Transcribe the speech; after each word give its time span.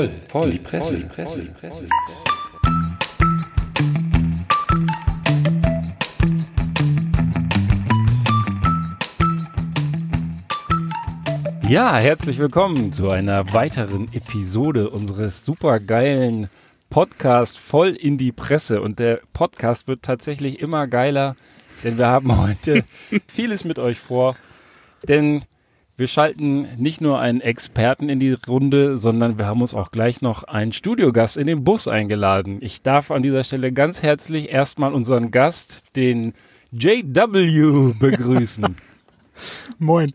voll, 0.00 0.10
voll, 0.28 0.44
in 0.46 0.50
die 0.52 0.58
Presse, 0.58 0.96
voll, 0.96 1.08
Presse, 1.08 1.42
voll, 1.42 1.54
Presse, 1.60 1.86
Presse. 2.06 2.24
Ja, 11.68 11.98
herzlich 11.98 12.38
willkommen 12.38 12.94
zu 12.94 13.10
einer 13.10 13.52
weiteren 13.52 14.10
Episode 14.14 14.88
unseres 14.88 15.44
supergeilen 15.44 16.48
Podcast 16.88 17.58
voll 17.58 17.90
in 17.90 18.16
die 18.16 18.32
Presse. 18.32 18.80
Und 18.80 18.98
der 18.98 19.20
Podcast 19.34 19.86
wird 19.86 20.02
tatsächlich 20.02 20.60
immer 20.60 20.86
geiler, 20.86 21.36
denn 21.84 21.98
wir 21.98 22.06
haben 22.06 22.38
heute 22.38 22.84
vieles 23.28 23.64
mit 23.64 23.78
euch 23.78 23.98
vor. 23.98 24.36
Denn 25.06 25.44
wir 26.00 26.08
schalten 26.08 26.66
nicht 26.78 27.00
nur 27.02 27.20
einen 27.20 27.42
Experten 27.42 28.08
in 28.08 28.18
die 28.18 28.32
Runde, 28.32 28.96
sondern 28.96 29.36
wir 29.38 29.46
haben 29.46 29.60
uns 29.60 29.74
auch 29.74 29.90
gleich 29.90 30.22
noch 30.22 30.44
einen 30.44 30.72
Studiogast 30.72 31.36
in 31.36 31.46
den 31.46 31.62
Bus 31.62 31.86
eingeladen. 31.86 32.56
Ich 32.62 32.80
darf 32.80 33.10
an 33.10 33.22
dieser 33.22 33.44
Stelle 33.44 33.70
ganz 33.70 34.02
herzlich 34.02 34.50
erstmal 34.50 34.94
unseren 34.94 35.30
Gast, 35.30 35.84
den 35.96 36.32
JW, 36.72 37.92
begrüßen. 37.98 38.76
Moin. 39.78 40.10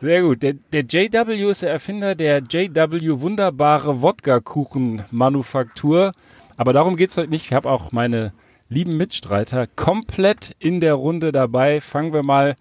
Sehr 0.00 0.22
gut. 0.22 0.44
Der, 0.44 0.52
der, 0.72 0.84
JW 0.84 1.50
ist 1.50 1.62
der 1.62 1.72
Erfinder 1.72 2.14
der 2.14 2.38
JW 2.38 3.20
Wunderbare 3.20 4.02
Wodka-Kuchen-Manufaktur. 4.02 6.12
Aber 6.56 6.72
darum 6.72 6.94
geht 6.94 7.10
es 7.10 7.16
heute 7.16 7.30
nicht. 7.30 7.46
Ich 7.46 7.52
habe 7.52 7.68
auch 7.70 7.90
meine 7.90 8.32
lieben 8.68 8.96
Mitstreiter 8.96 9.66
komplett 9.66 10.54
in 10.60 10.78
der 10.78 10.94
Runde 10.94 11.32
dabei. 11.32 11.80
Fangen 11.80 12.12
wir 12.12 12.22
mal 12.22 12.54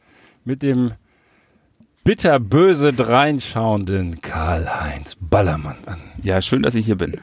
mit 0.43 0.63
dem 0.63 0.93
bitterböse 2.03 2.91
dreinschauenden 2.91 4.19
Karl-Heinz 4.21 5.15
Ballermann 5.19 5.77
an. 5.85 6.01
Ja, 6.21 6.41
schön, 6.41 6.61
dass 6.61 6.75
ich 6.75 6.85
hier 6.85 6.97
bin. 6.97 7.19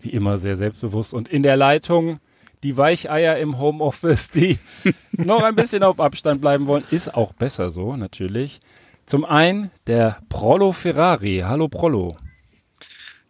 Wie 0.00 0.10
immer 0.10 0.38
sehr 0.38 0.56
selbstbewusst. 0.56 1.12
Und 1.12 1.28
in 1.28 1.42
der 1.42 1.56
Leitung 1.56 2.18
die 2.62 2.76
Weicheier 2.76 3.38
im 3.38 3.58
Homeoffice, 3.58 4.30
die 4.30 4.58
noch 5.12 5.42
ein 5.42 5.56
bisschen 5.56 5.82
auf 5.82 6.00
Abstand 6.00 6.40
bleiben 6.40 6.66
wollen. 6.66 6.84
Ist 6.90 7.14
auch 7.14 7.32
besser 7.32 7.70
so, 7.70 7.94
natürlich. 7.94 8.60
Zum 9.06 9.24
einen 9.24 9.70
der 9.86 10.18
Prollo 10.28 10.72
Ferrari. 10.72 11.42
Hallo 11.44 11.68
Prollo. 11.68 12.16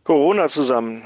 Corona 0.04 0.48
zusammen. 0.48 1.02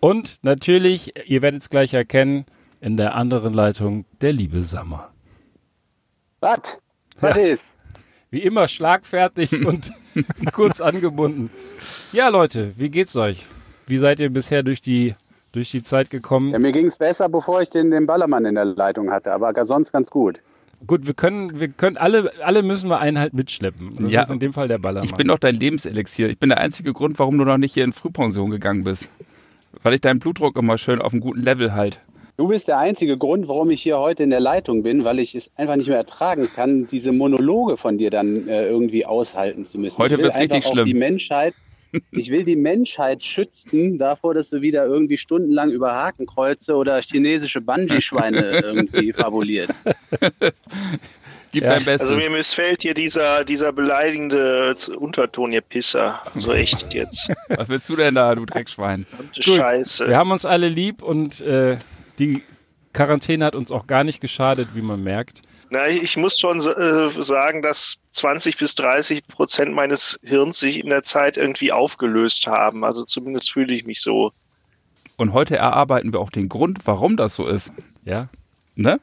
Und 0.00 0.38
natürlich, 0.42 1.12
ihr 1.28 1.42
werdet 1.42 1.62
es 1.62 1.70
gleich 1.70 1.94
erkennen, 1.94 2.44
in 2.80 2.96
der 2.96 3.14
anderen 3.14 3.54
Leitung 3.54 4.04
der 4.20 4.32
liebe 4.32 4.62
Sammer. 4.62 5.10
Was? 6.40 6.78
Was 7.20 7.36
ja. 7.36 7.42
ist? 7.42 7.73
Wie 8.34 8.42
immer 8.42 8.66
schlagfertig 8.66 9.64
und 9.66 9.92
kurz 10.52 10.80
angebunden. 10.80 11.50
Ja, 12.12 12.30
Leute, 12.30 12.72
wie 12.76 12.90
geht's 12.90 13.14
euch? 13.16 13.46
Wie 13.86 13.98
seid 13.98 14.18
ihr 14.18 14.28
bisher 14.28 14.64
durch 14.64 14.80
die, 14.80 15.14
durch 15.52 15.70
die 15.70 15.84
Zeit 15.84 16.10
gekommen? 16.10 16.50
Ja, 16.50 16.58
mir 16.58 16.72
ging 16.72 16.86
es 16.86 16.96
besser, 16.96 17.28
bevor 17.28 17.62
ich 17.62 17.70
den, 17.70 17.92
den 17.92 18.06
Ballermann 18.06 18.44
in 18.44 18.56
der 18.56 18.64
Leitung 18.64 19.12
hatte, 19.12 19.32
aber 19.32 19.64
sonst 19.64 19.92
ganz 19.92 20.10
gut. 20.10 20.40
Gut, 20.84 21.06
wir 21.06 21.14
können, 21.14 21.60
wir 21.60 21.68
können 21.68 21.96
alle, 21.96 22.32
alle 22.42 22.64
müssen 22.64 22.90
wir 22.90 22.98
einen 22.98 23.20
halt 23.20 23.34
mitschleppen. 23.34 23.94
Das 24.00 24.10
ja, 24.10 24.22
ist 24.22 24.30
in 24.30 24.40
dem 24.40 24.52
Fall 24.52 24.66
der 24.66 24.78
Ballermann. 24.78 25.08
Ich 25.08 25.14
bin 25.14 25.28
doch 25.28 25.38
dein 25.38 25.54
Lebenselixier. 25.54 26.28
Ich 26.28 26.40
bin 26.40 26.48
der 26.48 26.58
einzige 26.58 26.92
Grund, 26.92 27.20
warum 27.20 27.38
du 27.38 27.44
noch 27.44 27.56
nicht 27.56 27.74
hier 27.74 27.84
in 27.84 27.92
Frühpension 27.92 28.50
gegangen 28.50 28.82
bist. 28.82 29.08
Weil 29.84 29.94
ich 29.94 30.00
deinen 30.00 30.18
Blutdruck 30.18 30.56
immer 30.56 30.76
schön 30.76 31.00
auf 31.00 31.12
einem 31.12 31.20
guten 31.20 31.40
Level 31.40 31.72
halt. 31.72 32.00
Du 32.36 32.48
bist 32.48 32.66
der 32.66 32.78
einzige 32.78 33.16
Grund, 33.16 33.46
warum 33.46 33.70
ich 33.70 33.80
hier 33.80 33.98
heute 33.98 34.24
in 34.24 34.30
der 34.30 34.40
Leitung 34.40 34.82
bin, 34.82 35.04
weil 35.04 35.20
ich 35.20 35.36
es 35.36 35.48
einfach 35.56 35.76
nicht 35.76 35.86
mehr 35.86 35.98
ertragen 35.98 36.48
kann, 36.52 36.88
diese 36.90 37.12
Monologe 37.12 37.76
von 37.76 37.96
dir 37.96 38.10
dann 38.10 38.48
äh, 38.48 38.66
irgendwie 38.66 39.06
aushalten 39.06 39.64
zu 39.64 39.78
müssen. 39.78 39.98
Heute 39.98 40.18
wird 40.18 40.32
es 40.32 40.38
richtig 40.38 40.64
schlimm. 40.66 40.84
Die 40.84 40.94
Menschheit, 40.94 41.54
ich 42.10 42.32
will 42.32 42.44
die 42.44 42.56
Menschheit 42.56 43.22
schützen 43.22 43.98
davor, 43.98 44.34
dass 44.34 44.50
du 44.50 44.62
wieder 44.62 44.84
irgendwie 44.84 45.16
stundenlang 45.16 45.70
über 45.70 45.94
Hakenkreuze 45.94 46.74
oder 46.74 47.00
chinesische 47.02 47.60
Bungee-Schweine 47.60 48.58
irgendwie 48.64 49.12
fabuliert. 49.12 49.70
Gib 51.52 51.62
ja. 51.62 51.74
dein 51.74 51.84
Bestes. 51.84 52.10
Also 52.10 52.16
mir 52.16 52.30
missfällt 52.30 52.82
hier 52.82 52.94
dieser, 52.94 53.44
dieser 53.44 53.72
beleidigende 53.72 54.74
Unterton, 54.98 55.52
ihr 55.52 55.60
Pisser. 55.60 56.20
Also 56.34 56.52
echt 56.52 56.92
jetzt. 56.94 57.28
Was 57.46 57.68
willst 57.68 57.88
du 57.88 57.94
denn 57.94 58.16
da, 58.16 58.34
du 58.34 58.44
Dreckschwein? 58.44 59.06
Scheiße. 59.38 60.08
Wir 60.08 60.18
haben 60.18 60.32
uns 60.32 60.44
alle 60.44 60.68
lieb 60.68 61.00
und 61.00 61.40
äh, 61.42 61.76
die 62.18 62.42
Quarantäne 62.94 63.44
hat 63.44 63.54
uns 63.54 63.70
auch 63.70 63.86
gar 63.86 64.04
nicht 64.04 64.20
geschadet, 64.20 64.68
wie 64.74 64.80
man 64.80 65.02
merkt. 65.02 65.42
Na, 65.70 65.88
ich 65.88 66.16
muss 66.16 66.38
schon 66.38 66.58
äh, 66.58 67.22
sagen, 67.22 67.60
dass 67.60 67.96
20 68.12 68.56
bis 68.56 68.74
30 68.76 69.26
Prozent 69.26 69.74
meines 69.74 70.18
Hirns 70.22 70.60
sich 70.60 70.78
in 70.78 70.88
der 70.88 71.02
Zeit 71.02 71.36
irgendwie 71.36 71.72
aufgelöst 71.72 72.46
haben. 72.46 72.84
Also 72.84 73.04
zumindest 73.04 73.50
fühle 73.50 73.74
ich 73.74 73.84
mich 73.84 74.00
so. 74.00 74.32
Und 75.16 75.32
heute 75.32 75.56
erarbeiten 75.56 76.12
wir 76.12 76.20
auch 76.20 76.30
den 76.30 76.48
Grund, 76.48 76.80
warum 76.84 77.16
das 77.16 77.34
so 77.34 77.46
ist. 77.46 77.72
Ja. 78.04 78.28
Ne? 78.76 79.00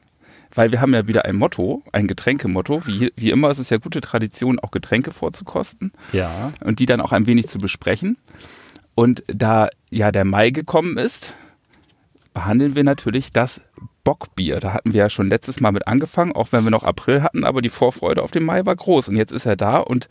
Weil 0.54 0.70
wir 0.70 0.80
haben 0.80 0.94
ja 0.94 1.06
wieder 1.06 1.24
ein 1.26 1.36
Motto, 1.36 1.82
ein 1.92 2.06
Getränkemotto. 2.06 2.86
Wie, 2.86 3.12
wie 3.16 3.30
immer 3.30 3.50
ist 3.50 3.58
es 3.58 3.70
ja 3.70 3.78
gute 3.78 4.00
Tradition, 4.00 4.58
auch 4.58 4.70
Getränke 4.70 5.12
vorzukosten. 5.12 5.92
Ja. 6.12 6.52
Und 6.64 6.78
die 6.78 6.86
dann 6.86 7.00
auch 7.00 7.12
ein 7.12 7.26
wenig 7.26 7.48
zu 7.48 7.58
besprechen. 7.58 8.16
Und 8.94 9.24
da 9.26 9.68
ja 9.90 10.12
der 10.12 10.24
Mai 10.24 10.50
gekommen 10.50 10.98
ist, 10.98 11.34
behandeln 12.34 12.74
wir 12.74 12.84
natürlich 12.84 13.32
das 13.32 13.60
Bockbier. 14.04 14.60
Da 14.60 14.72
hatten 14.72 14.92
wir 14.92 15.00
ja 15.00 15.10
schon 15.10 15.28
letztes 15.28 15.60
Mal 15.60 15.72
mit 15.72 15.86
angefangen, 15.86 16.32
auch 16.32 16.48
wenn 16.50 16.64
wir 16.64 16.70
noch 16.70 16.82
April 16.82 17.22
hatten, 17.22 17.44
aber 17.44 17.62
die 17.62 17.68
Vorfreude 17.68 18.22
auf 18.22 18.30
den 18.30 18.44
Mai 18.44 18.64
war 18.66 18.74
groß. 18.74 19.08
Und 19.08 19.16
jetzt 19.16 19.32
ist 19.32 19.46
er 19.46 19.56
da 19.56 19.78
und 19.78 20.08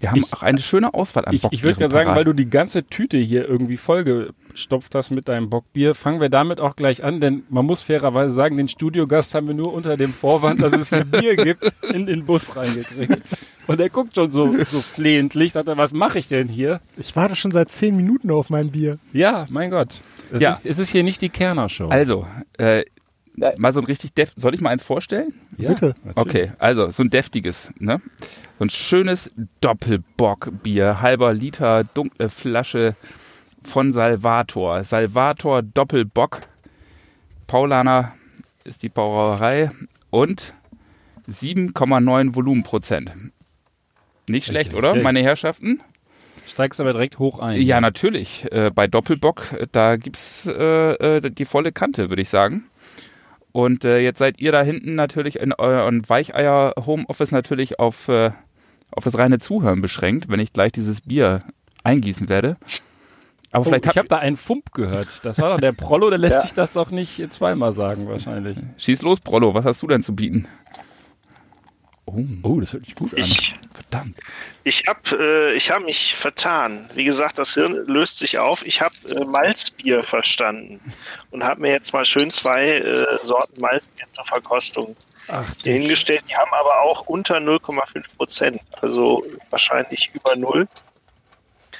wir 0.00 0.10
haben 0.10 0.18
ich, 0.18 0.32
auch 0.32 0.42
eine 0.42 0.60
schöne 0.60 0.94
Auswahl 0.94 1.24
an 1.24 1.34
Ich, 1.34 1.44
ich 1.50 1.62
würde 1.62 1.78
gerade 1.78 1.94
sagen, 1.94 2.14
weil 2.14 2.24
du 2.24 2.32
die 2.32 2.48
ganze 2.48 2.84
Tüte 2.84 3.18
hier 3.18 3.48
irgendwie 3.48 3.76
vollgestopft 3.76 4.94
hast 4.94 5.10
mit 5.10 5.28
deinem 5.28 5.50
Bockbier, 5.50 5.94
fangen 5.94 6.20
wir 6.20 6.28
damit 6.28 6.60
auch 6.60 6.76
gleich 6.76 7.04
an, 7.04 7.20
denn 7.20 7.42
man 7.48 7.66
muss 7.66 7.82
fairerweise 7.82 8.32
sagen, 8.32 8.56
den 8.56 8.68
Studiogast 8.68 9.34
haben 9.34 9.46
wir 9.46 9.54
nur 9.54 9.72
unter 9.72 9.96
dem 9.96 10.12
Vorwand, 10.12 10.62
dass 10.62 10.72
es 10.72 10.88
hier 10.88 11.04
Bier 11.04 11.36
gibt, 11.36 11.70
in 11.92 12.06
den 12.06 12.24
Bus 12.24 12.56
reingekriegt. 12.56 13.22
Und 13.66 13.80
er 13.80 13.88
guckt 13.88 14.14
schon 14.14 14.30
so, 14.30 14.54
so 14.64 14.80
flehentlich, 14.80 15.52
sagt 15.52 15.68
er, 15.68 15.76
was 15.76 15.92
mache 15.92 16.18
ich 16.18 16.28
denn 16.28 16.48
hier? 16.48 16.80
Ich 16.96 17.16
warte 17.16 17.36
schon 17.36 17.50
seit 17.50 17.70
zehn 17.70 17.96
Minuten 17.96 18.30
auf 18.30 18.50
mein 18.50 18.70
Bier. 18.70 18.98
Ja, 19.12 19.46
mein 19.50 19.70
Gott. 19.70 20.00
Es, 20.32 20.40
ja. 20.40 20.50
ist, 20.50 20.66
es 20.66 20.78
ist 20.78 20.90
hier 20.90 21.02
nicht 21.02 21.22
die 21.22 21.28
Kerner-Show. 21.28 21.88
Also, 21.88 22.26
äh, 22.58 22.84
mal 23.56 23.72
so 23.72 23.80
ein 23.80 23.86
richtig 23.86 24.14
def 24.14 24.32
soll 24.36 24.54
ich 24.54 24.60
mal 24.60 24.70
eins 24.70 24.82
vorstellen? 24.82 25.34
Ja, 25.56 25.70
bitte. 25.70 25.94
Natürlich. 26.04 26.16
Okay, 26.16 26.52
also 26.58 26.90
so 26.90 27.02
ein 27.02 27.10
deftiges, 27.10 27.70
ne? 27.78 28.00
So 28.58 28.64
ein 28.64 28.70
schönes 28.70 29.30
Doppelbockbier, 29.60 31.00
halber 31.00 31.34
Liter, 31.34 31.84
dunkle 31.84 32.28
Flasche 32.28 32.96
von 33.62 33.92
Salvator. 33.92 34.84
Salvator 34.84 35.62
Doppelbock. 35.62 36.40
Paulaner 37.46 38.14
ist 38.64 38.82
die 38.82 38.88
Brauerei 38.88 39.70
und 40.10 40.54
7,9 41.28 42.34
Volumenprozent. 42.34 43.10
Nicht 44.28 44.46
schlecht, 44.46 44.68
richtig, 44.68 44.78
oder, 44.78 44.88
richtig. 44.88 45.04
meine 45.04 45.22
Herrschaften? 45.22 45.80
Steigst 46.46 46.80
aber 46.80 46.92
direkt 46.92 47.18
hoch 47.18 47.40
ein. 47.40 47.60
Ja, 47.60 47.80
natürlich. 47.80 48.46
Äh, 48.52 48.70
bei 48.74 48.86
Doppelbock, 48.86 49.46
da 49.72 49.96
gibt's 49.96 50.46
äh, 50.46 51.16
äh, 51.16 51.30
die 51.30 51.44
volle 51.44 51.72
Kante, 51.72 52.10
würde 52.10 52.22
ich 52.22 52.28
sagen. 52.28 52.64
Und 53.52 53.84
äh, 53.84 54.00
jetzt 54.00 54.18
seid 54.18 54.40
ihr 54.40 54.52
da 54.52 54.62
hinten 54.62 54.94
natürlich 54.96 55.38
in 55.38 55.52
euren 55.52 56.08
Weicheier-Homeoffice 56.08 57.30
natürlich 57.30 57.78
auf, 57.78 58.08
äh, 58.08 58.32
auf 58.90 59.04
das 59.04 59.16
reine 59.16 59.38
Zuhören 59.38 59.80
beschränkt, 59.80 60.28
wenn 60.28 60.40
ich 60.40 60.52
gleich 60.52 60.72
dieses 60.72 61.02
Bier 61.02 61.44
eingießen 61.84 62.28
werde. 62.28 62.56
Aber 63.52 63.60
oh, 63.60 63.64
vielleicht 63.64 63.86
hab 63.86 63.92
ich 63.92 63.98
habe 63.98 64.08
da 64.08 64.18
einen 64.18 64.36
Fump 64.36 64.72
gehört. 64.72 65.20
Das 65.22 65.38
war 65.38 65.50
doch 65.50 65.60
der 65.60 65.70
Prollo, 65.70 66.10
der 66.10 66.18
lässt 66.18 66.34
ja. 66.34 66.40
sich 66.40 66.54
das 66.54 66.72
doch 66.72 66.90
nicht 66.90 67.32
zweimal 67.32 67.72
sagen 67.72 68.08
wahrscheinlich. 68.08 68.58
Schieß 68.78 69.02
los, 69.02 69.20
Prollo, 69.20 69.54
was 69.54 69.64
hast 69.64 69.80
du 69.82 69.86
denn 69.86 70.02
zu 70.02 70.16
bieten? 70.16 70.48
Oh, 72.06 72.20
oh 72.42 72.60
das 72.60 72.72
hört 72.72 72.84
sich 72.84 72.94
gut 72.94 73.12
ich, 73.14 73.54
an. 73.54 73.68
Verdammt. 73.72 74.18
Ich 74.62 74.84
habe 74.86 75.54
äh, 75.54 75.58
hab 75.58 75.82
mich 75.84 76.14
vertan. 76.14 76.88
Wie 76.94 77.04
gesagt, 77.04 77.38
das 77.38 77.54
Hirn 77.54 77.74
löst 77.86 78.18
sich 78.18 78.38
auf. 78.38 78.64
Ich 78.66 78.80
habe 78.80 78.94
äh, 79.10 79.24
Malzbier 79.24 80.02
verstanden 80.02 80.80
und 81.30 81.44
habe 81.44 81.62
mir 81.62 81.70
jetzt 81.70 81.92
mal 81.92 82.04
schön 82.04 82.30
zwei 82.30 82.78
äh, 82.78 83.18
Sorten 83.22 83.60
Malzbier 83.60 84.06
zur 84.08 84.24
Verkostung 84.24 84.96
Ach, 85.28 85.50
hingestellt. 85.62 86.22
Die 86.28 86.36
haben 86.36 86.52
aber 86.52 86.82
auch 86.82 87.06
unter 87.06 87.38
0,5 87.38 88.16
Prozent. 88.16 88.60
Also 88.80 89.24
wahrscheinlich 89.50 90.10
über 90.14 90.36
0. 90.36 90.68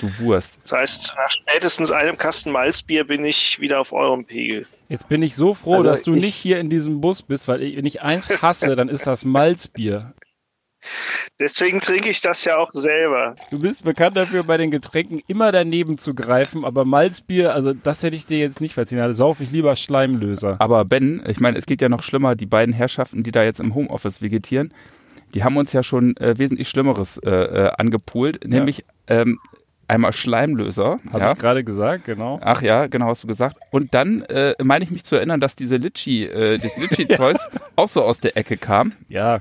Du 0.00 0.11
Wurst. 0.19 0.58
Das 0.62 0.73
heißt, 0.73 1.14
nach 1.17 1.32
spätestens 1.32 1.91
einem 1.91 2.19
Kasten 2.19 2.50
Malzbier 2.50 3.05
bin 3.05 3.25
ich 3.25 3.61
wieder 3.61 3.81
auf 3.81 3.93
eurem 3.93 4.25
Pegel. 4.25 4.67
Jetzt 4.88 5.08
bin 5.08 5.23
ich 5.23 5.35
so 5.37 5.55
froh, 5.55 5.76
also 5.76 5.85
dass 5.85 6.02
du 6.02 6.12
nicht 6.12 6.35
hier 6.35 6.58
in 6.58 6.70
diesem 6.70 7.00
Bus 7.00 7.23
bist, 7.23 7.49
weil 7.49 7.62
ich, 7.62 7.76
wenn 7.76 7.87
ich 7.87 8.02
eins 8.02 8.29
hasse, 8.43 8.76
dann 8.76 8.88
ist 8.88 9.06
das 9.06 9.25
Malzbier. 9.25 10.14
Deswegen 11.41 11.81
trinke 11.81 12.08
ich 12.08 12.20
das 12.20 12.44
ja 12.44 12.58
auch 12.58 12.70
selber. 12.70 13.35
Du 13.50 13.61
bist 13.61 13.85
bekannt 13.85 14.17
dafür, 14.17 14.44
bei 14.44 14.56
den 14.56 14.70
Getränken 14.70 15.20
immer 15.26 15.52
daneben 15.52 15.99
zu 15.99 16.14
greifen, 16.14 16.64
aber 16.64 16.85
Malzbier, 16.85 17.55
also 17.55 17.73
das 17.73 18.02
hätte 18.02 18.17
ich 18.17 18.26
dir 18.26 18.38
jetzt 18.38 18.61
nicht 18.61 18.75
verziehen. 18.75 19.00
Also 19.00 19.14
sauf 19.14 19.41
ich 19.41 19.50
lieber 19.50 19.76
Schleimlöser. 19.76 20.56
Aber 20.61 20.85
Ben, 20.85 21.23
ich 21.26 21.41
meine, 21.41 21.58
es 21.58 21.67
geht 21.67 21.81
ja 21.81 21.88
noch 21.88 22.02
schlimmer, 22.02 22.35
die 22.35 22.46
beiden 22.46 22.75
Herrschaften, 22.75 23.23
die 23.23 23.32
da 23.32 23.43
jetzt 23.43 23.61
im 23.61 23.75
Homeoffice 23.75 24.23
vegetieren, 24.23 24.73
die 25.35 25.43
haben 25.43 25.56
uns 25.56 25.73
ja 25.73 25.82
schon 25.82 26.17
äh, 26.19 26.38
wesentlich 26.38 26.69
Schlimmeres 26.69 27.19
äh, 27.19 27.31
äh, 27.31 27.70
angepult, 27.76 28.46
nämlich 28.46 28.85
ja. 29.08 29.23
ähm, 29.23 29.38
einmal 29.89 30.13
Schleimlöser. 30.13 30.99
Habe 31.13 31.25
ja. 31.25 31.33
ich 31.33 31.39
gerade 31.39 31.65
gesagt, 31.65 32.05
genau. 32.05 32.41
Ach 32.43 32.63
ja, 32.63 32.87
genau, 32.87 33.07
hast 33.07 33.23
du 33.23 33.27
gesagt. 33.27 33.57
Und 33.71 33.95
dann 33.95 34.23
äh, 34.23 34.55
meine 34.63 34.85
ich 34.85 34.91
mich 34.91 35.05
zu 35.05 35.17
erinnern, 35.17 35.41
dass 35.41 35.57
diese 35.57 35.77
Litschi, 35.77 36.25
äh, 36.25 36.59
das 36.59 36.77
Litschi-Zeug 36.77 37.37
auch 37.77 37.89
so 37.89 38.03
aus 38.03 38.21
der 38.21 38.37
Ecke 38.37 38.57
kam. 38.57 38.93
Ja, 39.09 39.39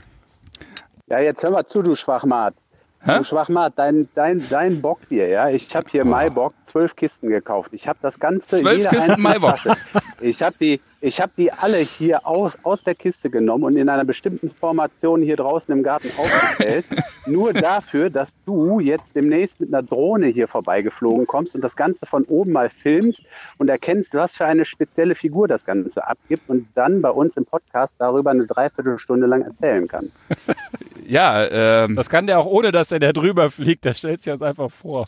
Ja, 1.08 1.20
jetzt 1.20 1.44
hör 1.44 1.52
mal 1.52 1.66
zu, 1.66 1.82
du 1.82 1.96
Schwachmat. 1.96 2.56
Hä? 3.06 3.18
Du 3.18 3.24
Schwachmat, 3.26 3.74
dein, 3.76 4.08
dein, 4.16 4.48
dein 4.50 4.82
Bockbier, 4.82 5.28
ja. 5.28 5.50
Ich 5.50 5.76
habe 5.76 5.90
hier 5.90 6.06
Maibock 6.06 6.54
zwölf 6.64 6.96
Kisten 6.96 7.28
gekauft. 7.28 7.72
Ich 7.74 7.86
habe 7.86 8.00
das 8.02 8.18
Ganze. 8.18 8.62
Zwölf 8.62 8.88
Kisten 8.88 9.22
Maibock? 9.22 9.60
Flasche. 9.60 9.78
Ich 10.22 10.42
habe 10.42 10.56
die, 10.58 10.80
ich 11.02 11.20
hab 11.20 11.36
die 11.36 11.52
alle 11.52 11.80
hier 11.80 12.26
aus, 12.26 12.54
aus 12.64 12.82
der 12.86 12.96
Kiste 12.96 13.30
genommen 13.30 13.66
und 13.66 13.76
in 13.76 13.90
einer 13.90 14.06
bestimmten 14.06 14.52
Formation 14.52 15.22
hier 15.22 15.36
draußen 15.36 15.74
im 15.74 15.84
Garten 15.84 16.10
aufgestellt. 16.18 16.86
nur 17.26 17.52
dafür, 17.52 18.10
dass 18.10 18.34
du 18.46 18.80
jetzt 18.80 19.14
demnächst 19.14 19.60
mit 19.60 19.74
einer 19.74 19.84
Drohne 19.84 20.28
hier 20.28 20.48
vorbeigeflogen 20.48 21.28
kommst 21.28 21.56
und 21.56 21.62
das 21.62 21.76
Ganze 21.76 22.06
von 22.06 22.24
oben 22.24 22.54
mal 22.54 22.70
filmst 22.70 23.22
und 23.58 23.70
erkennst, 23.70 24.14
was 24.14 24.34
für 24.34 24.46
eine 24.46 24.64
spezielle 24.64 25.16
Figur 25.16 25.50
das 25.50 25.66
Ganze 25.66 26.08
abgibt 26.08 26.48
und 26.48 26.68
dann 26.74 27.02
bei 27.02 27.10
uns 27.10 27.36
im 27.36 27.44
Podcast 27.44 27.96
darüber 27.98 28.32
eine 28.32 28.46
Dreiviertelstunde 28.46 29.28
lang 29.28 29.42
erzählen 29.42 29.90
kannst. 29.90 30.14
Ja, 31.08 31.84
ähm, 31.84 31.96
das 31.96 32.10
kann 32.10 32.28
der 32.28 32.40
auch 32.40 32.46
ohne, 32.46 32.72
dass 32.72 32.92
er 32.92 33.00
da 33.00 33.14
drüber 33.14 33.50
fliegt. 33.50 33.86
Der 33.86 33.94
stellt 33.94 34.22
sich 34.22 34.32
jetzt 34.32 34.44
einfach 34.44 34.72
vor. 34.72 35.08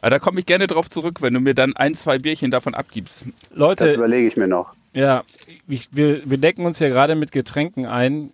aber 0.00 0.10
da 0.10 0.18
komme 0.18 0.40
ich 0.40 0.46
gerne 0.46 0.66
drauf 0.66 0.88
zurück, 0.90 1.22
wenn 1.22 1.34
du 1.34 1.40
mir 1.40 1.54
dann 1.54 1.76
ein, 1.76 1.94
zwei 1.94 2.18
Bierchen 2.18 2.50
davon 2.50 2.74
abgibst. 2.74 3.26
Das 3.26 3.58
Leute, 3.58 3.94
überlege 3.94 4.26
ich 4.26 4.36
mir 4.36 4.48
noch. 4.48 4.72
ja, 4.92 5.22
ich, 5.66 5.88
wir, 5.92 6.28
wir 6.28 6.38
decken 6.38 6.66
uns 6.66 6.78
ja 6.78 6.88
gerade 6.88 7.14
mit 7.14 7.32
Getränken 7.32 7.86
ein. 7.86 8.32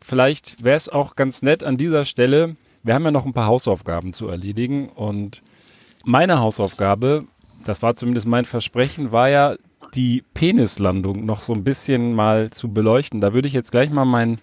Vielleicht 0.00 0.62
wäre 0.62 0.76
es 0.76 0.88
auch 0.88 1.16
ganz 1.16 1.42
nett 1.42 1.64
an 1.64 1.76
dieser 1.76 2.04
Stelle. 2.04 2.56
Wir 2.82 2.94
haben 2.94 3.04
ja 3.04 3.10
noch 3.10 3.24
ein 3.24 3.32
paar 3.32 3.46
Hausaufgaben 3.46 4.12
zu 4.12 4.28
erledigen 4.28 4.90
und 4.90 5.42
meine 6.04 6.38
Hausaufgabe, 6.38 7.24
das 7.64 7.80
war 7.80 7.96
zumindest 7.96 8.26
mein 8.26 8.44
Versprechen, 8.44 9.10
war 9.10 9.30
ja 9.30 9.56
die 9.94 10.22
Penislandung 10.34 11.24
noch 11.24 11.42
so 11.42 11.54
ein 11.54 11.64
bisschen 11.64 12.14
mal 12.14 12.50
zu 12.50 12.72
beleuchten. 12.72 13.20
Da 13.20 13.32
würde 13.32 13.48
ich 13.48 13.54
jetzt 13.54 13.70
gleich 13.70 13.90
mal 13.90 14.04
meinen 14.04 14.38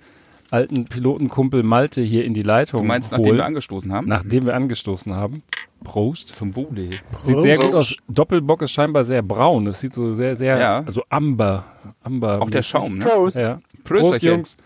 alten 0.51 0.85
Pilotenkumpel 0.85 1.63
Malte 1.63 2.01
hier 2.01 2.25
in 2.25 2.33
die 2.33 2.43
Leitung 2.43 2.81
Du 2.81 2.87
meinst, 2.87 3.11
holen, 3.11 3.21
nachdem 3.21 3.35
wir 3.37 3.45
angestoßen 3.45 3.91
haben? 3.93 4.07
nachdem 4.07 4.45
wir 4.45 4.55
angestoßen 4.55 5.13
haben. 5.15 5.43
Prost. 5.83 6.35
Zum 6.35 6.51
Bude. 6.51 6.89
Sieht 7.23 7.41
sehr 7.41 7.57
gut 7.57 7.73
aus. 7.73 7.95
Doppelbock 8.07 8.61
ist 8.61 8.71
scheinbar 8.71 9.03
sehr 9.03 9.23
braun. 9.23 9.65
Das 9.65 9.79
sieht 9.79 9.93
so 9.93 10.13
sehr, 10.13 10.35
sehr, 10.35 10.57
Ja. 10.59 10.83
also 10.85 11.03
amber. 11.09 11.65
amber 12.03 12.41
Auch 12.41 12.49
der 12.51 12.61
Schaum, 12.61 12.99
ne? 12.99 13.05
Prost. 13.05 13.35
Ja. 13.35 13.61
Prösterchen. 13.83 14.11
Prost, 14.11 14.21
Jungs. 14.23 14.57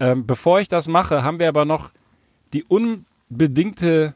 Ähm, 0.00 0.26
bevor 0.26 0.60
ich 0.60 0.68
das 0.68 0.88
mache, 0.88 1.22
haben 1.22 1.38
wir 1.38 1.48
aber 1.48 1.64
noch 1.66 1.90
die 2.54 2.64
unbedingte 2.64 4.14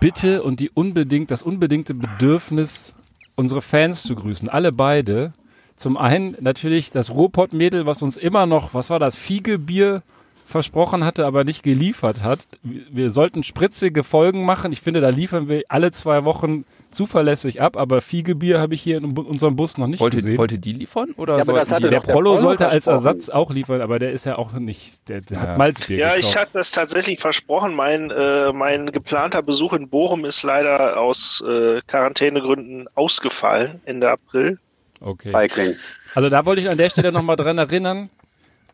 Bitte 0.00 0.42
und 0.42 0.60
die 0.60 0.70
unbedingt, 0.70 1.30
das 1.30 1.42
unbedingte 1.42 1.94
Bedürfnis, 1.94 2.94
unsere 3.34 3.62
Fans 3.62 4.02
zu 4.02 4.14
grüßen. 4.14 4.48
Alle 4.48 4.72
beide. 4.72 5.32
Zum 5.78 5.96
einen 5.96 6.36
natürlich 6.40 6.90
das 6.90 7.10
Ruhrpott-Mädel, 7.10 7.86
was 7.86 8.02
uns 8.02 8.16
immer 8.16 8.44
noch, 8.46 8.74
was 8.74 8.90
war 8.90 8.98
das, 8.98 9.14
Fiegebier 9.16 10.02
versprochen 10.46 11.04
hatte, 11.04 11.26
aber 11.26 11.44
nicht 11.44 11.62
geliefert 11.62 12.22
hat. 12.22 12.46
Wir 12.62 13.10
sollten 13.10 13.42
spritzige 13.44 14.02
Folgen 14.02 14.44
machen. 14.46 14.72
Ich 14.72 14.80
finde, 14.80 15.00
da 15.02 15.10
liefern 15.10 15.46
wir 15.48 15.62
alle 15.68 15.90
zwei 15.92 16.24
Wochen 16.24 16.64
zuverlässig 16.90 17.60
ab, 17.60 17.76
aber 17.76 18.00
Fiegebier 18.00 18.58
habe 18.58 18.72
ich 18.72 18.80
hier 18.80 18.96
in 18.96 19.16
unserem 19.18 19.56
Bus 19.56 19.76
noch 19.76 19.86
nicht 19.88 20.00
Wollte, 20.00 20.16
gesehen. 20.16 20.38
wollte 20.38 20.58
die 20.58 20.72
liefern? 20.72 21.10
Oder 21.18 21.36
Ja, 21.36 21.42
aber 21.42 21.52
das 21.52 21.68
sollten 21.68 21.70
hatte 21.74 21.84
die- 21.84 21.90
der 21.90 22.00
Prollo 22.00 22.38
sollte 22.38 22.68
als. 22.70 22.86
Ersatz 22.86 23.28
auch 23.28 23.50
liefern, 23.50 23.82
aber 23.82 23.98
der 23.98 24.12
ist 24.12 24.24
ja 24.24 24.38
auch 24.38 24.54
nicht, 24.54 25.06
der, 25.10 25.20
der 25.20 25.36
Ja. 25.36 25.42
hat 25.42 25.58
Malzbier 25.58 25.98
Ja, 25.98 26.14
gekauft. 26.14 26.24
ich 26.24 26.36
hatte 26.40 26.50
das 26.54 26.70
tatsächlich 26.70 27.20
versprochen. 27.20 27.74
Mein, 27.74 28.10
äh, 28.10 28.50
mein 28.54 28.90
geplanter 28.90 29.42
Besuch 29.42 29.74
in 29.74 29.90
Bochum 29.90 30.24
ist 30.24 30.42
leider 30.42 30.98
aus 30.98 31.42
äh, 31.46 31.82
Quarantänegründen 31.86 32.88
ausgefallen 32.94 33.82
Ende 33.84 34.10
April. 34.10 34.58
Okay. 35.00 35.30
Feigling. 35.32 35.74
Also 36.14 36.28
da 36.28 36.44
wollte 36.46 36.62
ich 36.62 36.68
an 36.68 36.78
der 36.78 36.90
Stelle 36.90 37.12
nochmal 37.12 37.36
dran 37.36 37.58
erinnern. 37.58 38.10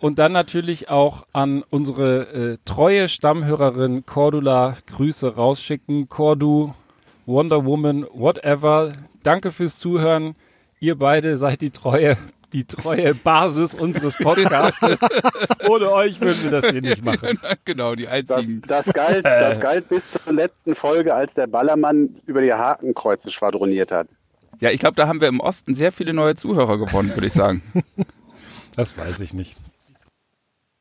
Und 0.01 0.19
dann 0.19 0.33
natürlich 0.33 0.91
auch 0.91 1.25
an 1.33 1.63
unsere 1.71 2.53
äh, 2.53 2.59
treue 2.65 3.09
Stammhörerin 3.09 4.05
Cordula 4.05 4.77
Grüße 4.87 5.35
rausschicken. 5.37 6.09
Cordu, 6.09 6.75
Wonder 7.27 7.65
Woman, 7.65 8.07
whatever. 8.13 8.93
Danke 9.23 9.51
fürs 9.51 9.79
Zuhören. 9.79 10.35
Ihr 10.79 10.99
beide 10.99 11.39
seid 11.39 11.63
die 11.63 11.71
treue, 11.71 12.19
die 12.53 12.65
treue 12.65 13.15
Basis 13.15 13.75
unseres 13.75 14.19
Podcastes. 14.19 15.01
Ohne 15.67 15.91
euch 15.93 16.21
würden 16.21 16.43
wir 16.43 16.51
das 16.51 16.69
hier 16.69 16.83
nicht 16.83 17.03
machen. 17.03 17.39
genau, 17.65 17.95
die 17.95 18.03
Das, 18.05 18.13
einzigen. 18.13 18.63
das, 18.67 18.93
galt, 18.93 19.25
das 19.25 19.59
galt 19.61 19.89
bis 19.89 20.11
zur 20.11 20.33
letzten 20.35 20.75
Folge, 20.75 21.15
als 21.15 21.33
der 21.33 21.47
Ballermann 21.47 22.17
über 22.27 22.43
die 22.43 22.53
Hakenkreuze 22.53 23.31
schwadroniert 23.31 23.91
hat. 23.91 24.09
Ja, 24.61 24.71
ich 24.71 24.81
glaube, 24.81 24.97
da 24.97 25.09
haben 25.09 25.21
wir 25.21 25.29
im 25.29 25.41
Osten 25.41 25.75
sehr 25.75 25.93
viele 25.93 26.13
neue 26.13 26.37
Zuhörer 26.37 26.79
gewonnen, 26.79 27.15
würde 27.15 27.27
ich 27.27 27.33
sagen. 27.33 27.63
Das 28.77 28.99
weiß 28.99 29.21
ich 29.21 29.33
nicht. 29.35 29.55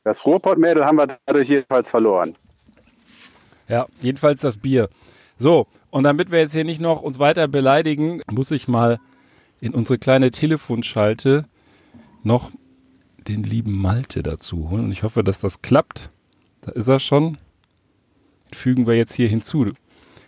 Das 0.03 0.25
Ruhrpottmädel 0.25 0.83
haben 0.83 0.97
wir 0.97 1.19
dadurch 1.27 1.49
jedenfalls 1.49 1.91
verloren. 1.91 2.35
Ja, 3.67 3.85
jedenfalls 4.01 4.41
das 4.41 4.57
Bier. 4.57 4.89
So, 5.37 5.67
und 5.91 6.03
damit 6.03 6.31
wir 6.31 6.39
jetzt 6.39 6.53
hier 6.53 6.63
nicht 6.63 6.81
noch 6.81 7.03
uns 7.03 7.19
weiter 7.19 7.47
beleidigen, 7.47 8.21
muss 8.31 8.49
ich 8.49 8.67
mal 8.67 8.99
in 9.61 9.73
unsere 9.73 9.99
kleine 9.99 10.31
Telefonschalte 10.31 11.45
noch 12.23 12.51
den 13.27 13.43
lieben 13.43 13.77
Malte 13.77 14.23
dazu 14.23 14.69
holen. 14.69 14.85
Und 14.85 14.91
ich 14.91 15.03
hoffe, 15.03 15.23
dass 15.23 15.39
das 15.39 15.61
klappt. 15.61 16.09
Da 16.61 16.71
ist 16.71 16.87
er 16.87 16.99
schon. 16.99 17.37
Fügen 18.51 18.87
wir 18.87 18.95
jetzt 18.95 19.13
hier 19.13 19.27
hinzu. 19.27 19.71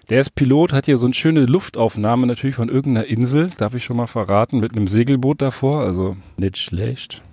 Der 0.09 0.21
ist 0.21 0.35
Pilot, 0.35 0.71
hat 0.71 0.85
hier 0.85 0.97
so 0.97 1.07
eine 1.07 1.15
schöne 1.15 1.47
Luftaufnahme 1.47 2.27
natürlich 2.27 2.55
von 2.55 2.69
irgendeiner 2.69 3.07
Insel, 3.07 3.49
darf 3.57 3.73
ich 3.73 3.83
schon 3.83 3.97
mal 3.97 4.05
verraten, 4.05 4.59
mit 4.59 4.73
einem 4.73 4.87
Segelboot 4.87 5.41
davor, 5.41 5.81
also 5.81 6.15
nicht 6.37 6.57
schlecht. 6.57 7.23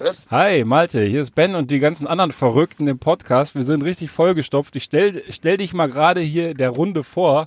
Chris. 0.00 0.26
Hi, 0.28 0.64
Malte, 0.64 1.04
hier 1.04 1.22
ist 1.22 1.36
Ben 1.36 1.54
und 1.54 1.70
die 1.70 1.78
ganzen 1.78 2.08
anderen 2.08 2.32
Verrückten 2.32 2.88
im 2.88 2.98
Podcast. 2.98 3.54
Wir 3.54 3.62
sind 3.62 3.82
richtig 3.82 4.10
vollgestopft. 4.10 4.74
Ich 4.74 4.82
stell, 4.82 5.22
stell 5.28 5.58
dich 5.58 5.72
mal 5.72 5.86
gerade 5.86 6.20
hier 6.20 6.52
der 6.54 6.70
Runde 6.70 7.04
vor. 7.04 7.46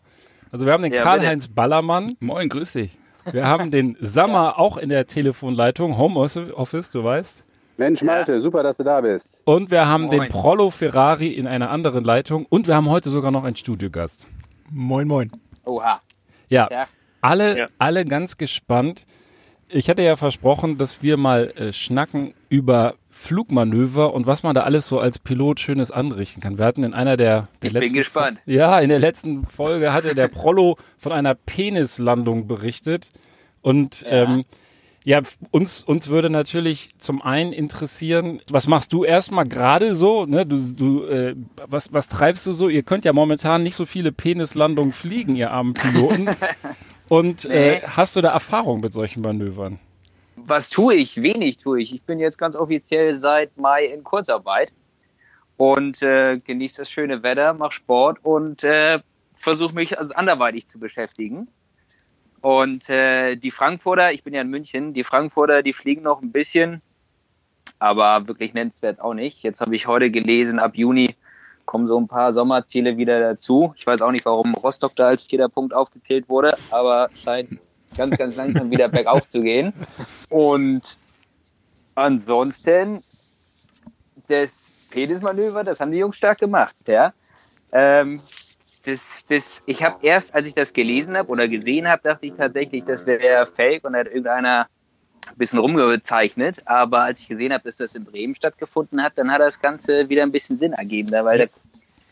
Also 0.49 0.65
wir 0.65 0.71
haben 0.71 0.83
den 0.83 0.93
Ja, 0.93 1.03
Karl-Heinz 1.03 1.49
Ballermann, 1.49 2.13
Moin, 2.21 2.47
grüß 2.47 2.71
dich. 2.71 2.97
wir 3.29 3.47
haben 3.47 3.69
den 3.69 3.97
Sammer 3.99 4.57
auch 4.59 4.77
in 4.77 4.87
der 4.87 5.07
Telefonleitung, 5.07 5.97
Homeoffice, 5.97 6.91
du 6.91 7.03
weißt. 7.03 7.43
Mensch, 7.79 8.03
Malte, 8.03 8.41
super, 8.41 8.61
dass 8.61 8.75
du 8.77 8.83
da 8.83 8.99
bist. 8.99 9.25
Und 9.45 9.71
wir 9.71 9.87
haben 9.87 10.09
den 10.09 10.19
Moin. 10.19 10.29
Prollo 10.29 10.69
Ferrari 10.69 11.27
in 11.29 11.47
einer 11.47 11.69
anderen 11.71 12.03
Leitung 12.03 12.45
und 12.49 12.67
wir 12.67 12.75
haben 12.75 12.89
heute 12.89 13.09
sogar 13.09 13.31
noch 13.31 13.45
einen 13.45 13.55
Studiogast. 13.55 14.27
Moin, 14.69 15.07
moin. 15.07 15.31
Oha. 15.65 16.01
Ja, 16.49 16.67
Ja. 16.69 16.87
alle, 17.21 17.57
Ja. 17.57 17.67
alle 17.77 18.03
ganz 18.03 18.37
gespannt. 18.37 19.05
Ich 19.69 19.89
hatte 19.89 20.01
ja 20.03 20.17
versprochen, 20.17 20.77
dass 20.77 21.01
wir 21.03 21.15
mal 21.15 21.51
äh, 21.55 21.71
schnacken 21.71 22.33
über 22.49 22.95
Flugmanöver 23.09 24.13
und 24.13 24.27
was 24.27 24.43
man 24.43 24.55
da 24.55 24.63
alles 24.63 24.87
so 24.87 24.99
als 24.99 25.17
Pilot 25.17 25.61
Schönes 25.61 25.89
anrichten 25.89 26.41
kann. 26.41 26.57
Wir 26.57 26.65
hatten 26.65 26.83
in 26.83 26.93
einer 26.93 27.15
der, 27.15 27.47
der 27.61 27.67
Ich 27.69 27.73
bin 27.73 27.81
letzten 27.83 27.97
gespannt. 27.97 28.39
Ja, 28.45 28.79
in 28.79 28.89
der 28.89 28.99
letzten 28.99 29.45
Folge 29.45 29.93
hatte 29.93 30.15
der 30.15 30.27
Prollo 30.27 30.77
von 30.97 31.13
einer 31.13 31.33
Penislandung 31.33 32.45
berichtet. 32.47 33.09
Und 33.61 34.01
Ja. 34.01 34.09
ähm, 34.23 34.43
ja, 35.09 35.21
uns, 35.49 35.83
uns 35.83 36.09
würde 36.09 36.29
natürlich 36.29 36.91
zum 36.99 37.23
einen 37.23 37.51
interessieren, 37.51 38.41
was 38.47 38.67
machst 38.67 38.93
du 38.93 39.03
erstmal 39.03 39.47
gerade 39.47 39.95
so? 39.95 40.27
Ne? 40.27 40.45
Du, 40.45 40.57
du, 40.75 41.03
äh, 41.05 41.35
was, 41.67 41.91
was 41.91 42.09
treibst 42.09 42.45
du 42.45 42.51
so? 42.51 42.69
Ihr 42.69 42.83
könnt 42.83 43.05
ja 43.05 43.11
momentan 43.11 43.63
nicht 43.63 43.73
so 43.73 43.87
viele 43.87 44.11
Penislandungen 44.11 44.91
fliegen, 44.91 45.35
ihr 45.35 45.49
armen 45.49 45.73
Piloten. 45.73 46.29
Und 47.09 47.45
äh, 47.45 47.79
Nee. 47.79 47.81
hast 47.87 48.17
du 48.17 48.21
da 48.21 48.29
Erfahrung 48.31 48.81
mit 48.81 48.93
solchen 48.93 49.21
Manövern? 49.23 49.79
Was 50.35 50.69
tue 50.69 50.93
ich? 50.93 51.19
Wenig 51.23 51.57
tue 51.57 51.81
ich. 51.81 51.91
Ich 51.91 52.03
bin 52.03 52.19
jetzt 52.19 52.37
ganz 52.37 52.55
offiziell 52.55 53.15
seit 53.15 53.57
Mai 53.57 53.85
in 53.85 54.03
Kurzarbeit 54.03 54.73
und 55.57 56.03
äh, 56.03 56.37
genieße 56.37 56.77
das 56.77 56.91
schöne 56.91 57.23
Wetter, 57.23 57.55
mache 57.55 57.71
Sport 57.71 58.19
und 58.21 58.63
äh, 58.63 58.99
versuche 59.33 59.73
mich 59.73 59.97
also 59.97 60.13
anderweitig 60.13 60.67
zu 60.67 60.77
beschäftigen. 60.77 61.47
Und 62.41 62.89
äh, 62.89 63.35
die 63.35 63.51
Frankfurter, 63.51 64.11
ich 64.11 64.23
bin 64.23 64.33
ja 64.33 64.41
in 64.41 64.49
München, 64.49 64.93
die 64.93 65.03
Frankfurter, 65.03 65.61
die 65.61 65.73
fliegen 65.73 66.03
noch 66.03 66.21
ein 66.21 66.31
bisschen, 66.31 66.81
aber 67.79 68.27
wirklich 68.27 68.53
nennenswert 68.53 69.01
auch 69.01 69.13
nicht. 69.13 69.43
Jetzt 69.43 69.61
habe 69.61 69.75
ich 69.75 69.87
heute 69.87 70.09
gelesen, 70.09 70.59
ab 70.59 70.75
Juni 70.75 71.15
kommen 71.65 71.87
so 71.87 71.99
ein 71.99 72.07
paar 72.07 72.33
Sommerziele 72.33 72.97
wieder 72.97 73.19
dazu. 73.19 73.73
Ich 73.77 73.85
weiß 73.85 74.01
auch 74.01 74.11
nicht, 74.11 74.25
warum 74.25 74.55
Rostock 74.55 74.95
da 74.95 75.07
als 75.07 75.23
vierter 75.23 75.49
Punkt 75.49 75.73
aufgezählt 75.73 76.27
wurde, 76.27 76.57
aber 76.71 77.09
scheint 77.23 77.59
ganz, 77.95 78.17
ganz 78.17 78.35
langsam 78.35 78.71
wieder 78.71 78.87
bergauf 78.89 79.27
zu 79.27 79.41
gehen. 79.41 79.73
Und 80.29 80.97
ansonsten, 81.95 83.03
das 84.27 84.55
Penismanöver, 84.89 85.63
das 85.63 85.79
haben 85.79 85.91
die 85.91 85.99
Jungs 85.99 86.17
stark 86.17 86.39
gemacht, 86.39 86.75
ja. 86.87 87.13
Ähm, 87.71 88.21
das, 88.91 89.25
das, 89.27 89.61
ich 89.65 89.83
habe 89.83 90.05
erst, 90.05 90.33
als 90.33 90.47
ich 90.47 90.53
das 90.53 90.73
gelesen 90.73 91.17
habe 91.17 91.29
oder 91.29 91.47
gesehen 91.47 91.87
habe, 91.87 92.01
dachte 92.03 92.25
ich 92.25 92.33
tatsächlich, 92.33 92.83
das 92.85 93.05
wäre 93.05 93.45
fake 93.45 93.83
und 93.85 93.95
hat 93.95 94.07
irgendeiner 94.07 94.67
ein 95.27 95.37
bisschen 95.37 95.59
rumgezeichnet. 95.59 96.61
Aber 96.65 97.01
als 97.01 97.19
ich 97.19 97.27
gesehen 97.27 97.53
habe, 97.53 97.63
dass 97.63 97.77
das 97.77 97.95
in 97.95 98.03
Bremen 98.05 98.35
stattgefunden 98.35 99.01
hat, 99.03 99.13
dann 99.17 99.31
hat 99.31 99.41
das 99.41 99.59
Ganze 99.61 100.09
wieder 100.09 100.23
ein 100.23 100.31
bisschen 100.31 100.57
Sinn 100.57 100.73
ergeben, 100.73 101.09
da, 101.11 101.23
weil 101.23 101.37
der, 101.37 101.49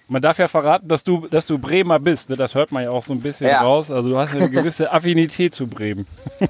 Man 0.07 0.21
darf 0.21 0.37
ja 0.37 0.47
verraten, 0.47 0.87
dass 0.87 1.03
du, 1.03 1.27
dass 1.27 1.47
du 1.47 1.57
Bremer 1.57 1.99
bist. 1.99 2.29
Ne? 2.29 2.35
Das 2.35 2.55
hört 2.55 2.71
man 2.71 2.83
ja 2.83 2.91
auch 2.91 3.03
so 3.03 3.13
ein 3.13 3.21
bisschen 3.21 3.47
Ja. 3.47 3.61
raus. 3.61 3.89
Also 3.91 4.09
du 4.09 4.17
hast 4.17 4.35
eine 4.35 4.49
gewisse 4.49 4.91
Affinität 4.91 5.53
zu 5.53 5.67
Bremen. 5.67 6.05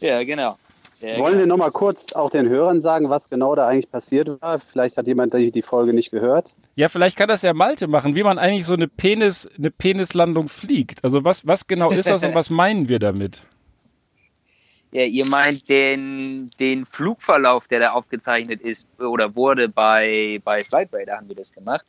Ja, 0.00 0.22
genau. 0.22 0.56
Ja, 1.00 1.18
Wollen 1.18 1.40
wir 1.40 1.46
noch 1.46 1.56
mal 1.56 1.72
kurz 1.72 2.12
auch 2.12 2.30
den 2.30 2.48
Hörern 2.48 2.82
sagen, 2.82 3.10
was 3.10 3.28
genau 3.28 3.56
da 3.56 3.66
eigentlich 3.66 3.90
passiert 3.90 4.28
war? 4.40 4.60
Vielleicht 4.60 4.96
hat 4.96 5.08
jemand 5.08 5.34
die 5.34 5.62
Folge 5.62 5.92
nicht 5.92 6.12
gehört. 6.12 6.46
Ja, 6.78 6.88
vielleicht 6.88 7.18
kann 7.18 7.26
das 7.26 7.42
ja 7.42 7.54
Malte 7.54 7.88
machen, 7.88 8.14
wie 8.14 8.22
man 8.22 8.38
eigentlich 8.38 8.64
so 8.64 8.74
eine 8.74 8.86
Penis, 8.86 9.48
eine 9.58 9.72
Penislandung 9.72 10.46
fliegt. 10.46 11.02
Also 11.02 11.24
was, 11.24 11.44
was 11.44 11.66
genau 11.66 11.90
ist 11.90 12.08
das 12.08 12.22
und 12.22 12.36
was 12.36 12.50
meinen 12.60 12.88
wir 12.88 13.00
damit? 13.00 13.42
Ja, 14.92 15.02
ihr 15.02 15.26
meint 15.26 15.68
den, 15.68 16.50
den 16.60 16.86
Flugverlauf, 16.86 17.66
der 17.66 17.80
da 17.80 17.90
aufgezeichnet 17.90 18.60
ist 18.60 18.86
oder 19.00 19.34
wurde 19.34 19.68
bei, 19.68 20.38
bei 20.44 20.62
Flight 20.62 20.90
Radar 20.92 21.18
haben 21.18 21.28
wir 21.28 21.34
das 21.34 21.50
gemacht. 21.50 21.84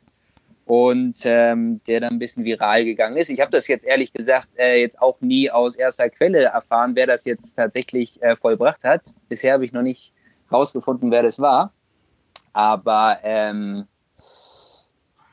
Und 0.64 1.20
ähm, 1.22 1.80
der 1.86 2.00
dann 2.00 2.14
ein 2.14 2.18
bisschen 2.18 2.42
viral 2.42 2.84
gegangen 2.84 3.16
ist. 3.16 3.30
Ich 3.30 3.40
habe 3.40 3.52
das 3.52 3.68
jetzt 3.68 3.84
ehrlich 3.84 4.12
gesagt 4.12 4.48
äh, 4.56 4.80
jetzt 4.80 5.00
auch 5.00 5.20
nie 5.20 5.52
aus 5.52 5.76
erster 5.76 6.10
Quelle 6.10 6.42
erfahren, 6.42 6.96
wer 6.96 7.06
das 7.06 7.24
jetzt 7.24 7.54
tatsächlich 7.54 8.20
äh, 8.24 8.34
vollbracht 8.34 8.82
hat. 8.82 9.02
Bisher 9.28 9.52
habe 9.52 9.64
ich 9.64 9.72
noch 9.72 9.82
nicht 9.82 10.12
rausgefunden, 10.50 11.12
wer 11.12 11.22
das 11.22 11.38
war. 11.38 11.72
Aber 12.52 13.18
ähm, 13.22 13.86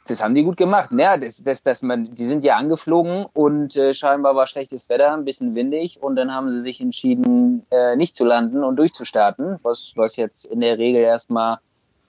das 0.07 0.23
haben 0.23 0.35
die 0.35 0.43
gut 0.43 0.57
gemacht. 0.57 0.89
Ja, 0.97 1.17
das, 1.17 1.41
das, 1.43 1.63
das 1.63 1.81
man, 1.81 2.05
die 2.15 2.25
sind 2.25 2.43
ja 2.43 2.55
angeflogen 2.57 3.25
und 3.33 3.75
äh, 3.75 3.93
scheinbar 3.93 4.35
war 4.35 4.47
schlechtes 4.47 4.87
Wetter, 4.89 5.13
ein 5.13 5.25
bisschen 5.25 5.55
windig 5.55 6.01
und 6.01 6.15
dann 6.15 6.33
haben 6.33 6.49
sie 6.49 6.61
sich 6.61 6.81
entschieden, 6.81 7.65
äh, 7.71 7.95
nicht 7.95 8.15
zu 8.15 8.25
landen 8.25 8.63
und 8.63 8.77
durchzustarten, 8.77 9.59
was, 9.63 9.93
was 9.95 10.15
jetzt 10.15 10.45
in 10.45 10.61
der 10.61 10.77
Regel 10.77 11.01
erstmal 11.01 11.59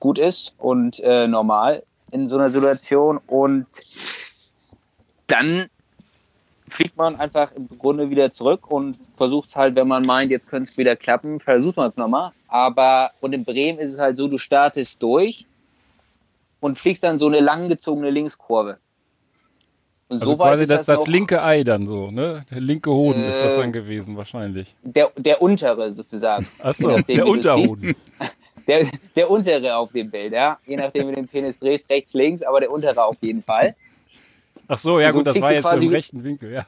gut 0.01 0.19
ist 0.19 0.55
und 0.59 1.01
äh, 1.01 1.27
normal 1.27 1.83
in 2.11 2.29
so 2.29 2.37
einer 2.37 2.49
Situation. 2.49 3.21
Und 3.27 3.67
dann 5.27 5.67
fliegt 6.69 6.97
man 6.97 7.17
einfach 7.17 7.53
im 7.53 7.69
Grunde 7.79 8.11
wieder 8.11 8.31
zurück 8.33 8.71
und 8.71 8.99
versucht 9.17 9.57
halt, 9.57 9.75
wenn 9.75 9.89
man 9.89 10.05
meint, 10.05 10.31
jetzt 10.31 10.49
könnte 10.49 10.71
es 10.71 10.79
wieder 10.79 10.97
klappen, 10.97 11.41
versucht 11.41 11.77
man 11.77 11.89
es 11.89 11.97
nochmal. 11.97 12.33
Aber 12.49 13.11
und 13.21 13.33
in 13.33 13.45
Bremen 13.45 13.79
ist 13.79 13.93
es 13.93 13.99
halt 13.99 14.17
so, 14.17 14.29
du 14.29 14.39
startest 14.39 15.03
durch 15.03 15.47
und 16.61 16.79
fliegst 16.79 17.03
dann 17.03 17.19
so 17.19 17.27
eine 17.27 17.41
langgezogene 17.41 18.11
Linkskurve. 18.11 18.79
Und 20.11 20.23
Also 20.23 20.31
so 20.33 20.37
quasi 20.39 20.63
ist 20.63 20.71
das, 20.71 20.85
das 20.87 21.01
noch- 21.01 21.07
linke 21.09 21.43
Ei 21.43 21.65
dann 21.65 21.87
so, 21.87 22.11
ne? 22.11 22.41
Der 22.51 22.61
linke 22.61 22.91
Hoden 22.91 23.25
ist 23.25 23.43
das 23.43 23.57
Äh, 23.57 23.61
dann 23.61 23.73
gewesen 23.73 24.17
wahrscheinlich. 24.17 24.75
der, 24.83 25.11
der 25.17 25.43
untere 25.43 25.93
sozusagen. 25.93 26.47
Achso, 26.63 26.99
der 27.03 27.27
Unterhoden. 27.27 27.95
Der, 28.67 28.87
der 29.17 29.31
untere 29.31 29.77
auf 29.77 29.93
dem 29.93 30.11
Bild, 30.11 30.35
ja. 30.35 30.59
Je 30.67 30.77
nachdem, 30.77 31.07
wie 31.09 31.13
du 31.13 31.17
den 31.23 31.27
Penis 31.29 31.59
drehst, 31.59 31.89
rechts, 31.89 32.13
links, 32.13 32.43
aber 32.43 32.61
der 32.61 32.71
untere 32.71 33.03
auf 33.03 33.17
jeden 33.23 33.43
Fall. 33.43 33.75
Ach 34.67 34.77
so, 34.77 35.01
ja 35.01 35.11
So 35.11 35.17
gut, 35.19 35.27
das 35.27 35.41
war 35.41 35.55
jetzt 35.55 35.73
im 35.73 35.89
rechten 35.89 36.23
Winkel, 36.23 36.53
ja. 36.53 36.67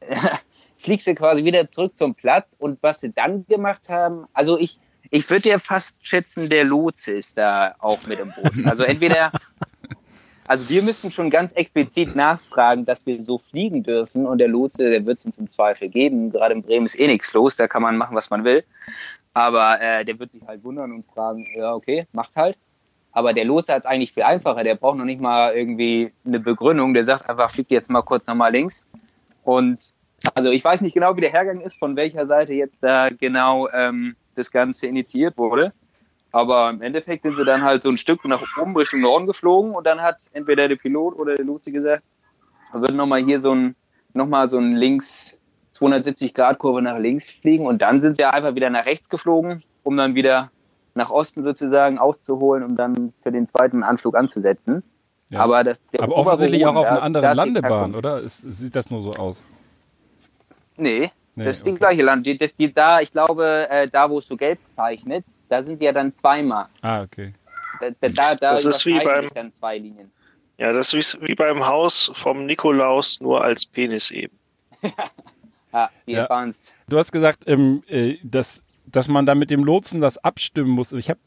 Fliegst 0.78 1.06
du 1.06 1.14
quasi 1.14 1.44
wieder 1.44 1.68
zurück 1.68 1.92
zum 1.98 2.14
Platz 2.14 2.56
und 2.58 2.82
was 2.82 3.00
sie 3.00 3.12
dann 3.12 3.46
gemacht 3.46 3.90
haben, 3.90 4.24
also 4.32 4.58
ich, 4.58 4.78
ich 5.10 5.28
würde 5.30 5.48
ja 5.48 5.58
fast 5.58 5.94
schätzen, 6.02 6.48
der 6.48 6.64
Lotse 6.64 7.12
ist 7.12 7.36
da 7.36 7.74
auch 7.78 8.06
mit 8.06 8.18
im 8.18 8.32
Boot. 8.32 8.66
Also 8.66 8.84
entweder, 8.84 9.32
also 10.46 10.68
wir 10.68 10.82
müssten 10.82 11.12
schon 11.12 11.30
ganz 11.30 11.52
explizit 11.52 12.16
nachfragen, 12.16 12.84
dass 12.84 13.04
wir 13.06 13.22
so 13.22 13.38
fliegen 13.38 13.82
dürfen 13.82 14.26
und 14.26 14.38
der 14.38 14.48
Lotse, 14.48 14.90
der 14.90 15.04
wird 15.06 15.18
es 15.18 15.26
uns 15.26 15.38
im 15.38 15.48
Zweifel 15.48 15.88
geben. 15.88 16.30
Gerade 16.30 16.54
in 16.54 16.62
Bremen 16.62 16.86
ist 16.86 16.98
eh 16.98 17.06
nichts 17.06 17.32
los, 17.32 17.56
da 17.56 17.68
kann 17.68 17.82
man 17.82 17.96
machen, 17.96 18.16
was 18.16 18.30
man 18.30 18.44
will. 18.44 18.64
Aber 19.34 19.80
äh, 19.80 20.04
der 20.04 20.18
wird 20.18 20.32
sich 20.32 20.42
halt 20.46 20.64
wundern 20.64 20.92
und 20.92 21.06
fragen, 21.06 21.46
ja 21.56 21.74
okay, 21.74 22.06
macht 22.12 22.34
halt. 22.36 22.56
Aber 23.12 23.32
der 23.32 23.46
Lotse 23.46 23.72
hat 23.72 23.80
es 23.80 23.86
eigentlich 23.86 24.12
viel 24.12 24.24
einfacher. 24.24 24.62
Der 24.62 24.74
braucht 24.74 24.98
noch 24.98 25.06
nicht 25.06 25.22
mal 25.22 25.54
irgendwie 25.54 26.12
eine 26.26 26.38
Begründung. 26.38 26.92
Der 26.92 27.06
sagt 27.06 27.28
einfach, 27.28 27.50
fliegt 27.50 27.70
jetzt 27.70 27.88
mal 27.88 28.02
kurz 28.02 28.26
nochmal 28.26 28.52
links. 28.52 28.82
Und 29.42 29.80
also 30.34 30.50
ich 30.50 30.62
weiß 30.62 30.82
nicht 30.82 30.92
genau, 30.92 31.16
wie 31.16 31.22
der 31.22 31.32
Hergang 31.32 31.60
ist, 31.60 31.78
von 31.78 31.96
welcher 31.96 32.26
Seite 32.26 32.52
jetzt 32.52 32.82
da 32.82 33.08
genau 33.08 33.68
ähm, 33.70 34.16
das 34.36 34.50
Ganze 34.50 34.86
initiiert 34.86 35.36
wurde. 35.36 35.72
Aber 36.32 36.70
im 36.70 36.82
Endeffekt 36.82 37.22
sind 37.22 37.36
sie 37.36 37.44
dann 37.44 37.62
halt 37.62 37.82
so 37.82 37.88
ein 37.88 37.96
Stück 37.96 38.24
nach 38.26 38.42
oben 38.60 38.76
Richtung 38.76 39.00
Norden 39.00 39.26
geflogen 39.26 39.74
und 39.74 39.86
dann 39.86 40.02
hat 40.02 40.18
entweder 40.32 40.68
der 40.68 40.76
Pilot 40.76 41.16
oder 41.18 41.34
der 41.34 41.44
Lotse 41.44 41.72
gesagt, 41.72 42.04
wir 42.72 42.80
würden 42.80 42.96
nochmal 42.96 43.24
hier 43.24 43.40
so 43.40 43.54
ein, 43.54 43.74
nochmal 44.12 44.50
so 44.50 44.58
ein 44.58 44.76
links 44.76 45.38
270 45.72 46.34
Grad 46.34 46.58
Kurve 46.58 46.82
nach 46.82 46.98
links 46.98 47.26
fliegen 47.26 47.66
und 47.66 47.80
dann 47.82 48.00
sind 48.00 48.16
sie 48.16 48.24
einfach 48.24 48.54
wieder 48.54 48.70
nach 48.70 48.86
rechts 48.86 49.08
geflogen, 49.08 49.62
um 49.82 49.96
dann 49.96 50.14
wieder 50.14 50.50
nach 50.94 51.10
Osten 51.10 51.42
sozusagen 51.44 51.98
auszuholen, 51.98 52.64
um 52.64 52.76
dann 52.76 53.12
für 53.22 53.30
den 53.30 53.46
zweiten 53.46 53.82
Anflug 53.82 54.16
anzusetzen. 54.16 54.82
Ja. 55.30 55.40
Aber, 55.40 55.64
das, 55.64 55.80
der 55.92 56.02
Aber 56.02 56.16
offensichtlich 56.16 56.64
auch 56.66 56.76
auf 56.76 56.86
einer 56.86 57.02
anderen 57.02 57.36
Landebahn, 57.36 57.94
oder? 57.94 58.20
Ist, 58.20 58.38
sieht 58.38 58.76
das 58.76 58.90
nur 58.90 59.02
so 59.02 59.12
aus? 59.12 59.42
Nee, 60.76 61.10
Nee, 61.36 61.44
das 61.44 61.58
ist 61.58 61.62
okay. 61.62 61.72
die 61.72 61.78
gleiche 61.78 62.02
Land. 62.02 62.26
Die, 62.26 62.36
das, 62.36 62.56
die, 62.56 62.72
da, 62.72 63.00
ich 63.00 63.12
glaube, 63.12 63.68
äh, 63.70 63.86
da 63.86 64.08
wo 64.10 64.18
es 64.18 64.26
so 64.26 64.36
gelb 64.36 64.58
zeichnet, 64.72 65.24
da 65.48 65.62
sind 65.62 65.80
die 65.80 65.84
ja 65.84 65.92
dann 65.92 66.12
zweimal. 66.14 66.66
Ah, 66.82 67.02
okay. 67.02 67.34
Da, 67.80 67.90
da, 68.00 68.08
da, 68.08 68.34
da 68.34 68.52
Das 68.52 68.64
ist 68.64 68.84
wie 68.86 68.98
beim- 68.98 69.24
sich 69.24 69.32
dann 69.32 69.52
zwei 69.52 69.78
Linien. 69.78 70.10
Ja, 70.58 70.72
das 70.72 70.94
ist 70.94 71.20
wie 71.20 71.34
beim 71.34 71.66
Haus 71.66 72.10
vom 72.14 72.46
Nikolaus, 72.46 73.20
nur 73.20 73.44
als 73.44 73.64
Penis 73.66 74.10
eben. 74.10 74.36
Ah, 75.72 75.90
wie 76.06 76.12
Ja. 76.12 76.50
Du 76.88 76.96
hast 76.98 77.12
gesagt, 77.12 77.44
ähm, 77.46 77.82
äh, 77.88 78.16
dass, 78.22 78.62
dass 78.86 79.08
man 79.08 79.26
da 79.26 79.34
mit 79.34 79.50
dem 79.50 79.62
Lotsen 79.62 80.00
das 80.00 80.16
abstimmen 80.16 80.70
muss. 80.70 80.92
Ich 80.94 81.10
habe 81.10 81.20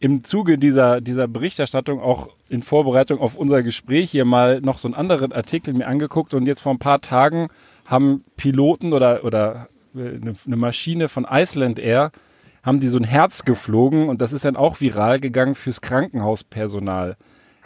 im 0.00 0.24
Zuge 0.24 0.56
dieser, 0.58 1.00
dieser 1.00 1.26
Berichterstattung 1.28 2.00
auch 2.00 2.28
in 2.48 2.62
Vorbereitung 2.62 3.18
auf 3.20 3.34
unser 3.34 3.62
Gespräch 3.62 4.10
hier 4.10 4.24
mal 4.24 4.60
noch 4.60 4.78
so 4.78 4.88
einen 4.88 4.94
anderen 4.94 5.32
Artikel 5.32 5.74
mir 5.74 5.86
angeguckt 5.86 6.34
und 6.34 6.46
jetzt 6.46 6.60
vor 6.60 6.72
ein 6.72 6.78
paar 6.78 7.00
Tagen 7.00 7.48
haben 7.86 8.24
Piloten 8.36 8.92
oder, 8.92 9.24
oder 9.24 9.68
äh, 9.94 10.16
eine, 10.20 10.34
eine 10.46 10.56
Maschine 10.56 11.08
von 11.08 11.26
Iceland 11.30 11.78
Air 11.78 12.10
haben 12.62 12.80
die 12.80 12.88
so 12.88 12.98
ein 12.98 13.04
Herz 13.04 13.44
geflogen 13.44 14.08
und 14.08 14.20
das 14.20 14.32
ist 14.32 14.44
dann 14.44 14.56
auch 14.56 14.80
viral 14.80 15.20
gegangen 15.20 15.54
fürs 15.54 15.80
Krankenhauspersonal. 15.80 17.16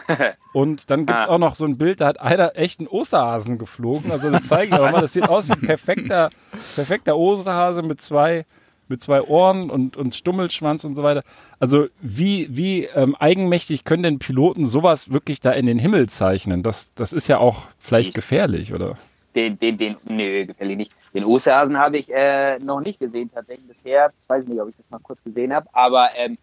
Und 0.53 0.91
dann 0.91 1.07
gibt's 1.07 1.27
Ah. 1.27 1.31
auch 1.31 1.39
noch 1.39 1.55
so 1.55 1.65
ein 1.65 1.79
Bild, 1.79 2.01
da 2.01 2.07
hat 2.09 2.21
einer 2.21 2.57
echt 2.57 2.81
einen 2.81 2.89
Osterhasen 2.89 3.59
geflogen. 3.59 4.11
Also 4.11 4.31
das 4.31 4.45
zeige 4.49 4.75
ich 4.75 4.81
auch 4.81 4.91
mal. 4.91 5.01
Das 5.01 5.13
sieht 5.13 5.29
aus 5.29 5.49
wie 5.49 5.53
ein 5.53 5.61
perfekter, 5.67 6.31
perfekter 6.75 7.17
Osterhase 7.17 7.83
mit 7.83 8.01
zwei, 8.01 8.45
mit 8.91 9.01
zwei 9.03 9.23
Ohren 9.23 9.71
und, 9.71 9.97
und 9.97 10.15
Stummelschwanz 10.15 10.85
und 10.85 10.95
so 10.97 11.03
weiter. 11.03 11.23
Also 11.59 11.87
wie, 12.01 12.49
wie 12.51 12.85
ähm, 12.85 13.15
eigenmächtig 13.19 13.85
können 13.85 14.03
denn 14.03 14.19
Piloten 14.19 14.67
sowas 14.67 15.11
wirklich 15.13 15.41
da 15.41 15.53
in 15.53 15.67
den 15.67 15.79
Himmel 15.79 16.09
zeichnen? 16.09 16.63
Das, 16.63 16.93
das 16.95 17.13
ist 17.13 17.29
ja 17.29 17.39
auch 17.39 17.63
vielleicht 17.79 18.11
Ich- 18.11 18.15
gefährlich, 18.15 18.75
oder? 18.75 18.99
Den, 19.37 19.57
den, 19.61 19.77
den, 19.77 19.95
nö, 20.09 20.45
gefällig 20.45 20.77
nicht. 20.77 20.93
Den 21.15 21.25
Osterhasen 21.25 21.79
habe 21.79 21.99
ich 21.99 22.13
äh, 22.13 22.59
noch 22.59 22.81
nicht 22.81 22.99
gesehen, 22.99 23.31
tatsächlich 23.33 23.69
das 23.69 23.85
Herz. 23.85 24.29
Weiß 24.29 24.45
nicht, 24.49 24.61
ob 24.61 24.69
ich 24.69 24.77
das 24.77 24.91
mal 24.91 24.99
kurz 24.99 25.23
gesehen 25.23 25.55
habe. 25.55 25.69
Aber 25.73 26.09
ähm, 26.17 26.37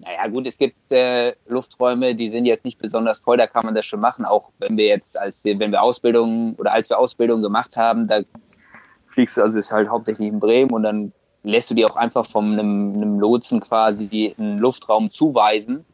naja, 0.00 0.26
gut, 0.28 0.46
es 0.46 0.58
gibt 0.58 0.92
äh, 0.92 1.34
Lufträume, 1.48 2.14
die 2.14 2.28
sind 2.30 2.44
jetzt 2.44 2.66
nicht 2.66 2.78
besonders 2.78 3.20
voll, 3.20 3.38
da 3.38 3.46
kann 3.46 3.64
man 3.64 3.74
das 3.74 3.86
schon 3.86 4.00
machen. 4.00 4.26
Auch 4.26 4.50
wenn 4.58 4.76
wir 4.76 4.84
jetzt, 4.84 5.18
als 5.18 5.42
wir, 5.44 5.58
wenn 5.58 5.72
wir 5.72 5.80
Ausbildung 5.80 6.54
oder 6.58 6.72
als 6.74 6.90
wir 6.90 6.98
Ausbildung 6.98 7.40
gemacht 7.40 7.78
haben, 7.78 8.06
da 8.06 8.20
fliegst 9.06 9.38
du, 9.38 9.42
also 9.42 9.58
ist 9.58 9.72
halt 9.72 9.88
hauptsächlich 9.88 10.28
in 10.28 10.38
Bremen 10.38 10.72
und 10.72 10.82
dann 10.82 11.12
lässt 11.46 11.70
du 11.70 11.74
dir 11.74 11.88
auch 11.90 11.96
einfach 11.96 12.26
von 12.26 12.52
einem, 12.52 12.94
einem 12.94 13.20
Lotsen 13.20 13.60
quasi 13.60 14.34
einen 14.36 14.58
Luftraum 14.58 15.10
zuweisen. 15.10 15.84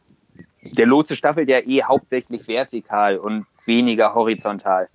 Der 0.61 0.87
Lotse 0.87 1.15
staffelt 1.15 1.49
ja 1.49 1.59
eh 1.59 1.83
hauptsächlich 1.83 2.47
vertikal 2.47 3.17
und 3.17 3.45
weniger 3.65 4.15
horizontal. 4.15 4.89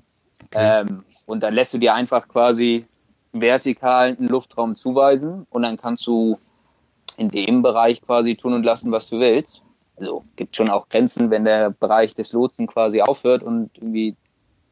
Ähm, 0.53 1.05
und 1.27 1.43
dann 1.43 1.55
lässt 1.55 1.75
du 1.75 1.79
dir 1.79 1.95
einfach 1.95 2.27
quasi 2.27 2.87
vertikal 3.33 4.17
einen 4.19 4.29
Luftraum 4.29 4.75
zuweisen 4.75 5.47
und 5.51 5.63
dann 5.63 5.77
kannst 5.77 6.07
du 6.07 6.39
in 7.17 7.31
dem 7.31 7.63
Bereich 7.63 8.03
quasi 8.03 8.35
tun 8.37 8.55
und 8.55 8.65
lassen, 8.65 8.91
was 8.91 9.09
du 9.09 9.21
willst. 9.21 9.63
Also 9.97 10.25
gibt 10.37 10.57
schon 10.57 10.71
auch 10.71 10.89
Grenzen, 10.89 11.31
wenn 11.31 11.45
der 11.45 11.71
Bereich 11.71 12.15
des 12.15 12.33
Lotsen 12.33 12.67
quasi 12.67 13.01
aufhört 13.01 13.43
und 13.43 13.71
irgendwie 13.77 14.17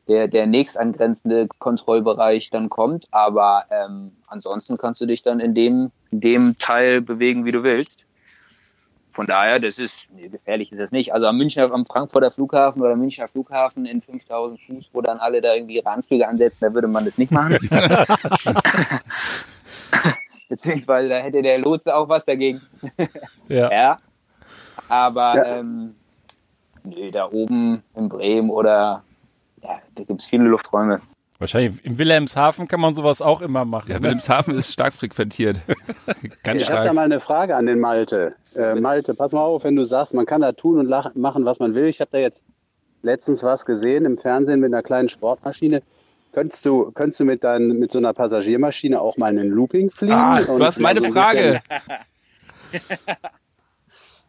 der, 0.09 0.29
der 0.29 0.47
nächst 0.47 0.79
angrenzende 0.79 1.49
Kontrollbereich 1.59 2.51
dann 2.51 2.69
kommt. 2.69 3.09
Aber 3.11 3.65
ähm, 3.71 4.13
ansonsten 4.27 4.79
kannst 4.79 5.01
du 5.01 5.07
dich 5.07 5.23
dann 5.23 5.41
in 5.41 5.55
dem, 5.55 5.91
in 6.11 6.21
dem 6.21 6.59
Teil 6.59 7.01
bewegen, 7.01 7.45
wie 7.45 7.53
du 7.53 7.63
willst. 7.63 8.07
Von 9.13 9.27
daher, 9.27 9.59
das 9.59 9.79
ist, 9.79 10.01
nee, 10.15 10.29
gefährlich 10.29 10.71
ist 10.71 10.79
das 10.79 10.93
nicht. 10.93 11.15
Also 11.15 11.27
am 11.27 11.39
Münchner, 11.39 11.73
am 11.73 11.87
Frankfurter 11.87 12.31
Flughafen 12.31 12.83
oder 12.83 12.97
Münchner 12.97 13.29
Flughafen 13.29 13.87
in 13.87 14.03
5000 14.03 14.61
Fuß, 14.61 14.91
wo 14.93 15.01
dann 15.01 15.17
alle 15.19 15.41
da 15.41 15.55
irgendwie 15.55 15.77
ihre 15.77 15.89
Anflüge 15.89 16.29
ansetzen, 16.29 16.59
da 16.61 16.75
würde 16.75 16.87
man 16.87 17.07
das 17.07 17.17
nicht 17.17 17.33
machen. 17.33 17.57
Beziehungsweise 20.51 21.09
da 21.09 21.17
hätte 21.17 21.41
der 21.41 21.59
Lotse 21.59 21.97
auch 21.97 22.09
was 22.11 22.27
dagegen. 22.27 22.61
Ja. 23.49 23.71
Ja. 23.73 23.99
Aber 24.89 25.35
Ja. 25.35 25.57
Ähm, 25.61 25.95
nee, 26.85 27.11
da 27.11 27.31
oben 27.31 27.83
in 27.95 28.09
Bremen 28.11 28.51
oder 28.51 29.03
ja, 29.67 29.81
da 29.95 30.05
gibt 30.05 30.21
es 30.21 30.27
viele 30.27 30.45
Lufträume. 30.45 31.01
Wahrscheinlich 31.39 31.85
im 31.85 31.99
Wilhelmshaven 31.99 32.67
kann 32.67 32.81
man 32.81 32.95
sowas 32.95 33.21
auch 33.21 33.43
immer 33.43 33.67
machen. 33.67 33.91
Ja, 33.91 33.97
ne? 33.97 34.05
Wilhelmshaven 34.05 34.57
ist 34.57 34.73
stark 34.73 34.95
frequentiert. 34.95 35.61
Ganz 36.43 36.63
Ich 36.63 36.71
habe 36.71 36.87
da 36.87 36.93
mal 36.95 37.05
eine 37.05 37.21
Frage 37.21 37.57
an 37.57 37.67
den 37.67 37.79
Malte. 37.79 38.35
Äh, 38.55 38.75
Malte, 38.77 39.15
pass 39.15 39.33
mal 39.33 39.43
auf, 39.43 39.65
wenn 39.65 39.77
du 39.77 39.85
sagst, 39.85 40.15
man 40.15 40.25
kann 40.25 40.41
da 40.41 40.53
tun 40.53 40.79
und 40.79 40.87
lach- 40.87 41.15
machen, 41.15 41.45
was 41.45 41.59
man 41.59 41.75
will. 41.75 41.87
Ich 41.87 42.01
habe 42.01 42.11
da 42.13 42.19
jetzt 42.19 42.41
letztens 43.03 43.43
was 43.43 43.67
gesehen 43.67 44.07
im 44.07 44.17
Fernsehen 44.17 44.61
mit 44.61 44.73
einer 44.73 44.83
kleinen 44.83 45.11
Sportmaschine. 45.11 45.83
Könntest 46.33 46.65
du, 46.65 46.91
könntest 46.93 47.21
du 47.21 47.25
mit, 47.25 47.45
dein, 47.45 47.69
mit 47.69 47.93
so 47.93 47.99
einer 47.99 48.15
Passagiermaschine 48.15 49.01
auch 49.01 49.17
mal 49.19 49.27
einen 49.27 49.51
Looping 49.51 49.91
fliegen? 49.91 50.15
Ah, 50.15 50.39
und 50.49 50.59
du 50.59 50.65
hast 50.65 50.79
meine 50.81 51.01
so 51.03 51.13
Frage. 51.13 51.61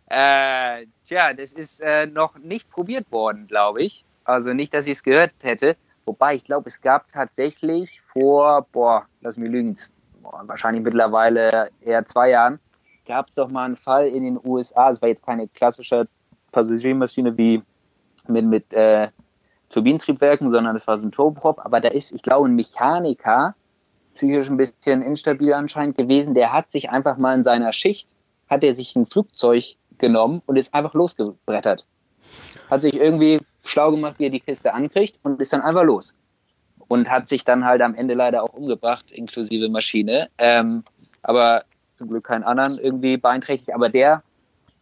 Äh, 0.10 0.86
tja, 1.06 1.34
das 1.34 1.52
ist 1.52 1.82
äh, 1.82 2.06
noch 2.06 2.38
nicht 2.38 2.70
probiert 2.70 3.12
worden, 3.12 3.48
glaube 3.48 3.82
ich. 3.84 4.06
Also 4.28 4.52
nicht, 4.52 4.74
dass 4.74 4.86
ich 4.86 4.92
es 4.92 5.04
gehört 5.04 5.32
hätte. 5.42 5.78
Wobei, 6.06 6.36
ich 6.36 6.44
glaube, 6.44 6.68
es 6.68 6.82
gab 6.82 7.08
tatsächlich 7.08 8.02
vor, 8.12 8.68
boah, 8.74 9.06
lass 9.22 9.38
mich 9.38 9.50
lügen, 9.50 9.78
boah, 10.22 10.44
wahrscheinlich 10.46 10.84
mittlerweile 10.84 11.70
eher 11.80 12.06
zwei 12.06 12.32
Jahren, 12.32 12.60
gab 13.06 13.30
es 13.30 13.36
doch 13.36 13.50
mal 13.50 13.64
einen 13.64 13.78
Fall 13.78 14.08
in 14.08 14.26
den 14.26 14.40
USA. 14.44 14.92
Es 14.92 15.02
war 15.02 15.08
jetzt 15.08 15.26
keine 15.26 15.48
klassische 15.48 16.08
Passagiermaschine 16.52 17.38
wie 17.38 17.64
mit, 18.28 18.46
mit 18.46 18.74
äh, 18.74 19.08
Turbinentriebwerken, 19.70 20.50
sondern 20.50 20.76
es 20.76 20.88
war 20.88 20.98
so 20.98 21.08
ein 21.08 21.12
Turboprop. 21.12 21.64
Aber 21.64 21.80
da 21.80 21.88
ist, 21.88 22.12
ich 22.12 22.22
glaube, 22.22 22.50
ein 22.50 22.56
Mechaniker, 22.56 23.56
psychisch 24.16 24.50
ein 24.50 24.58
bisschen 24.58 25.02
instabil 25.02 25.54
anscheinend 25.54 25.98
gewesen, 25.98 26.34
der 26.34 26.52
hat 26.52 26.70
sich 26.70 26.90
einfach 26.90 27.16
mal 27.16 27.34
in 27.34 27.44
seiner 27.44 27.72
Schicht, 27.72 28.10
hat 28.50 28.64
er 28.64 28.74
sich 28.74 28.94
ein 28.98 29.06
Flugzeug 29.06 29.76
genommen 29.98 30.42
und 30.46 30.58
ist 30.58 30.74
einfach 30.74 30.94
losgebrettert. 30.94 31.86
Hat 32.70 32.82
sich 32.82 32.96
irgendwie 32.96 33.40
schlau 33.70 33.92
gemacht, 33.92 34.16
wie 34.18 34.26
er 34.26 34.30
die 34.30 34.40
Kiste 34.40 34.74
ankriegt 34.74 35.20
und 35.24 35.42
ist 35.42 35.54
dann 35.54 35.62
einfach 35.62 35.84
los. 35.84 36.14
Und 36.88 37.10
hat 37.10 37.30
sich 37.30 37.44
dann 37.44 37.66
halt 37.66 37.82
am 37.82 37.96
Ende 37.96 38.14
leider 38.14 38.44
auch 38.44 38.54
umgebracht, 38.54 39.12
inklusive 39.12 39.70
Maschine. 39.70 40.30
Ähm, 40.38 40.84
aber 41.22 41.64
zum 41.98 42.08
Glück 42.08 42.26
keinen 42.26 42.44
anderen 42.44 42.78
irgendwie 42.78 43.18
beeinträchtigt. 43.18 43.74
Aber 43.74 43.90
der 43.90 44.24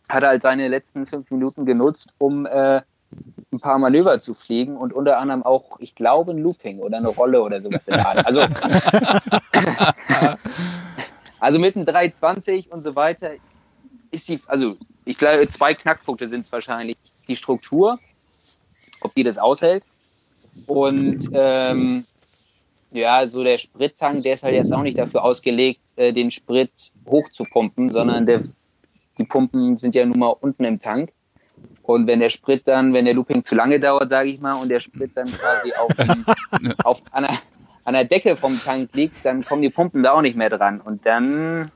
hat 0.08 0.24
halt 0.24 0.42
seine 0.42 0.68
letzten 0.68 1.08
fünf 1.08 1.32
Minuten 1.32 1.66
genutzt, 1.66 2.14
um 2.20 2.46
äh, 2.46 2.82
ein 3.52 3.60
paar 3.60 3.80
Manöver 3.80 4.20
zu 4.20 4.34
fliegen 4.34 4.78
und 4.78 4.94
unter 4.94 5.18
anderem 5.18 5.44
auch, 5.44 5.80
ich 5.80 5.96
glaube, 5.96 6.32
ein 6.32 6.38
Looping 6.38 6.80
oder 6.80 6.98
eine 6.98 7.08
Rolle 7.08 7.42
oder 7.42 7.62
sowas 7.62 7.88
in 7.88 7.94
der 7.96 8.08
Art. 8.08 8.26
Also, 8.26 8.42
also 11.40 11.60
mit 11.60 11.76
einem 11.76 11.86
320 11.86 12.72
und 12.72 12.84
so 12.84 12.96
weiter 12.96 13.32
ist 14.12 14.28
die, 14.28 14.42
also 14.48 14.76
ich 15.06 15.18
glaube, 15.18 15.48
zwei 15.48 15.74
Knackpunkte 15.74 16.28
sind 16.28 16.42
es 16.42 16.52
wahrscheinlich. 16.52 16.98
Die 17.28 17.36
Struktur, 17.36 18.00
ob 19.02 19.14
die 19.16 19.24
das 19.24 19.38
aushält. 19.38 19.84
Und 20.68 21.30
ähm, 21.34 22.06
ja, 22.92 23.28
so 23.28 23.44
der 23.44 23.58
Sprittank, 23.58 24.24
der 24.24 24.36
ist 24.36 24.44
halt 24.44 24.56
jetzt 24.56 24.74
auch 24.74 24.82
nicht 24.82 24.98
dafür 24.98 25.24
ausgelegt, 25.24 25.82
äh, 25.96 26.14
den 26.14 26.32
Sprit 26.32 26.72
hochzupumpen, 27.06 27.92
sondern 27.92 28.26
der, 28.26 28.42
die 29.18 29.26
Pumpen 29.26 29.78
sind 29.78 29.96
ja 29.96 30.06
nun 30.06 30.20
mal 30.20 30.36
unten 30.40 30.64
im 30.64 30.80
Tank. 30.80 31.12
Und 31.84 32.08
wenn 32.08 32.20
der 32.20 32.30
Sprit 32.30 32.68
dann, 32.68 32.94
wenn 32.94 33.06
der 33.06 33.14
Looping 33.14 33.44
zu 33.44 33.54
lange 33.54 33.80
dauert, 33.80 34.10
sage 34.10 34.30
ich 34.30 34.40
mal, 34.40 34.54
und 34.54 34.70
der 34.70 34.80
Sprit 34.80 35.12
dann 35.16 35.28
quasi 35.28 35.74
auf, 35.74 35.96
dem, 35.96 36.26
auf 36.84 37.02
an, 37.12 37.24
der, 37.24 37.38
an 37.84 37.94
der 37.94 38.06
Decke 38.06 38.36
vom 38.36 38.60
Tank 38.60 38.90
liegt, 38.94 39.24
dann 39.24 39.44
kommen 39.44 39.62
die 39.62 39.70
Pumpen 39.70 40.02
da 40.02 40.14
auch 40.14 40.22
nicht 40.22 40.36
mehr 40.36 40.50
dran. 40.50 40.82
Und 40.82 41.06
dann 41.06 41.72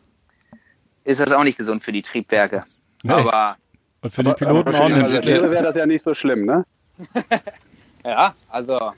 ist 1.04 1.22
das 1.22 1.32
auch 1.32 1.44
nicht 1.44 1.58
gesund 1.58 1.84
für 1.84 1.92
die 1.92 2.02
Triebwerke. 2.02 2.64
Nee. 3.04 3.14
Aber 3.14 3.58
Und 4.02 4.12
für 4.12 4.24
die 4.24 4.30
Aber 4.30 4.38
Piloten 4.38 4.74
für 4.74 4.82
auch 4.82 4.90
nicht. 4.90 5.02
Passagiere 5.02 5.52
wäre 5.52 5.64
das 5.64 5.76
ja 5.76 5.86
nicht 5.86 6.02
so 6.02 6.14
schlimm, 6.14 6.46
ne? 6.46 6.66
ja, 8.06 8.34
also 8.50 8.92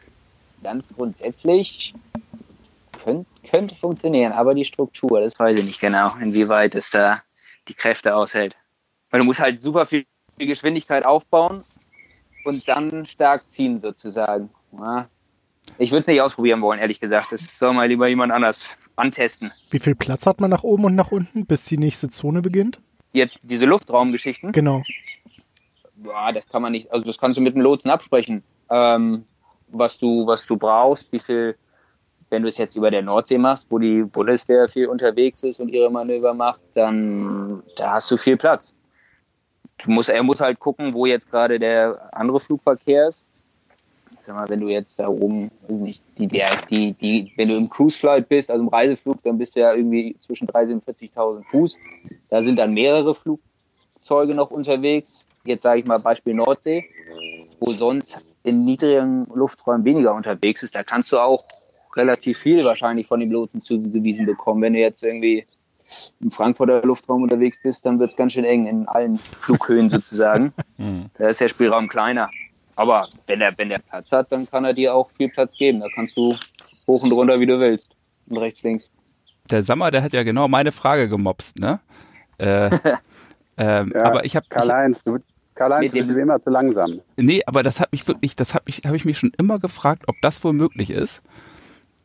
ganz 0.63 0.87
grundsätzlich 0.89 1.93
könnt, 3.03 3.27
könnte 3.49 3.75
funktionieren, 3.75 4.31
aber 4.31 4.53
die 4.53 4.65
Struktur, 4.65 5.21
das 5.21 5.39
weiß 5.39 5.59
ich 5.59 5.65
nicht 5.65 5.79
genau, 5.79 6.15
inwieweit 6.19 6.75
es 6.75 6.89
da 6.89 7.21
die 7.67 7.73
Kräfte 7.73 8.15
aushält. 8.15 8.55
Weil 9.09 9.21
du 9.21 9.25
musst 9.25 9.39
halt 9.39 9.61
super 9.61 9.85
viel 9.85 10.05
Geschwindigkeit 10.37 11.05
aufbauen 11.05 11.63
und 12.45 12.67
dann 12.67 13.05
stark 13.05 13.47
ziehen 13.49 13.79
sozusagen. 13.79 14.49
Ja. 14.77 15.07
Ich 15.77 15.91
würde 15.91 16.01
es 16.01 16.07
nicht 16.07 16.21
ausprobieren 16.21 16.61
wollen, 16.61 16.79
ehrlich 16.79 16.99
gesagt. 16.99 17.31
Das 17.31 17.45
soll 17.59 17.73
mal 17.73 17.87
lieber 17.87 18.07
jemand 18.07 18.31
anders 18.31 18.59
antesten. 18.95 19.51
Wie 19.69 19.79
viel 19.79 19.95
Platz 19.95 20.25
hat 20.25 20.41
man 20.41 20.49
nach 20.49 20.63
oben 20.63 20.85
und 20.85 20.95
nach 20.95 21.11
unten, 21.11 21.45
bis 21.45 21.65
die 21.65 21.77
nächste 21.77 22.09
Zone 22.09 22.41
beginnt? 22.41 22.79
Jetzt 23.13 23.39
diese 23.43 23.65
Luftraumgeschichten. 23.65 24.51
Genau. 24.51 24.83
Ja, 26.05 26.31
das 26.31 26.47
kann 26.47 26.61
man 26.61 26.71
nicht, 26.71 26.91
also 26.91 27.05
das 27.05 27.17
kannst 27.17 27.37
du 27.37 27.41
mit 27.41 27.55
dem 27.55 27.61
Lotsen 27.61 27.91
absprechen, 27.91 28.43
ähm, 28.69 29.25
was 29.67 29.97
du, 29.97 30.25
was 30.25 30.45
du 30.45 30.57
brauchst, 30.57 31.11
wie 31.11 31.19
viel, 31.19 31.55
wenn 32.29 32.41
du 32.41 32.47
es 32.47 32.57
jetzt 32.57 32.75
über 32.75 32.91
der 32.91 33.01
Nordsee 33.01 33.37
machst, 33.37 33.67
wo 33.69 33.77
die 33.77 34.03
Bundeswehr 34.03 34.67
viel 34.67 34.87
unterwegs 34.87 35.43
ist 35.43 35.59
und 35.59 35.69
ihre 35.69 35.91
Manöver 35.91 36.33
macht, 36.33 36.61
dann 36.73 37.61
da 37.75 37.93
hast 37.93 38.09
du 38.09 38.17
viel 38.17 38.37
Platz. 38.37 38.73
Du 39.77 39.91
musst, 39.91 40.09
er 40.09 40.23
muss 40.23 40.39
halt 40.39 40.59
gucken, 40.59 40.93
wo 40.93 41.05
jetzt 41.05 41.29
gerade 41.29 41.59
der 41.59 42.09
andere 42.13 42.39
Flugverkehr 42.39 43.07
ist. 43.07 43.25
Sag 44.25 44.35
mal, 44.35 44.47
wenn 44.49 44.59
du 44.59 44.67
jetzt 44.67 44.99
da 44.99 45.07
oben, 45.07 45.49
nicht, 45.67 46.01
die, 46.17 46.27
die, 46.27 46.93
die, 46.93 47.33
wenn 47.35 47.49
du 47.49 47.55
im 47.55 47.69
Cruise 47.69 47.97
Flight 47.97 48.29
bist, 48.29 48.51
also 48.51 48.61
im 48.61 48.69
Reiseflug, 48.69 49.23
dann 49.23 49.39
bist 49.39 49.55
du 49.55 49.61
ja 49.61 49.73
irgendwie 49.73 50.15
zwischen 50.19 50.47
30.000 50.47 50.73
und 50.73 50.85
40.000 50.85 51.43
Fuß. 51.49 51.77
Da 52.29 52.41
sind 52.43 52.57
dann 52.57 52.73
mehrere 52.73 53.15
Flugzeuge 53.15 54.35
noch 54.35 54.51
unterwegs. 54.51 55.25
Jetzt 55.43 55.63
sage 55.63 55.79
ich 55.79 55.85
mal 55.85 55.99
Beispiel 55.99 56.33
Nordsee, 56.33 56.85
wo 57.59 57.73
sonst 57.73 58.19
in 58.43 58.63
niedrigen 58.63 59.27
Lufträumen 59.33 59.85
weniger 59.85 60.13
unterwegs 60.13 60.63
ist. 60.63 60.75
Da 60.75 60.83
kannst 60.83 61.11
du 61.11 61.19
auch 61.19 61.45
relativ 61.95 62.39
viel 62.39 62.63
wahrscheinlich 62.63 63.07
von 63.07 63.19
dem 63.19 63.31
Loten 63.31 63.61
zugewiesen 63.61 64.25
bekommen. 64.25 64.61
Wenn 64.61 64.73
du 64.73 64.79
jetzt 64.79 65.03
irgendwie 65.03 65.45
im 66.21 66.31
Frankfurter 66.31 66.81
Luftraum 66.83 67.23
unterwegs 67.23 67.57
bist, 67.61 67.85
dann 67.85 67.99
wird 67.99 68.11
es 68.11 68.15
ganz 68.17 68.33
schön 68.33 68.45
eng 68.45 68.67
in 68.67 68.87
allen 68.87 69.17
Flughöhen 69.17 69.89
sozusagen. 69.89 70.53
Hm. 70.77 71.11
Da 71.17 71.29
ist 71.29 71.39
der 71.39 71.49
Spielraum 71.49 71.89
kleiner. 71.89 72.29
Aber 72.75 73.07
wenn 73.27 73.41
er, 73.41 73.55
wenn 73.57 73.69
der 73.69 73.79
Platz 73.79 74.11
hat, 74.11 74.31
dann 74.31 74.49
kann 74.49 74.65
er 74.65 74.73
dir 74.73 74.95
auch 74.95 75.11
viel 75.11 75.29
Platz 75.29 75.55
geben. 75.57 75.81
Da 75.81 75.87
kannst 75.93 76.17
du 76.17 76.35
hoch 76.87 77.03
und 77.03 77.11
runter, 77.11 77.39
wie 77.39 77.45
du 77.45 77.59
willst. 77.59 77.89
Und 78.27 78.37
rechts, 78.37 78.63
links. 78.63 78.89
Der 79.49 79.61
Sammer, 79.61 79.91
der 79.91 80.01
hat 80.01 80.13
ja 80.13 80.23
genau 80.23 80.47
meine 80.47 80.71
Frage 80.71 81.09
gemobst, 81.09 81.59
ne? 81.59 81.81
Äh, 82.37 82.69
ähm, 83.57 83.91
Ja, 83.93 84.03
aber 84.03 84.25
ich 84.25 84.35
habe 84.35 84.47
Karl-Heinz, 84.49 85.03
du, 85.03 85.19
Karl-Heinz, 85.61 85.83
Mit 85.85 85.93
du 85.93 85.97
bist 85.99 86.11
mir 86.11 86.21
immer 86.21 86.41
zu 86.41 86.49
langsam. 86.49 86.99
Nee, 87.17 87.41
aber 87.45 87.63
das 87.63 87.79
hat 87.79 87.91
mich 87.91 88.07
wirklich, 88.07 88.35
das 88.35 88.53
habe 88.53 88.63
ich, 88.67 88.79
hab 88.85 88.93
ich 88.93 89.05
mich 89.05 89.17
schon 89.17 89.31
immer 89.37 89.59
gefragt, 89.59 90.03
ob 90.07 90.15
das 90.21 90.43
wohl 90.43 90.53
möglich 90.53 90.89
ist. 90.89 91.21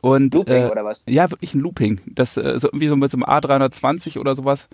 Und, 0.01 0.35
Looping 0.35 0.55
äh, 0.65 0.69
oder 0.71 0.85
was? 0.85 1.03
Ja, 1.09 1.31
wirklich 1.31 1.55
ein 1.55 1.61
Looping. 1.61 2.01
Das 2.07 2.37
äh, 2.37 2.59
so 2.61 2.69
irgendwie 2.69 2.89
so 2.89 2.97
mit 2.97 3.11
so 3.11 3.17
einem 3.17 3.25
A320 3.25 4.19
oder 4.19 4.37
sowas. 4.37 4.69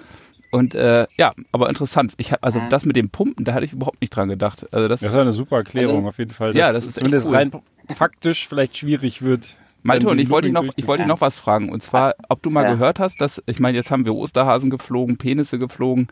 Und 0.50 0.74
äh, 0.74 1.06
ja, 1.16 1.32
aber 1.52 1.68
interessant. 1.70 2.12
Ich 2.18 2.32
hab, 2.32 2.44
also 2.44 2.58
Ah. 2.58 2.66
das 2.68 2.84
mit 2.84 2.96
dem 2.96 3.08
Pumpen, 3.08 3.44
da 3.44 3.54
hatte 3.54 3.64
ich 3.64 3.72
überhaupt 3.72 4.00
nicht 4.02 4.10
dran 4.14 4.28
gedacht. 4.28 4.66
Also 4.72 4.88
das, 4.88 5.00
Das 5.00 5.10
ist 5.12 5.16
eine 5.16 5.32
super 5.32 5.56
Erklärung 5.58 5.96
Also- 5.96 6.08
auf 6.08 6.18
jeden 6.18 6.32
Fall. 6.32 6.54
Ja, 6.56 6.66
das 6.72 6.78
ist 6.82 6.88
echt 6.88 6.94
zumindest 6.96 7.26
cool. 7.26 7.34
rein 7.36 7.50
faktisch 7.96 8.46
vielleicht 8.48 8.76
schwierig 8.76 9.22
wird. 9.22 9.54
Malte, 9.82 10.08
und 10.08 10.18
ich 10.20 10.30
wollte 10.30 10.46
dich 10.48 10.54
noch, 10.54 10.64
ich 10.76 10.86
wollte 10.86 11.02
dich 11.02 11.08
noch 11.08 11.20
was 11.20 11.36
fragen. 11.38 11.70
Und 11.70 11.82
zwar, 11.82 12.14
ob 12.28 12.40
du 12.42 12.50
mal 12.50 12.62
Ja. 12.64 12.72
gehört 12.74 13.00
hast, 13.00 13.20
dass, 13.20 13.42
ich 13.46 13.58
meine, 13.58 13.76
jetzt 13.76 13.90
haben 13.90 14.04
wir 14.04 14.14
Osterhasen 14.14 14.70
geflogen, 14.70 15.16
Penisse 15.16 15.58
geflogen, 15.58 16.06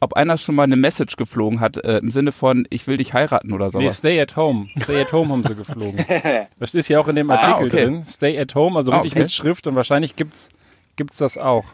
ob 0.00 0.14
einer 0.14 0.38
schon 0.38 0.54
mal 0.54 0.62
eine 0.64 0.76
Message 0.76 1.16
geflogen 1.16 1.60
hat, 1.60 1.76
äh, 1.84 1.98
im 1.98 2.10
Sinne 2.10 2.32
von, 2.32 2.66
ich 2.70 2.86
will 2.86 2.96
dich 2.96 3.12
heiraten 3.12 3.52
oder 3.52 3.66
Nee, 3.66 3.70
sowas. 3.72 3.98
Stay 3.98 4.20
at 4.20 4.34
Home. 4.36 4.68
Stay 4.78 5.00
at 5.02 5.12
Home 5.12 5.30
haben 5.30 5.44
sie 5.44 5.54
geflogen. 5.54 6.04
Das 6.58 6.74
ist 6.74 6.88
ja 6.88 6.98
auch 7.00 7.08
in 7.08 7.16
dem 7.16 7.30
Ah, 7.30 7.36
Artikel 7.36 7.66
okay. 7.68 7.84
drin. 7.84 8.04
Stay 8.04 8.38
at 8.38 8.54
Home, 8.54 8.76
also 8.76 8.92
Ah, 8.92 8.96
richtig 8.96 9.12
okay. 9.12 9.22
mit 9.22 9.32
Schrift 9.32 9.66
und 9.66 9.76
wahrscheinlich 9.76 10.16
gibt's 10.16 10.48
gibt's 10.96 11.18
das 11.18 11.36
auch. 11.38 11.64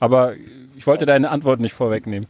Aber 0.00 0.34
ich 0.76 0.86
wollte 0.86 1.06
deine 1.06 1.30
Antwort 1.30 1.60
nicht 1.60 1.72
vorwegnehmen. 1.74 2.28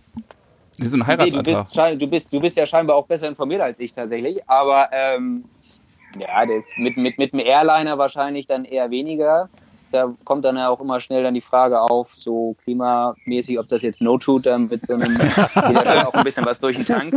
Nee, 0.79 0.87
so 0.89 0.97
ein 0.97 1.01
Nee, 1.01 1.05
du, 1.05 1.07
Heiratsantrag. 1.07 1.45
bist, 1.65 1.75
schein- 1.75 1.99
du, 1.99 2.07
bist, 2.07 2.33
du 2.33 2.41
bist 2.41 2.57
ja 2.57 2.67
scheinbar 2.67 2.97
auch 2.97 3.07
besser 3.07 3.27
informiert 3.29 3.61
als 3.63 3.79
ich 3.81 3.95
tatsächlich. 3.95 4.39
Aber 4.49 4.89
ähm, 4.93 5.45
ja, 6.21 6.45
das 6.47 6.65
mit, 6.77 6.97
mit, 6.97 7.19
mit 7.19 7.33
einem 7.33 7.45
Airliner 7.47 7.99
wahrscheinlich 7.99 8.47
dann 8.47 8.65
eher 8.65 8.91
weniger. 8.91 9.49
Da 9.93 10.13
kommt 10.25 10.45
dann 10.45 10.57
ja 10.57 10.69
auch 10.69 10.81
immer 10.81 11.01
schnell 11.01 11.23
dann 11.23 11.35
die 11.35 11.41
Frage 11.41 11.81
auf, 11.81 12.15
so 12.15 12.57
klimamäßig, 12.65 13.59
ob 13.59 13.69
das 13.69 13.83
jetzt 13.83 14.01
No 14.01 14.19
tut, 14.19 14.47
dann 14.47 14.69
mit 14.69 14.87
so 14.87 14.95
einem 14.95 15.17
auch 15.17 16.15
ein 16.15 16.25
bisschen 16.25 16.45
was 16.45 16.59
durch 16.59 16.77
den 16.77 16.87
Tank. 16.87 17.15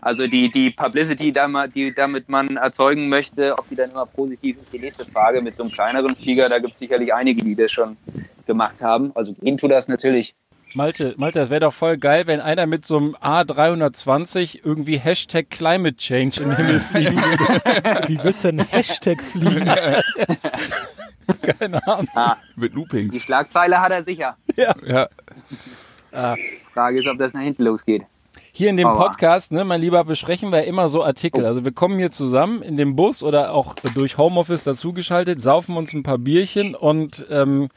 Also 0.00 0.26
die, 0.26 0.50
die 0.50 0.70
Publicity, 0.70 1.32
die 1.74 1.94
damit 1.94 2.28
man 2.28 2.56
erzeugen 2.56 3.08
möchte, 3.08 3.58
ob 3.58 3.68
die 3.68 3.74
dann 3.74 3.90
immer 3.90 4.06
positiv 4.06 4.56
ist, 4.62 4.72
die 4.72 4.78
nächste 4.78 5.04
Frage. 5.04 5.42
Mit 5.42 5.56
so 5.56 5.64
einem 5.64 5.72
kleineren 5.72 6.14
Flieger, 6.14 6.48
da 6.48 6.58
gibt 6.58 6.74
es 6.74 6.78
sicherlich 6.78 7.12
einige, 7.12 7.42
die 7.42 7.56
das 7.56 7.72
schon 7.72 7.96
gemacht 8.46 8.80
haben. 8.80 9.10
Also 9.14 9.32
gehen 9.34 9.58
tut 9.58 9.72
das 9.72 9.88
natürlich. 9.88 10.34
Malte, 10.74 11.14
Malte, 11.16 11.38
das 11.38 11.50
wäre 11.50 11.60
doch 11.60 11.72
voll 11.72 11.96
geil, 11.96 12.26
wenn 12.26 12.40
einer 12.40 12.66
mit 12.66 12.84
so 12.84 12.98
einem 12.98 13.16
A320 13.16 14.60
irgendwie 14.64 14.98
Hashtag 14.98 15.48
Climate 15.50 15.96
Change 15.96 16.42
in 16.42 16.48
den 16.50 16.56
Himmel 16.56 16.80
fliegen 16.80 17.16
würde. 17.16 18.08
Wie 18.08 18.22
willst 18.22 18.44
du 18.44 18.52
denn 18.52 18.66
Hashtag 18.66 19.22
fliegen? 19.22 19.70
Keine 21.58 21.86
Ahnung. 21.86 22.08
Ah, 22.14 22.36
Mit 22.56 22.74
Loopings. 22.74 23.12
die 23.12 23.20
Schlagzeile 23.20 23.80
hat 23.80 23.92
er 23.92 24.04
sicher. 24.04 24.36
Ja, 24.56 25.08
Frage 26.72 26.98
ist, 26.98 27.06
ob 27.06 27.18
das 27.18 27.32
nach 27.32 27.42
hinten 27.42 27.64
losgeht. 27.64 28.02
Hier 28.52 28.70
in 28.70 28.76
dem 28.76 28.92
Podcast, 28.92 29.52
ne, 29.52 29.64
mein 29.64 29.80
Lieber, 29.80 30.02
besprechen 30.04 30.50
wir 30.50 30.64
immer 30.64 30.88
so 30.88 31.04
Artikel. 31.04 31.44
Also 31.44 31.64
wir 31.64 31.72
kommen 31.72 31.98
hier 31.98 32.10
zusammen 32.10 32.62
in 32.62 32.76
dem 32.76 32.96
Bus 32.96 33.22
oder 33.22 33.52
auch 33.52 33.74
durch 33.94 34.18
Homeoffice 34.18 34.64
dazugeschaltet, 34.64 35.42
saufen 35.42 35.76
uns 35.76 35.92
ein 35.92 36.02
paar 36.02 36.18
Bierchen 36.18 36.74
und 36.74 37.26
ähm, 37.30 37.68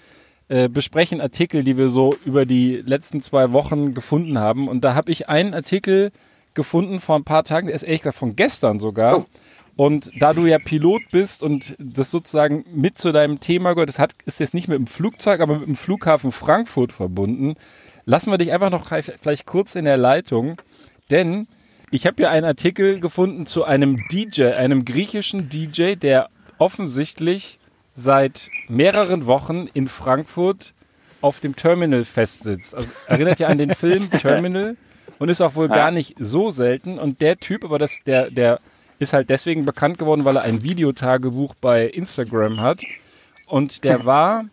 äh, 0.47 0.69
besprechen 0.69 1.21
Artikel, 1.21 1.63
die 1.63 1.77
wir 1.77 1.89
so 1.89 2.15
über 2.25 2.45
die 2.45 2.77
letzten 2.77 3.21
zwei 3.21 3.51
Wochen 3.51 3.93
gefunden 3.93 4.39
haben. 4.39 4.67
Und 4.67 4.83
da 4.83 4.95
habe 4.95 5.11
ich 5.11 5.29
einen 5.29 5.53
Artikel 5.53 6.11
gefunden 6.53 6.99
vor 6.99 7.15
ein 7.15 7.23
paar 7.23 7.43
Tagen, 7.43 7.67
der 7.67 7.75
ist 7.75 7.83
ehrlich 7.83 8.01
gesagt 8.01 8.17
von 8.17 8.35
gestern 8.35 8.79
sogar. 8.79 9.19
Oh. 9.19 9.25
Und 9.81 10.11
da 10.19 10.33
du 10.33 10.45
ja 10.45 10.59
Pilot 10.59 11.01
bist 11.09 11.41
und 11.41 11.75
das 11.79 12.11
sozusagen 12.11 12.63
mit 12.71 12.99
zu 12.99 13.11
deinem 13.11 13.39
Thema 13.39 13.73
gehört, 13.73 13.89
das 13.89 13.97
hat, 13.97 14.13
ist 14.27 14.39
jetzt 14.39 14.53
nicht 14.53 14.67
mit 14.67 14.77
dem 14.77 14.85
Flugzeug, 14.85 15.41
aber 15.41 15.57
mit 15.57 15.67
dem 15.67 15.75
Flughafen 15.75 16.31
Frankfurt 16.31 16.91
verbunden. 16.91 17.55
Lassen 18.05 18.29
wir 18.29 18.37
dich 18.37 18.51
einfach 18.51 18.69
noch 18.69 18.85
vielleicht 18.85 19.47
kurz 19.47 19.73
in 19.73 19.85
der 19.85 19.97
Leitung, 19.97 20.61
denn 21.09 21.47
ich 21.89 22.05
habe 22.05 22.17
hier 22.17 22.29
einen 22.29 22.45
Artikel 22.45 22.99
gefunden 22.99 23.47
zu 23.47 23.63
einem 23.63 24.07
DJ, 24.11 24.51
einem 24.51 24.85
griechischen 24.85 25.49
DJ, 25.49 25.95
der 25.95 26.29
offensichtlich 26.59 27.57
seit 27.95 28.51
mehreren 28.69 29.25
Wochen 29.25 29.67
in 29.73 29.87
Frankfurt 29.87 30.75
auf 31.21 31.39
dem 31.39 31.55
Terminal 31.55 32.05
festsitzt. 32.05 32.75
Also 32.75 32.93
erinnert 33.07 33.39
ja 33.39 33.47
an 33.47 33.57
den 33.57 33.73
Film 33.73 34.11
Terminal 34.21 34.77
und 35.17 35.29
ist 35.29 35.41
auch 35.41 35.55
wohl 35.55 35.69
gar 35.69 35.89
nicht 35.89 36.17
so 36.19 36.51
selten. 36.51 36.99
Und 36.99 37.19
der 37.19 37.37
Typ, 37.37 37.63
aber 37.63 37.79
das, 37.79 37.97
der, 38.05 38.29
der 38.29 38.59
ist 39.01 39.13
halt 39.13 39.29
deswegen 39.29 39.65
bekannt 39.65 39.97
geworden, 39.97 40.25
weil 40.25 40.37
er 40.37 40.43
ein 40.43 40.61
Videotagebuch 40.63 41.55
bei 41.59 41.87
Instagram 41.87 42.61
hat. 42.61 42.83
Und 43.47 43.83
der 43.83 44.05
war, 44.05 44.45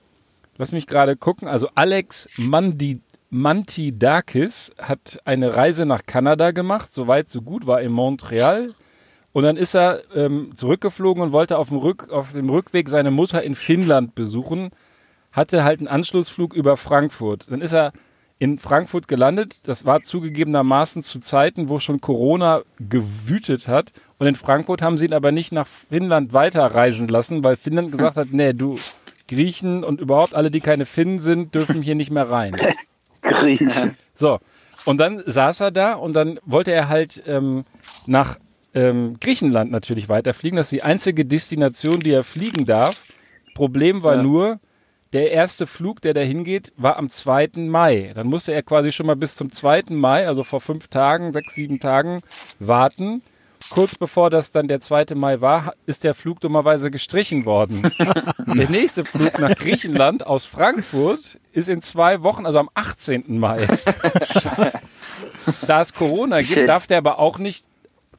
lass 0.57 0.73
mich 0.73 0.87
gerade 0.87 1.17
gucken, 1.17 1.49
also 1.49 1.69
Alex 1.75 2.29
Mandi, 2.37 3.01
Mantidakis 3.31 4.73
hat 4.81 5.21
eine 5.27 5.55
Reise 5.55 5.85
nach 5.85 6.03
Kanada 6.07 6.53
gemacht, 6.53 6.93
soweit 6.93 7.29
so 7.29 7.43
gut, 7.43 7.67
war 7.67 7.83
in 7.83 7.93
Montreal. 7.93 8.73
Und 9.33 9.45
dann 9.45 9.59
ist 9.59 9.75
er 9.75 10.01
ähm, 10.15 10.53
zurückgeflogen 10.55 11.23
und 11.23 11.33
wollte 11.33 11.59
auf 11.59 11.69
dem, 11.69 11.77
Rück, 11.77 12.11
auf 12.11 12.33
dem 12.33 12.49
Rückweg 12.49 12.89
seine 12.89 13.11
Mutter 13.11 13.43
in 13.43 13.55
Finnland 13.55 14.15
besuchen. 14.15 14.71
Hatte 15.31 15.63
halt 15.63 15.81
einen 15.81 15.89
Anschlussflug 15.89 16.55
über 16.55 16.79
Frankfurt. 16.79 17.51
Dann 17.51 17.61
ist 17.61 17.75
er 17.75 17.93
in 18.39 18.59
Frankfurt 18.59 19.09
gelandet. 19.09 19.61
Das 19.65 19.85
war 19.85 20.01
zugegebenermaßen 20.01 21.03
zu 21.03 21.21
Zeiten, 21.21 21.69
wo 21.69 21.81
schon 21.81 22.01
Corona 22.01 22.63
gewütet 22.81 23.69
hat. 23.69 23.93
Und 24.19 24.27
in 24.27 24.35
Frankfurt 24.35 24.83
haben 24.83 24.99
sie 24.99 25.07
ihn 25.07 25.15
aber 25.15 25.31
nicht 25.33 25.53
nach 25.53 25.67
Finnland 25.67 26.33
weiterreisen 26.33 27.07
lassen, 27.09 27.45
weil 27.45 27.57
Finnland 27.57 27.93
gesagt 27.93 28.17
hat, 28.17 28.29
nee, 28.33 28.53
du 28.53 28.77
Griechen 29.29 29.85
und 29.85 30.01
überhaupt 30.01 30.35
alle, 30.35 30.51
die 30.51 30.61
keine 30.61 30.87
Finnen 30.87 31.21
sind, 31.21 31.55
dürfen 31.55 31.83
hier 31.83 31.95
nicht 31.95 32.11
mehr 32.11 32.29
rein. 32.31 32.57
Griechen. 33.23 33.97
So, 34.15 34.39
und 34.85 34.99
dann 34.99 35.23
saß 35.25 35.61
er 35.61 35.71
da 35.71 35.95
und 35.95 36.15
dann 36.15 36.41
wollte 36.45 36.73
er 36.73 36.89
halt 36.89 37.23
ähm, 37.27 37.65
nach 38.07 38.39
ähm, 38.75 39.17
Griechenland 39.21 39.71
natürlich 39.71 40.09
weiterfliegen. 40.09 40.57
Das 40.57 40.67
ist 40.67 40.73
die 40.73 40.83
einzige 40.83 41.25
Destination, 41.25 42.01
die 42.01 42.13
er 42.13 42.25
fliegen 42.25 42.65
darf. 42.67 42.97
Problem 43.55 44.03
war 44.03 44.17
Ja. 44.17 44.23
nur, 44.23 44.61
der 45.13 45.31
erste 45.33 45.67
Flug, 45.67 46.01
der 46.03 46.13
da 46.15 46.21
hingeht, 46.21 46.73
war 46.77 46.97
am 46.97 47.09
2. 47.09 47.51
Mai. 47.57 48.13
Dann 48.15 48.27
musste 48.27 48.53
er 48.53 48.63
quasi 48.63 48.93
schon 48.93 49.07
mal 49.07 49.17
bis 49.17 49.37
zum 49.37 49.51
2. 49.51 49.85
Mai, 49.91 50.27
also 50.27 50.45
vor 50.45 50.61
fünf 50.61 50.89
Tagen, 50.89 51.33
sechs, 51.33 51.55
sieben 51.55 51.81
Tagen, 51.81 52.21
warten. 52.59 53.23
Kurz 53.71 53.95
bevor 53.95 54.31
das 54.31 54.51
dann 54.51 54.67
der 54.67 54.81
2. 54.81 55.15
Mai 55.15 55.41
war, 55.41 55.75
ist 55.87 56.05
der 56.05 56.15
Flug 56.15 56.41
dummerweise 56.41 56.91
gestrichen 56.91 57.45
worden. 57.45 57.83
der 58.47 58.71
nächste 58.71 59.05
Flug 59.05 59.39
nach 59.39 59.55
Griechenland 59.55 60.27
aus 60.27 60.45
Frankfurt 60.45 61.39
ist 61.53 61.69
in 61.69 61.83
zwei 61.83 62.23
Wochen, 62.23 62.47
also 62.47 62.59
am 62.59 62.71
18. 62.75 63.39
Mai. 63.39 63.67
da 65.67 65.81
es 65.83 65.93
Corona 65.93 66.41
gibt, 66.41 66.69
darf 66.69 66.87
der 66.87 66.99
aber 66.99 67.19
auch 67.19 67.39
nicht 67.39 67.67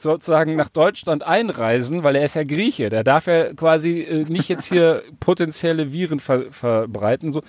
sozusagen 0.02 0.56
nach 0.56 0.70
Deutschland 0.70 1.24
einreisen, 1.24 2.04
weil 2.04 2.16
er 2.16 2.26
ist 2.26 2.36
ja 2.36 2.44
Grieche. 2.44 2.90
Der 2.90 3.04
darf 3.04 3.28
ja 3.28 3.54
quasi 3.54 4.02
äh, 4.02 4.24
nicht 4.26 4.48
jetzt 4.48 4.66
hier 4.66 5.04
potenzielle 5.20 5.92
Viren 5.92 6.20
ver 6.20 6.52
verbreiten. 6.52 7.34
So, 7.34 7.42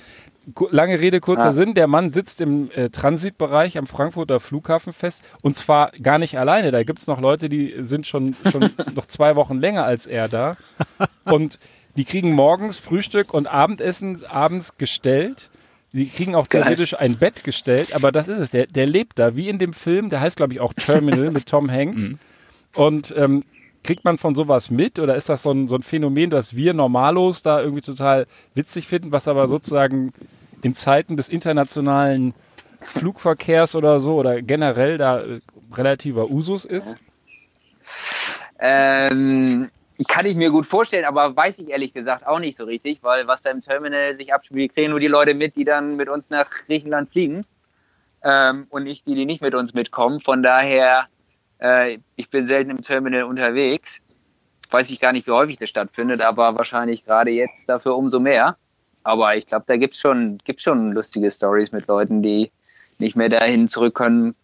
lange 0.71 0.99
Rede, 1.01 1.21
kurzer 1.21 1.47
Ah. 1.47 1.53
Sinn. 1.53 1.75
Der 1.75 1.87
Mann 1.87 2.11
sitzt 2.11 2.41
im 2.41 2.71
äh, 2.73 2.89
Transitbereich 2.91 3.79
am 3.79 3.87
Frankfurter 3.87 4.41
Flughafen 4.41 4.93
fest 4.93 5.23
und 5.43 5.57
zwar 5.57 5.91
gar 6.03 6.19
nicht 6.19 6.39
alleine. 6.39 6.71
Da 6.71 6.83
gibt 6.83 6.99
es 7.01 7.07
noch 7.07 7.21
Leute, 7.21 7.49
die 7.49 7.75
sind 7.79 8.07
schon, 8.07 8.35
schon 8.51 8.71
noch 8.95 9.07
zwei 9.07 9.37
Wochen 9.37 9.59
länger 9.59 9.85
als 9.85 10.07
er 10.07 10.29
da. 10.29 10.57
Und 11.25 11.59
die 11.97 12.05
kriegen 12.05 12.33
morgens 12.33 12.79
Frühstück 12.79 13.35
und 13.35 13.47
Abendessen 13.47 14.25
abends 14.27 14.79
gestellt. 14.79 15.51
Die 15.93 16.09
kriegen 16.09 16.37
auch 16.37 16.47
theoretisch 16.47 16.97
ein 16.99 17.17
Bett 17.19 17.43
gestellt, 17.43 17.95
aber 17.95 18.13
das 18.13 18.29
ist 18.29 18.39
es. 18.39 18.51
Der, 18.51 18.67
der 18.67 18.87
lebt 18.87 19.19
da, 19.19 19.35
wie 19.35 19.49
in 19.49 19.59
dem 19.59 19.73
Film, 19.73 20.09
der 20.09 20.21
heißt, 20.21 20.37
glaube 20.37 20.53
ich, 20.53 20.61
auch 20.61 20.73
Terminal 20.73 21.33
mit 21.33 21.47
Tom 21.47 21.69
Hanks. 21.71 22.13
Und 22.75 23.13
ähm, 23.17 23.43
kriegt 23.83 24.05
man 24.05 24.19
von 24.19 24.35
sowas 24.35 24.71
mit 24.71 24.99
oder 24.99 25.17
ist 25.17 25.29
das 25.29 25.43
so 25.43 25.51
ein, 25.51 25.69
so 25.69 25.77
ein 25.77 25.83
Phänomen, 25.83 26.31
das 26.31 26.55
wir 26.55 26.75
Normalos 26.75 27.43
da 27.43 27.61
irgendwie 27.61 27.83
total 27.83 28.27
witzig 28.55 28.89
finden, 28.89 29.13
was 29.13 29.29
aber 29.29 29.49
sozusagen 29.49 30.13
in 30.63 30.75
Zeiten 30.75 31.17
des 31.17 31.29
internationalen 31.29 32.35
Flugverkehrs 32.89 33.75
oder 33.75 34.01
so 34.01 34.17
oder 34.17 34.43
generell 34.43 34.99
da 34.99 35.21
äh, 35.21 35.41
relativer 35.73 36.31
Usus 36.31 36.65
ist? 36.65 36.97
Ähm, 38.59 39.71
kann 40.09 40.27
ich 40.27 40.37
mir 40.37 40.51
gut 40.51 40.67
vorstellen, 40.67 41.05
aber 41.05 41.35
weiß 41.35 41.59
ich 41.59 41.69
ehrlich 41.69 41.93
gesagt 41.93 42.27
auch 42.27 42.39
nicht 42.39 42.57
so 42.57 42.65
richtig, 42.65 43.03
weil 43.03 43.27
was 43.27 43.43
da 43.43 43.51
im 43.51 43.61
Terminal 43.61 44.15
sich 44.15 44.33
abspielt, 44.33 44.75
kriegen 44.75 44.91
nur 44.91 45.01
die 45.01 45.07
Leute 45.07 45.35
mit, 45.35 45.57
die 45.57 45.65
dann 45.65 45.97
mit 45.97 46.09
uns 46.09 46.25
nach 46.31 46.51
Griechenland 46.67 47.11
fliegen 47.11 47.45
ähm, 48.23 48.67
und 48.71 48.85
nicht 48.85 49.07
die, 49.07 49.15
die 49.15 49.27
nicht 49.27 49.43
mit 49.43 49.55
uns 49.55 49.75
mitkommen. 49.75 50.21
Von 50.21 50.43
daher, 50.43 51.07
äh, 51.61 51.99
ich 52.17 52.31
bin 52.31 52.47
selten 52.47 52.71
im 52.71 52.81
Terminal 52.81 53.25
unterwegs. 53.25 54.01
Weiß 54.71 54.91
ich 54.91 55.01
gar 55.01 55.13
nicht, 55.13 55.27
wie 55.27 55.33
häufig 55.33 55.59
das 55.59 55.69
stattfindet, 55.69 56.23
aber 56.23 56.57
wahrscheinlich 56.57 57.05
gerade 57.05 57.31
jetzt 57.31 57.69
dafür 57.69 57.97
umso 57.97 58.21
mehr. 58.21 58.57
Aber 59.03 59.35
ich 59.37 59.47
glaube, 59.47 59.65
da 59.67 59.77
gibt's 59.77 59.99
schon, 59.99 60.39
gibt's 60.45 60.63
schon 60.63 60.93
lustige 60.93 61.31
Stories 61.31 61.73
mit 61.73 61.87
Leuten, 61.89 62.23
die 62.23 62.51
nicht 62.99 63.17
mehr 63.17 63.29
dahin 63.29 63.67
zurück 63.67 63.95
können, 63.95 64.35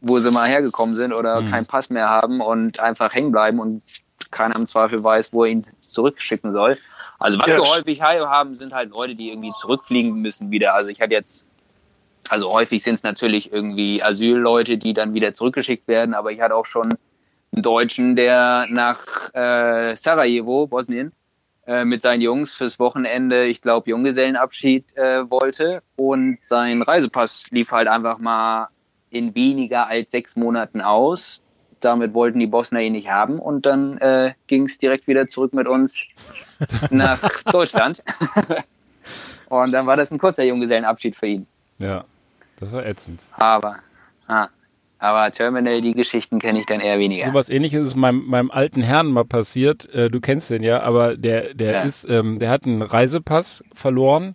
wo 0.00 0.20
sie 0.20 0.30
mal 0.30 0.48
hergekommen 0.48 0.96
sind 0.96 1.12
oder 1.12 1.40
Mhm. 1.40 1.50
keinen 1.50 1.66
Pass 1.66 1.90
mehr 1.90 2.08
haben 2.08 2.40
und 2.40 2.80
einfach 2.80 3.12
hängen 3.12 3.32
bleiben 3.32 3.58
und 3.58 3.82
keiner 4.30 4.56
im 4.56 4.66
Zweifel 4.66 5.02
weiß, 5.02 5.32
wo 5.32 5.44
er 5.44 5.50
ihn 5.50 5.66
zurückschicken 5.82 6.52
soll. 6.52 6.78
Also 7.18 7.38
was 7.38 7.46
Ja, 7.46 7.56
wir 7.56 7.64
häufig 7.64 8.02
haben, 8.02 8.56
sind 8.56 8.72
halt 8.72 8.90
Leute, 8.90 9.14
die 9.14 9.30
irgendwie 9.30 9.52
zurückfliegen 9.60 10.14
müssen 10.20 10.50
wieder. 10.50 10.74
Also 10.74 10.90
ich 10.90 11.00
hatte 11.00 11.12
jetzt, 11.12 11.44
also 12.28 12.52
häufig 12.52 12.82
sind 12.82 12.96
es 12.96 13.02
natürlich 13.02 13.52
irgendwie 13.52 14.02
Asylleute, 14.02 14.78
die 14.78 14.94
dann 14.94 15.14
wieder 15.14 15.34
zurückgeschickt 15.34 15.88
werden, 15.88 16.14
aber 16.14 16.32
ich 16.32 16.40
hatte 16.40 16.54
auch 16.54 16.66
schon 16.66 16.94
einen 17.52 17.62
Deutschen, 17.62 18.16
der 18.16 18.66
nach 18.68 19.32
äh, 19.34 19.96
Sarajevo, 19.96 20.66
Bosnien, 20.66 21.12
äh, 21.66 21.84
mit 21.84 22.02
seinen 22.02 22.20
Jungs 22.20 22.52
fürs 22.52 22.78
Wochenende, 22.78 23.44
ich 23.44 23.62
glaube, 23.62 23.90
Junggesellenabschied 23.90 24.96
äh, 24.96 25.30
wollte 25.30 25.82
und 25.96 26.38
sein 26.44 26.82
Reisepass 26.82 27.44
lief 27.50 27.72
halt 27.72 27.88
einfach 27.88 28.18
mal 28.18 28.68
in 29.10 29.34
weniger 29.34 29.86
als 29.86 30.10
sechs 30.10 30.36
Monaten 30.36 30.80
aus. 30.80 31.40
Damit 31.80 32.14
wollten 32.14 32.38
die 32.38 32.46
Bosner 32.46 32.80
ihn 32.80 32.92
nicht 32.92 33.10
haben 33.10 33.38
und 33.38 33.66
dann 33.66 33.98
äh, 33.98 34.34
ging 34.46 34.64
es 34.64 34.78
direkt 34.78 35.06
wieder 35.06 35.28
zurück 35.28 35.52
mit 35.54 35.66
uns 35.66 35.94
nach 36.90 37.20
Deutschland. 37.44 38.02
und 39.48 39.72
dann 39.72 39.86
war 39.86 39.96
das 39.96 40.10
ein 40.10 40.18
kurzer 40.18 40.44
Junggesellenabschied 40.44 41.16
für 41.16 41.26
ihn. 41.26 41.46
Ja, 41.78 42.04
das 42.60 42.72
war 42.72 42.84
ätzend. 42.86 43.20
Aber, 43.32 43.76
ah, 44.28 44.48
aber 44.98 45.30
Terminal, 45.32 45.82
die 45.82 45.92
Geschichten 45.92 46.38
kenne 46.38 46.60
ich 46.60 46.66
dann 46.66 46.80
eher 46.80 46.98
weniger. 46.98 47.26
Sowas 47.26 47.48
ähnliches 47.48 47.86
ist 47.88 47.94
meinem, 47.96 48.24
meinem 48.26 48.50
alten 48.50 48.82
Herrn 48.82 49.08
mal 49.08 49.24
passiert. 49.24 49.92
Äh, 49.92 50.08
du 50.10 50.20
kennst 50.20 50.50
den 50.50 50.62
ja, 50.62 50.82
aber 50.82 51.16
der, 51.16 51.54
der 51.54 51.72
Ja. 51.72 51.82
ist, 51.82 52.08
ähm, 52.08 52.38
der 52.38 52.50
hat 52.50 52.64
einen 52.64 52.82
Reisepass 52.82 53.64
verloren, 53.74 54.34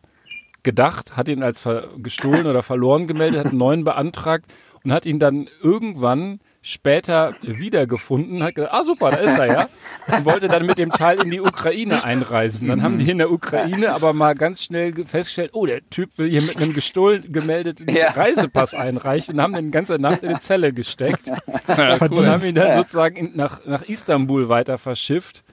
gedacht, 0.64 1.16
hat 1.18 1.28
ihn 1.30 1.42
als 1.42 1.60
ver 1.62 1.88
gestohlen 1.98 2.46
oder 2.46 2.64
verloren 2.64 3.08
gemeldet, 3.08 3.40
hat 3.40 3.48
einen 3.48 3.58
neuen 3.58 3.84
beantragt 3.84 4.46
und 4.84 4.92
hat 4.92 5.06
ihn 5.06 5.18
dann 5.20 5.48
irgendwann 5.62 6.40
später 6.70 7.34
wiedergefunden, 7.42 8.44
hat 8.44 8.56
gesagt, 8.56 8.74
ah 8.74 8.84
super, 8.84 9.12
da 9.12 9.18
ist 9.18 9.38
er 9.38 9.46
ja, 9.48 9.70
und 10.16 10.26
wollte 10.26 10.48
dann 10.48 10.66
mit 10.66 10.78
dem 10.78 10.92
Teil 10.92 11.20
in 11.22 11.32
die 11.32 11.42
Ukraine 11.42 12.04
einreisen. 12.04 12.68
Dann 12.68 12.84
haben 12.84 12.98
die 12.98 13.10
in 13.10 13.18
der 13.18 13.32
Ukraine 13.32 13.92
aber 13.94 14.14
mal 14.14 14.36
ganz 14.36 14.64
schnell 14.64 14.92
ge- 14.92 15.06
festgestellt, 15.06 15.52
oh, 15.54 15.66
der 15.66 15.82
Typ 15.90 16.18
will 16.18 16.30
hier 16.30 16.42
mit 16.44 16.58
einem 16.58 16.74
gestohlen 16.74 17.32
gemeldeten 17.32 17.90
Ja. 17.90 18.12
Reisepass 18.12 18.74
einreichen 18.76 19.36
und 19.36 19.42
haben 19.42 19.54
den 19.54 19.66
die 19.66 19.72
ganze 19.72 19.96
Nacht 19.98 20.22
in 20.24 20.30
die 20.34 20.40
Zelle 20.40 20.72
gesteckt 20.72 21.30
und 21.68 22.28
haben 22.28 22.46
ihn 22.46 22.56
dann 22.56 22.78
sozusagen 22.78 23.16
in, 23.16 23.32
nach, 23.36 23.66
nach 23.66 23.82
Istanbul 23.84 24.48
weiter 24.50 24.78
verschifft, 24.78 25.44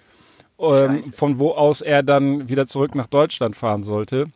ähm, 0.59 1.02
von 1.14 1.38
wo 1.38 1.52
aus 1.52 1.81
er 1.81 2.02
dann 2.02 2.48
wieder 2.48 2.66
zurück 2.66 2.94
nach 2.94 3.07
Deutschland 3.07 3.57
fahren 3.57 3.85
sollte. 3.85 4.26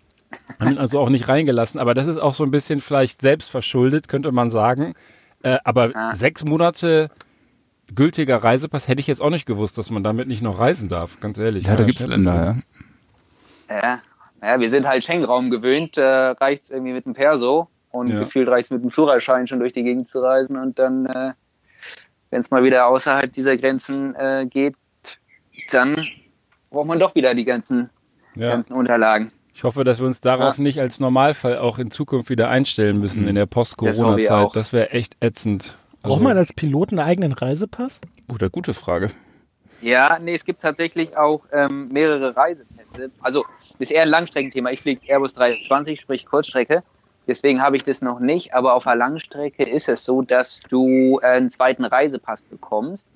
Haben 0.58 0.72
ihn 0.72 0.78
also 0.78 0.98
auch 0.98 1.08
nicht 1.10 1.28
reingelassen, 1.28 1.78
aber 1.80 1.92
das 1.92 2.06
ist 2.06 2.16
auch 2.16 2.34
so 2.34 2.44
ein 2.44 2.50
bisschen 2.50 2.80
vielleicht 2.80 3.20
selbst 3.20 3.50
verschuldet, 3.50 4.08
könnte 4.08 4.32
man 4.32 4.50
sagen. 4.50 4.94
Äh, 5.42 5.58
aber 5.64 5.90
Ah. 5.94 6.14
sechs 6.14 6.44
Monate 6.44 7.10
gültiger 7.94 8.36
Reisepass 8.36 8.88
hätte 8.88 9.00
ich 9.00 9.06
jetzt 9.06 9.20
auch 9.22 9.30
nicht 9.30 9.46
gewusst, 9.46 9.78
dass 9.78 9.90
man 9.90 10.02
damit 10.04 10.28
nicht 10.28 10.42
noch 10.42 10.58
reisen 10.58 10.88
darf, 10.88 11.18
ganz 11.20 11.38
ehrlich. 11.38 11.66
Ja, 11.66 11.76
da 11.76 11.84
gibt's 11.84 12.06
Länder, 12.06 12.62
ja. 13.68 13.76
Ja, 13.82 14.02
ja 14.42 14.60
wir 14.60 14.68
sind 14.68 14.86
halt 14.86 15.02
Schengen-Raum 15.04 15.50
gewöhnt, 15.50 15.96
äh, 15.96 16.02
reicht's 16.04 16.70
irgendwie 16.70 16.92
mit 16.92 17.06
dem 17.06 17.14
Perso 17.14 17.68
und 17.90 18.08
Ja. 18.08 18.18
gefühlt 18.20 18.48
reicht's 18.48 18.70
mit 18.70 18.82
dem 18.82 18.90
Führerschein 18.90 19.46
schon 19.46 19.58
durch 19.60 19.72
die 19.72 19.82
Gegend 19.82 20.08
zu 20.08 20.20
reisen 20.20 20.56
und 20.56 20.78
dann, 20.78 21.06
äh, 21.06 21.32
wenn 22.30 22.40
es 22.40 22.50
mal 22.50 22.62
wieder 22.62 22.86
außerhalb 22.86 23.32
dieser 23.32 23.56
Grenzen 23.56 24.14
äh, 24.14 24.46
geht, 24.48 24.76
dann 25.72 25.96
braucht 26.70 26.86
man 26.86 27.00
doch 27.00 27.14
wieder 27.14 27.34
die 27.34 27.44
ganzen, 27.44 27.90
Ja. 28.36 28.50
ganzen 28.50 28.74
Unterlagen. 28.74 29.32
Ich 29.54 29.64
hoffe, 29.64 29.84
dass 29.84 30.00
wir 30.00 30.06
uns 30.06 30.20
darauf 30.20 30.56
Ja. 30.56 30.62
nicht 30.62 30.80
als 30.80 31.00
Normalfall 31.00 31.58
auch 31.58 31.78
in 31.78 31.90
Zukunft 31.90 32.30
wieder 32.30 32.48
einstellen 32.48 32.98
müssen 32.98 33.26
in 33.28 33.34
der 33.34 33.46
Das 33.46 33.50
Post-Corona-Zeit. 33.54 34.30
auch. 34.30 34.52
Das 34.52 34.72
wäre 34.72 34.90
echt 34.90 35.16
ätzend. 35.20 35.76
Braucht 36.02 36.14
Also- 36.18 36.24
man 36.24 36.38
als 36.38 36.52
Pilot 36.52 36.90
einen 36.90 37.00
eigenen 37.00 37.32
Reisepass? 37.32 38.00
Oder 38.32 38.48
gute 38.48 38.72
Frage. 38.74 39.10
Ja, 39.82 40.18
nee, 40.18 40.34
es 40.34 40.44
gibt 40.44 40.62
tatsächlich 40.62 41.16
auch 41.16 41.42
ähm, 41.52 41.88
mehrere 41.88 42.36
Reisepässe. 42.36 43.10
Also 43.20 43.44
ist 43.78 43.90
eher 43.90 44.02
ein 44.02 44.08
Langstreckenthema. 44.08 44.70
Ich 44.70 44.80
fliege 44.82 45.00
Airbus 45.08 45.34
320, 45.34 46.00
sprich 46.00 46.26
Kurzstrecke. 46.26 46.82
Deswegen 47.26 47.62
habe 47.62 47.76
ich 47.76 47.84
das 47.84 48.02
noch 48.02 48.20
nicht. 48.20 48.54
Aber 48.54 48.74
auf 48.74 48.84
der 48.84 48.96
Langstrecke 48.96 49.62
ist 49.62 49.88
es 49.88 50.04
so, 50.04 50.22
dass 50.22 50.60
du 50.68 51.18
äh, 51.22 51.26
einen 51.26 51.50
zweiten 51.50 51.84
Reisepass 51.84 52.42
bekommst. 52.42 53.06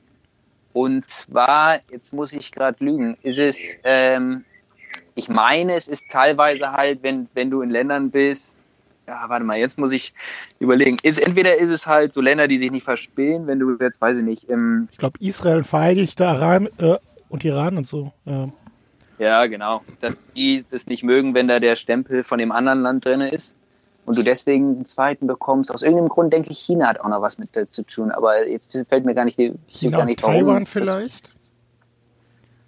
Und 0.73 1.07
zwar, 1.09 1.81
jetzt 1.91 2.13
muss 2.13 2.33
ich 2.33 2.51
gerade 2.51 2.83
lügen, 2.85 3.17
ist 3.23 3.39
es, 3.39 3.59
ähm, 3.85 4.45
ich 5.15 5.29
meine, 5.29 5.75
es 5.75 5.89
ist 5.89 6.05
teilweise 6.11 6.73
halt, 6.73 7.03
wenn, 7.03 7.29
wenn 7.35 7.51
du 7.51 7.63
in 7.63 7.71
Ländern 7.71 8.11
bist, 8.11 8.53
ja, 9.07 9.25
warte 9.29 9.45
mal, 9.45 9.59
jetzt 9.59 9.77
muss 9.79 9.93
ich 9.93 10.15
überlegen. 10.59 10.97
Ist, 11.03 11.19
entweder 11.19 11.59
ist 11.59 11.69
es 11.69 11.87
halt 11.87 12.13
so 12.13 12.21
Länder, 12.21 12.49
die 12.49 12.59
sich 12.59 12.71
nicht 12.71 12.85
verspielen, 12.85 13.47
wenn 13.47 13.59
du 13.59 13.77
jetzt, 13.79 14.01
weiß 14.01 14.17
ich 14.19 14.25
nicht, 14.25 14.49
im, 14.49 14.89
Ich 14.93 14.99
glaube, 14.99 15.19
Israel 15.21 15.63
Vereinigte 15.63 16.27
Aram 16.27 16.69
äh, 16.79 16.97
und 17.29 17.45
Iran 17.45 17.77
und 17.77 17.87
so. 17.87 18.13
Ja. 18.25 18.49
Ja, 19.19 19.47
genau. 19.47 19.83
Dass 20.01 20.19
die 20.33 20.65
das 20.71 20.87
nicht 20.87 21.05
mögen, 21.05 21.35
wenn 21.35 21.47
da 21.49 21.61
der 21.61 21.77
Stempel 21.77 22.25
von 22.25 22.39
dem 22.39 22.51
anderen 22.51 22.81
Land 22.81 23.05
drin 23.05 23.21
ist 23.21 23.55
und 24.07 24.19
du 24.19 24.23
deswegen 24.23 24.75
einen 24.77 24.85
zweiten 24.87 25.27
bekommst. 25.27 25.71
Aus 25.73 25.83
irgendeinem 25.83 26.09
Grund 26.09 26.33
denke 26.33 26.51
ich, 26.51 26.59
China 26.59 26.89
hat 26.89 26.99
auch 27.01 27.09
noch 27.09 27.23
was 27.23 27.39
mit 27.39 27.55
äh, 27.57 27.69
zu 27.69 27.85
tun, 27.85 28.11
aber 28.11 28.49
jetzt 28.49 28.73
fällt 28.89 29.05
mir 29.05 29.15
gar 29.15 29.25
nicht, 29.25 29.37
China 29.69 29.99
gar 29.99 30.05
nicht 30.07 30.23
warum. 30.23 30.35
Taiwan 30.35 30.61
Das- 30.61 30.71
vielleicht? 30.71 31.34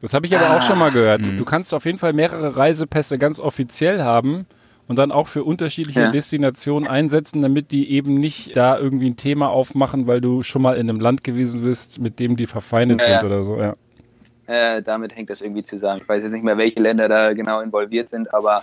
Das 0.02 0.12
habe 0.14 0.26
ich 0.26 0.36
aber 0.36 0.56
auch 0.56 0.62
schon 0.62 0.78
mal 0.78 0.90
gehört. 0.92 1.22
Mhm. 1.22 1.38
Du 1.38 1.44
kannst 1.44 1.72
auf 1.74 1.84
jeden 1.84 1.98
Fall 1.98 2.12
mehrere 2.12 2.56
Reisepässe 2.56 3.18
ganz 3.18 3.40
offiziell 3.40 4.02
haben 4.02 4.46
und 4.88 4.96
dann 4.96 5.10
auch 5.10 5.26
für 5.28 5.42
unterschiedliche 5.42 6.00
Ja. 6.00 6.10
Destinationen 6.10 6.88
einsetzen, 6.88 7.42
damit 7.42 7.72
die 7.72 7.90
eben 7.90 8.14
nicht 8.20 8.56
da 8.56 8.78
irgendwie 8.78 9.08
ein 9.10 9.16
Thema 9.16 9.48
aufmachen, 9.48 10.06
weil 10.06 10.20
du 10.20 10.42
schon 10.42 10.62
mal 10.62 10.76
in 10.76 10.88
einem 10.88 11.00
Land 11.00 11.24
gewesen 11.24 11.62
bist, 11.62 11.98
mit 11.98 12.20
dem 12.20 12.36
die 12.36 12.46
verfeindet 12.46 13.00
Ja, 13.00 13.06
sind 13.20 13.24
oder 13.24 13.42
so. 13.44 13.58
Ja. 13.58 13.74
Äh, 14.46 14.82
damit 14.82 15.16
hängt 15.16 15.30
das 15.30 15.40
irgendwie 15.40 15.64
zusammen. 15.64 16.02
Ich 16.02 16.08
weiß 16.08 16.22
jetzt 16.22 16.32
nicht 16.32 16.44
mehr, 16.44 16.56
welche 16.58 16.78
Länder 16.78 17.08
da 17.08 17.32
genau 17.32 17.60
involviert 17.60 18.10
sind, 18.10 18.32
aber 18.32 18.62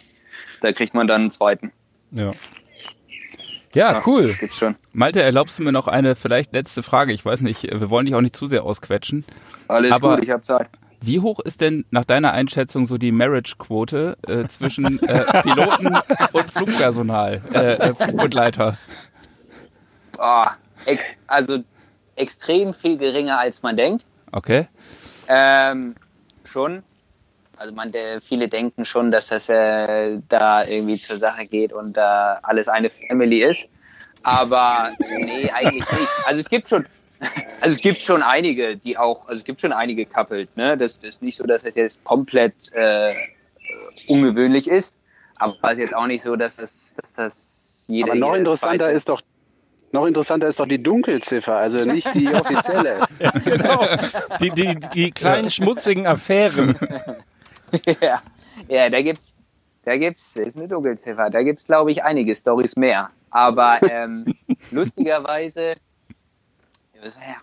da 0.61 0.71
kriegt 0.71 0.93
man 0.93 1.07
dann 1.07 1.21
einen 1.23 1.31
zweiten. 1.31 1.71
Ja, 2.11 2.31
ja 3.73 4.01
cool. 4.05 4.33
Gibt's 4.39 4.57
schon. 4.57 4.75
Malte, 4.93 5.21
erlaubst 5.21 5.59
du 5.59 5.63
mir 5.63 5.71
noch 5.73 5.87
eine 5.89 6.15
vielleicht 6.15 6.53
letzte 6.53 6.83
Frage? 6.83 7.11
Ich 7.11 7.25
weiß 7.25 7.41
nicht, 7.41 7.63
wir 7.63 7.89
wollen 7.89 8.05
dich 8.05 8.15
auch 8.15 8.21
nicht 8.21 8.35
zu 8.35 8.47
sehr 8.47 8.63
ausquetschen. 8.63 9.25
Alles 9.67 9.91
Aber- 9.91 10.15
gut, 10.15 10.23
ich 10.23 10.29
habe 10.29 10.43
Zeit. 10.43 10.67
Wie 11.05 11.19
hoch 11.19 11.41
ist 11.41 11.59
denn 11.59 11.83
nach 11.91 12.05
deiner 12.05 12.31
Einschätzung 12.31 12.85
so 12.85 12.97
die 12.97 13.11
Marriage-Quote 13.11 14.15
äh, 14.25 14.47
zwischen 14.47 15.03
äh, 15.03 15.41
Piloten 15.41 15.97
und 16.31 16.49
Flugpersonal, 16.49 17.41
äh, 17.53 17.73
äh, 17.73 17.93
Flugbegleiter? 17.93 18.77
Ah, 20.17 20.51
ex 20.85 21.09
also 21.27 21.59
extrem 22.15 22.73
viel 22.73 22.97
geringer, 22.97 23.37
als 23.37 23.61
man 23.61 23.75
denkt. 23.75 24.05
Okay. 24.31 24.69
Ähm, 25.27 25.95
schon. 26.45 26.83
Also 27.57 27.73
man, 27.73 27.91
der, 27.91 28.21
viele 28.21 28.47
denken 28.47 28.85
schon, 28.85 29.11
dass 29.11 29.27
das 29.27 29.49
äh, 29.49 30.19
da 30.29 30.63
irgendwie 30.63 30.99
zur 30.99 31.17
Sache 31.17 31.47
geht 31.47 31.73
und 31.73 31.97
da 31.97 32.39
alles 32.43 32.69
eine 32.69 32.89
Family 32.89 33.43
ist. 33.43 33.65
Aber 34.23 34.91
nee, 35.17 35.51
eigentlich 35.51 35.91
nicht. 35.91 36.09
Also 36.25 36.39
es 36.39 36.49
gibt 36.49 36.69
schon, 36.69 36.85
also 37.61 37.75
es 37.75 37.81
gibt 37.81 38.01
schon 38.01 38.21
einige, 38.23 38.77
die 38.77 38.97
auch, 38.97 39.27
also 39.27 39.39
es 39.39 39.45
gibt 39.45 39.61
schon 39.61 39.73
einige 39.73 40.05
Couples, 40.05 40.55
ne? 40.55 40.77
Das, 40.77 40.99
das 40.99 41.15
ist 41.15 41.21
nicht 41.21 41.37
so, 41.37 41.45
dass 41.45 41.63
das 41.63 41.75
jetzt 41.75 42.03
komplett 42.03 42.53
äh, 42.73 43.13
ungewöhnlich 44.07 44.67
ist. 44.67 44.95
Aber 45.35 45.55
es 45.63 45.73
ist 45.73 45.79
jetzt 45.79 45.95
auch 45.95 46.07
nicht 46.07 46.21
so, 46.21 46.35
dass 46.35 46.57
das, 46.57 46.93
dass 46.95 47.13
das 47.13 47.85
jeder. 47.87 48.11
Aber 48.11 48.19
noch 48.19 48.35
interessanter 48.35 48.91
ist 48.91 49.09
doch 49.09 49.21
noch 49.93 50.07
interessanter 50.07 50.49
ist 50.49 50.59
doch 50.59 50.65
die 50.65 50.81
Dunkelziffer, 50.81 51.55
also 51.55 51.85
nicht 51.85 52.07
die 52.15 52.27
offizielle. 52.33 53.07
genau. 53.45 53.85
Die, 54.41 54.49
die, 54.49 54.75
die 54.93 55.11
kleinen 55.11 55.51
schmutzigen 55.51 56.07
Affären. 56.07 56.75
ja, 58.01 58.21
ja, 58.67 58.89
da 58.89 59.01
gibt's, 59.03 59.35
da 59.85 59.95
gibt's, 59.95 60.33
das 60.33 60.47
ist 60.47 60.57
eine 60.57 60.67
Dunkelziffer, 60.67 61.29
da 61.29 61.43
gibt's, 61.43 61.65
glaube 61.65 61.91
ich, 61.91 62.03
einige 62.03 62.33
Stories 62.33 62.75
mehr. 62.75 63.11
Aber 63.29 63.79
ähm, 63.83 64.25
lustigerweise, 64.71 65.75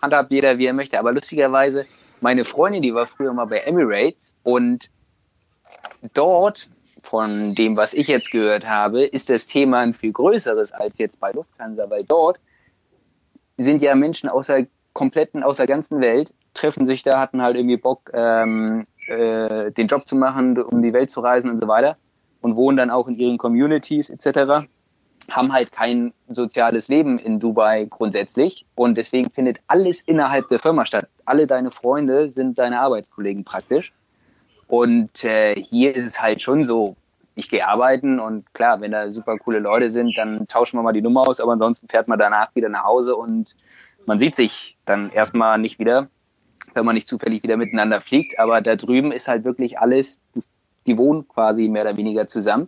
handhabt 0.01 0.31
jeder, 0.31 0.57
wie 0.57 0.65
er 0.65 0.73
möchte, 0.73 0.99
aber 0.99 1.11
lustigerweise, 1.11 1.85
meine 2.19 2.45
Freundin, 2.45 2.81
die 2.81 2.93
war 2.93 3.07
früher 3.07 3.33
mal 3.33 3.45
bei 3.45 3.59
Emirates 3.59 4.31
und 4.43 4.89
dort, 6.13 6.67
von 7.03 7.55
dem, 7.55 7.75
was 7.77 7.93
ich 7.93 8.07
jetzt 8.07 8.31
gehört 8.31 8.67
habe, 8.67 9.03
ist 9.03 9.29
das 9.29 9.47
Thema 9.47 9.79
ein 9.79 9.93
viel 9.93 10.11
größeres 10.11 10.71
als 10.71 10.97
jetzt 10.99 11.19
bei 11.19 11.31
Lufthansa, 11.31 11.89
weil 11.89 12.03
dort 12.03 12.39
sind 13.57 13.81
ja 13.81 13.95
Menschen 13.95 14.29
aus 14.29 14.47
der 14.47 14.67
kompletten, 14.93 15.43
aus 15.43 15.57
der 15.57 15.67
ganzen 15.67 16.01
Welt, 16.01 16.33
treffen 16.53 16.85
sich 16.85 17.03
da, 17.03 17.19
hatten 17.19 17.41
halt 17.41 17.55
irgendwie 17.55 17.77
Bock, 17.77 18.11
ähm, 18.13 18.85
äh, 19.07 19.71
den 19.71 19.87
Job 19.87 20.07
zu 20.07 20.15
machen, 20.15 20.61
um 20.61 20.81
die 20.81 20.93
Welt 20.93 21.09
zu 21.09 21.21
reisen 21.21 21.49
und 21.49 21.59
so 21.59 21.67
weiter 21.67 21.97
und 22.41 22.55
wohnen 22.55 22.77
dann 22.77 22.89
auch 22.89 23.07
in 23.07 23.17
ihren 23.17 23.37
Communities 23.37 24.09
etc. 24.09 24.67
Haben 25.29 25.53
halt 25.53 25.71
kein 25.71 26.13
soziales 26.29 26.87
Leben 26.87 27.19
in 27.19 27.39
Dubai 27.39 27.85
grundsätzlich 27.89 28.65
und 28.75 28.97
deswegen 28.97 29.29
findet 29.29 29.59
alles 29.67 30.01
innerhalb 30.01 30.47
der 30.49 30.59
Firma 30.59 30.85
statt. 30.85 31.07
Alle 31.25 31.47
deine 31.47 31.71
Freunde 31.71 32.29
sind 32.29 32.57
deine 32.57 32.79
Arbeitskollegen 32.79 33.43
praktisch. 33.43 33.93
Und 34.67 35.23
äh, 35.23 35.55
hier 35.55 35.95
ist 35.95 36.05
es 36.05 36.21
halt 36.21 36.41
schon 36.41 36.63
so, 36.63 36.95
ich 37.35 37.49
gehe 37.49 37.67
arbeiten 37.67 38.19
und 38.19 38.53
klar, 38.53 38.81
wenn 38.81 38.91
da 38.91 39.09
super 39.09 39.37
coole 39.37 39.59
Leute 39.59 39.89
sind, 39.89 40.17
dann 40.17 40.47
tauschen 40.47 40.77
wir 40.77 40.83
mal 40.83 40.93
die 40.93 41.01
Nummer 41.01 41.27
aus, 41.27 41.39
aber 41.39 41.53
ansonsten 41.53 41.87
fährt 41.87 42.07
man 42.07 42.19
danach 42.19 42.53
wieder 42.55 42.69
nach 42.69 42.83
Hause 42.83 43.15
und 43.15 43.55
man 44.05 44.19
sieht 44.19 44.35
sich 44.35 44.77
dann 44.85 45.11
erstmal 45.11 45.57
nicht 45.57 45.79
wieder, 45.79 46.07
wenn 46.73 46.85
man 46.85 46.95
nicht 46.95 47.07
zufällig 47.07 47.43
wieder 47.43 47.57
miteinander 47.57 48.01
fliegt. 48.01 48.39
Aber 48.39 48.61
da 48.61 48.75
drüben 48.75 49.11
ist 49.11 49.27
halt 49.27 49.43
wirklich 49.43 49.79
alles, 49.79 50.19
die 50.85 50.97
wohnen 50.97 51.27
quasi 51.27 51.67
mehr 51.67 51.83
oder 51.83 51.97
weniger 51.97 52.27
zusammen. 52.27 52.67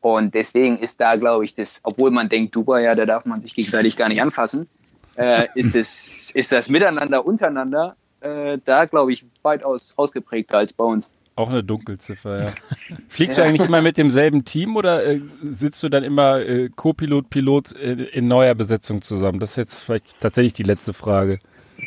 Und 0.00 0.34
deswegen 0.34 0.78
ist 0.78 1.00
da, 1.00 1.16
glaube 1.16 1.44
ich, 1.44 1.54
das, 1.54 1.80
obwohl 1.82 2.10
man 2.10 2.28
denkt, 2.28 2.56
Dubai, 2.56 2.82
ja, 2.82 2.94
da 2.94 3.06
darf 3.06 3.26
man 3.26 3.42
sich 3.42 3.54
gegenseitig 3.54 3.96
gar 3.96 4.08
nicht 4.08 4.22
anfassen, 4.22 4.68
äh, 5.16 5.46
ist, 5.54 5.74
das, 5.74 6.30
ist 6.32 6.52
das 6.52 6.68
Miteinander 6.68 7.24
untereinander 7.24 7.96
äh, 8.20 8.58
da, 8.64 8.84
glaube 8.84 9.12
ich, 9.12 9.24
weitaus 9.42 9.94
ausgeprägter 9.96 10.58
als 10.58 10.72
bei 10.72 10.84
uns. 10.84 11.10
Auch 11.36 11.48
eine 11.48 11.64
Dunkelziffer, 11.64 12.42
ja. 12.42 12.52
Fliegst 13.08 13.38
du 13.38 13.42
eigentlich 13.42 13.66
immer 13.66 13.80
mit 13.80 13.96
demselben 13.96 14.44
Team 14.44 14.76
oder 14.76 15.04
äh, 15.06 15.20
sitzt 15.42 15.82
du 15.82 15.88
dann 15.88 16.04
immer 16.04 16.40
äh, 16.40 16.68
Co-Pilot, 16.74 17.30
Pilot 17.30 17.72
in, 17.72 18.00
in 18.00 18.28
neuer 18.28 18.54
Besetzung 18.54 19.00
zusammen? 19.00 19.40
Das 19.40 19.52
ist 19.52 19.56
jetzt 19.56 19.82
vielleicht 19.82 20.18
tatsächlich 20.20 20.52
die 20.52 20.64
letzte 20.64 20.92
Frage. 20.92 21.38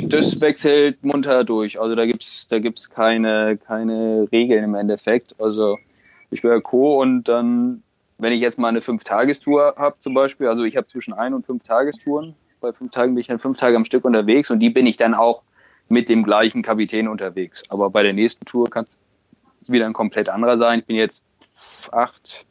Das 0.02 0.42
wechselt 0.42 1.04
munter 1.04 1.44
durch. 1.44 1.80
Also 1.80 1.94
da 1.94 2.06
gibt's 2.08 2.48
da 2.50 2.58
gibt's 2.58 2.90
keine, 2.90 3.58
keine 3.58 4.28
Regeln 4.32 4.64
im 4.64 4.74
Endeffekt. 4.74 5.40
Also 5.40 5.78
ich 6.32 6.44
wäre 6.44 6.62
Co. 6.62 7.00
und 7.00 7.26
dann, 7.26 7.84
wenn 8.18 8.34
ich 8.34 8.42
jetzt 8.42 8.60
mal 8.60 8.70
eine 8.70 8.82
Fünf-Tagestour 8.82 9.76
habe 9.78 9.96
zum 10.00 10.14
Beispiel, 10.14 10.48
also 10.48 10.64
ich 10.64 10.78
habe 10.78 10.88
zwischen 10.88 11.14
ein 11.14 11.34
und 11.34 11.46
fünf 11.46 11.64
Tagestouren. 11.64 12.36
Bei 12.62 12.72
fünf 12.72 12.92
Tagen 12.92 13.14
bin 13.14 13.22
ich 13.22 13.28
dann 13.28 13.40
fünf 13.40 13.58
Tage 13.58 13.76
am 13.76 13.86
Stück 13.86 14.06
unterwegs 14.06 14.50
und 14.50 14.60
die 14.60 14.70
bin 14.70 14.86
ich 14.86 14.96
dann 14.96 15.14
auch 15.14 15.44
mit 15.90 16.08
dem 16.10 16.24
gleichen 16.24 16.62
Kapitän 16.62 17.08
unterwegs. 17.08 17.64
Aber 17.70 17.90
bei 17.90 18.04
der 18.04 18.14
nächsten 18.14 18.46
Tour 18.46 18.70
kann 18.70 18.86
es 18.86 18.98
wieder 19.70 19.86
ein 19.86 19.94
komplett 19.94 20.30
anderer 20.30 20.58
sein. 20.58 20.80
Ich 20.80 20.86
bin 20.86 20.96
jetzt 20.96 21.22
acht, 21.92 22.46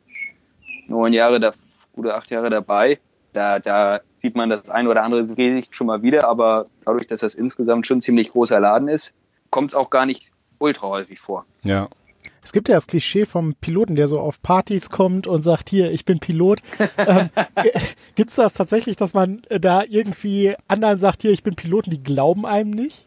neun 0.87 1.13
Jahre 1.13 1.41
da, 1.41 1.53
oder 1.95 2.17
acht 2.17 2.31
Jahre 2.31 2.51
dabei. 2.51 2.99
Da, 3.33 3.59
da 3.59 4.01
sieht 4.17 4.37
man 4.37 4.51
das 4.51 4.69
ein 4.69 4.87
oder 4.87 5.03
andere 5.03 5.23
Gesicht 5.23 5.75
schon 5.75 5.87
mal 5.87 6.03
wieder, 6.03 6.29
aber 6.29 6.67
dadurch, 6.85 7.07
dass 7.07 7.21
das 7.21 7.35
insgesamt 7.35 7.87
schon 7.87 8.03
ziemlich 8.03 8.33
großer 8.33 8.61
Laden 8.61 8.89
ist, 8.89 9.15
kommt 9.51 9.73
es 9.73 9.75
auch 9.75 9.89
gar 9.89 10.05
nicht 10.05 10.31
ultra 10.59 10.89
häufig 10.89 11.19
vor. 11.19 11.47
Ja. 11.63 11.89
Es 12.45 12.53
gibt 12.53 12.69
ja 12.69 12.75
das 12.75 12.89
Klischee 12.89 13.25
vom 13.25 13.55
Piloten, 13.55 13.95
der 13.95 14.09
so 14.09 14.19
auf 14.19 14.43
Partys 14.43 14.91
kommt 14.91 15.27
und 15.27 15.43
sagt, 15.43 15.71
hier, 15.71 15.93
ich 15.93 16.05
bin 16.05 16.19
Pilot. 16.19 16.61
ähm, 16.99 17.31
Gibt 18.17 18.31
es 18.31 18.37
das 18.37 18.55
tatsächlich, 18.55 18.97
dass 18.97 19.15
man 19.15 19.43
äh, 19.49 19.61
da 19.61 19.85
irgendwie 19.89 20.55
anderen 20.67 20.99
sagt, 20.99 21.23
hier, 21.23 21.31
ich 21.31 21.45
bin 21.45 21.55
Pilot 21.55 21.87
und 21.87 21.93
die 21.93 22.03
glauben 22.03 22.45
einem 22.45 22.71
nicht? 22.71 23.07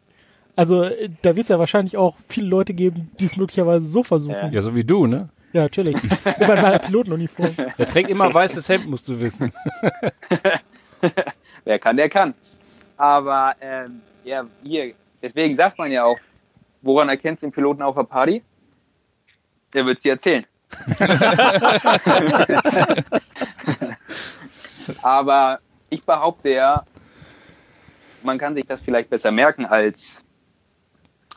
Also 0.56 0.84
äh, 0.84 1.10
da 1.22 1.36
wird 1.36 1.46
es 1.46 1.50
ja 1.50 1.60
wahrscheinlich 1.60 1.98
auch 1.98 2.16
viele 2.30 2.48
Leute 2.48 2.74
geben, 2.74 3.12
die 3.20 3.26
es 3.26 3.36
möglicherweise 3.36 3.86
so 3.86 4.04
versuchen. 4.04 4.54
Ja, 4.54 4.62
so 4.62 4.74
wie 4.74 4.86
du, 4.86 5.06
ne? 5.06 5.30
Ja, 5.52 5.64
natürlich. 5.64 5.96
Immer 6.40 6.56
in 6.56 6.62
meiner 6.62 6.80
Pilotenuniform. 6.80 7.56
Er 7.78 7.86
trägt 7.86 8.10
immer 8.10 8.34
weißes 8.34 8.68
Hemd, 8.68 8.90
musst 8.90 9.08
du 9.08 9.20
wissen. 9.20 9.54
Wer 11.64 11.80
kann, 11.80 11.96
der 11.96 12.10
kann. 12.10 12.34
Aber 12.98 13.56
ähm, 13.62 14.02
ja, 14.24 14.46
hier, 14.64 14.94
deswegen 15.22 15.56
sagt 15.56 15.78
man 15.78 15.92
ja 15.92 16.04
auch, 16.04 16.20
woran 16.82 17.08
erkennst 17.10 17.44
du 17.44 17.48
den 17.48 17.54
Piloten 17.54 17.82
auf 17.82 17.96
der 17.96 18.04
Party? 18.04 18.42
Der 19.76 19.86
wird 19.86 20.04
dir 20.04 20.14
erzählen. 20.14 20.46
Aber 25.02 25.60
ich 25.90 26.04
behaupte 26.04 26.50
ja, 26.50 26.84
man 28.24 28.38
kann 28.38 28.56
sich 28.56 28.66
das 28.66 28.82
vielleicht 28.82 29.10
besser 29.10 29.32
merken 29.32 29.66
als, 29.66 30.24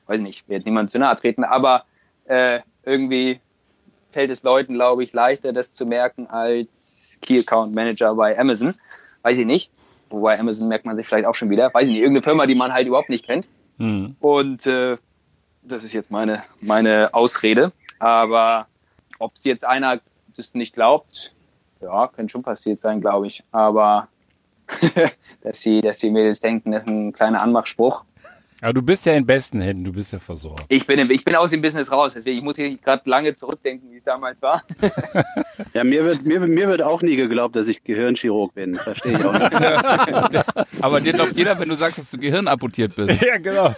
weiß 0.06 0.20
nicht, 0.20 0.42
ich 0.42 0.48
will 0.48 0.56
jetzt 0.56 0.64
niemand 0.64 0.90
zu 0.90 0.98
nahe 0.98 1.14
treten, 1.16 1.44
aber 1.44 1.84
äh, 2.24 2.60
irgendwie 2.82 3.40
fällt 4.10 4.30
es 4.30 4.42
Leuten, 4.42 4.74
glaube 4.74 5.04
ich, 5.04 5.12
leichter, 5.12 5.52
das 5.52 5.74
zu 5.74 5.86
merken 5.86 6.26
als 6.26 7.18
Key 7.20 7.40
Account 7.40 7.74
Manager 7.74 8.14
bei 8.14 8.38
Amazon. 8.38 8.74
Weiß 9.22 9.38
ich 9.38 9.46
nicht. 9.46 9.70
Wobei 10.10 10.38
Amazon 10.38 10.68
merkt 10.68 10.86
man 10.86 10.96
sich 10.96 11.06
vielleicht 11.06 11.26
auch 11.26 11.34
schon 11.34 11.50
wieder. 11.50 11.72
Weiß 11.74 11.84
ich 11.84 11.90
nicht, 11.90 12.00
irgendeine 12.00 12.22
Firma, 12.22 12.46
die 12.46 12.54
man 12.54 12.72
halt 12.72 12.86
überhaupt 12.86 13.10
nicht 13.10 13.26
kennt. 13.26 13.48
Mhm. 13.76 14.16
Und 14.20 14.66
äh, 14.66 14.96
das 15.62 15.84
ist 15.84 15.92
jetzt 15.92 16.10
meine, 16.10 16.44
meine 16.60 17.12
Ausrede. 17.12 17.72
Aber 17.98 18.66
ob 19.18 19.34
es 19.34 19.44
jetzt 19.44 19.64
einer 19.64 20.00
das 20.36 20.54
nicht 20.54 20.74
glaubt, 20.74 21.34
ja, 21.80 22.08
könnte 22.08 22.32
schon 22.32 22.42
passiert 22.42 22.80
sein, 22.80 23.00
glaube 23.00 23.26
ich. 23.26 23.42
Aber 23.52 24.08
dass 25.42 25.60
die, 25.60 25.80
dass 25.80 25.98
die 25.98 26.10
Mädels 26.10 26.40
denken, 26.40 26.72
das 26.72 26.84
ist 26.84 26.90
ein 26.90 27.12
kleiner 27.12 27.42
Anmachspruch. 27.42 28.04
Aber 28.60 28.72
du 28.72 28.82
bist 28.82 29.06
ja 29.06 29.12
in 29.12 29.24
besten 29.24 29.60
Händen, 29.60 29.84
du 29.84 29.92
bist 29.92 30.12
ja 30.12 30.18
versorgt. 30.18 30.64
Ich 30.68 30.84
bin, 30.84 30.98
im, 30.98 31.10
ich 31.12 31.24
bin 31.24 31.36
aus 31.36 31.50
dem 31.50 31.62
Business 31.62 31.92
raus, 31.92 32.14
deswegen 32.14 32.38
ich 32.38 32.42
muss 32.42 32.56
hier 32.56 32.76
gerade 32.76 33.08
lange 33.08 33.32
zurückdenken, 33.36 33.92
wie 33.92 33.98
es 33.98 34.04
damals 34.04 34.42
war. 34.42 34.62
Ja, 35.74 35.84
mir 35.84 36.04
wird, 36.04 36.24
mir, 36.24 36.40
mir 36.40 36.68
wird 36.68 36.82
auch 36.82 37.02
nie 37.02 37.16
geglaubt, 37.16 37.54
dass 37.54 37.66
ich 37.68 37.82
Gehirnchirurg 37.82 38.54
bin. 38.54 38.76
Verstehe 38.76 39.18
ich 39.18 39.24
auch 39.24 39.32
nicht. 39.32 39.52
Aber 40.80 41.00
dir 41.00 41.12
glaubt 41.12 41.36
jeder, 41.36 41.58
wenn 41.58 41.68
du 41.68 41.74
sagst, 41.74 41.98
dass 41.98 42.10
du 42.10 42.18
gehirnamputiert 42.18 42.94
bist. 42.94 43.20
Ja, 43.20 43.38
genau. 43.38 43.74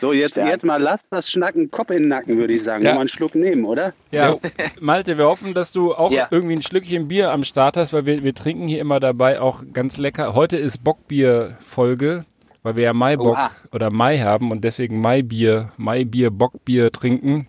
So, 0.00 0.12
jetzt, 0.12 0.32
Stark. 0.32 0.48
jetzt 0.48 0.64
mal 0.64 0.80
lass 0.80 1.00
das 1.10 1.30
Schnacken 1.30 1.70
Kopf 1.70 1.90
in 1.90 2.02
den 2.02 2.08
Nacken, 2.08 2.36
würde 2.36 2.52
ich 2.52 2.62
sagen. 2.62 2.84
Ja. 2.84 2.94
Mal 2.94 3.00
einen 3.00 3.08
Schluck 3.08 3.34
nehmen, 3.34 3.64
oder? 3.64 3.94
Ja, 4.10 4.36
Malte, 4.80 5.16
wir 5.16 5.26
hoffen, 5.26 5.54
dass 5.54 5.72
du 5.72 5.94
auch 5.94 6.10
Ja. 6.12 6.28
irgendwie 6.30 6.54
ein 6.56 6.62
Schlückchen 6.62 7.08
Bier 7.08 7.30
am 7.32 7.44
Start 7.44 7.76
hast, 7.76 7.92
weil 7.92 8.04
wir, 8.06 8.22
wir 8.22 8.34
trinken 8.34 8.68
hier 8.68 8.80
immer 8.80 9.00
dabei 9.00 9.40
auch 9.40 9.62
ganz 9.72 9.96
lecker. 9.96 10.34
Heute 10.34 10.56
ist 10.58 10.84
Bockbier-Folge, 10.84 12.24
weil 12.62 12.76
wir 12.76 12.84
ja 12.84 12.92
Maibock 12.92 13.36
Oha. 13.36 13.50
oder 13.72 13.90
Mai 13.90 14.18
haben 14.18 14.50
und 14.50 14.64
deswegen 14.64 15.00
Maibier, 15.00 15.72
Maibier, 15.76 16.30
Bockbier 16.30 16.90
trinken. 16.92 17.48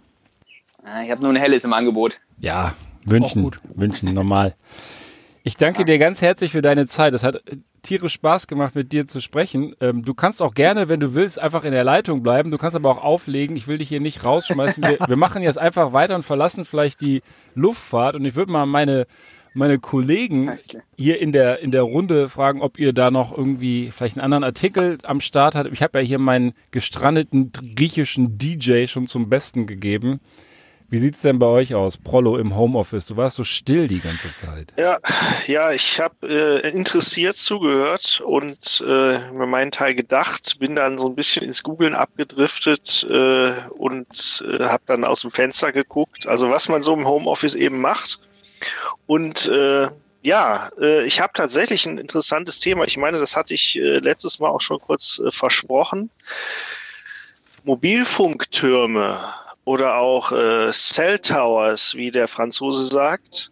Ah, 0.83 1.03
Ich 1.03 1.12
habe 1.12 1.21
nur 1.21 1.31
ein 1.33 1.36
helles 1.36 1.65
im 1.65 1.73
Angebot. 1.73 2.19
Ja, 2.39 2.75
wünschen, 3.05 3.43
gut. 3.43 3.60
wünschen, 3.75 4.13
normal. 4.13 4.55
Ich 5.47 5.55
danke 5.55 5.86
dir 5.86 5.97
ganz 5.97 6.21
herzlich 6.21 6.51
für 6.51 6.62
deine 6.62 6.88
Zeit. 6.88 7.13
Es 7.13 7.23
hat 7.23 7.36
äh, 7.36 7.55
tierisch 7.81 8.12
Spaß 8.12 8.47
gemacht, 8.47 8.75
mit 8.75 8.91
dir 8.91 9.07
zu 9.07 9.21
sprechen. 9.21 9.73
Ähm, 9.79 10.03
du 10.03 10.13
kannst 10.13 10.41
auch 10.41 10.53
gerne, 10.53 10.89
wenn 10.89 10.99
du 10.99 11.13
willst, 11.15 11.39
einfach 11.39 11.63
in 11.63 11.71
der 11.71 11.86
Leitung 11.86 12.21
bleiben. 12.21 12.51
Du 12.51 12.57
kannst 12.57 12.75
aber 12.75 12.91
auch 12.91 13.01
auflegen. 13.01 13.55
Ich 13.55 13.65
will 13.65 13.77
dich 13.77 13.88
hier 13.88 14.01
nicht 14.01 14.25
rausschmeißen. 14.25 14.83
Wir, 14.83 14.97
wir 15.07 15.15
machen 15.15 15.41
jetzt 15.41 15.57
einfach 15.57 15.93
weiter 15.93 16.15
und 16.15 16.23
verlassen 16.23 16.65
vielleicht 16.65 16.99
die 16.99 17.21
Luftfahrt. 17.55 18.15
Und 18.15 18.25
ich 18.25 18.36
würde 18.36 18.51
mal 18.51 18.65
meine, 18.65 19.07
meine 19.53 19.79
Kollegen 19.79 20.51
hier 20.97 21.21
in 21.21 21.31
der, 21.31 21.60
in 21.60 21.71
der 21.71 21.83
Runde 21.83 22.27
fragen, 22.27 22.62
ob 22.62 22.77
ihr 22.77 22.91
da 22.91 23.10
noch 23.10 23.31
irgendwie 23.31 23.91
vielleicht 23.91 24.17
einen 24.17 24.25
anderen 24.25 24.43
Artikel 24.43 24.97
am 25.03 25.21
Start 25.21 25.55
habt. 25.55 25.71
Ich 25.71 25.81
habe 25.81 25.99
ja 25.99 26.05
hier 26.05 26.19
meinen 26.19 26.55
gestrandeten 26.71 27.53
griechischen 27.73 28.38
DJ 28.38 28.88
schon 28.88 29.07
zum 29.07 29.29
Besten 29.29 29.65
gegeben. 29.65 30.19
Wie 30.89 31.00
sieht's 31.00 31.21
denn 31.21 31.38
bei 31.38 31.47
euch 31.47 31.76
aus, 31.76 31.97
Prollo 31.97 32.38
im 32.38 32.56
Homeoffice? 32.56 33.08
Du 33.08 33.17
warst 33.17 33.36
so 33.36 33.43
still 33.43 33.89
die 33.89 34.00
ganze 34.00 34.32
Zeit. 34.32 34.73
Ja, 34.78 35.00
ja, 35.45 35.73
ich 35.73 36.00
habe 36.00 36.15
äh, 36.63 36.69
interessiert 36.69 37.36
zugehört 37.36 38.21
und 38.26 38.82
äh, 38.88 39.32
mir 39.32 39.47
meinen 39.47 39.71
Teil 39.71 39.95
gedacht, 39.95 40.60
bin 40.60 40.78
dann 40.78 40.97
so 40.97 41.08
ein 41.10 41.15
bisschen 41.15 41.43
ins 41.43 41.62
Googlen 41.62 41.93
abgedriftet 41.93 43.06
äh, 43.10 43.67
und 43.71 44.45
äh, 44.47 44.63
habe 44.63 44.84
dann 44.86 45.04
aus 45.04 45.21
dem 45.21 45.32
Fenster 45.32 45.73
geguckt. 45.73 46.26
Also 46.26 46.50
was 46.50 46.69
man 46.69 46.82
so 46.82 46.93
im 46.93 47.06
Homeoffice 47.06 47.56
eben 47.56 47.82
macht. 47.82 48.19
Und 49.08 49.45
äh, 49.45 49.89
ja, 50.21 50.69
äh, 50.80 51.06
ich 51.06 51.19
habe 51.19 51.34
tatsächlich 51.34 51.86
ein 51.86 51.97
interessantes 51.97 52.62
Thema. 52.62 52.86
Ich 52.86 52.95
meine, 52.95 53.19
das 53.19 53.36
hatte 53.36 53.54
ich 53.54 53.76
äh, 53.76 54.00
letztes 54.00 54.39
Mal 54.39 54.50
auch 54.50 54.62
schon 54.62 54.80
kurz 54.80 55.19
äh, 55.19 55.32
versprochen. 55.32 56.10
Mobilfunktürme 57.65 59.19
oder 59.67 59.97
auch 59.97 60.32
äh, 60.32 60.71
Cell 60.71 61.19
Towers, 61.19 61.93
wie 61.93 62.10
der 62.10 62.30
Franzose 62.30 62.86
sagt, 62.86 63.51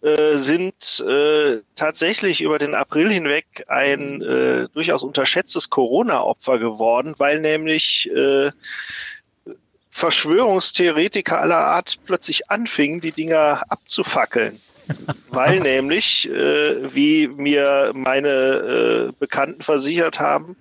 äh, 0.00 0.36
sind 0.36 1.00
äh, 1.00 1.60
tatsächlich 1.74 2.40
über 2.40 2.60
den 2.60 2.76
April 2.76 3.10
hinweg 3.10 3.64
ein 3.66 4.22
äh, 4.22 4.68
durchaus 4.72 5.02
unterschätztes 5.02 5.70
Corona-Opfer 5.70 6.60
geworden, 6.60 7.16
weil 7.18 7.40
nämlich 7.40 8.08
äh, 8.14 8.52
Verschwörungstheoretiker 9.90 11.40
aller 11.40 11.58
Art 11.58 11.98
plötzlich 12.06 12.48
anfingen, 12.48 13.00
die 13.00 13.10
Dinger 13.10 13.64
abzufackeln. 13.70 14.56
Weil 15.30 15.60
nämlich, 15.60 16.28
äh, 16.28 16.94
wie 16.94 17.28
mir 17.28 17.92
meine 17.94 18.28
äh, 18.28 19.12
Bekannten 19.18 19.62
versichert 19.62 20.20
haben, 20.20 20.56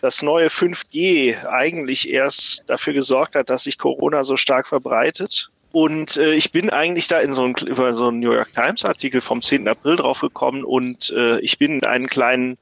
das 0.00 0.22
neue 0.22 0.48
5G 0.48 1.46
eigentlich 1.46 2.08
erst 2.08 2.64
dafür 2.66 2.92
gesorgt 2.92 3.34
hat, 3.34 3.50
dass 3.50 3.64
sich 3.64 3.78
Corona 3.78 4.24
so 4.24 4.36
stark 4.36 4.66
verbreitet. 4.66 5.50
Und 5.72 6.16
äh, 6.16 6.34
ich 6.34 6.52
bin 6.52 6.70
eigentlich 6.70 7.06
da 7.06 7.18
in 7.18 7.32
so 7.34 7.44
ein, 7.44 7.54
über 7.66 7.92
so 7.92 8.08
einen 8.08 8.20
New 8.20 8.32
York 8.32 8.54
Times 8.54 8.84
Artikel 8.84 9.20
vom 9.20 9.42
10. 9.42 9.68
April 9.68 9.96
drauf 9.96 10.20
gekommen 10.20 10.64
und 10.64 11.10
äh, 11.10 11.38
ich 11.40 11.58
bin 11.58 11.72
in 11.72 11.84
einen 11.84 12.06
kleinen 12.06 12.56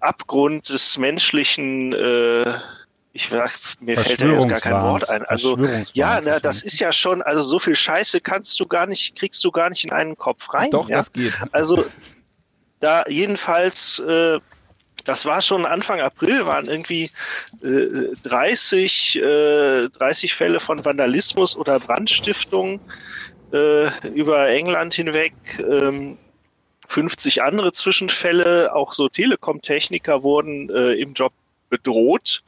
Abgrund 0.00 0.68
des 0.68 0.96
menschlichen, 0.96 1.92
äh, 1.92 2.54
ich 3.12 3.30
mir 3.30 3.48
fällt 3.98 4.20
da 4.20 4.26
jetzt 4.26 4.48
gar 4.48 4.60
kein 4.60 4.82
Wort 4.82 5.10
ein. 5.10 5.24
Also 5.24 5.58
ja, 5.94 6.20
na, 6.22 6.38
das 6.38 6.62
ist 6.62 6.78
ja 6.78 6.92
schon, 6.92 7.22
also 7.22 7.42
so 7.42 7.58
viel 7.58 7.74
Scheiße 7.74 8.20
kannst 8.20 8.58
du 8.60 8.66
gar 8.66 8.86
nicht, 8.86 9.16
kriegst 9.16 9.42
du 9.44 9.50
gar 9.50 9.68
nicht 9.68 9.84
in 9.84 9.90
einen 9.90 10.16
Kopf 10.16 10.52
rein. 10.54 10.70
Doch, 10.70 10.88
ja? 10.88 10.98
das 10.98 11.12
geht. 11.12 11.32
Also 11.50 11.84
da 12.78 13.04
jedenfalls, 13.08 13.98
äh, 13.98 14.38
das 15.04 15.26
war 15.26 15.42
schon 15.42 15.66
Anfang 15.66 16.00
April, 16.00 16.46
waren 16.46 16.66
irgendwie 16.66 17.10
äh, 17.64 18.14
30, 18.22 19.16
äh, 19.16 19.88
30 19.88 20.34
Fälle 20.34 20.60
von 20.60 20.84
Vandalismus 20.84 21.56
oder 21.56 21.80
Brandstiftung 21.80 22.80
äh, 23.52 24.08
über 24.08 24.48
England 24.48 24.94
hinweg. 24.94 25.34
Ähm, 25.58 26.16
50 26.86 27.42
andere 27.42 27.72
Zwischenfälle, 27.72 28.74
auch 28.74 28.92
so 28.92 29.08
Telekom-Techniker 29.08 30.24
wurden 30.24 30.68
äh, 30.70 30.94
im 30.94 31.14
Job 31.14 31.32
bedroht, 31.70 32.42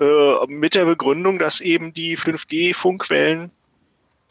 äh, 0.00 0.46
mit 0.46 0.74
der 0.74 0.84
Begründung, 0.84 1.38
dass 1.38 1.60
eben 1.60 1.94
die 1.94 2.18
5G-Funkwellen 2.18 3.50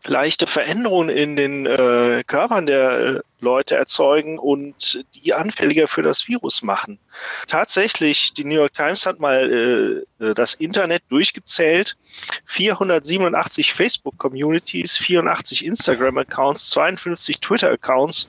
leichte 0.06 0.48
Veränderungen 0.48 1.10
in 1.10 1.36
den 1.36 1.66
äh, 1.66 2.24
Körpern 2.26 2.66
der 2.66 3.00
äh, 3.00 3.20
Leute 3.40 3.76
erzeugen 3.76 4.40
und 4.40 5.06
die 5.16 5.34
anfälliger 5.34 5.88
für 5.88 6.02
das 6.02 6.28
Virus 6.28 6.64
machen. 6.64 7.00
Tatsächlich, 7.48 8.34
die 8.34 8.44
New 8.44 8.56
York 8.56 8.74
Times 8.74 9.06
hat 9.06 9.20
mal 9.20 10.06
äh, 10.20 10.26
äh, 10.26 10.34
das 10.34 10.56
Internet 10.56 11.04
durchgezählt. 11.10 11.98
487 12.46 13.74
Facebook-Communities, 13.74 14.98
84 14.98 15.66
Instagram-Accounts, 15.66 16.70
52 16.70 17.40
Twitter-Accounts 17.40 18.28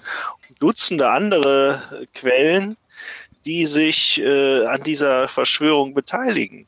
und 0.48 0.62
Dutzende 0.62 1.10
andere 1.10 2.06
Quellen, 2.14 2.76
die 3.44 3.66
sich 3.66 4.20
äh, 4.20 4.64
an 4.66 4.82
dieser 4.82 5.28
Verschwörung 5.28 5.94
beteiligen. 5.94 6.66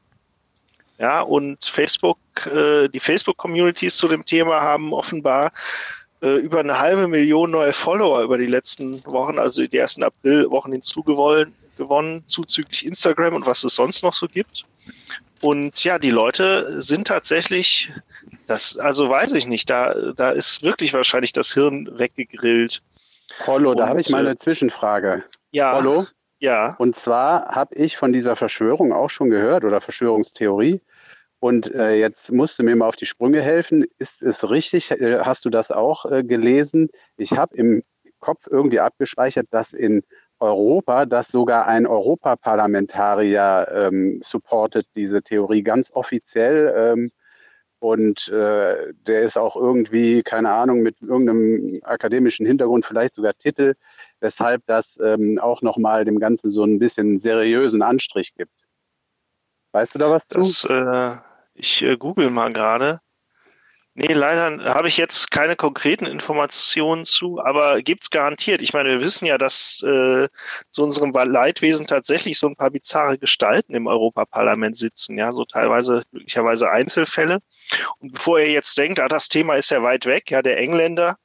Ja, 0.99 1.23
und 1.23 1.65
Facebook, 1.65 2.19
äh, 2.47 2.89
die 2.89 3.01
Facebook-Communities 3.01 3.97
zu 3.97 4.09
dem 4.09 4.25
Thema 4.25 4.61
haben 4.61 4.93
offenbar 4.93 5.51
äh, 6.23 6.37
über 6.37 6.61
eine 6.61 6.79
halbe 6.79 7.09
Million 7.09 7.51
neue 7.51 7.73
Follower 7.73 8.23
über 8.23 8.39
die 8.39 8.47
letzten 8.47 9.05
Wochen, 9.05 9.39
also 9.39 9.67
die 9.67 9.77
ersten 9.77 10.03
Aprilwochen 10.03 10.73
hinzugewonnen, 10.73 11.55
gewonnen, 11.77 12.23
zuzüglich 12.27 12.87
Instagram 12.87 13.35
und 13.35 13.47
was 13.47 13.65
es 13.65 13.75
sonst 13.75 14.03
noch 14.03 14.15
so 14.15 14.29
gibt. 14.29 14.63
Und 15.43 15.83
ja, 15.85 15.99
die 15.99 16.11
Leute 16.11 16.81
sind 16.81 17.09
tatsächlich, 17.09 17.93
das, 18.47 18.79
also 18.79 19.11
weiß 19.11 19.33
ich 19.33 19.47
nicht, 19.47 19.69
da, 19.69 20.13
da 20.17 20.31
ist 20.31 20.63
wirklich 20.63 20.95
wahrscheinlich 20.95 21.33
das 21.33 21.53
Hirn 21.53 21.89
weggegrillt. 21.99 22.81
Rollo, 23.47 23.75
da 23.75 23.89
habe 23.89 24.01
ich 24.01 24.09
mal 24.11 24.25
äh, 24.25 24.29
eine 24.31 24.39
Zwischenfrage. 24.39 25.25
Ja, 25.51 25.75
Rollo, 25.75 26.07
ja. 26.45 26.77
Und 26.79 26.95
zwar 26.95 27.47
habe 27.47 27.75
ich 27.75 27.97
von 27.97 28.13
dieser 28.13 28.37
Verschwörung 28.37 28.93
auch 28.93 29.09
schon 29.09 29.31
gehört 29.31 29.65
oder 29.65 29.81
Verschwörungstheorie. 29.81 30.83
Und 31.41 31.75
äh, 31.75 31.95
jetzt 31.95 32.31
musst 32.31 32.59
du 32.59 32.63
mir 32.63 32.77
mal 32.77 32.87
auf 32.87 32.97
die 32.97 33.07
Sprünge 33.07 33.41
helfen. 33.41 33.87
Ist 33.99 34.23
es 34.23 34.49
richtig? 34.49 34.91
Äh, 34.91 35.21
hast 35.21 35.47
du 35.47 35.51
das 35.51 35.71
auch 35.71 36.05
äh, 36.05 36.23
gelesen? 36.23 36.91
Ich 37.17 37.33
habe 37.33 37.57
im 37.57 37.83
Kopf 38.21 38.47
irgendwie 38.51 38.81
abgespeichert, 38.81 39.47
dass 39.51 39.73
in 39.73 40.03
Europa, 40.39 41.07
dass 41.07 41.29
sogar 41.29 41.67
ein 41.67 41.87
Europaparlamentarier 41.87 43.69
ähm, 43.73 44.21
supportet 44.23 44.87
diese 44.95 45.23
Theorie 45.23 45.63
ganz 45.63 45.91
offiziell. 45.93 46.75
Ähm, 46.77 47.11
und 47.79 48.29
äh, 48.29 48.93
der 49.07 49.23
ist 49.23 49.39
auch 49.39 49.57
irgendwie, 49.57 50.23
keine 50.23 50.51
Ahnung, 50.51 50.81
mit 50.81 51.01
irgendeinem 51.01 51.79
akademischen 51.83 52.47
Hintergrund, 52.47 52.85
vielleicht 52.87 53.15
sogar 53.15 53.35
Titel, 53.35 53.75
weshalb 54.25 54.65
das 54.67 54.99
ähm, 55.05 55.39
auch 55.39 55.61
nochmal 55.61 56.05
dem 56.05 56.19
Ganzen 56.19 56.51
so 56.51 56.65
ein 56.65 56.79
bisschen 56.79 57.21
seriösen 57.21 57.83
Anstrich 57.83 58.35
gibt. 58.35 58.55
Weißt 59.73 59.95
du 59.95 59.99
da 59.99 60.11
was 60.11 60.27
zu? 60.27 60.39
Das, 60.39 60.65
äh, 60.65 61.17
ich 61.53 61.83
äh, 61.83 61.97
google 61.97 62.31
mal 62.31 62.53
gerade. 62.53 63.01
Nee, 63.97 64.13
leider 64.13 64.75
habe 64.75 64.89
ich 64.89 64.97
jetzt 64.97 65.31
keine 65.31 65.55
konkreten 65.55 66.07
Informationen 66.07 67.05
zu, 67.05 67.39
aber 67.41 67.81
gibt's 67.81 68.11
garantiert. 68.11 68.61
Ich 68.61 68.73
meine, 68.73 68.89
wir 68.89 69.01
wissen 69.01 69.25
ja, 69.27 69.39
dass 69.39 69.83
äh, 69.83 70.29
zu 70.71 70.83
unserem 70.83 71.13
Leidwesen 71.13 71.87
tatsächlich 71.87 72.39
so 72.39 72.49
ein 72.49 72.57
paar 72.57 72.71
bizarre 72.71 73.19
Gestalten 73.19 73.73
im 73.73 73.87
Europaparlament 73.87 74.77
sitzen, 74.77 75.17
ja, 75.17 75.31
so 75.31 75.45
teilweise 75.45 76.03
glücklicherweise 76.11 76.71
Einzelfälle. 76.71 77.39
Und 77.99 78.15
bevor 78.15 78.41
ihr 78.41 78.51
jetzt 78.51 78.77
denkt, 78.77 78.99
ah, 78.99 79.07
das 79.07 79.29
Thema 79.29 79.55
ist 79.55 79.71
ja 79.71 79.83
weit 79.85 80.07
weg, 80.07 80.29
ja, 80.31 80.43
der 80.43 80.59
Engländer, 80.59 81.17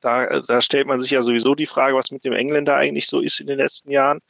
Da, 0.00 0.40
da 0.40 0.60
stellt 0.60 0.86
man 0.86 1.00
sich 1.00 1.10
ja 1.10 1.22
sowieso 1.22 1.54
die 1.54 1.66
Frage, 1.66 1.94
was 1.94 2.10
mit 2.10 2.24
dem 2.24 2.32
Engländer 2.32 2.76
eigentlich 2.76 3.06
so 3.06 3.20
ist 3.20 3.40
in 3.40 3.46
den 3.46 3.58
letzten 3.58 3.90
Jahren. 3.90 4.20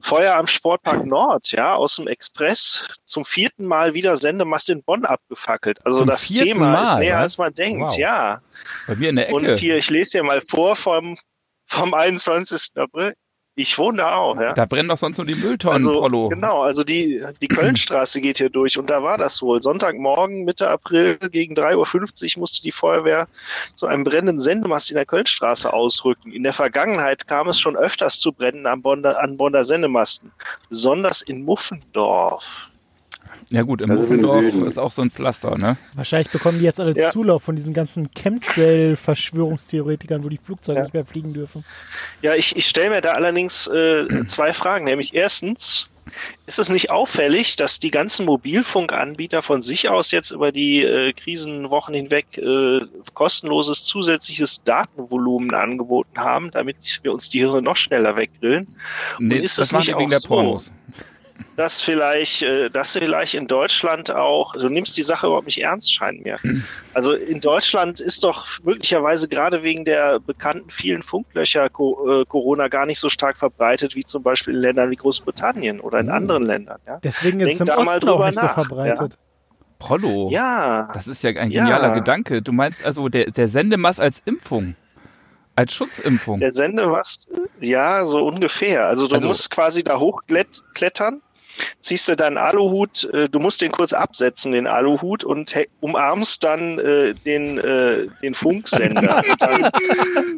Feuer 0.00 0.36
am 0.36 0.46
Sportpark 0.46 1.04
Nord, 1.04 1.50
ja, 1.52 1.74
aus 1.74 1.96
dem 1.96 2.06
Express 2.06 2.86
zum 3.02 3.24
vierten 3.24 3.66
Mal 3.66 3.94
wieder 3.94 4.16
Sendemast 4.16 4.70
in 4.70 4.82
Bonn 4.82 5.04
abgefackelt. 5.04 5.84
Also 5.84 5.98
Zum 5.98 6.08
das 6.08 6.28
Thema 6.28 6.70
Mal, 6.70 6.82
ist 6.84 6.98
näher, 6.98 7.08
ja? 7.08 7.20
als 7.20 7.38
man 7.38 7.52
denkt, 7.54 7.82
Wow. 7.82 7.96
ja. 7.98 8.40
Bei 8.86 8.94
mir 8.94 9.10
in 9.10 9.16
der 9.16 9.26
Ecke. 9.28 9.34
Und 9.36 9.54
hier, 9.56 9.76
ich 9.76 9.90
lese 9.90 10.12
hier 10.12 10.24
mal 10.24 10.40
vor 10.40 10.76
vom, 10.76 11.16
vom 11.66 11.92
21. 11.94 12.72
April. 12.76 13.14
Ich 13.56 13.78
wohne 13.78 13.98
da 13.98 14.16
auch, 14.16 14.40
ja. 14.40 14.52
Da 14.52 14.64
brennen 14.64 14.88
doch 14.88 14.98
sonst 14.98 15.18
nur 15.18 15.26
die 15.26 15.36
Mülltonnen, 15.36 15.76
Also, 15.76 16.00
Prollo. 16.00 16.28
genau, 16.28 16.62
also 16.62 16.82
die, 16.82 17.24
die 17.40 17.46
Kölnstraße 17.46 18.20
geht 18.20 18.38
hier 18.38 18.50
durch 18.50 18.78
und 18.78 18.90
da 18.90 19.04
war 19.04 19.16
das 19.16 19.40
wohl. 19.42 19.62
Sonntagmorgen, 19.62 20.44
Mitte 20.44 20.68
April 20.68 21.18
gegen 21.30 21.54
3.50 21.54 22.36
Uhr 22.36 22.40
musste 22.40 22.62
die 22.62 22.72
Feuerwehr 22.72 23.28
zu 23.74 23.86
einem 23.86 24.02
brennenden 24.02 24.40
Sendemast 24.40 24.90
in 24.90 24.96
der 24.96 25.06
Kölnstraße 25.06 25.72
ausrücken. 25.72 26.32
In 26.32 26.42
der 26.42 26.52
Vergangenheit 26.52 27.28
kam 27.28 27.48
es 27.48 27.60
schon 27.60 27.76
öfters 27.76 28.18
zu 28.18 28.32
Brennen 28.32 28.66
an 28.66 28.82
Bonner, 28.82 29.20
an 29.20 29.36
Bonner 29.36 29.62
Sendemasten, 29.62 30.32
besonders 30.68 31.22
in 31.22 31.44
Muffendorf. 31.44 32.70
Ja 33.54 33.62
gut, 33.62 33.80
im 33.80 33.88
Das 33.88 34.10
ist 34.10 34.62
ist 34.62 34.78
auch 34.78 34.90
so 34.90 35.00
ein 35.00 35.10
Pflaster, 35.10 35.56
ne? 35.56 35.76
Wahrscheinlich 35.94 36.28
bekommen 36.30 36.58
die 36.58 36.64
jetzt 36.64 36.80
alle 36.80 36.92
Ja. 36.98 37.12
Zulauf 37.12 37.44
von 37.44 37.54
diesen 37.54 37.72
ganzen 37.72 38.10
Chemtrail-Verschwörungstheoretikern, 38.10 40.24
wo 40.24 40.28
die 40.28 40.38
Flugzeuge 40.38 40.78
Ja. 40.80 40.84
nicht 40.84 40.94
mehr 40.94 41.04
fliegen 41.04 41.32
dürfen. 41.32 41.64
Ja, 42.20 42.34
ich, 42.34 42.56
ich 42.56 42.66
stelle 42.66 42.90
mir 42.90 43.00
da 43.00 43.12
allerdings 43.12 43.68
äh, 43.68 44.06
zwei 44.26 44.52
Fragen, 44.52 44.84
nämlich 44.86 45.14
erstens, 45.14 45.86
ist 46.46 46.58
es 46.58 46.68
nicht 46.68 46.90
auffällig, 46.90 47.54
dass 47.54 47.78
die 47.78 47.92
ganzen 47.92 48.26
Mobilfunkanbieter 48.26 49.40
von 49.40 49.62
sich 49.62 49.88
aus 49.88 50.10
jetzt 50.10 50.32
über 50.32 50.50
die 50.50 50.82
äh, 50.82 51.12
Krisenwochen 51.12 51.94
hinweg 51.94 52.36
äh, 52.36 52.80
kostenloses 53.14 53.84
zusätzliches 53.84 54.64
Datenvolumen 54.64 55.54
angeboten 55.54 56.18
haben, 56.18 56.50
damit 56.50 56.98
wir 57.02 57.12
uns 57.12 57.30
die 57.30 57.38
Hirne 57.38 57.62
noch 57.62 57.76
schneller 57.76 58.16
weggrillen? 58.16 58.66
Nee, 59.20 59.38
ist 59.38 59.58
das 59.58 59.70
machen 59.70 59.82
nicht 59.82 59.90
die 59.90 59.94
wegen 59.98 60.06
auch 60.06 60.10
der 60.10 60.20
so? 60.20 60.28
Dass 61.56 61.80
vielleicht, 61.80 62.42
äh, 62.42 62.68
dass 62.70 62.92
vielleicht 62.92 63.34
in 63.34 63.46
Deutschland 63.48 64.10
auch, 64.10 64.52
du 64.54 64.68
nimmst 64.68 64.96
die 64.96 65.02
Sache 65.02 65.26
überhaupt 65.26 65.46
nicht 65.46 65.62
ernst, 65.62 65.92
scheint 65.92 66.24
mir. 66.24 66.38
Also 66.94 67.12
in 67.12 67.40
Deutschland 67.40 67.98
ist 67.98 68.22
doch 68.22 68.46
möglicherweise 68.62 69.26
gerade 69.26 69.64
wegen 69.64 69.84
der 69.84 70.20
bekannten 70.20 70.70
vielen 70.70 71.02
Funklöcher 71.02 71.64
äh, 71.66 71.68
Corona 72.28 72.68
gar 72.68 72.86
nicht 72.86 73.00
so 73.00 73.08
stark 73.08 73.36
verbreitet 73.36 73.96
wie 73.96 74.04
zum 74.04 74.22
Beispiel 74.22 74.54
in 74.54 74.60
Ländern 74.60 74.90
wie 74.92 74.96
Großbritannien 74.96 75.80
oder 75.80 75.98
in 75.98 76.08
Oh. 76.08 76.12
anderen 76.12 76.44
Ländern. 76.44 76.78
Ja, 76.86 77.00
Deswegen 77.02 77.40
ist 77.40 77.58
Denk 77.58 77.62
es 77.62 77.68
im 77.68 77.74
Osten 77.88 78.08
auch 78.08 78.24
nicht 78.26 78.36
nach, 78.36 78.48
so 78.56 78.62
verbreitet. 78.62 79.18
Prollo. 79.80 80.28
ja 80.30 80.88
Das 80.94 81.08
ist 81.08 81.22
ja 81.24 81.30
ein 81.30 81.50
Ja. 81.50 81.64
genialer 81.64 81.94
Gedanke. 81.94 82.42
Du 82.42 82.52
meinst 82.52 82.84
also 82.86 83.08
der, 83.08 83.32
der 83.32 83.48
Sendemast 83.48 83.98
als 84.00 84.22
Impfung. 84.24 84.76
Als 85.56 85.72
Schutzimpfung. 85.74 86.40
der 86.40 86.52
Sende 86.52 86.90
was, 86.90 87.28
ja, 87.60 88.04
so 88.04 88.24
ungefähr. 88.26 88.86
Also 88.86 89.06
du 89.08 89.14
Also- 89.16 89.26
musst 89.28 89.50
quasi 89.50 89.82
da 89.84 89.98
hochklettern, 89.98 91.22
ziehst 91.80 92.08
du 92.08 92.16
deinen 92.16 92.38
Aluhut, 92.38 93.04
äh, 93.12 93.28
du 93.28 93.38
musst 93.38 93.60
den 93.60 93.70
kurz 93.72 93.92
absetzen, 93.92 94.52
den 94.52 94.66
Aluhut, 94.66 95.24
und 95.24 95.54
he- 95.54 95.68
umarmst 95.80 96.42
dann 96.42 96.78
äh, 96.78 97.14
den, 97.14 97.58
äh, 97.58 98.06
den 98.22 98.34
Funksender. 98.34 99.22
Dann, 99.38 99.70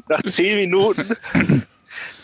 nach 0.09 0.23
zehn 0.23 0.57
Minuten, 0.57 1.17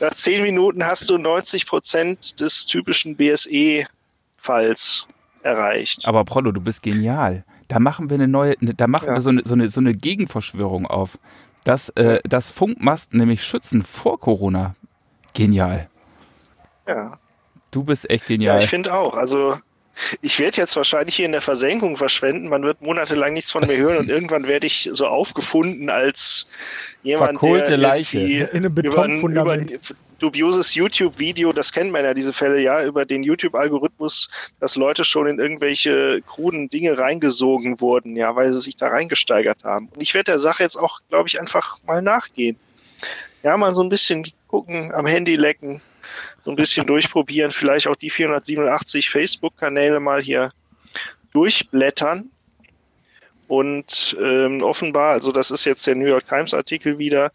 nach 0.01 0.14
zehn 0.14 0.43
Minuten 0.43 0.84
hast 0.84 1.09
du 1.11 1.18
90 1.18 1.66
Prozent 1.66 2.40
des 2.40 2.66
typischen 2.66 3.16
BSE-Falls 3.16 5.07
erreicht. 5.43 6.07
Aber 6.07 6.24
Prollo, 6.24 6.53
du 6.53 6.61
bist 6.61 6.82
genial. 6.82 7.45
Da 7.68 7.78
machen 7.80 8.11
wir 8.11 8.14
eine 8.14 8.28
neue, 8.28 8.55
ne- 8.61 8.74
da 8.74 8.86
machen 8.86 9.09
Ja. 9.09 9.14
wir 9.14 9.20
so 9.22 9.30
eine, 9.30 9.43
so, 9.45 9.55
eine, 9.55 9.68
so 9.68 9.80
eine 9.80 9.95
Gegenverschwörung 9.95 10.86
auf. 10.86 11.18
Dass, 11.64 11.90
äh, 11.90 12.20
dass 12.24 12.51
Funkmasten 12.51 13.18
nämlich 13.20 13.45
schützen 13.45 13.82
vor 13.84 14.18
Corona. 14.18 14.74
Genial. 15.32 15.88
Ja. 16.88 17.18
Du 17.73 17.83
bist 17.83 18.09
echt 18.09 18.25
Ja, 18.29 18.37
genial. 18.37 18.62
ich 18.62 18.70
finde 18.70 18.95
auch. 18.95 19.14
Also 19.14 19.57
ich 20.23 20.39
werde 20.39 20.57
jetzt 20.57 20.77
wahrscheinlich 20.77 21.16
hier 21.16 21.27
in 21.27 21.33
der 21.33 21.43
Versenkung 21.43 21.97
verschwenden. 21.97 22.49
Man 22.49 22.62
wird 22.62 22.81
monatelang 22.81 23.33
nichts 23.33 23.51
von 23.51 23.66
mir 23.66 23.77
hören 23.77 23.99
und 23.99 24.09
irgendwann 24.09 24.47
werde 24.47 24.66
ich 24.66 24.89
so 24.93 25.07
aufgefunden 25.07 25.91
als 25.91 26.47
jemand, 27.03 27.31
Verkohlte 27.39 27.70
der 27.70 27.77
Leiche. 27.79 28.20
In 28.20 28.47
einem 28.49 28.51
über, 28.51 28.55
ein- 28.55 28.64
über 28.64 28.73
Betonfundament. 28.83 29.73
ein 29.73 29.79
dubioses 30.18 30.75
YouTube-Video, 30.75 31.53
das 31.53 31.73
kennt 31.73 31.91
man 31.91 32.05
ja, 32.05 32.14
diese 32.14 32.33
Fälle, 32.33 32.61
ja, 32.61 32.85
über 32.85 33.05
den 33.05 33.25
YouTube-Algorithmus, 33.25 34.29
dass 34.61 34.77
Leute 34.77 35.05
schon 35.05 35.27
in 35.27 35.41
irgendwelche 35.41 36.23
kruden 36.23 36.70
Dinge 36.70 36.97
reingesogen 36.97 37.81
wurden, 37.81 38.14
ja, 38.14 38.37
weil 38.37 38.53
sie 38.53 38.61
sich 38.61 38.77
da 38.77 38.87
reingesteigert 38.89 39.64
haben. 39.64 39.89
Und 39.95 40.01
ich 40.01 40.14
werde 40.14 40.31
der 40.31 40.39
Sache 40.39 40.62
jetzt 40.62 40.77
auch, 40.77 41.01
glaube 41.09 41.29
ich, 41.29 41.41
einfach 41.41 41.79
mal 41.87 42.03
nachgehen. 42.03 42.57
Ja, 43.43 43.57
mal 43.57 43.75
so 43.75 43.83
ein 43.83 43.89
bisschen 43.89 44.31
gucken, 44.47 44.93
am 44.95 45.07
Handy 45.07 45.35
lecken, 45.35 45.81
so 46.43 46.51
ein 46.51 46.57
bisschen 46.57 46.86
durchprobieren, 46.86 47.53
vielleicht 47.53 47.86
auch 47.86 47.97
die 47.97 48.11
487 48.11 49.09
Facebook-Kanäle 49.09 50.01
mal 50.01 50.20
hier 50.20 50.51
durchblättern. 51.32 52.30
Und 53.49 54.16
ähm, 54.20 54.62
offenbar, 54.62 55.12
also 55.12 55.30
das 55.30 55.51
ist 55.51 55.66
jetzt 55.66 55.86
der 55.86 55.95
New 55.95 56.07
York 56.07 56.26
Times-Artikel 56.26 56.99
wieder, 56.99 57.32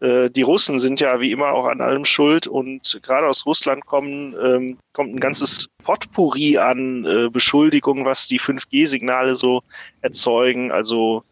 äh, 0.00 0.28
die 0.28 0.42
Russen 0.42 0.78
sind 0.78 1.00
ja 1.00 1.20
wie 1.20 1.32
immer 1.32 1.52
auch 1.52 1.66
an 1.66 1.80
allem 1.80 2.04
schuld 2.04 2.46
und 2.46 3.00
gerade 3.02 3.26
aus 3.26 3.46
Russland 3.46 3.86
kommen, 3.86 4.34
ähm, 4.42 4.78
kommt 4.92 5.14
ein 5.14 5.20
ganzes 5.20 5.68
Potpourri 5.82 6.58
an 6.58 7.06
äh, 7.06 7.30
Beschuldigungen, 7.30 8.04
was 8.04 8.26
die 8.26 8.38
5G-Signale 8.38 9.34
so 9.34 9.62
erzeugen. 10.02 10.70
Also 10.70 11.24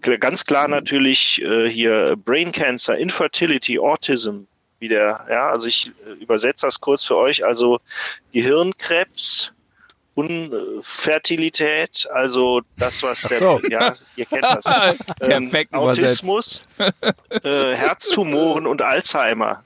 ganz 0.00 0.44
klar 0.44 0.68
natürlich 0.68 1.40
äh, 1.42 1.68
hier 1.68 2.16
Brain 2.22 2.52
Cancer, 2.52 2.98
Infertility, 2.98 3.78
Autism, 3.78 4.42
wie 4.82 4.88
der, 4.88 5.26
ja, 5.30 5.48
also 5.48 5.68
ich 5.68 5.92
äh, 6.06 6.10
übersetze 6.22 6.66
das 6.66 6.80
kurz 6.80 7.04
für 7.04 7.16
euch, 7.16 7.44
also 7.44 7.78
Gehirnkrebs, 8.32 9.52
Unfertilität, 10.14 12.06
also 12.12 12.60
das, 12.76 13.02
was 13.02 13.22
der, 13.22 13.38
so. 13.38 13.60
ja, 13.70 13.94
ihr 14.16 14.26
kennt 14.26 14.42
das. 14.42 14.66
Ähm, 14.66 14.98
Perfekt. 15.50 15.72
Autismus, 15.72 16.64
äh, 16.78 17.74
Herztumoren 17.74 18.66
und 18.66 18.82
Alzheimer. 18.82 19.64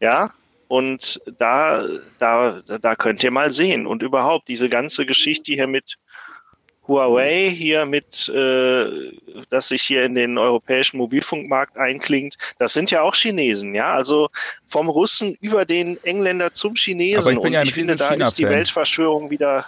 Ja, 0.00 0.32
und 0.68 1.20
da, 1.38 1.86
da, 2.18 2.62
da 2.62 2.96
könnt 2.96 3.22
ihr 3.22 3.30
mal 3.30 3.52
sehen. 3.52 3.86
Und 3.86 4.02
überhaupt 4.02 4.48
diese 4.48 4.68
ganze 4.68 5.06
Geschichte 5.06 5.52
hier 5.52 5.68
mit 5.68 5.98
Huawei, 6.88 7.50
hier 7.50 7.86
mit, 7.86 8.28
äh, 8.28 9.12
dass 9.50 9.68
sich 9.68 9.82
hier 9.82 10.04
in 10.04 10.14
den 10.14 10.38
europäischen 10.38 10.98
Mobilfunkmarkt 10.98 11.76
einklingt, 11.76 12.36
das 12.58 12.72
sind 12.72 12.90
ja 12.90 13.02
auch 13.02 13.14
Chinesen, 13.14 13.74
ja. 13.74 13.92
Also 13.92 14.28
vom 14.68 14.88
Russen 14.88 15.36
über 15.40 15.64
den 15.64 16.02
Engländer 16.04 16.52
zum 16.52 16.74
Chinesen. 16.76 17.32
Ich 17.32 17.38
und 17.38 17.52
ja 17.52 17.62
ich 17.62 17.74
finde, 17.74 17.96
da 17.96 18.10
ist 18.10 18.38
die. 18.38 18.46
Weltverschwörung 18.46 19.30
wieder. 19.30 19.66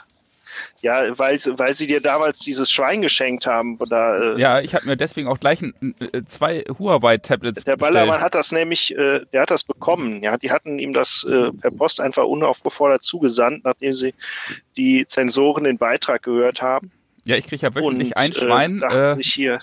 Ja, 0.81 1.19
weil, 1.19 1.39
weil 1.57 1.75
sie 1.75 1.87
dir 1.87 2.01
damals 2.01 2.39
dieses 2.39 2.71
Schwein 2.71 3.03
geschenkt 3.03 3.47
haben. 3.47 3.77
Oder, 3.79 4.37
äh, 4.37 4.41
Ja, 4.41 4.61
ich 4.61 4.75
habe 4.75 4.87
mir 4.87 4.97
deswegen 4.97 5.29
auch 5.29 5.39
gleich 5.41 5.61
ein, 5.61 5.95
äh, 6.13 6.23
zwei 6.27 6.65
Huawei-Tablets 6.79 7.65
Der 7.65 7.77
Ballermann 7.77 8.09
bestellt. 8.09 8.25
hat 8.25 8.35
das 8.35 8.53
nämlich, 8.53 8.97
äh, 8.97 9.25
der 9.33 9.43
hat 9.43 9.51
das 9.51 9.65
bekommen. 9.65 10.23
Ja, 10.23 10.37
die 10.37 10.51
hatten 10.51 10.79
ihm 10.79 10.93
das 10.93 11.27
äh, 11.29 11.53
per 11.53 11.71
Post 11.73 12.01
einfach 12.01 12.25
unaufgefordert 12.25 13.03
zugesandt, 13.03 13.65
nachdem 13.65 13.93
sie 13.93 14.15
die 14.77 15.07
Zensoren 15.07 15.65
den 15.65 15.79
Beitrag 15.79 16.23
gehört 16.23 16.63
haben. 16.63 16.93
Ja, 17.25 17.37
ich 17.37 17.47
kriege 17.47 17.63
ja 17.67 17.75
wöchentlich 17.75 18.11
Und 18.11 18.17
ein 18.17 18.33
Schwein, 18.33 18.79
äh, 18.79 18.81
dachten 18.81 19.21
äh, 19.21 19.23
hier, 19.23 19.61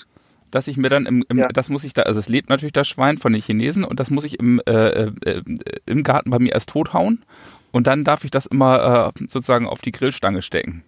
dass 0.51 0.67
ich 0.67 0.77
mir 0.77 0.89
dann 0.89 1.05
im, 1.05 1.25
im 1.27 1.37
Ja. 1.37 1.47
das 1.49 1.69
muss 1.69 1.83
ich 1.83 1.93
da, 1.93 2.03
also 2.03 2.19
es 2.19 2.29
lebt 2.29 2.49
natürlich 2.49 2.73
das 2.73 2.87
Schwein 2.87 3.17
von 3.17 3.33
den 3.33 3.41
Chinesen 3.41 3.83
und 3.83 3.99
das 3.99 4.09
muss 4.09 4.23
ich 4.23 4.39
im, 4.39 4.61
äh, 4.65 4.71
äh, 4.71 5.11
äh, 5.25 5.41
im 5.85 6.03
Garten 6.03 6.29
bei 6.29 6.39
mir 6.39 6.53
erst 6.53 6.69
tothauen 6.69 7.25
und 7.71 7.87
dann 7.87 8.03
darf 8.03 8.23
ich 8.23 8.31
das 8.31 8.45
immer 8.45 9.13
äh, 9.15 9.19
sozusagen 9.29 9.67
auf 9.67 9.81
die 9.81 9.91
Grillstange 9.91 10.41
stecken. 10.41 10.83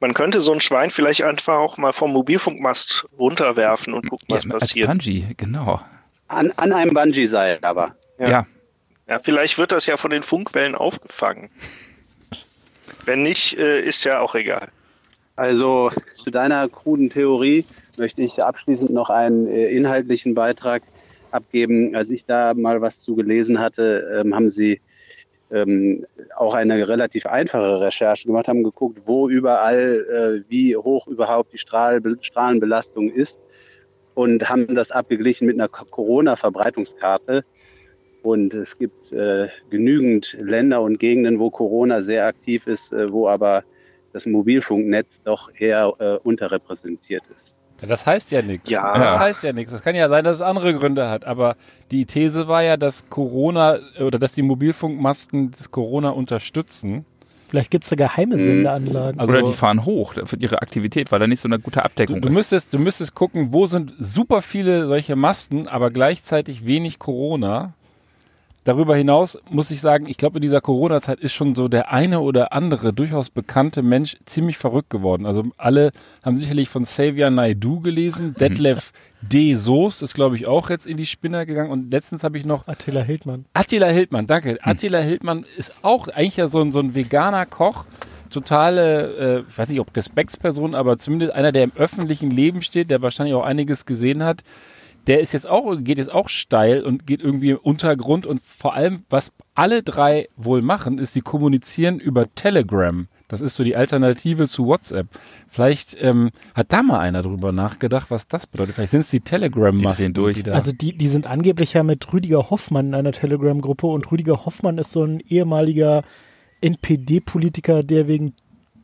man 0.00 0.14
könnte 0.14 0.40
so 0.40 0.52
ein 0.52 0.60
Schwein 0.60 0.90
vielleicht 0.90 1.22
einfach 1.22 1.54
auch 1.54 1.76
mal 1.76 1.92
vom 1.92 2.12
Mobilfunkmast 2.12 3.06
runterwerfen 3.18 3.94
und 3.94 4.08
gucken, 4.08 4.26
was 4.28 4.44
ja, 4.44 4.50
als 4.50 4.60
passiert. 4.60 4.88
Bungee, 4.88 5.26
genau. 5.36 5.80
An, 6.28 6.52
an 6.56 6.72
einem 6.72 6.94
Bungee-Seil 6.94 7.58
aber. 7.62 7.96
Ja. 8.18 8.28
Ja. 8.28 8.46
Ja, 9.08 9.18
vielleicht 9.18 9.58
wird 9.58 9.72
das 9.72 9.86
ja 9.86 9.96
von 9.96 10.12
den 10.12 10.22
Funkwellen 10.22 10.76
aufgefangen. 10.76 11.50
Wenn 13.04 13.22
nicht, 13.22 13.58
äh, 13.58 13.80
ist 13.80 14.04
ja 14.04 14.20
auch 14.20 14.36
egal. 14.36 14.68
Also 15.40 15.90
zu 16.12 16.30
deiner 16.30 16.68
kruden 16.68 17.08
Theorie 17.08 17.64
möchte 17.96 18.20
ich 18.20 18.42
abschließend 18.42 18.90
noch 18.90 19.08
einen 19.08 19.46
äh, 19.46 19.70
inhaltlichen 19.70 20.34
Beitrag 20.34 20.82
abgeben. 21.30 21.96
Als 21.96 22.10
ich 22.10 22.26
da 22.26 22.52
mal 22.52 22.82
was 22.82 23.00
zu 23.00 23.14
gelesen 23.14 23.58
hatte, 23.58 24.20
ähm, 24.20 24.34
haben 24.34 24.50
sie 24.50 24.82
ähm, 25.50 26.04
auch 26.36 26.52
eine 26.52 26.86
relativ 26.86 27.24
einfache 27.24 27.80
Recherche 27.80 28.26
gemacht, 28.26 28.48
haben 28.48 28.62
geguckt, 28.62 29.00
wo 29.06 29.30
überall, 29.30 30.44
äh, 30.44 30.50
wie 30.50 30.76
hoch 30.76 31.06
überhaupt 31.06 31.54
die 31.54 31.58
Strahl 31.58 32.02
Strahlenbelastung 32.20 33.10
ist 33.10 33.40
und 34.14 34.46
haben 34.46 34.74
das 34.74 34.90
abgeglichen 34.90 35.46
mit 35.46 35.58
einer 35.58 35.68
Corona-Verbreitungskarte. 35.68 37.46
Und 38.22 38.52
es 38.52 38.76
gibt 38.76 39.10
äh, 39.10 39.48
genügend 39.70 40.36
Länder 40.38 40.82
und 40.82 41.00
Gegenden, 41.00 41.38
wo 41.38 41.48
Corona 41.48 42.02
sehr 42.02 42.26
aktiv 42.26 42.66
ist, 42.66 42.92
äh, 42.92 43.10
wo 43.10 43.26
aber 43.26 43.64
das 44.12 44.26
Mobilfunknetz 44.26 45.20
doch 45.24 45.50
eher 45.58 45.92
äh, 45.98 46.16
unterrepräsentiert 46.22 47.22
ist. 47.30 47.54
Ja, 47.80 47.88
Das 47.88 48.04
heißt 48.06 48.30
ja 48.30 48.42
nichts. 48.42 48.68
Ja. 48.70 48.98
Das 48.98 49.18
heißt 49.18 49.44
ja 49.44 49.52
nichts. 49.52 49.72
Das 49.72 49.82
kann 49.82 49.94
ja 49.94 50.08
sein, 50.08 50.24
dass 50.24 50.36
es 50.38 50.42
andere 50.42 50.74
Gründe 50.74 51.08
hat. 51.08 51.24
Aber 51.24 51.54
die 51.90 52.04
These 52.06 52.46
war 52.48 52.62
ja, 52.62 52.76
dass 52.76 53.08
Corona 53.08 53.78
oder 54.00 54.18
dass 54.18 54.32
die 54.32 54.42
Mobilfunkmasten 54.42 55.50
das 55.52 55.70
Corona 55.70 56.10
unterstützen. 56.10 57.04
Vielleicht 57.48 57.70
gibt 57.72 57.82
es 57.84 57.90
da 57.90 57.96
geheime 57.96 58.38
Sendeanlagen. 58.38 59.18
Also- 59.18 59.32
Oder 59.32 59.42
die 59.42 59.52
fahren 59.52 59.84
hoch 59.84 60.14
für 60.24 60.36
ihre 60.36 60.62
Aktivität, 60.62 61.10
weil 61.10 61.18
da 61.18 61.26
nicht 61.26 61.40
so 61.40 61.48
eine 61.48 61.58
gute 61.58 61.80
Du, 61.80 61.84
Abdeckung 61.84 62.20
du, 62.20 62.28
ist. 62.28 62.34
müsstest, 62.34 62.72
du 62.74 62.78
müsstest 62.78 63.14
gucken, 63.16 63.52
wo 63.52 63.66
sind 63.66 63.92
super 63.98 64.40
viele 64.40 64.86
solche 64.86 65.16
Masten, 65.16 65.66
aber 65.66 65.88
gleichzeitig 65.88 66.64
wenig 66.66 66.98
Corona. 67.00 67.74
Darüber 68.64 68.94
hinaus 68.94 69.38
muss 69.48 69.70
ich 69.70 69.80
sagen, 69.80 70.06
ich 70.06 70.18
glaube, 70.18 70.36
in 70.36 70.42
dieser 70.42 70.60
Corona-Zeit 70.60 71.18
ist 71.20 71.32
schon 71.32 71.54
so 71.54 71.68
der 71.68 71.92
eine 71.92 72.20
oder 72.20 72.52
andere 72.52 72.92
durchaus 72.92 73.30
bekannte 73.30 73.80
Mensch 73.82 74.18
ziemlich 74.26 74.58
verrückt 74.58 74.90
geworden. 74.90 75.24
Also 75.24 75.44
alle 75.56 75.92
haben 76.22 76.36
sicherlich 76.36 76.68
von 76.68 76.82
Xavier 76.82 77.30
Naidoo 77.30 77.80
gelesen. 77.80 78.34
Detlef 78.38 78.92
D. 79.22 79.54
Soest 79.54 80.02
ist, 80.02 80.14
glaube 80.14 80.36
ich, 80.36 80.46
auch 80.46 80.68
jetzt 80.68 80.86
in 80.86 80.98
die 80.98 81.06
Spinner 81.06 81.46
gegangen. 81.46 81.70
Und 81.70 81.90
letztens 81.90 82.22
habe 82.22 82.36
ich 82.36 82.44
noch 82.44 82.68
Attila 82.68 83.00
Hildmann. 83.00 83.46
Attila 83.54 83.86
Hildmann, 83.86 84.26
danke. 84.26 84.58
Attila 84.62 84.98
Hildmann 84.98 85.46
ist 85.56 85.72
auch 85.82 86.08
eigentlich 86.08 86.36
ja 86.36 86.46
so 86.46 86.60
ein, 86.60 86.70
so 86.70 86.80
ein 86.80 86.94
veganer 86.94 87.46
Koch. 87.46 87.86
Totale, 88.28 89.16
äh, 89.16 89.44
ich 89.48 89.58
weiß 89.58 89.68
nicht, 89.70 89.80
ob 89.80 89.96
Respektsperson, 89.96 90.74
aber 90.74 90.98
zumindest 90.98 91.32
einer, 91.32 91.50
der 91.50 91.64
im 91.64 91.72
öffentlichen 91.76 92.30
Leben 92.30 92.62
steht, 92.62 92.90
der 92.90 93.02
wahrscheinlich 93.02 93.34
auch 93.34 93.42
einiges 93.42 93.86
gesehen 93.86 94.22
hat. 94.22 94.42
Der 95.06 95.20
ist 95.20 95.32
jetzt 95.32 95.48
auch, 95.48 95.76
geht 95.80 95.98
jetzt 95.98 96.12
auch 96.12 96.28
steil 96.28 96.82
und 96.84 97.06
geht 97.06 97.20
irgendwie 97.22 97.50
im 97.50 97.56
Untergrund 97.58 98.26
und 98.26 98.40
vor 98.42 98.74
allem, 98.74 99.04
was 99.10 99.32
alle 99.54 99.82
drei 99.82 100.28
wohl 100.36 100.62
machen, 100.62 100.98
ist, 100.98 101.14
sie 101.14 101.20
kommunizieren 101.22 101.98
über 101.98 102.32
Telegram. 102.34 103.08
Das 103.28 103.40
ist 103.40 103.54
so 103.54 103.62
die 103.64 103.76
Alternative 103.76 104.46
zu 104.48 104.66
WhatsApp. 104.66 105.06
Vielleicht 105.48 105.96
ähm, 106.00 106.30
hat 106.54 106.72
da 106.72 106.82
mal 106.82 106.98
einer 106.98 107.22
drüber 107.22 107.52
nachgedacht, 107.52 108.10
was 108.10 108.26
das 108.28 108.46
bedeutet. 108.46 108.74
Vielleicht 108.74 108.90
sind 108.90 109.00
es 109.00 109.10
die 109.10 109.20
durch. 110.12 110.36
die 110.36 110.42
da- 110.42 110.52
Also 110.52 110.72
die, 110.72 110.96
die 110.96 111.06
sind 111.08 111.26
angeblich 111.26 111.72
ja 111.74 111.82
mit 111.82 112.12
Rüdiger 112.12 112.50
Hoffmann 112.50 112.88
in 112.88 112.94
einer 112.94 113.12
Telegram-Gruppe 113.12 113.86
und 113.86 114.10
Rüdiger 114.10 114.44
Hoffmann 114.44 114.78
ist 114.78 114.92
so 114.92 115.04
ein 115.04 115.20
ehemaliger 115.28 116.02
NPD-Politiker, 116.60 117.82
der 117.82 118.08
wegen 118.08 118.34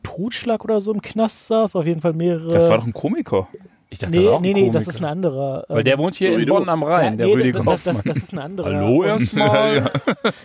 Totschlag 0.03 0.63
oder 0.63 0.79
so 0.79 0.93
im 0.93 1.01
Knast 1.01 1.47
saß. 1.47 1.75
Auf 1.75 1.85
jeden 1.85 2.01
Fall 2.01 2.13
mehrere. 2.13 2.47
Das 2.51 2.69
war 2.69 2.77
doch 2.77 2.85
ein 2.87 2.93
Komiker. 2.93 3.47
Ich 3.89 3.99
dachte, 3.99 4.13
das 4.13 4.21
nee, 4.21 4.29
auch 4.29 4.35
ein 4.37 4.41
nee, 4.41 4.53
nee, 4.53 4.69
das 4.69 4.87
ist 4.87 4.99
ein 4.99 5.05
anderer. 5.05 5.63
Weil 5.69 5.79
ähm, 5.79 5.85
der 5.85 5.97
wohnt 5.97 6.15
hier 6.15 6.37
in. 6.37 6.45
Bonn 6.47 6.67
am 6.67 6.83
Rhein, 6.83 7.13
ja, 7.13 7.17
der 7.17 7.27
nee, 7.27 7.33
Rüdiger 7.33 7.63
das, 7.63 7.83
das, 7.83 7.95
Hoffmann. 7.97 8.13
das 8.13 8.17
ist 8.17 8.33
ein 8.33 8.39
anderer. 8.39 8.75
Hallo 8.75 9.03
erstmal. 9.03 9.91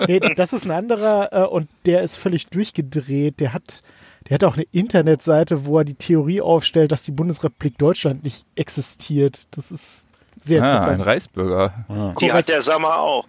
Nee, 0.06 0.20
das 0.36 0.52
ist 0.52 0.64
ein 0.64 0.70
anderer 0.70 1.28
äh, 1.32 1.46
und 1.46 1.68
der 1.84 2.02
ist 2.02 2.16
völlig 2.16 2.46
durchgedreht. 2.46 3.40
Der 3.40 3.52
hat, 3.52 3.82
der 4.28 4.34
hat 4.34 4.44
auch 4.44 4.54
eine 4.54 4.66
Internetseite, 4.70 5.66
wo 5.66 5.78
er 5.78 5.84
die 5.84 5.94
Theorie 5.94 6.40
aufstellt, 6.40 6.92
dass 6.92 7.02
die 7.02 7.12
Bundesrepublik 7.12 7.78
Deutschland 7.78 8.22
nicht 8.22 8.44
existiert. 8.54 9.48
Das 9.56 9.72
ist 9.72 10.06
sehr 10.40 10.62
Ah, 10.62 10.66
ein 10.66 10.72
interessant. 10.76 11.06
Reisbürger. 11.06 12.14
Die 12.20 12.32
hat 12.32 12.48
der 12.48 12.62
Sammer 12.62 12.98
auch. 12.98 13.26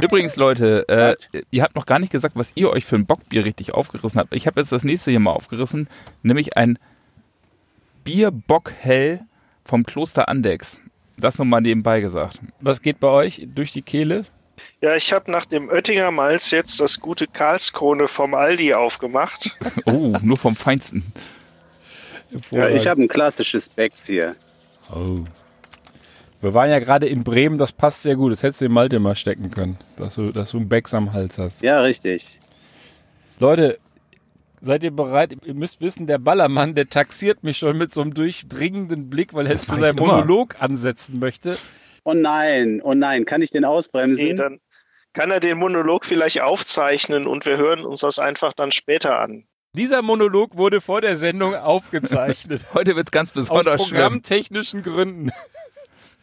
Übrigens, 0.00 0.36
Leute, 0.36 0.86
äh, 1.32 1.38
ihr 1.50 1.62
habt 1.62 1.76
noch 1.76 1.86
gar 1.86 1.98
nicht 1.98 2.12
gesagt, 2.12 2.36
was 2.36 2.52
ihr 2.56 2.70
euch 2.70 2.84
für 2.84 2.96
ein 2.96 3.06
Bockbier 3.06 3.44
richtig 3.44 3.72
aufgerissen 3.72 4.20
habt. 4.20 4.34
Ich 4.34 4.46
habe 4.46 4.60
jetzt 4.60 4.72
das 4.72 4.84
nächste 4.84 5.10
hier 5.10 5.20
mal 5.20 5.32
aufgerissen, 5.32 5.88
nämlich 6.22 6.56
ein 6.56 6.78
Bierbockhell 8.04 9.20
vom 9.64 9.84
Kloster 9.84 10.28
Andex. 10.28 10.78
Das 11.16 11.38
nochmal 11.38 11.62
nebenbei 11.62 12.00
gesagt. 12.00 12.38
Was 12.60 12.82
geht 12.82 13.00
bei 13.00 13.08
euch 13.08 13.46
durch 13.54 13.72
die 13.72 13.82
Kehle? 13.82 14.24
Ja, 14.80 14.94
ich 14.94 15.12
habe 15.12 15.30
nach 15.30 15.46
dem 15.46 15.68
Oettinger 15.68 16.10
Malz 16.10 16.50
jetzt 16.50 16.78
das 16.80 17.00
gute 17.00 17.26
Karlskrone 17.26 18.06
vom 18.06 18.34
Aldi 18.34 18.74
aufgemacht. 18.74 19.50
Oh, 19.86 20.16
nur 20.22 20.36
vom 20.36 20.56
Feinsten. 20.56 21.04
Ja, 22.50 22.68
ich 22.68 22.86
habe 22.86 23.02
ein 23.02 23.08
klassisches 23.08 23.68
Becks 23.68 24.04
hier. 24.06 24.34
Oh. 24.92 25.16
Wir 26.40 26.52
waren 26.52 26.70
ja 26.70 26.78
gerade 26.78 27.06
in 27.06 27.24
Bremen, 27.24 27.58
das 27.58 27.72
passt 27.72 28.02
sehr 28.02 28.16
gut. 28.16 28.32
Das 28.32 28.42
hättest 28.42 28.60
du 28.60 28.66
in 28.66 28.72
Malte 28.72 28.98
mal 28.98 29.16
stecken 29.16 29.50
können, 29.50 29.78
dass 29.96 30.16
du, 30.16 30.30
dass 30.30 30.50
du 30.50 30.58
einen 30.58 30.68
Becks 30.68 30.92
am 30.92 31.12
Hals 31.12 31.38
hast. 31.38 31.62
Ja, 31.62 31.80
richtig. 31.80 32.26
Leute, 33.38 33.78
seid 34.64 34.82
ihr 34.82 34.90
bereit? 34.90 35.36
Ihr 35.44 35.54
müsst 35.54 35.80
wissen, 35.80 36.06
der 36.06 36.18
Ballermann, 36.18 36.74
der 36.74 36.88
taxiert 36.88 37.44
mich 37.44 37.58
schon 37.58 37.78
mit 37.78 37.92
so 37.92 38.00
einem 38.00 38.14
durchdringenden 38.14 39.10
Blick, 39.10 39.34
weil 39.34 39.46
er 39.46 39.58
zu 39.58 39.76
seinem. 39.76 39.96
Monolog 39.96 40.60
ansetzen 40.60 41.18
möchte. 41.18 41.56
Oh 42.04 42.14
nein, 42.14 42.80
oh 42.82 42.92
nein, 42.92 43.24
kann 43.24 43.42
ich 43.42 43.50
den 43.50 43.64
ausbremsen? 43.64 44.24
Nee, 44.24 44.34
dann 44.34 44.60
kann 45.12 45.30
er 45.30 45.40
den 45.40 45.58
Monolog 45.58 46.04
vielleicht 46.04 46.40
aufzeichnen 46.40 47.26
und 47.26 47.46
wir 47.46 47.56
hören 47.56 47.84
uns 47.84 48.00
das 48.00 48.18
einfach 48.18 48.52
dann 48.52 48.72
später 48.72 49.18
an. 49.20 49.44
Dieser 49.72 50.02
Monolog 50.02 50.56
wurde 50.56 50.80
vor 50.80 51.00
der 51.00 51.16
Sendung 51.16 51.54
aufgezeichnet. 51.54 52.64
Heute 52.74 52.94
wird's 52.94 53.10
ganz 53.10 53.30
Aus 53.30 53.34
besonders 53.34 53.82
schlimm. 53.82 53.96
programmtechnischen 53.96 54.82
Gründen. 54.82 55.30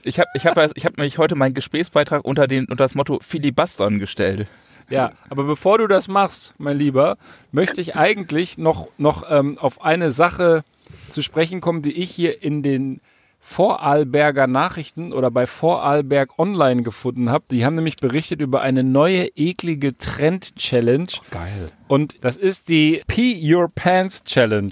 Ich 0.03 0.19
habe 0.19 0.29
ich 0.33 0.45
hab, 0.45 0.57
ich 0.57 0.85
hab 0.85 0.97
nämlich 0.97 1.19
heute 1.19 1.35
meinen 1.35 1.53
Gesprächsbeitrag 1.53 2.25
unter, 2.25 2.47
den, 2.47 2.65
unter 2.65 2.83
das 2.83 2.95
Motto 2.95 3.19
Filibustern 3.21 3.99
gestellt. 3.99 4.47
Ja, 4.89 5.13
aber 5.29 5.43
bevor 5.43 5.77
du 5.77 5.87
das 5.87 6.07
machst, 6.07 6.53
mein 6.57 6.77
Lieber, 6.77 7.17
möchte 7.51 7.81
ich 7.81 7.95
eigentlich 7.95 8.57
noch, 8.57 8.87
noch 8.97 9.29
ähm, 9.29 9.57
auf 9.57 9.81
eine 9.81 10.11
Sache 10.11 10.63
zu 11.09 11.21
sprechen 11.21 11.61
kommen, 11.61 11.81
die 11.81 11.93
ich 11.93 12.11
hier 12.11 12.43
in 12.43 12.63
den 12.63 13.01
Vorarlberger 13.43 14.45
Nachrichten 14.45 15.13
oder 15.13 15.31
bei 15.31 15.47
Vorarlberg 15.47 16.37
Online 16.37 16.83
gefunden 16.83 17.29
habe. 17.29 17.45
Die 17.49 17.65
haben 17.65 17.75
nämlich 17.75 17.95
berichtet 17.95 18.39
über 18.39 18.61
eine 18.61 18.83
neue 18.83 19.25
eklige 19.35 19.97
Trend-Challenge. 19.97 21.07
Geil. 21.31 21.71
Und 21.87 22.23
das 22.23 22.37
ist 22.37 22.69
die 22.69 23.01
Pee 23.07 23.35
Your 23.43 23.69
Pants 23.73 24.23
Challenge. 24.23 24.71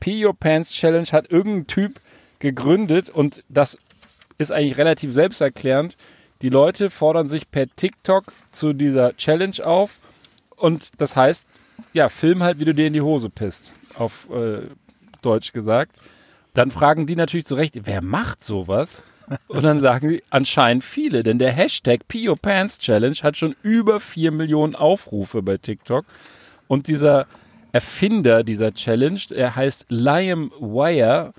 Pee 0.00 0.24
Your 0.24 0.34
Pants 0.34 0.70
Challenge 0.72 1.06
hat 1.12 1.30
irgendein 1.30 1.66
Typ 1.66 2.00
gegründet 2.40 3.08
und 3.08 3.42
das 3.48 3.78
ist 4.36 4.52
eigentlich 4.52 4.76
relativ 4.76 5.14
selbsterklärend. 5.14 5.96
Die 6.44 6.50
Leute 6.50 6.90
fordern 6.90 7.30
sich 7.30 7.50
per 7.50 7.74
TikTok 7.74 8.24
zu 8.52 8.74
dieser 8.74 9.16
Challenge 9.16 9.64
auf 9.64 9.96
und 10.56 10.90
das 10.98 11.16
heißt, 11.16 11.48
ja, 11.94 12.10
film 12.10 12.42
halt, 12.42 12.58
wie 12.58 12.66
du 12.66 12.74
dir 12.74 12.86
in 12.86 12.92
die 12.92 13.00
Hose 13.00 13.30
pisst, 13.30 13.72
auf 13.94 14.28
äh, 14.28 14.68
Deutsch 15.22 15.54
gesagt. 15.54 15.96
Dann 16.52 16.70
fragen 16.70 17.06
die 17.06 17.16
natürlich 17.16 17.46
zu 17.46 17.54
Recht, 17.54 17.86
wer 17.86 18.02
macht 18.02 18.44
sowas? 18.44 19.02
Und 19.48 19.62
dann 19.62 19.80
sagen 19.80 20.10
die, 20.10 20.22
anscheinend 20.28 20.84
viele, 20.84 21.22
denn 21.22 21.38
der 21.38 21.50
Hashtag 21.50 22.00
Your 22.14 22.36
Pants 22.36 22.78
Challenge 22.78 23.16
hat 23.22 23.38
schon 23.38 23.56
über 23.62 23.98
4 23.98 24.30
Millionen 24.30 24.74
Aufrufe 24.74 25.40
bei 25.40 25.56
TikTok. 25.56 26.04
Und 26.68 26.88
dieser 26.88 27.26
Erfinder 27.72 28.44
dieser 28.44 28.74
Challenge, 28.74 29.22
er 29.30 29.56
heißt 29.56 29.86
Liam 29.88 30.52
Wire 30.60 31.32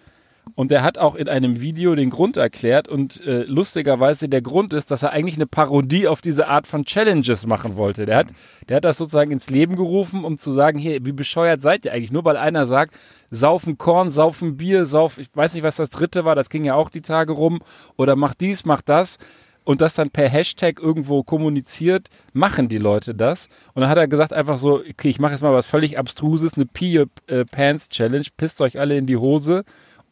und 0.53 0.71
er 0.71 0.83
hat 0.83 0.97
auch 0.97 1.15
in 1.15 1.27
einem 1.27 1.59
Video 1.59 1.95
den 1.95 2.09
Grund 2.09 2.37
erklärt 2.37 2.87
und 2.87 3.25
äh, 3.25 3.43
lustigerweise 3.43 4.29
der 4.29 4.41
Grund 4.41 4.73
ist, 4.73 4.91
dass 4.91 5.03
er 5.03 5.11
eigentlich 5.11 5.35
eine 5.35 5.47
Parodie 5.47 6.07
auf 6.07 6.21
diese 6.21 6.47
Art 6.47 6.67
von 6.67 6.85
Challenges 6.85 7.47
machen 7.47 7.75
wollte. 7.75 8.05
Der 8.05 8.17
hat, 8.17 8.27
der 8.69 8.77
hat 8.77 8.85
das 8.85 8.97
sozusagen 8.97 9.31
ins 9.31 9.49
Leben 9.49 9.75
gerufen, 9.75 10.23
um 10.23 10.37
zu 10.37 10.51
sagen, 10.51 10.77
hier, 10.77 11.05
wie 11.05 11.11
bescheuert 11.11 11.61
seid 11.61 11.85
ihr 11.85 11.93
eigentlich? 11.93 12.11
Nur 12.11 12.25
weil 12.25 12.37
einer 12.37 12.65
sagt, 12.65 12.95
saufen 13.31 13.77
Korn, 13.77 14.11
saufen 14.11 14.57
Bier, 14.57 14.85
sauf, 14.85 15.17
ich 15.17 15.27
weiß 15.33 15.55
nicht, 15.55 15.63
was 15.63 15.77
das 15.77 15.89
dritte 15.89 16.25
war, 16.25 16.35
das 16.35 16.49
ging 16.49 16.63
ja 16.63 16.75
auch 16.75 16.89
die 16.89 17.01
Tage 17.01 17.33
rum, 17.33 17.61
oder 17.97 18.15
macht 18.15 18.41
dies, 18.41 18.65
macht 18.65 18.87
das 18.87 19.17
und 19.65 19.81
das 19.81 19.95
dann 19.95 20.11
per 20.11 20.29
Hashtag 20.29 20.79
irgendwo 20.79 21.23
kommuniziert, 21.23 22.09
machen 22.31 22.69
die 22.69 22.77
Leute 22.77 23.13
das. 23.13 23.49
Und 23.73 23.81
dann 23.81 23.89
hat 23.89 23.97
er 23.97 24.07
gesagt 24.07 24.31
einfach 24.31 24.57
so, 24.57 24.75
okay, 24.79 25.09
ich 25.09 25.19
mache 25.19 25.33
jetzt 25.33 25.41
mal 25.41 25.53
was 25.53 25.65
völlig 25.65 25.97
Abstruses, 25.97 26.53
eine 26.55 26.67
Pee 26.67 27.05
äh, 27.27 27.45
Pants 27.45 27.89
Challenge, 27.89 28.25
pisst 28.37 28.61
euch 28.61 28.79
alle 28.79 28.95
in 28.95 29.07
die 29.07 29.17
Hose. 29.17 29.65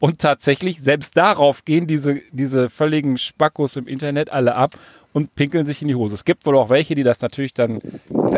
Und 0.04 0.18
tatsächlich, 0.18 0.82
selbst 0.82 1.16
darauf 1.16 1.64
gehen 1.64 1.86
diese, 1.86 2.20
diese 2.30 2.68
völligen 2.68 3.16
Spackos 3.16 3.76
im 3.76 3.88
Internet 3.88 4.28
alle 4.28 4.54
ab 4.54 4.74
und 5.14 5.34
pinkeln 5.34 5.64
sich 5.64 5.80
in 5.80 5.88
die 5.88 5.94
Hose. 5.94 6.14
Es 6.14 6.26
gibt 6.26 6.44
wohl 6.44 6.58
auch 6.58 6.68
welche, 6.68 6.94
die 6.94 7.04
das 7.04 7.22
natürlich 7.22 7.54
dann 7.54 7.80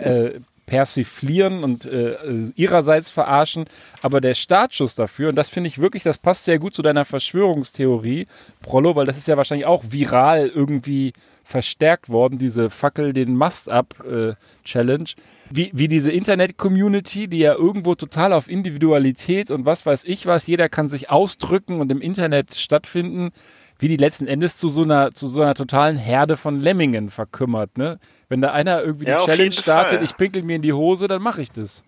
äh, 0.01 0.39
persiflieren 0.67 1.64
und 1.64 1.85
äh, 1.85 2.11
äh, 2.11 2.53
ihrerseits 2.55 3.11
verarschen. 3.11 3.64
Aber 4.01 4.21
der 4.21 4.35
Startschuss 4.35 4.95
dafür, 4.95 5.31
und 5.31 5.35
das 5.35 5.49
finde 5.49 5.67
ich 5.67 5.81
wirklich, 5.81 6.05
das 6.05 6.19
passt 6.19 6.45
sehr 6.45 6.61
gut 6.61 6.73
zu 6.73 6.83
deiner 6.83 7.05
Verschwörungstheorie, 7.05 8.29
Prollo, 8.62 8.95
weil 8.95 9.07
das 9.07 9.19
ist 9.19 9.27
ja 9.27 9.37
wahrscheinlich 9.37 9.67
auch 9.67 9.83
viral 9.91 10.47
irgendwie 10.47 11.14
verstärkt 11.47 12.09
worden, 12.09 12.39
diese 12.39 12.71
Fackel 12.71 13.13
den 13.13 13.37
Mast 13.37 13.71
ab 13.71 13.95
äh, 14.05 14.35
Challenge. 14.65 15.09
Wie, 15.49 15.71
wie 15.73 15.87
diese 15.87 16.11
Internet-Community, 16.11 17.29
die 17.29 17.39
ja 17.39 17.55
irgendwo 17.55 17.95
total 17.95 18.33
auf 18.33 18.51
Individualität 18.51 19.53
und 19.53 19.65
was 19.65 19.87
weiß 19.87 20.05
ich 20.07 20.27
was, 20.27 20.49
jeder 20.49 20.69
kann 20.69 20.89
sich 20.89 21.09
ausdrücken 21.09 21.81
und 21.81 21.93
im 21.93 22.01
Internet 22.01 22.57
stattfinden, 22.57 23.31
wie 23.79 23.87
die 23.87 23.97
letzten 23.97 24.27
Endes 24.27 24.57
zu 24.57 24.69
so 24.69 24.83
einer, 24.83 25.13
zu 25.13 25.29
so 25.29 25.41
einer 25.41 25.55
totalen 25.55 25.97
Herde 25.97 26.37
von 26.37 26.61
Lemmingen 26.61 27.11
verkümmert, 27.11 27.79
ne? 27.79 28.01
Wenn 28.29 28.41
da 28.41 28.51
einer 28.51 28.83
irgendwie 28.83 29.07
Ja, 29.07 29.21
die 29.21 29.27
Challenge 29.27 29.53
startet, 29.53 29.99
Fall. 29.99 30.05
ich 30.05 30.17
pinkel 30.17 30.43
mir 30.43 30.57
in 30.57 30.63
die 30.63 30.73
Hose, 30.73 31.07
dann 31.07 31.23
mache 31.23 31.43
ich 31.43 31.53
das. 31.53 31.85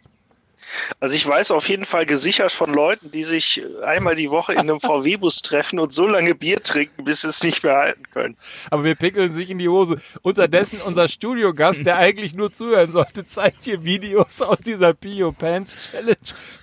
Also 1.00 1.16
ich 1.16 1.26
weiß 1.26 1.50
auf 1.50 1.68
jeden 1.68 1.84
Fall 1.84 2.06
gesichert 2.06 2.52
von 2.52 2.72
Leuten, 2.72 3.10
die 3.10 3.24
sich 3.24 3.62
einmal 3.82 4.16
die 4.16 4.30
Woche 4.30 4.52
in 4.52 4.58
einem 4.58 4.80
VW-Bus 4.82 5.42
treffen 5.42 5.78
und 5.78 5.92
so 5.92 6.06
lange 6.06 6.34
Bier 6.34 6.62
trinken, 6.62 7.04
bis 7.04 7.22
sie 7.22 7.28
es 7.28 7.42
nicht 7.42 7.62
mehr 7.62 7.76
halten 7.76 8.04
können. 8.12 8.36
Aber 8.70 8.84
wir 8.84 8.94
pinkeln 8.94 9.30
sich 9.30 9.50
in 9.50 9.58
die 9.58 9.68
Hose. 9.68 9.98
Unterdessen 10.22 10.80
unser 10.84 11.08
Studiogast, 11.08 11.84
der 11.84 11.96
eigentlich 11.96 12.34
nur 12.34 12.52
zuhören 12.52 12.92
sollte, 12.92 13.26
zeigt 13.26 13.64
hier 13.64 13.84
Videos 13.84 14.42
aus 14.42 14.60
dieser 14.60 14.94
Pio 14.94 15.32
Pants 15.32 15.76
Challenge, 15.90 16.16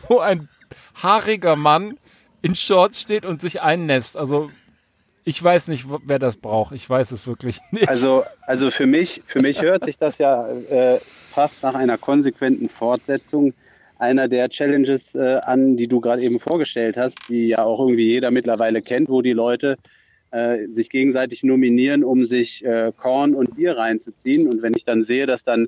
wo 0.07 0.19
ein 0.19 0.49
haariger 1.01 1.55
Mann 1.55 1.97
in 2.41 2.55
Shorts 2.55 3.01
steht 3.01 3.25
und 3.25 3.41
sich 3.41 3.61
einnässt. 3.61 4.17
Also 4.17 4.51
ich 5.23 5.41
weiß 5.43 5.67
nicht, 5.69 5.85
wer 6.05 6.19
das 6.19 6.37
braucht. 6.37 6.73
Ich 6.73 6.87
weiß 6.87 7.11
es 7.11 7.25
wirklich 7.25 7.59
nicht. 7.71 7.89
Also, 7.89 8.23
also 8.45 8.69
für 8.69 8.85
mich, 8.85 9.23
für 9.25 9.41
mich 9.41 9.61
hört 9.61 9.83
sich 9.83 9.97
das 9.97 10.19
ja 10.19 10.47
äh, 10.47 10.99
fast 11.33 11.63
nach 11.63 11.73
einer 11.73 11.97
konsequenten 11.97 12.69
Fortsetzung 12.69 13.53
einer 13.97 14.27
der 14.27 14.49
Challenges 14.49 15.13
äh, 15.15 15.37
an, 15.37 15.77
die 15.77 15.87
du 15.87 16.01
gerade 16.01 16.21
eben 16.21 16.39
vorgestellt 16.39 16.97
hast, 16.97 17.17
die 17.29 17.47
ja 17.49 17.63
auch 17.63 17.79
irgendwie 17.79 18.07
jeder 18.07 18.31
mittlerweile 18.31 18.81
kennt, 18.81 19.09
wo 19.09 19.21
die 19.21 19.33
Leute 19.33 19.77
äh, 20.31 20.67
sich 20.67 20.89
gegenseitig 20.89 21.43
nominieren, 21.43 22.03
um 22.03 22.25
sich 22.25 22.63
äh, 22.65 22.91
Korn 22.97 23.35
und 23.35 23.55
Bier 23.55 23.77
reinzuziehen. 23.77 24.47
Und 24.47 24.61
wenn 24.61 24.73
ich 24.75 24.83
dann 24.83 25.03
sehe, 25.03 25.25
dass 25.25 25.43
dann 25.43 25.67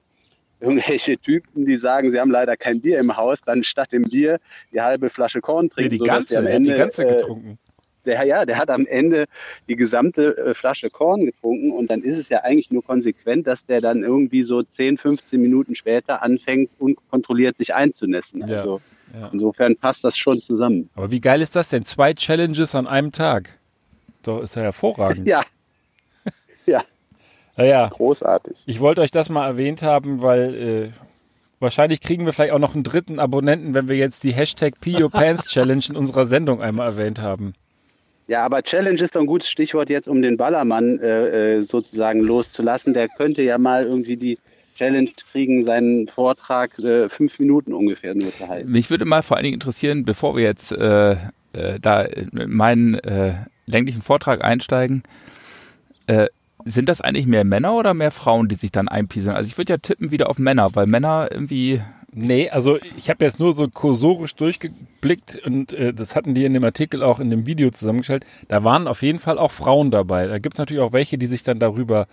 irgendwelche 0.59 1.17
Typen, 1.17 1.65
die 1.65 1.77
sagen, 1.77 2.11
sie 2.11 2.19
haben 2.19 2.31
leider 2.31 2.57
kein 2.57 2.81
Bier 2.81 2.99
im 2.99 3.15
Haus, 3.15 3.41
dann 3.45 3.63
statt 3.63 3.91
dem 3.91 4.03
Bier 4.03 4.39
die 4.73 4.81
halbe 4.81 5.09
Flasche 5.09 5.41
Korn 5.41 5.69
trinken. 5.69 5.91
die 5.91 5.97
sodass 5.97 6.15
ganze, 6.15 6.39
am 6.39 6.45
hat 6.45 6.51
die 6.51 6.55
Ende, 6.55 6.73
ganze 6.73 7.05
äh, 7.05 7.13
getrunken. 7.13 7.59
Der, 8.07 8.23
ja, 8.25 8.45
der 8.45 8.57
hat 8.57 8.69
am 8.69 8.85
Ende 8.87 9.25
die 9.67 9.75
gesamte 9.75 10.35
äh, 10.37 10.53
Flasche 10.53 10.89
Korn 10.89 11.25
getrunken 11.25 11.71
und 11.71 11.91
dann 11.91 12.01
ist 12.01 12.17
es 12.17 12.29
ja 12.29 12.39
eigentlich 12.39 12.71
nur 12.71 12.83
konsequent, 12.83 13.45
dass 13.45 13.65
der 13.65 13.81
dann 13.81 14.03
irgendwie 14.03 14.43
so 14.43 14.63
10, 14.63 14.97
15 14.97 15.39
Minuten 15.41 15.75
später 15.75 16.23
anfängt, 16.23 16.71
unkontrolliert 16.79 17.55
sich 17.57 17.75
einzunässen. 17.75 18.47
Ja, 18.47 18.57
Also 18.59 18.81
ja. 19.13 19.29
insofern 19.31 19.75
passt 19.75 20.03
das 20.03 20.17
schon 20.17 20.41
zusammen. 20.41 20.89
Aber 20.95 21.11
wie 21.11 21.19
geil 21.19 21.41
ist 21.41 21.55
das 21.55 21.69
denn? 21.69 21.85
Zwei 21.85 22.13
Challenges 22.13 22.73
an 22.73 22.87
einem 22.87 23.11
Tag. 23.11 23.57
Doch, 24.23 24.41
ist 24.41 24.55
ja 24.55 24.63
hervorragend. 24.63 25.27
Ja, 25.27 25.43
ja, 26.65 26.83
Naja, 27.55 27.87
großartig. 27.89 28.57
ich 28.65 28.79
wollte 28.79 29.01
euch 29.01 29.11
das 29.11 29.29
mal 29.29 29.45
erwähnt 29.47 29.81
haben, 29.83 30.21
weil 30.21 30.53
äh, 30.55 30.89
wahrscheinlich 31.59 32.01
kriegen 32.01 32.25
wir 32.25 32.33
vielleicht 32.33 32.51
auch 32.51 32.59
noch 32.59 32.75
einen 32.75 32.83
dritten 32.83 33.19
Abonnenten, 33.19 33.73
wenn 33.73 33.87
wir 33.87 33.95
jetzt 33.95 34.23
die 34.25 34.33
Hashtag 34.33 34.73
Pee 34.81 35.01
Your 35.01 35.09
Pants 35.09 35.47
Challenge 35.47 35.83
in 35.89 35.95
unserer 35.95 36.25
Sendung 36.25 36.61
einmal 36.61 36.87
erwähnt 36.87 37.21
haben. 37.21 37.53
Ja, 38.27 38.43
aber 38.43 38.61
Challenge 38.61 39.01
ist 39.01 39.15
doch 39.15 39.21
ein 39.21 39.27
gutes 39.27 39.49
Stichwort 39.49 39.89
jetzt, 39.89 40.07
um 40.07 40.21
den 40.21 40.35
Ballermann 40.35 40.99
äh, 40.99 41.57
äh, 41.57 41.61
sozusagen 41.61 42.21
loszulassen. 42.21 42.93
Der 42.93 43.07
könnte 43.07 43.41
ja 43.41 43.57
mal 43.57 43.85
irgendwie 43.85 44.17
die 44.17 44.37
Challenge 44.77 45.09
kriegen, 45.31 45.65
seinen 45.65 46.07
Vortrag 46.07 46.77
äh, 46.79 47.09
fünf 47.09 47.39
Minuten 47.39 47.73
ungefähr 47.73 48.13
nur 48.13 48.31
zu 48.31 48.47
halten. 48.47 48.71
Mich 48.71 48.89
würde 48.89 49.05
mal 49.05 49.23
vor 49.23 49.37
allen 49.37 49.45
Dingen 49.45 49.55
interessieren, 49.55 50.03
bevor 50.03 50.35
wir 50.35 50.43
jetzt 50.43 50.71
äh, 50.73 51.13
äh, 51.53 51.79
da 51.81 52.01
in 52.01 52.29
meinen 52.47 52.95
äh, 52.95 53.33
länglichen 53.65 54.01
Vortrag 54.01 54.43
einsteigen, 54.43 55.03
äh, 56.07 56.27
sind 56.65 56.89
das 56.89 56.99
eigentlich 56.99 57.27
mehr 57.27 57.45
Männer 57.45 57.75
oder 57.75 57.93
mehr 57.93 58.11
Frauen, 58.11 58.49
die 58.49 58.55
sich 58.55 58.71
dann 58.71 58.89
einpieseln? 58.89 59.35
Also 59.35 59.47
ich 59.47 59.57
würde 59.57 59.73
ja 59.73 59.77
tippen 59.77 60.11
wieder 60.11 60.29
auf 60.29 60.37
Männer, 60.37 60.75
weil 60.75 60.85
Männer 60.85 61.29
irgendwie 61.31 61.81
Nee, 62.19 62.49
also 62.49 62.79
ich 62.97 63.11
habe 63.11 63.23
jetzt 63.23 63.39
nur 63.39 63.53
so 63.53 63.67
kursorisch 63.67 64.33
durchgeblickt 64.33 65.39
und 65.45 65.71
äh, 65.73 65.93
das 65.93 66.15
hatten 66.15 66.33
die 66.33 66.45
in 66.45 66.53
dem 66.55 66.63
Artikel 66.63 67.03
auch 67.03 67.19
in 67.19 67.29
dem 67.29 67.45
Video 67.45 67.69
zusammengestellt. 67.69 68.25
Da 68.47 68.63
waren 68.63 68.87
auf 68.87 69.03
jeden 69.03 69.19
Fall 69.19 69.37
auch 69.37 69.51
Frauen 69.51 69.91
dabei. 69.91 70.25
Da 70.25 70.39
gibt's 70.39 70.57
natürlich 70.57 70.81
auch 70.81 70.93
welche, 70.93 71.19
die 71.19 71.27
sich 71.27 71.43
dann 71.43 71.59
darüber 71.59 72.07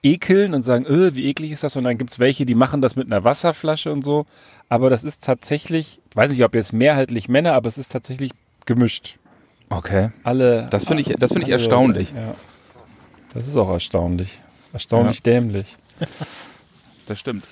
ekeln 0.00 0.54
und 0.54 0.62
sagen, 0.62 0.86
öh, 0.86 1.10
wie 1.14 1.26
eklig 1.26 1.50
ist 1.50 1.64
das? 1.64 1.74
Und 1.74 1.82
dann 1.82 1.98
gibt's 1.98 2.20
welche, 2.20 2.46
die 2.46 2.54
machen 2.54 2.80
das 2.80 2.94
mit 2.94 3.08
einer 3.08 3.24
Wasserflasche 3.24 3.90
und 3.90 4.04
so. 4.04 4.26
Aber 4.68 4.90
das 4.90 5.02
ist 5.02 5.24
tatsächlich, 5.24 5.98
weiß 6.14 6.30
nicht, 6.30 6.44
ob 6.44 6.54
jetzt 6.54 6.72
mehrheitlich 6.72 7.28
Männer, 7.28 7.54
aber 7.54 7.66
es 7.66 7.78
ist 7.78 7.90
tatsächlich 7.90 8.30
gemischt. 8.64 9.16
Okay. 9.70 10.10
Alle. 10.22 10.68
Das 10.70 10.84
finde 10.84 11.00
ich, 11.00 11.08
das 11.18 11.32
finde 11.32 11.46
ich 11.46 11.52
erstaunlich. 11.52 12.10
Leute, 12.10 12.26
Ja. 12.26 12.34
Das 13.34 13.48
ist 13.48 13.56
auch 13.56 13.70
erstaunlich. 13.70 14.40
Erstaunlich 14.72 15.20
dämlich. 15.20 15.76
Das 17.08 17.18
stimmt. 17.18 17.42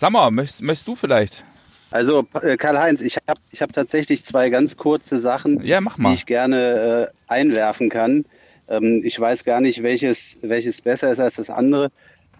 Sag 0.00 0.12
mal, 0.12 0.30
möchtest, 0.30 0.62
möchtest 0.62 0.88
du 0.88 0.96
vielleicht? 0.96 1.44
Also 1.90 2.26
äh, 2.40 2.56
Karl-Heinz, 2.56 3.02
ich 3.02 3.16
habe 3.16 3.38
ich 3.50 3.60
hab 3.60 3.70
tatsächlich 3.74 4.24
zwei 4.24 4.48
ganz 4.48 4.78
kurze 4.78 5.20
Sachen, 5.20 5.62
Ja, 5.62 5.78
die 5.78 6.14
ich 6.14 6.24
gerne 6.24 7.10
äh, 7.10 7.30
einwerfen 7.30 7.90
kann. 7.90 8.24
Ähm, 8.70 9.02
ich 9.04 9.20
weiß 9.20 9.44
gar 9.44 9.60
nicht, 9.60 9.82
welches, 9.82 10.38
welches 10.40 10.80
besser 10.80 11.12
ist 11.12 11.20
als 11.20 11.34
das 11.34 11.50
andere, 11.50 11.90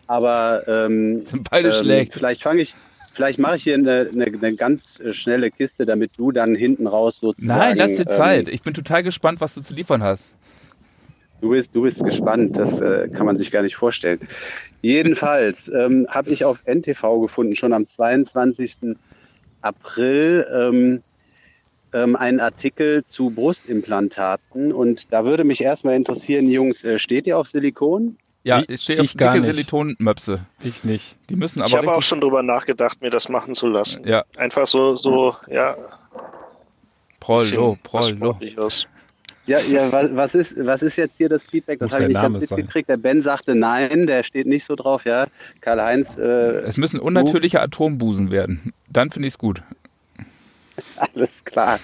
aber 0.06 0.66
ähm, 0.68 1.20
Sind 1.26 1.50
beide 1.50 1.68
ähm, 1.68 1.74
schlecht. 1.74 2.14
vielleicht 2.14 2.42
fange 2.42 2.62
ich, 2.62 2.74
vielleicht 3.12 3.38
mache 3.38 3.56
ich 3.56 3.64
hier 3.64 3.74
eine, 3.74 4.08
eine, 4.10 4.24
eine 4.24 4.54
ganz 4.54 4.98
äh, 4.98 5.12
schnelle 5.12 5.50
Kiste, 5.50 5.84
damit 5.84 6.12
du 6.16 6.32
dann 6.32 6.54
hinten 6.54 6.86
raus 6.86 7.20
sozusagen. 7.20 7.58
Nein, 7.58 7.76
lass 7.76 7.94
dir 7.94 8.08
ähm, 8.08 8.16
Zeit. 8.16 8.48
Ich 8.48 8.62
bin 8.62 8.72
total 8.72 9.02
gespannt, 9.02 9.42
was 9.42 9.52
du 9.52 9.60
zu 9.60 9.74
liefern 9.74 10.02
hast. 10.02 10.24
Du 11.42 11.50
bist, 11.50 11.74
du 11.74 11.82
bist 11.82 12.02
gespannt, 12.02 12.56
das 12.56 12.80
äh, 12.80 13.08
kann 13.08 13.26
man 13.26 13.36
sich 13.36 13.50
gar 13.50 13.62
nicht 13.62 13.76
vorstellen. 13.76 14.20
Jedenfalls 14.82 15.68
ähm, 15.68 16.06
habe 16.08 16.30
ich 16.30 16.44
auf 16.44 16.58
NTV 16.66 17.20
gefunden, 17.20 17.54
schon 17.56 17.72
am 17.72 17.86
22. 17.86 18.96
April, 19.62 20.46
ähm, 20.52 21.02
ähm, 21.92 22.16
einen 22.16 22.40
Artikel 22.40 23.04
zu 23.04 23.30
Brustimplantaten. 23.30 24.72
Und 24.72 25.12
da 25.12 25.24
würde 25.24 25.44
mich 25.44 25.60
erstmal 25.62 25.96
interessieren, 25.96 26.48
Jungs, 26.48 26.82
äh, 26.84 26.98
steht 26.98 27.26
ihr 27.26 27.36
auf 27.38 27.48
Silikon? 27.48 28.16
Ja, 28.42 28.60
Ich- 28.60 28.72
ich 28.72 28.80
stehe 28.82 29.00
auf 29.00 29.04
ich 29.04 29.16
gar 29.18 29.34
dicke 29.34 29.44
nicht. 29.46 29.54
Silikonmöpse. 29.54 30.46
Ich 30.62 30.82
nicht. 30.84 31.16
Die 31.28 31.36
müssen 31.36 31.58
Ich 31.58 31.66
aber 31.74 31.76
habe 31.88 31.98
auch 31.98 32.02
schon 32.02 32.22
drüber 32.22 32.42
nachgedacht, 32.42 33.02
mir 33.02 33.10
das 33.10 33.28
machen 33.28 33.54
zu 33.54 33.66
lassen. 33.66 34.06
Ja, 34.06 34.24
Einfach 34.38 34.66
so, 34.66 34.96
so, 34.96 35.36
ja. 35.48 35.76
Prollo, 37.18 37.76
Prollo. 37.82 38.38
Ja, 39.50 39.58
ja 39.62 39.90
was, 39.90 40.14
was, 40.14 40.34
ist, 40.36 40.64
was 40.64 40.80
ist 40.80 40.94
jetzt 40.94 41.16
hier 41.16 41.28
das 41.28 41.42
Feedback? 41.42 41.80
Das 41.80 41.90
habe 41.90 42.04
ich 42.04 42.08
nicht 42.10 42.14
Name 42.14 42.38
ganz 42.38 42.50
mitgekriegt. 42.52 42.88
Der 42.88 42.98
Ben 42.98 43.20
sagte 43.20 43.56
nein, 43.56 44.06
der 44.06 44.22
steht 44.22 44.46
nicht 44.46 44.64
so 44.64 44.76
drauf. 44.76 45.04
Ja, 45.04 45.26
Karl-Heinz, 45.60 46.16
äh, 46.16 46.60
Es 46.60 46.76
müssen 46.76 47.00
unnatürliche 47.00 47.60
Atombusen 47.60 48.30
werden. 48.30 48.72
Dann 48.88 49.10
finde 49.10 49.26
ich 49.26 49.34
es 49.34 49.38
gut. 49.38 49.60
Alles 50.96 51.44
klar. 51.44 51.80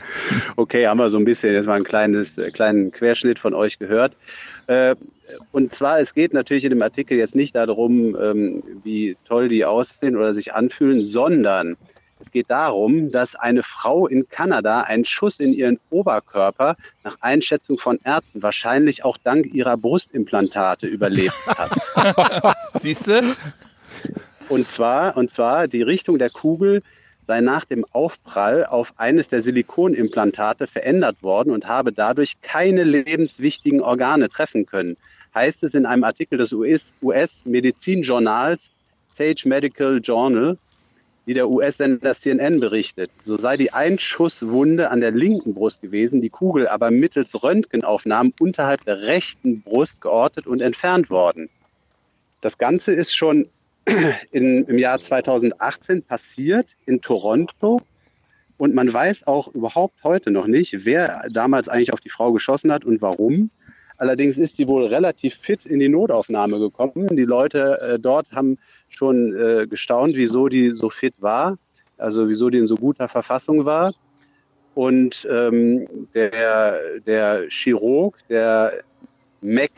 Okay, 0.55 0.87
haben 0.87 0.99
wir 0.99 1.11
so 1.11 1.19
ein 1.19 1.25
bisschen 1.25 1.55
jetzt 1.55 1.67
mal 1.67 1.75
einen 1.75 1.85
kleines, 1.85 2.39
äh, 2.39 2.53
kleinen 2.53 2.93
Querschnitt 2.93 3.41
von 3.41 3.53
euch 3.53 3.81
gehört. 3.81 4.15
Äh, 4.69 4.95
und 5.51 5.75
zwar, 5.75 5.99
es 5.99 6.15
geht 6.15 6.33
natürlich 6.33 6.63
in 6.63 6.71
dem 6.71 6.83
Artikel 6.83 7.19
jetzt 7.19 7.35
nicht 7.35 7.57
darum, 7.57 8.17
ähm, 8.17 8.63
wie 8.85 9.17
toll 9.27 9.49
die 9.49 9.65
aussehen 9.65 10.17
oder 10.17 10.35
sich 10.35 10.55
anfühlen, 10.55 11.03
sondern 11.03 11.77
es 12.19 12.31
geht 12.31 12.51
darum, 12.51 13.11
dass 13.11 13.35
eine 13.35 13.63
Frau 13.63 14.07
in 14.07 14.29
Kanada 14.29 14.83
einen 14.83 15.05
Schuss 15.05 15.39
in 15.39 15.53
ihren 15.53 15.79
Oberkörper 15.91 16.77
nach 17.05 17.17
Einschätzung 17.21 17.79
von 17.79 17.99
Ärzten 18.05 18.43
wahrscheinlich 18.43 19.05
auch 19.05 19.19
dank 19.19 19.53
ihrer 19.53 19.77
Brustimplantate 19.77 20.87
überlebt 20.87 21.37
hat. 21.47 22.57
Siehst 22.81 23.07
du? 23.07 23.37
Und 24.49 24.69
zwar, 24.69 25.17
und 25.17 25.31
zwar 25.31 25.69
die 25.69 25.83
Richtung 25.83 26.19
der 26.19 26.31
Kugel 26.31 26.83
sei 27.27 27.41
nach 27.41 27.65
dem 27.65 27.85
Aufprall 27.93 28.65
auf 28.65 28.93
eines 28.97 29.29
der 29.29 29.43
Silikonimplantate 29.43 30.69
verändert 30.69 31.21
worden 31.23 31.51
und 31.51 31.67
habe 31.67 31.93
dadurch 31.93 32.41
keine 32.41 32.85
lebenswichtigen 32.85 33.81
Organe 33.81 34.29
treffen 34.29 34.65
können. 34.65 34.97
Heißt 35.35 35.65
es 35.65 35.75
in 35.75 35.87
einem 35.87 36.05
Artikel 36.05 36.39
des 36.39 36.53
US-Medizinjournals 36.53 38.63
Sage 39.17 39.49
Medical 39.49 40.01
Journal, 40.03 40.59
wie 41.27 41.35
der 41.35 41.51
US-Sender 41.51 42.15
CNN 42.15 42.61
berichtet. 42.61 43.11
So 43.25 43.37
sei 43.37 43.57
die 43.57 43.73
Einschusswunde 43.73 44.91
an 44.91 45.01
der 45.01 45.11
linken 45.11 45.55
Brust 45.55 45.83
gewesen, 45.83 46.23
die 46.23 46.31
Kugel 46.31 46.69
aber 46.69 46.93
mittels 46.93 47.43
Röntgenaufnahmen 47.43 48.33
unterhalb 48.39 48.85
der 48.85 49.03
rechten 49.03 49.61
Brust 49.61 50.01
geortet 50.01 50.47
und 50.47 50.61
entfernt 50.61 51.11
worden. 51.11 51.51
Das 52.41 52.59
Ganze 52.59 52.93
ist 52.95 53.15
schon 53.15 53.49
in, 54.31 54.65
im 54.67 54.79
Jahr 54.79 55.01
2018 55.01 56.03
passiert 56.03 56.69
in 56.87 57.03
Toronto. 57.03 57.81
Und 58.57 58.75
man 58.75 58.91
weiß 58.91 59.27
auch 59.27 59.49
überhaupt 59.49 60.03
heute 60.05 60.31
noch 60.31 60.47
nicht, 60.47 60.85
wer 60.87 61.25
damals 61.31 61.69
eigentlich 61.69 61.93
auf 61.93 62.01
die 62.01 62.09
Frau 62.09 62.33
geschossen 62.33 62.73
hat 62.73 62.85
und 62.85 63.03
warum. 63.03 63.51
Allerdings 63.99 64.39
ist 64.39 64.59
die 64.59 64.69
wohl 64.69 64.87
relativ 64.87 65.35
fit 65.35 65.67
in 65.67 65.81
die 65.81 65.89
Notaufnahme 65.89 66.59
gekommen. 66.59 67.09
Die 67.17 67.25
Leute 67.25 67.81
äh, 67.81 67.99
dort 67.99 68.31
haben 68.33 68.59
schon 68.89 69.35
äh, 69.37 69.67
gestaunt, 69.67 70.15
wieso 70.17 70.49
die 70.49 70.75
so 70.75 70.91
fit 70.91 71.15
war, 71.19 71.59
also 71.99 72.29
wieso 72.29 72.51
die 72.51 72.59
in 72.59 72.67
so 72.67 72.77
guter 72.77 73.09
Verfassung 73.09 73.65
war. 73.65 73.95
Und 74.75 75.27
ähm, 75.31 76.09
der, 76.15 77.01
der 77.01 77.47
Chirurg, 77.49 78.19
der 78.29 78.83
Mac, 79.41 79.71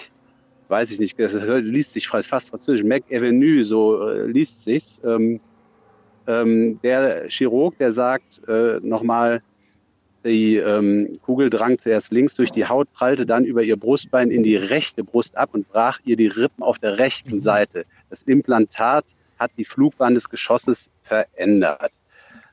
weiß 0.68 0.90
ich 0.90 0.98
nicht, 0.98 1.18
das 1.18 1.34
liest 1.34 1.92
sich 1.92 2.08
fast 2.08 2.50
französisch, 2.50 2.84
Mac 2.84 3.04
Avenue, 3.10 3.64
so 3.64 4.08
äh, 4.08 4.26
liest 4.26 4.64
sich's. 4.64 4.98
Ähm, 5.04 5.40
ähm, 6.26 6.80
der 6.82 7.28
Chirurg, 7.28 7.78
der 7.78 7.92
sagt 7.92 8.46
äh, 8.48 8.80
nochmal, 8.82 9.40
die 10.24 10.56
ähm, 10.56 11.18
Kugel 11.22 11.48
drang 11.48 11.78
zuerst 11.78 12.10
links 12.10 12.34
durch 12.34 12.50
die 12.50 12.66
Haut, 12.66 12.92
prallte 12.92 13.24
dann 13.24 13.44
über 13.44 13.62
ihr 13.62 13.76
Brustbein 13.76 14.30
in 14.30 14.42
die 14.42 14.56
rechte 14.56 15.04
Brust 15.04 15.36
ab 15.36 15.50
und 15.52 15.68
brach 15.68 16.00
ihr 16.04 16.16
die 16.16 16.26
Rippen 16.26 16.62
auf 16.62 16.78
der 16.78 16.98
rechten 16.98 17.40
Seite. 17.40 17.86
Das 18.10 18.22
Implantat 18.22 19.04
hat 19.38 19.50
die 19.56 19.64
Flugbahn 19.64 20.14
des 20.14 20.28
Geschosses 20.28 20.88
verändert. 21.02 21.92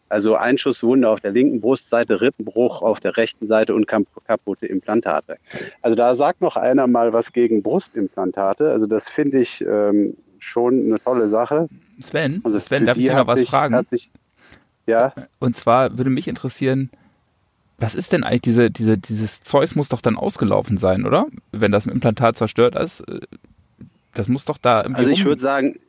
Also 0.08 0.36
Einschusswunde 0.36 1.10
auf 1.10 1.20
der 1.20 1.32
linken 1.32 1.62
Brustseite, 1.62 2.22
Rippenbruch 2.22 2.82
auf 2.84 3.00
der 3.00 3.18
rechten 3.18 3.48
Seite 3.48 3.74
und 3.74 3.88
kap- 3.88 4.06
kaputte 4.26 4.68
Implantate. 4.68 5.38
Also 5.82 5.96
da 5.96 6.14
sagt 6.14 6.42
noch 6.42 6.56
einer 6.58 6.86
mal 6.86 7.12
was 7.12 7.34
gegen 7.34 7.64
Brustimplantate. 7.64 8.70
Also 8.72 8.86
das 8.86 9.10
finde 9.10 9.40
ich 9.40 9.66
ähm, 9.68 10.16
schon 10.38 10.80
eine 10.82 11.00
tolle 11.00 11.28
Sache. 11.28 11.68
Sven, 12.00 12.42
Also 12.44 12.60
Sven, 12.60 12.86
darf 12.86 12.98
ich 12.98 13.06
dir 13.08 13.16
noch 13.16 13.26
was 13.28 13.40
sich, 13.40 13.50
fragen? 13.50 13.84
Sich, 13.86 14.12
ja, 14.86 15.12
Und 15.40 15.56
zwar 15.56 15.98
würde 15.98 16.12
mich 16.12 16.28
interessieren, 16.28 16.92
Was 17.78 17.96
ist 17.96 18.14
denn 18.14 18.24
eigentlich 18.24 18.42
diese, 18.42 18.70
diese, 18.70 18.98
dieses 19.00 19.42
Zeus 19.42 19.76
muss 19.76 19.90
doch 19.90 20.02
dann 20.02 20.16
ausgelaufen 20.18 20.78
sein, 20.78 21.06
oder? 21.06 21.26
Wenn 21.52 21.72
das 21.72 21.88
Implantat 21.88 22.38
zerstört 22.38 22.76
ist, 22.76 23.02
äh, 23.02 23.20
das 24.16 24.28
muss 24.28 24.46
doch 24.46 24.58
da 24.58 24.84
irgendwie 24.84 25.00
Also 25.00 25.12
ich 25.12 25.26
würde 25.26 25.42
sagen, 25.42 25.80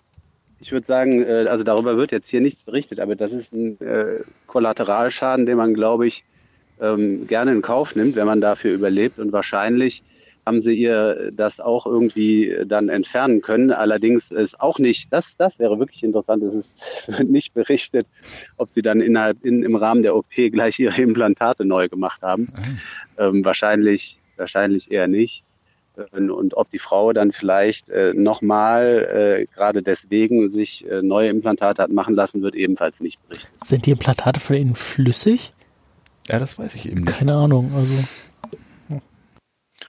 ich 0.60 0.72
würde 0.72 0.86
sagen, 0.86 1.22
äh, 1.22 1.46
also 1.48 1.64
darüber 1.64 1.96
wird 1.96 2.12
jetzt 2.12 2.28
hier 2.28 2.40
nichts 2.40 2.62
berichtet, 2.62 3.00
aber 3.00 3.16
das 3.16 3.32
ist 3.32 3.52
ein 3.52 3.80
äh, 3.80 4.20
Kollateralschaden, 4.46 5.46
den 5.46 5.56
man, 5.56 5.74
glaube 5.74 6.06
ich, 6.06 6.24
ähm, 6.80 7.26
gerne 7.26 7.52
in 7.52 7.62
Kauf 7.62 7.94
nimmt, 7.94 8.16
wenn 8.16 8.26
man 8.26 8.40
dafür 8.40 8.74
überlebt. 8.74 9.18
Und 9.18 9.32
wahrscheinlich 9.32 10.02
haben 10.44 10.60
sie 10.60 10.74
ihr 10.74 11.32
das 11.32 11.58
auch 11.58 11.86
irgendwie 11.86 12.56
dann 12.66 12.88
entfernen 12.88 13.42
können. 13.42 13.72
Allerdings 13.72 14.30
ist 14.30 14.60
auch 14.60 14.78
nicht, 14.78 15.12
das, 15.12 15.36
das 15.36 15.58
wäre 15.58 15.78
wirklich 15.78 16.04
interessant, 16.04 16.42
es, 16.44 16.54
ist, 16.54 16.74
es 16.96 17.08
wird 17.08 17.28
nicht 17.28 17.52
berichtet, 17.52 18.06
ob 18.56 18.70
sie 18.70 18.82
dann 18.82 19.00
innerhalb 19.00 19.44
in, 19.44 19.62
im 19.62 19.74
Rahmen 19.74 20.02
der 20.02 20.14
OP 20.14 20.30
gleich 20.34 20.78
ihre 20.78 21.00
Implantate 21.02 21.64
neu 21.64 21.88
gemacht 21.88 22.22
haben. 22.22 22.48
Ähm, 23.18 23.44
wahrscheinlich, 23.44 24.18
wahrscheinlich 24.36 24.90
eher 24.90 25.08
nicht. 25.08 25.42
Und, 26.12 26.30
und 26.30 26.54
ob 26.56 26.70
die 26.70 26.78
Frau 26.78 27.12
dann 27.12 27.32
vielleicht 27.32 27.88
äh, 27.88 28.12
nochmal 28.14 29.46
äh, 29.48 29.54
gerade 29.54 29.82
deswegen 29.82 30.50
sich 30.50 30.86
äh, 30.90 31.02
neue 31.02 31.28
Implantate 31.30 31.82
hat 31.82 31.90
machen 31.90 32.14
lassen, 32.14 32.42
wird 32.42 32.54
ebenfalls 32.54 33.00
nicht 33.00 33.18
berichtet. 33.26 33.50
Sind 33.64 33.86
die 33.86 33.90
Implantate 33.92 34.40
von 34.40 34.56
innen 34.56 34.74
flüssig? 34.74 35.52
Ja, 36.28 36.38
das 36.38 36.58
weiß 36.58 36.74
ich 36.74 36.86
eben 36.90 37.02
nicht. 37.02 37.18
Keine 37.18 37.34
Ahnung. 37.34 37.72
Also 37.74 37.94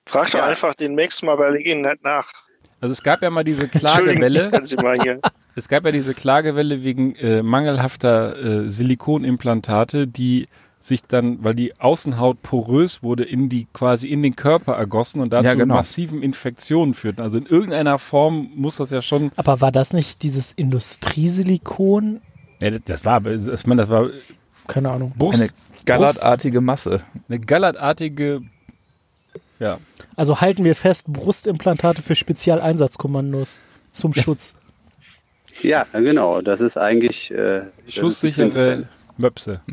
Frag 0.05 0.31
doch 0.31 0.39
Ja. 0.39 0.45
einfach 0.45 0.73
den 0.75 0.95
Max 0.95 1.21
mal 1.21 1.35
bei 1.35 1.49
Leginet 1.49 2.03
nach. 2.03 2.31
Also 2.79 2.93
es 2.93 3.03
gab 3.03 3.21
ja 3.21 3.29
mal 3.29 3.43
diese 3.43 3.67
Klagewelle. 3.67 4.49
können 4.51 4.65
Sie 4.65 4.75
mal 4.77 4.99
hier. 5.01 5.19
Es 5.55 5.67
gab 5.67 5.85
ja 5.85 5.91
diese 5.91 6.13
Klagewelle 6.13 6.83
wegen 6.83 7.15
äh, 7.15 7.41
mangelhafter 7.41 8.37
äh, 8.65 8.69
Silikonimplantate, 8.69 10.05
die 10.05 10.47
sich 10.79 11.03
dann, 11.03 11.43
weil 11.43 11.55
die 11.55 11.79
Außenhaut 11.79 12.41
porös 12.43 13.01
wurde, 13.03 13.23
in 13.23 13.49
die 13.49 13.67
quasi 13.73 14.07
in 14.07 14.21
den 14.23 14.35
Körper 14.35 14.73
ergossen 14.73 15.21
und 15.21 15.33
dazu 15.33 15.45
Ja, 15.47 15.53
genau. 15.55 15.75
massiven 15.75 16.21
Infektionen 16.21 16.93
führten. 16.93 17.21
Also 17.21 17.37
in 17.39 17.45
irgendeiner 17.45 17.97
Form 17.99 18.51
muss 18.55 18.77
das 18.77 18.91
ja 18.91 19.01
schon. 19.01 19.31
Aber 19.35 19.59
war 19.59 19.71
das 19.71 19.91
nicht 19.93 20.21
dieses 20.23 20.53
Industriesilikon? 20.53 22.21
Ja, 22.61 22.71
das 22.71 23.05
war, 23.05 23.15
aber- 23.15 23.33
ich 23.33 23.65
meine, 23.67 23.81
das 23.81 23.89
war 23.89 24.09
Keine 24.67 24.89
Ahnung. 24.91 25.13
Brust, 25.17 25.41
Eine 25.41 25.49
gallertartige 25.85 26.61
Masse. 26.61 27.01
eine 27.29 27.39
gallertartige. 27.39 28.41
Ja, 29.59 29.79
Also 30.15 30.41
halten 30.41 30.63
wir 30.63 30.75
fest, 30.75 31.07
Brustimplantate 31.07 32.01
für 32.01 32.15
Spezialeinsatzkommandos 32.15 33.55
zum 33.91 34.13
Schutz. 34.13 34.53
Ja, 35.63 35.85
genau. 35.91 36.41
Das 36.41 36.61
ist 36.61 36.77
eigentlich 36.77 37.31
äh, 37.31 37.61
das 37.87 38.23
ist. 38.23 38.23
Möpse. 39.17 39.61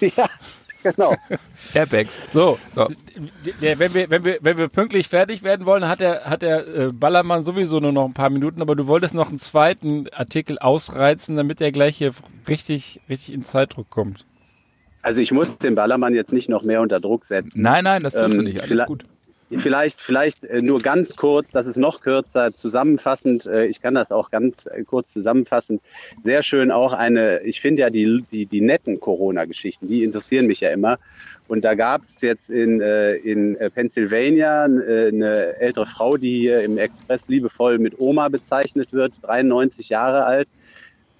Ja, 0.00 0.30
genau. 0.82 1.14
Airbags. 1.74 2.18
So, 2.32 2.58
So. 2.74 2.88
wenn, 3.60 3.92
wir, 3.92 4.08
wenn, 4.08 4.24
wir, 4.24 4.38
wenn 4.40 4.56
wir 4.56 4.68
pünktlich 4.68 5.08
fertig 5.08 5.42
werden 5.42 5.66
wollen, 5.66 5.86
hat 5.86 6.00
der, 6.00 6.24
hat 6.24 6.40
der 6.40 6.66
äh, 6.66 6.88
Ballermann 6.94 7.44
sowieso 7.44 7.80
nur 7.80 7.92
noch 7.92 8.06
ein 8.06 8.14
paar 8.14 8.30
Minuten, 8.30 8.62
aber 8.62 8.74
du 8.76 8.86
wolltest 8.86 9.14
noch 9.14 9.28
einen 9.28 9.38
zweiten 9.38 10.06
Artikel 10.12 10.58
ausreizen, 10.58 11.36
damit 11.36 11.60
er 11.60 11.70
gleich 11.70 11.98
hier 11.98 12.12
richtig, 12.48 13.00
richtig 13.10 13.34
in 13.34 13.44
Zeitdruck 13.44 13.90
kommt. 13.90 14.24
Also 15.02 15.20
ich 15.20 15.32
muss 15.32 15.58
den 15.58 15.74
Ballermann 15.74 16.14
jetzt 16.14 16.32
nicht 16.32 16.48
noch 16.48 16.62
mehr 16.62 16.80
unter 16.80 16.98
Druck 17.00 17.26
setzen. 17.26 17.52
Nein, 17.54 17.84
nein, 17.84 18.02
das 18.02 18.14
tust 18.14 18.34
du 18.34 18.38
Ähm, 18.38 18.44
nicht. 18.44 18.62
Alles 18.62 18.86
gut. 18.86 19.04
Vielleicht, 19.58 20.00
vielleicht 20.00 20.44
äh, 20.44 20.62
nur 20.62 20.80
ganz 20.80 21.16
kurz, 21.16 21.50
das 21.50 21.66
ist 21.66 21.76
noch 21.76 22.02
kürzer, 22.02 22.54
zusammenfassend, 22.54 23.46
äh, 23.46 23.66
ich 23.66 23.82
kann 23.82 23.94
das 23.94 24.12
auch 24.12 24.30
ganz 24.30 24.66
äh, 24.66 24.84
kurz 24.84 25.12
zusammenfassen. 25.12 25.80
Sehr 26.22 26.44
schön 26.44 26.70
auch 26.70 26.92
eine, 26.92 27.40
ich 27.40 27.60
finde 27.60 27.82
ja 27.82 27.90
die, 27.90 28.24
die, 28.30 28.46
die 28.46 28.60
netten 28.60 29.00
Corona-Geschichten, 29.00 29.88
die 29.88 30.04
interessieren 30.04 30.46
mich 30.46 30.60
ja 30.60 30.70
immer. 30.70 30.98
Und 31.48 31.62
da 31.64 31.74
gab 31.74 32.02
es 32.02 32.20
jetzt 32.20 32.48
in, 32.48 32.80
in 32.80 33.58
Pennsylvania 33.74 34.66
eine 34.66 35.56
ältere 35.58 35.86
Frau, 35.86 36.16
die 36.16 36.38
hier 36.38 36.62
im 36.62 36.78
Express 36.78 37.26
liebevoll 37.26 37.78
mit 37.78 37.98
Oma 37.98 38.28
bezeichnet 38.28 38.92
wird, 38.92 39.14
93 39.22 39.88
Jahre 39.88 40.26
alt. 40.26 40.46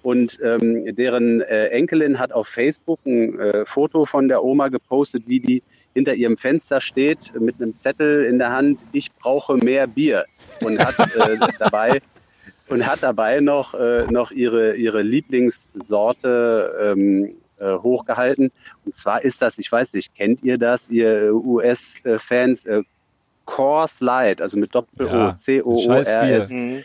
Und 0.03 0.39
ähm, 0.41 0.95
deren 0.95 1.41
Enkelin 1.41 2.17
hat 2.17 2.31
auf 2.31 2.47
Facebook 2.47 2.99
ein 3.05 3.37
Foto 3.65 4.05
von 4.05 4.29
der 4.29 4.41
Oma 4.41 4.69
gepostet, 4.69 5.23
wie 5.27 5.41
die 5.41 5.63
hinter 5.93 6.13
ihrem 6.13 6.37
Fenster 6.37 6.81
steht 6.81 7.19
mit 7.39 7.61
einem 7.61 7.77
Zettel 7.77 8.25
in 8.25 8.39
der 8.39 8.51
Hand, 8.51 8.79
ich 8.91 9.11
brauche 9.13 9.57
mehr 9.57 9.87
Bier 9.87 10.25
und 10.63 10.79
hat 10.79 10.97
äh, 11.15 11.37
dabei 11.59 12.01
und 12.67 12.85
hat 12.87 13.03
dabei 13.03 13.39
noch, 13.41 13.73
äh, 13.73 14.05
noch 14.09 14.31
ihre, 14.31 14.75
ihre 14.75 15.01
Lieblingssorte 15.01 16.93
ähm, 16.95 17.35
äh, 17.59 17.73
hochgehalten. 17.73 18.51
Und 18.85 18.95
zwar 18.95 19.23
ist 19.23 19.41
das, 19.41 19.57
ich 19.57 19.71
weiß 19.71 19.93
nicht, 19.93 20.15
kennt 20.15 20.43
ihr 20.43 20.57
das, 20.57 20.89
ihr 20.89 21.33
US-Fans, 21.33 22.65
äh, 22.65 22.83
Coors 23.45 23.99
Light, 23.99 24.41
also 24.41 24.57
mit 24.57 24.73
Doppel-O, 24.73 25.09
Ja, 25.09 25.35
C-O-O-R-S. 25.35 26.49
Mhm. 26.49 26.83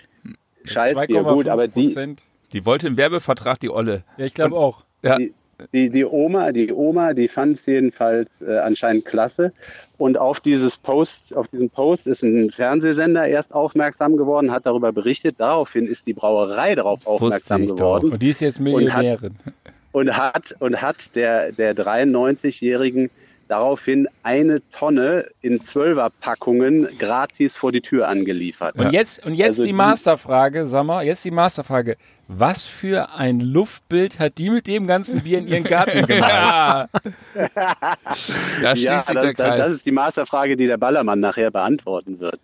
Scheißbier, 0.64 1.22
gut, 1.22 1.48
aber 1.48 1.68
die. 1.68 2.16
Die 2.52 2.64
wollte 2.64 2.86
im 2.86 2.96
Werbevertrag 2.96 3.59
die 3.61 3.70
Olle. 3.70 4.04
Ja, 4.16 4.24
ich 4.24 4.34
glaube 4.34 4.57
auch. 4.57 4.84
Ja. 5.02 5.16
Die, 5.16 5.34
die, 5.72 5.90
die 5.90 6.04
Oma, 6.04 6.52
die 6.52 6.72
Oma, 6.72 7.14
die 7.14 7.28
fand 7.28 7.57
es 7.59 7.66
jedenfalls 7.66 8.30
äh, 8.42 8.59
anscheinend 8.59 9.04
klasse. 9.04 9.52
Und 9.98 10.18
auf 10.18 10.40
dieses 10.40 10.76
Post, 10.76 11.34
auf 11.34 11.48
diesen 11.48 11.70
Post 11.70 12.07
ist 12.07 12.22
ein 12.22 12.50
Fernsehsender 12.50 13.26
erst 13.26 13.54
aufmerksam 13.54 14.16
geworden, 14.16 14.50
hat 14.50 14.66
darüber 14.66 14.92
berichtet. 14.92 15.36
Daraufhin 15.38 15.86
ist 15.86 16.07
die 16.07 16.12
Brauerei 16.12 16.74
darauf 16.74 17.07
aufmerksam 17.07 17.62
ich 17.62 17.70
doch. 17.70 17.76
geworden 17.76 18.12
Und 18.12 18.22
die 18.22 18.30
ist 18.30 18.40
jetzt 18.40 18.57
hat- 18.57 18.64
Millionärin. 18.64 19.34
und 19.92 20.16
hat 20.16 20.54
und 20.59 20.82
hat 20.82 21.14
der 21.14 21.52
der 21.52 21.74
93-jährigen 21.74 23.11
daraufhin 23.49 24.09
eine 24.22 24.61
Tonne 24.72 25.28
in 25.42 25.62
Zwölferpackungen 25.62 26.88
gratis 26.99 27.57
vor 27.57 27.72
die 27.72 27.80
Tür 27.80 28.09
angeliefert. 28.09 28.74
Und 28.76 28.92
jetzt, 28.92 29.24
und 29.24 29.34
jetzt 29.34 29.49
Also 29.59 29.64
die 29.64 29.72
Masterfrage, 29.72 30.66
sag 30.68 30.84
mal, 30.84 31.05
jetzt 31.05 31.24
die 31.24 31.30
Masterfrage. 31.30 31.97
Was 32.28 32.66
für 32.66 33.14
ein 33.14 33.38
Luftbild 33.40 34.18
hat 34.18 34.38
die 34.38 34.51
mit 34.51 34.66
dem 34.66 34.86
ganzen 34.88 35.22
Bier 35.22 35.38
in 35.38 35.47
ihren 35.47 35.62
Garten 35.64 36.07
gemacht? 36.07 36.28
Ja. 36.28 36.88
da 37.34 38.76
schließt 38.76 38.82
Ja, 38.84 38.99
sich 39.01 39.14
das, 39.14 39.22
der 39.22 39.32
das, 39.32 39.34
das 39.36 39.47
Kreis. 39.59 39.70
ist 39.72 39.86
die 39.86 39.92
Masterfrage, 39.92 40.57
die 40.57 40.66
der 40.66 40.76
Ballermann 40.76 41.20
nachher 41.20 41.51
beantworten 41.51 42.18
wird. 42.20 42.40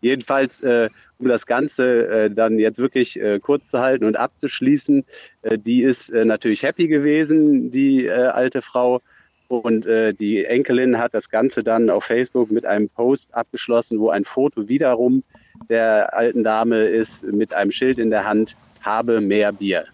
Jedenfalls, 0.00 0.60
äh, 0.62 0.88
um 1.18 1.28
das 1.28 1.46
Ganze 1.46 2.06
äh, 2.08 2.30
dann 2.30 2.58
jetzt 2.58 2.78
wirklich 2.78 3.20
äh, 3.20 3.38
kurz 3.40 3.70
zu 3.70 3.78
halten 3.80 4.04
und 4.04 4.16
abzuschließen, 4.16 5.04
äh, 5.42 5.58
die 5.58 5.82
ist 5.82 6.08
äh, 6.10 6.24
natürlich 6.24 6.62
happy 6.62 6.88
gewesen, 6.88 7.70
die 7.70 8.06
äh, 8.06 8.10
alte 8.12 8.62
Frau. 8.62 9.02
Und 9.48 9.86
äh, 9.86 10.12
die 10.12 10.44
Enkelin 10.44 10.98
hat 10.98 11.14
das 11.14 11.30
Ganze 11.30 11.62
dann 11.62 11.90
auf 11.90 12.04
Facebook 12.04 12.50
mit 12.50 12.66
einem 12.66 12.88
Post 12.88 13.34
abgeschlossen, 13.34 14.00
wo 14.00 14.10
ein 14.10 14.24
Foto 14.24 14.68
wiederum 14.68 15.22
der 15.68 16.14
alten 16.14 16.44
Dame 16.44 16.84
ist 16.84 17.22
mit 17.22 17.54
einem 17.54 17.70
Schild 17.70 17.98
in 17.98 18.10
der 18.10 18.24
Hand, 18.24 18.56
habe 18.82 19.20
mehr 19.20 19.52
Bier. 19.52 19.84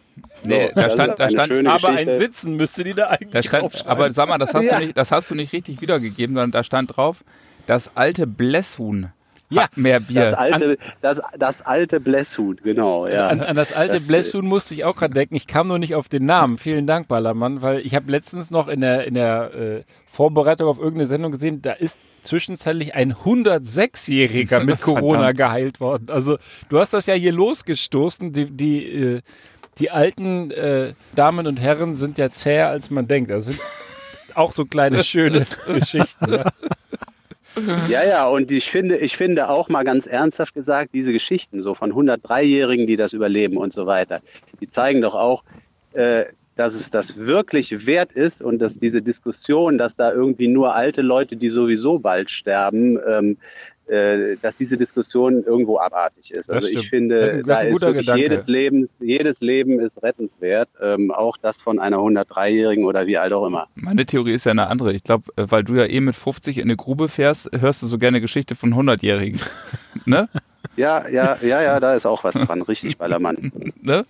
Nee, 0.45 0.67
So, 0.67 0.73
da 0.75 0.91
stand, 0.91 1.19
da 1.19 1.31
stand, 1.31 1.67
Aber 1.67 1.89
ein. 1.89 2.11
Sitzen 2.11 2.57
müsste 2.57 2.85
die 2.85 2.95
da 2.95 3.07
eigentlich 3.09 3.31
da 3.31 3.43
stand, 3.43 3.87
aber 3.87 4.13
sag 4.13 4.29
mal, 4.29 4.39
das 4.39 4.53
hast, 4.53 4.65
Ja. 4.67 4.79
du 4.79 4.85
nicht, 4.85 4.97
das 4.97 5.11
hast 5.13 5.31
du 5.31 5.35
nicht 5.35 5.53
richtig 5.53 5.81
wiedergegeben, 5.81 6.35
sondern 6.35 6.51
da 6.51 6.65
stand 6.65 6.97
drauf, 6.97 7.25
das 7.67 7.97
alte 7.97 8.27
Blässhuhn 8.27 9.09
Ja. 9.55 9.69
mehr 9.77 10.01
Bier. 10.01 10.31
Das 10.31 10.39
alte, 10.39 10.79
das, 11.01 11.21
das 11.39 11.67
alte 11.67 12.01
Blässhut, 12.01 12.63
genau, 12.63 13.07
ja. 13.07 13.29
An, 13.29 13.41
an 13.41 13.57
das 13.57 13.73
alte 13.73 13.95
Das, 13.95 14.07
Bläshuhn 14.07 14.47
musste 14.47 14.75
ich 14.75 14.85
auch 14.85 14.97
gerade 14.97 15.15
denken. 15.15 15.35
Ich 15.35 15.47
kam 15.47 15.69
nur 15.69 15.79
nicht 15.79 15.95
auf 15.95 16.09
den 16.09 16.27
Namen. 16.27 16.59
Vielen 16.59 16.87
Dank, 16.87 17.09
Ballermann, 17.09 17.63
weil 17.63 17.81
ich 17.81 17.95
habe 17.95 18.11
letztens 18.11 18.51
noch 18.51 18.69
in 18.69 18.81
der, 18.81 19.07
in 19.07 19.15
der 19.15 19.55
äh, 19.55 19.83
Vorbereitung 20.07 20.69
auf 20.69 20.79
irgendeine 20.79 21.07
Sendung 21.07 21.33
gesehen, 21.33 21.63
da 21.63 21.73
ist 21.73 21.99
zwischenzeitlich 22.23 22.95
ein 22.95 23.15
106-Jähriger 23.15 24.63
mit 24.65 24.81
Corona 24.83 25.33
geheilt 25.33 25.81
worden. 25.81 26.09
Also 26.11 26.37
du 26.69 26.79
hast 26.79 26.93
das 26.93 27.07
ja 27.07 27.15
hier 27.15 27.33
losgestoßen. 27.33 28.33
Die, 28.33 28.51
die, 28.51 28.85
äh, 28.85 29.23
die 29.79 29.91
alten 29.91 30.51
äh, 30.51 30.95
Damen 31.15 31.47
und 31.47 31.61
Herren 31.61 31.95
sind 31.95 32.19
ja 32.19 32.31
zäher, 32.31 32.69
als 32.69 32.91
man 32.91 33.09
denkt. 33.09 33.31
Das 33.31 33.47
sind 33.47 33.59
auch 34.35 34.53
so 34.53 34.65
kleine, 34.65 35.03
schöne 35.05 35.47
Geschichten. 35.67 36.33
Ja. 36.33 36.51
Ja, 37.89 38.05
ja, 38.05 38.27
und 38.27 38.51
ich 38.51 38.71
finde, 38.71 38.97
ich 38.99 39.17
finde 39.17 39.49
auch 39.49 39.69
mal 39.69 39.83
ganz 39.85 40.07
ernsthaft 40.07 40.55
gesagt, 40.55 40.91
diese 40.95 41.13
Geschichten 41.13 41.63
so 41.63 41.75
von 41.75 41.93
103-Jährigen, 41.93 42.87
die 42.87 42.97
das 42.97 43.13
überleben 43.13 43.57
und 43.57 43.73
so 43.73 43.87
weiter, 43.87 44.21
die 44.61 44.69
zeigen 44.69 45.03
doch 45.03 45.15
auch, 45.15 45.45
äh, 45.93 46.25
dass 46.57 46.75
es 46.75 46.91
das 46.91 47.17
wirklich 47.17 47.87
wert 47.87 48.13
ist 48.13 48.43
und 48.43 48.59
dass 48.59 48.79
diese 48.79 49.01
Diskussion, 49.01 49.79
dass 49.79 49.97
da 49.97 50.13
irgendwie 50.13 50.49
nur 50.49 50.75
alte 50.75 51.01
Leute, 51.01 51.37
die 51.37 51.49
sowieso 51.49 51.99
bald 51.99 52.31
sterben, 52.31 52.99
ähm, 53.07 53.33
äh, 53.33 53.35
dass 53.87 54.57
diese 54.57 54.77
Diskussion 54.77 55.45
irgendwo 55.45 55.79
abartig 55.79 56.31
ist. 56.31 56.49
Das 56.49 56.57
also 56.57 56.69
stimmt. 56.69 56.85
ich 56.85 56.91
finde, 56.91 57.19
Das 57.19 57.31
ist 57.31 57.37
ein 57.37 57.45
da 57.47 57.61
ist 57.61 57.81
wirklich 57.81 58.07
Gedanke. 58.07 58.23
jedes 58.23 58.47
Lebens, 58.47 58.95
jedes 59.01 59.41
Leben 59.41 59.81
ist 59.81 60.03
rettenswert, 60.03 60.69
ähm, 60.81 61.11
auch 61.11 61.37
das 61.37 61.61
von 61.61 61.79
einer 61.79 61.99
103-Jährigen 61.99 62.85
oder 62.85 63.07
wie 63.07 63.19
alt 63.19 63.33
auch 63.33 63.47
immer. 63.47 63.67
Meine 63.75 64.07
Theorie 64.07 64.33
ist 64.33 64.45
ja 64.45 64.53
eine 64.53 64.69
andere. 64.69 64.93
Ich 64.93 65.05
glaube, 65.05 65.25
weil 65.37 65.65
du 65.65 65.75
ja 65.75 65.85
eh 65.85 66.01
mit 66.01 66.17
50 66.17 66.59
in 66.59 66.65
eine 66.65 66.77
Grube 66.77 67.09
fährst, 67.09 67.51
hörst 67.53 67.83
du 67.83 67.87
so 67.87 67.99
gerne 67.99 68.21
Geschichte 68.21 68.55
von 68.55 68.73
100-Jährigen. 68.73 69.41
ne? 70.07 70.29
Ja, 70.77 71.09
ja, 71.09 71.37
ja, 71.43 71.63
ja, 71.63 71.81
da 71.81 71.95
ist 71.95 72.07
auch 72.07 72.25
was 72.25 72.35
dran, 72.35 72.63
richtig, 72.63 72.97
Ballermann. 72.99 73.53
ne? 73.83 74.05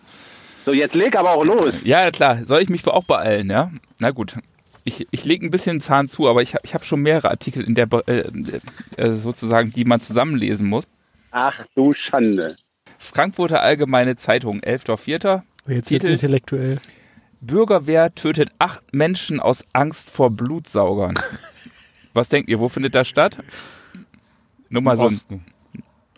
So, 0.64 0.72
jetzt 0.72 0.94
leg 0.94 1.16
aber 1.16 1.32
auch 1.32 1.44
los. 1.44 1.82
Ja, 1.82 2.10
klar. 2.10 2.44
Soll 2.44 2.62
ich 2.62 2.68
mich 2.68 2.86
auch 2.86 3.04
beeilen, 3.04 3.50
ja? 3.50 3.70
Na 3.98 4.10
gut. 4.10 4.34
Ich, 4.84 5.06
ich 5.10 5.24
lege 5.24 5.46
ein 5.46 5.50
bisschen 5.50 5.80
Zahn 5.80 6.08
zu, 6.08 6.28
aber 6.28 6.42
ich 6.42 6.54
habe 6.54 6.64
ich 6.64 6.74
hab 6.74 6.84
schon 6.84 7.02
mehrere 7.02 7.30
Artikel 7.30 7.62
in 7.64 7.74
der 7.74 7.88
äh, 8.06 8.24
äh, 8.96 9.10
sozusagen, 9.12 9.72
die 9.72 9.84
man 9.84 10.00
zusammenlesen 10.00 10.68
muss. 10.68 10.88
Ach 11.30 11.64
du 11.74 11.92
Schande. 11.92 12.56
Frankfurter 12.98 13.62
Allgemeine 13.62 14.16
Zeitung, 14.16 14.60
11.04. 14.60 15.42
Jetzt 15.42 15.68
wird's 15.68 15.88
Titel- 15.88 16.10
intellektuell. 16.12 16.80
Bürgerwehr 17.40 18.14
tötet 18.14 18.50
acht 18.60 18.82
Menschen 18.94 19.40
aus 19.40 19.64
Angst 19.72 20.10
vor 20.10 20.30
Blutsaugern. 20.30 21.14
Was 22.14 22.28
denkt 22.28 22.48
ihr, 22.50 22.60
wo 22.60 22.68
findet 22.68 22.94
das 22.94 23.08
statt? 23.08 23.38
Nur 24.68 24.82
mal 24.82 24.92
Im 24.92 24.98
so 24.98 25.04
ein, 25.04 25.06
Osten. 25.06 25.44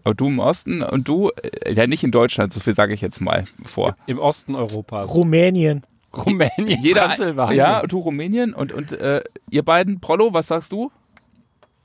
oh, 0.04 0.12
du 0.12 0.26
im 0.28 0.38
Osten 0.38 0.82
und 0.82 1.08
du, 1.08 1.30
äh, 1.30 1.72
ja 1.72 1.86
nicht 1.86 2.04
in 2.04 2.10
Deutschland, 2.10 2.52
so 2.52 2.60
viel 2.60 2.74
sage 2.74 2.92
ich 2.94 3.00
jetzt 3.00 3.20
mal 3.20 3.44
vor. 3.64 3.96
Im 4.06 4.18
Osten 4.18 4.54
Europas. 4.54 5.08
Rumänien. 5.14 5.82
Rumänien, 6.16 6.80
Jeder, 6.82 7.02
Transsilvanien. 7.02 7.56
ja, 7.56 7.82
du 7.86 7.98
Rumänien 7.98 8.54
und, 8.54 8.72
und 8.72 8.92
äh, 8.92 9.22
ihr 9.50 9.64
beiden, 9.64 10.00
Prollo, 10.00 10.32
was 10.32 10.48
sagst 10.48 10.72
du? 10.72 10.90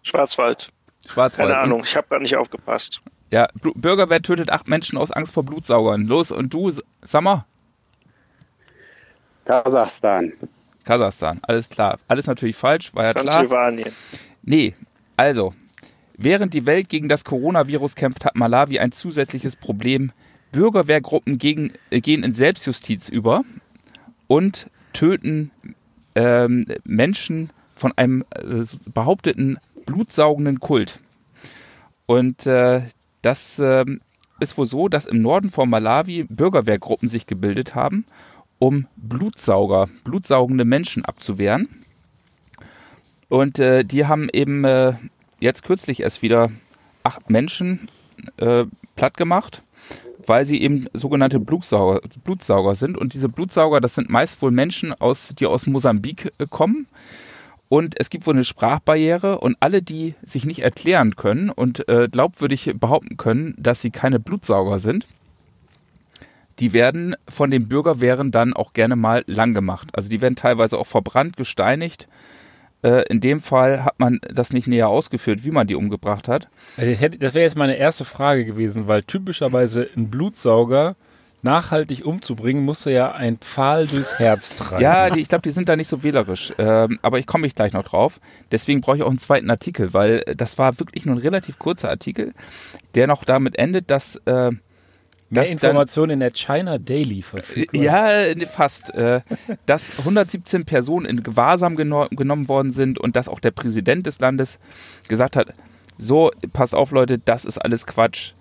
Schwarzwald. 0.03 0.71
Schwarzwald. 1.07 1.49
Keine 1.49 1.59
Ahnung, 1.59 1.84
ich 1.84 1.95
habe 1.95 2.07
gar 2.09 2.19
nicht 2.19 2.36
aufgepasst. 2.36 3.01
Ja, 3.32 3.47
Bürgerwehr 3.75 4.21
tötet 4.21 4.51
acht 4.51 4.67
Menschen 4.67 4.97
aus 4.97 5.11
Angst 5.11 5.34
vor 5.34 5.43
Blutsaugern. 5.43 6.07
Los, 6.07 6.32
und 6.32 6.53
du, 6.53 6.71
Sammer? 7.01 7.45
Kasachstan. 9.45 10.34
Kasachstan, 10.84 11.39
alles 11.43 11.69
klar. 11.69 11.99
Alles 12.07 12.27
natürlich 12.27 12.55
falsch, 12.55 12.93
war 12.95 13.05
ja 13.05 13.13
klar. 13.13 13.25
Transsilvanien. 13.25 13.93
Nee, 14.41 14.75
also, 15.17 15.53
während 16.17 16.53
die 16.53 16.65
Welt 16.65 16.89
gegen 16.89 17.09
das 17.09 17.25
Coronavirus 17.25 17.95
kämpft, 17.95 18.25
hat 18.25 18.36
Malawi 18.36 18.80
ein 18.80 18.91
zusätzliches 18.91 19.55
Problem. 19.55 20.11
Bürgerwehrgruppen 20.51 21.38
gegen, 21.38 21.73
äh, 21.91 22.01
gehen 22.01 22.23
in 22.23 22.34
Selbstjustiz 22.34 23.09
über 23.09 23.43
und 24.30 24.69
töten 24.93 25.51
ähm, 26.15 26.65
Menschen 26.86 27.49
von 27.75 27.91
einem 27.97 28.23
äh, 28.32 28.63
behaupteten 28.93 29.57
blutsaugenden 29.86 30.59
Kult. 30.59 31.01
Und 32.05 32.45
äh, 32.45 32.84
das 33.21 33.59
ähm, 33.59 34.01
ist 34.39 34.57
wohl 34.57 34.67
so, 34.67 34.88
dass 34.88 35.05
im 35.05 35.21
Norden 35.21 35.49
von 35.49 35.69
Malawi 35.69 36.23
Bürgerwehrgruppen 36.23 37.09
sich 37.09 37.25
gebildet 37.25 37.73
haben, 37.75 38.05
um 38.59 38.86
Blutsauger, 38.95 39.89
blutsaugende 40.03 40.63
Menschen 40.63 41.03
abzuwehren. 41.05 41.67
Und 43.30 43.57
äh, 43.59 43.84
die 43.84 44.05
haben 44.05 44.30
eben 44.32 44.63
äh, 44.63 44.93
jetzt 45.39 45.63
kürzlich 45.63 46.01
erst 46.01 46.21
wieder 46.21 46.51
acht 47.03 47.30
Menschen 47.30 47.89
äh, 48.38 48.65
platt 48.95 49.17
gemacht, 49.17 49.63
weil 50.30 50.45
sie 50.45 50.61
eben 50.61 50.86
sogenannte 50.93 51.39
Blutsauger, 51.39 52.01
Blutsauger 52.23 52.75
sind. 52.75 52.97
Und 52.97 53.15
diese 53.15 53.27
Blutsauger, 53.27 53.82
das 53.82 53.95
sind 53.95 54.09
meist 54.09 54.41
wohl 54.41 54.51
Menschen, 54.51 54.93
aus, 54.93 55.34
die 55.38 55.47
aus 55.47 55.65
Mosambik 55.65 56.32
äh, 56.38 56.45
kommen. 56.47 56.88
Und 57.67 57.99
es 57.99 58.09
gibt 58.09 58.25
wohl 58.25 58.36
eine 58.36 58.45
Sprachbarriere 58.45 59.39
und 59.39 59.57
alle, 59.59 59.82
die 59.82 60.13
sich 60.25 60.45
nicht 60.45 60.59
erklären 60.59 61.15
können 61.15 61.49
und 61.49 61.88
äh, 61.89 62.07
glaubwürdig 62.09 62.73
behaupten 62.80 63.17
können, 63.17 63.55
dass 63.57 63.82
sie 63.82 63.91
keine 63.91 64.19
Blutsauger 64.19 64.80
sind, 64.80 65.07
die 66.59 66.73
werden 66.73 67.15
von 67.27 67.51
den 67.51 67.67
Bürgerwehren 67.67 68.32
dann 68.32 68.53
auch 68.53 68.73
gerne 68.73 68.95
mal 68.95 69.23
lang 69.27 69.53
gemacht. 69.53 69.89
Also 69.93 70.09
die 70.09 70.21
werden 70.21 70.36
teilweise 70.36 70.77
auch 70.77 70.88
verbrannt, 70.88 71.38
gesteinigt. 71.38 72.07
Äh, 72.82 73.03
in 73.09 73.19
dem 73.19 73.41
Fall 73.41 73.84
hat 73.84 73.99
man 73.99 74.19
das 74.34 74.53
nicht 74.53 74.67
näher 74.67 74.88
ausgeführt, 74.88 75.43
wie 75.43 75.51
man 75.51 75.67
die 75.67 75.75
umgebracht 75.75 76.27
hat. 76.27 76.47
Hätte- 76.77 77.17
Das 77.17 77.34
wäre 77.34 77.43
jetzt 77.43 77.57
meine 77.57 77.75
erste 77.75 78.05
Frage 78.05 78.45
gewesen, 78.45 78.88
weil 78.88 79.03
typischerweise 79.03 79.88
ein 79.97 80.09
Blutsauger 80.09 80.95
nachhaltig 81.41 82.05
umzubringen, 82.05 82.65
musste 82.65 82.91
ja 82.91 83.13
ein 83.13 83.38
Pfahl 83.38 83.88
durchs 83.88 84.19
Herz 84.19 84.55
tragen. 84.55 84.82
Ja, 84.84 85.09
die, 85.09 85.21
ich 85.21 85.30
glaube, 85.30 85.41
die 85.41 85.51
sind 85.51 85.69
da 85.69 85.75
nicht 85.77 85.88
so 85.88 86.03
wählerisch. 86.03 86.53
Ähm, 86.57 86.99
aber 87.01 87.17
ich 87.19 87.27
komme 87.27 87.47
ich 87.47 87.55
gleich 87.55 87.71
noch 87.71 87.84
drauf. 87.86 88.19
Deswegen 88.51 88.82
brauche 88.82 88.97
ich 88.97 89.03
auch 89.03 89.09
einen 89.09 89.19
zweiten 89.19 89.49
Artikel, 89.49 89.93
weil 89.93 90.23
äh, 90.25 90.36
das 90.36 90.57
war 90.57 90.77
wirklich 90.80 91.05
nur 91.05 91.15
ein 91.15 91.19
relativ 91.21 91.57
kurzer 91.57 91.89
Artikel, 91.89 92.34
der 92.95 93.07
noch 93.07 93.23
damit 93.23 93.57
endet, 93.57 93.89
dass 93.89 94.15
äh, 94.25 94.51
Mehr 95.30 95.47
Informationen 95.47 96.11
in 96.13 96.19
der 96.21 96.32
China 96.32 96.77
Daily 96.77 97.21
verfügbar. 97.21 97.82
Ja, 97.82 98.09
äh, 98.11 98.45
fast. 98.45 98.93
Äh, 98.95 99.21
dass 99.65 99.99
117 99.99 100.65
Personen 100.65 101.05
in 101.05 101.21
Gewahrsam 101.23 101.75
geno 101.75 102.07
genommen 102.09 102.47
worden 102.47 102.73
sind 102.73 102.97
und 102.99 103.15
dass 103.15 103.27
auch 103.27 103.39
der 103.39 103.51
Präsident 103.51 104.07
des 104.07 104.19
Landes 104.19 104.59
gesagt 105.07 105.36
hat, 105.36 105.53
so, 105.97 106.32
passt 106.53 106.73
auf 106.73 106.91
Leute, 106.91 107.19
das 107.19 107.45
ist 107.45 107.57
alles 107.59 107.86
Quatsch. 107.86 108.32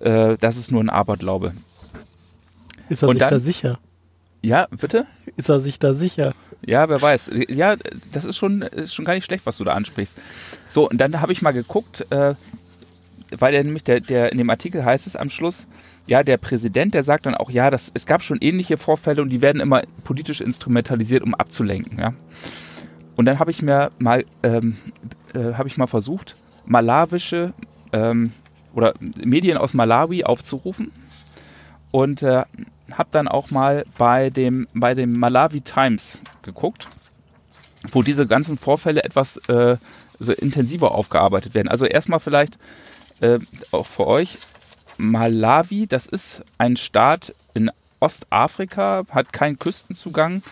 Äh, 0.00 0.36
das 0.38 0.56
ist 0.56 0.70
nur 0.70 0.82
ein 0.82 0.90
Aberglaube. 0.90 1.52
Ist 2.88 3.02
er 3.02 3.08
Und 3.08 3.14
sich 3.14 3.20
dann- 3.20 3.30
da 3.30 3.40
sicher? 3.40 3.78
Ja, 4.42 4.68
bitte? 4.70 5.06
Ist 5.36 5.48
er 5.48 5.60
sich 5.60 5.78
da 5.80 5.94
sicher? 5.94 6.32
Ja, 6.64 6.88
wer 6.88 7.00
weiß. 7.02 7.30
Ja, 7.48 7.74
das 8.12 8.24
ist 8.24 8.36
schon, 8.36 8.62
ist 8.62 8.94
schon 8.94 9.04
gar 9.04 9.14
nicht 9.14 9.24
schlecht, 9.24 9.44
was 9.46 9.56
du 9.56 9.64
da 9.64 9.72
ansprichst. 9.72 10.16
So, 10.70 10.88
und 10.88 10.98
dann 10.98 11.20
habe 11.20 11.32
ich 11.32 11.42
mal 11.42 11.52
geguckt, 11.52 12.06
äh, 12.10 12.34
weil 13.36 13.52
der 13.52 13.64
nämlich, 13.64 13.82
der, 13.82 14.00
der, 14.00 14.30
in 14.30 14.38
dem 14.38 14.48
Artikel 14.50 14.84
heißt 14.84 15.06
es 15.08 15.16
am 15.16 15.30
Schluss, 15.30 15.66
ja, 16.06 16.22
der 16.22 16.36
Präsident, 16.36 16.94
der 16.94 17.02
sagt 17.02 17.26
dann 17.26 17.34
auch, 17.34 17.50
ja, 17.50 17.70
das, 17.70 17.90
es 17.94 18.06
gab 18.06 18.22
schon 18.22 18.38
ähnliche 18.40 18.76
Vorfälle 18.76 19.22
und 19.22 19.30
die 19.30 19.42
werden 19.42 19.60
immer 19.60 19.82
politisch 20.04 20.40
instrumentalisiert, 20.40 21.22
um 21.22 21.34
abzulenken, 21.34 21.98
ja. 21.98 22.14
Und 23.16 23.24
dann 23.24 23.38
habe 23.38 23.50
ich 23.50 23.62
mir 23.62 23.90
mal, 23.98 24.24
ähm, 24.42 24.76
äh, 25.34 25.54
habe 25.54 25.68
ich 25.68 25.78
mal 25.78 25.86
versucht, 25.86 26.36
malawische 26.66 27.54
ähm, 27.92 28.32
oder 28.74 28.92
Medien 29.00 29.56
aus 29.56 29.72
Malawi 29.72 30.24
aufzurufen 30.24 30.92
und 31.90 32.22
äh, 32.22 32.44
habe 32.92 33.08
dann 33.10 33.26
auch 33.26 33.50
mal 33.50 33.84
bei 33.96 34.30
dem, 34.30 34.68
bei 34.74 34.94
dem 34.94 35.18
Malawi 35.18 35.62
Times 35.62 36.18
geguckt, 36.42 36.88
wo 37.90 38.02
diese 38.02 38.26
ganzen 38.26 38.58
Vorfälle 38.58 39.02
etwas 39.02 39.38
äh, 39.48 39.76
so 40.18 40.32
intensiver 40.32 40.92
aufgearbeitet 40.92 41.54
werden. 41.54 41.68
Also 41.68 41.86
erstmal 41.86 42.20
vielleicht 42.20 42.58
äh, 43.20 43.38
auch 43.72 43.86
für 43.86 44.06
euch, 44.06 44.38
Malawi, 44.98 45.86
das 45.86 46.06
ist 46.06 46.42
ein 46.58 46.76
Staat 46.76 47.34
in 47.54 47.70
Ostafrika, 48.00 49.02
hat 49.10 49.32
keinen 49.32 49.58
Küstenzugang, 49.58 50.42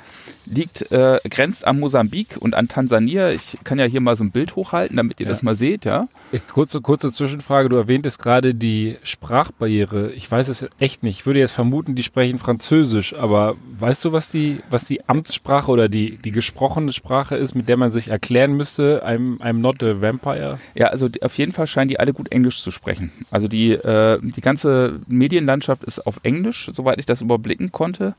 liegt, 0.46 0.90
äh, 0.92 1.18
grenzt 1.28 1.66
an 1.66 1.80
Mosambik 1.80 2.36
und 2.38 2.54
an 2.54 2.68
Tansania. 2.68 3.30
Ich 3.30 3.58
kann 3.64 3.78
ja 3.78 3.84
hier 3.86 4.00
mal 4.00 4.16
so 4.16 4.24
ein 4.24 4.30
Bild 4.30 4.56
hochhalten, 4.56 4.96
damit 4.96 5.20
ihr 5.20 5.26
Ja. 5.26 5.30
das 5.32 5.42
mal 5.42 5.54
seht, 5.56 5.84
ja. 5.84 6.08
Kurze, 6.52 6.80
kurze 6.80 7.12
Zwischenfrage. 7.12 7.68
Du 7.68 7.76
erwähntest 7.76 8.18
gerade 8.20 8.54
die 8.54 8.96
Sprachbarriere. 9.02 10.12
Ich 10.12 10.30
weiß 10.30 10.48
es 10.48 10.66
echt 10.78 11.02
nicht. 11.02 11.20
Ich 11.20 11.26
würde 11.26 11.38
jetzt 11.40 11.52
vermuten, 11.52 11.94
die 11.94 12.02
sprechen 12.02 12.38
Französisch, 12.38 13.14
aber 13.14 13.56
weißt 13.78 14.04
du, 14.04 14.12
was 14.12 14.30
die, 14.30 14.58
was 14.70 14.84
die 14.84 15.08
Amtssprache 15.08 15.70
oder 15.70 15.88
die, 15.88 16.18
die 16.18 16.32
gesprochene 16.32 16.92
Sprache 16.92 17.36
ist, 17.36 17.54
mit 17.54 17.68
der 17.68 17.76
man 17.76 17.92
sich 17.92 18.08
erklären 18.08 18.52
müsste, 18.56 19.02
I'm, 19.06 19.38
I'm 19.40 19.54
not 19.58 19.82
a 19.82 20.00
vampire? 20.00 20.58
Ja, 20.74 20.86
also 20.88 21.08
auf 21.20 21.36
jeden 21.38 21.52
Fall 21.52 21.66
scheinen 21.66 21.88
die 21.88 21.98
alle 21.98 22.12
gut 22.12 22.30
Englisch 22.32 22.62
zu 22.62 22.70
sprechen. 22.70 23.12
Also 23.30 23.48
die, 23.48 23.72
äh, 23.72 24.18
die 24.22 24.40
ganze 24.40 25.00
Medienlandschaft 25.08 25.84
ist 25.84 26.06
auf 26.06 26.20
Englisch, 26.22 26.70
soweit 26.74 26.98
ich 26.98 27.06
das 27.06 27.20
überblicken 27.20 27.72
konnte. 27.72 28.14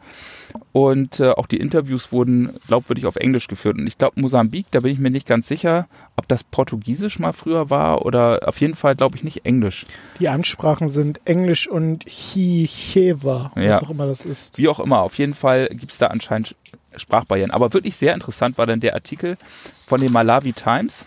Und 0.72 1.20
äh, 1.20 1.32
auch 1.32 1.48
die 1.48 1.58
Interviews 1.58 2.12
wurden 2.12 2.56
glaubwürdig 2.68 3.06
auf 3.06 3.16
Englisch 3.16 3.48
geführt. 3.48 3.78
Und 3.78 3.88
ich 3.88 3.98
glaube, 3.98 4.20
Mosambik, 4.20 4.66
da 4.72 4.82
bin 4.82 4.92
ich 4.92 5.00
mir 5.00 5.10
nicht 5.10 5.28
ganz 5.28 5.48
sicher, 5.48 5.88
ob 6.18 6.28
das 6.28 6.44
Portugiesisch 6.44 7.20
mal 7.20 7.34
früher 7.34 7.70
war 7.70 8.06
oder 8.06 8.42
auf 8.48 8.60
jeden 8.62 8.76
Fall, 8.76 8.96
glaube 8.96 9.16
ich, 9.18 9.24
nicht 9.24 9.46
Englisch. 9.46 9.86
Die 10.20 10.30
Ansprachen 10.30 10.90
sind 10.90 11.22
Englisch 11.26 11.68
und 11.68 12.06
Chichewa, 12.06 13.52
Ja. 13.56 13.74
was 13.74 13.84
auch 13.84 13.90
immer 13.90 14.08
das 14.08 14.26
ist. 14.26 14.58
Wie 14.58 14.68
auch 14.68 14.80
immer, 14.80 15.00
auf 15.02 15.18
jeden 15.18 15.34
Fall 15.34 15.68
gibt 15.70 15.92
es 15.92 15.98
da 15.98 16.08
anscheinend 16.08 16.56
Sprachbarrieren. 16.98 17.52
Aber 17.52 17.74
wirklich 17.74 17.98
sehr 17.98 18.14
interessant 18.14 18.58
war 18.58 18.66
dann 18.66 18.80
der 18.80 18.94
Artikel 18.94 19.38
von 19.86 20.00
den 20.00 20.12
Malawi 20.12 20.54
Times. 20.54 21.06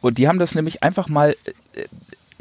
Und 0.00 0.18
die 0.18 0.28
haben 0.28 0.38
das 0.38 0.54
nämlich 0.54 0.82
einfach 0.82 1.08
mal 1.08 1.36
äh, 1.74 1.84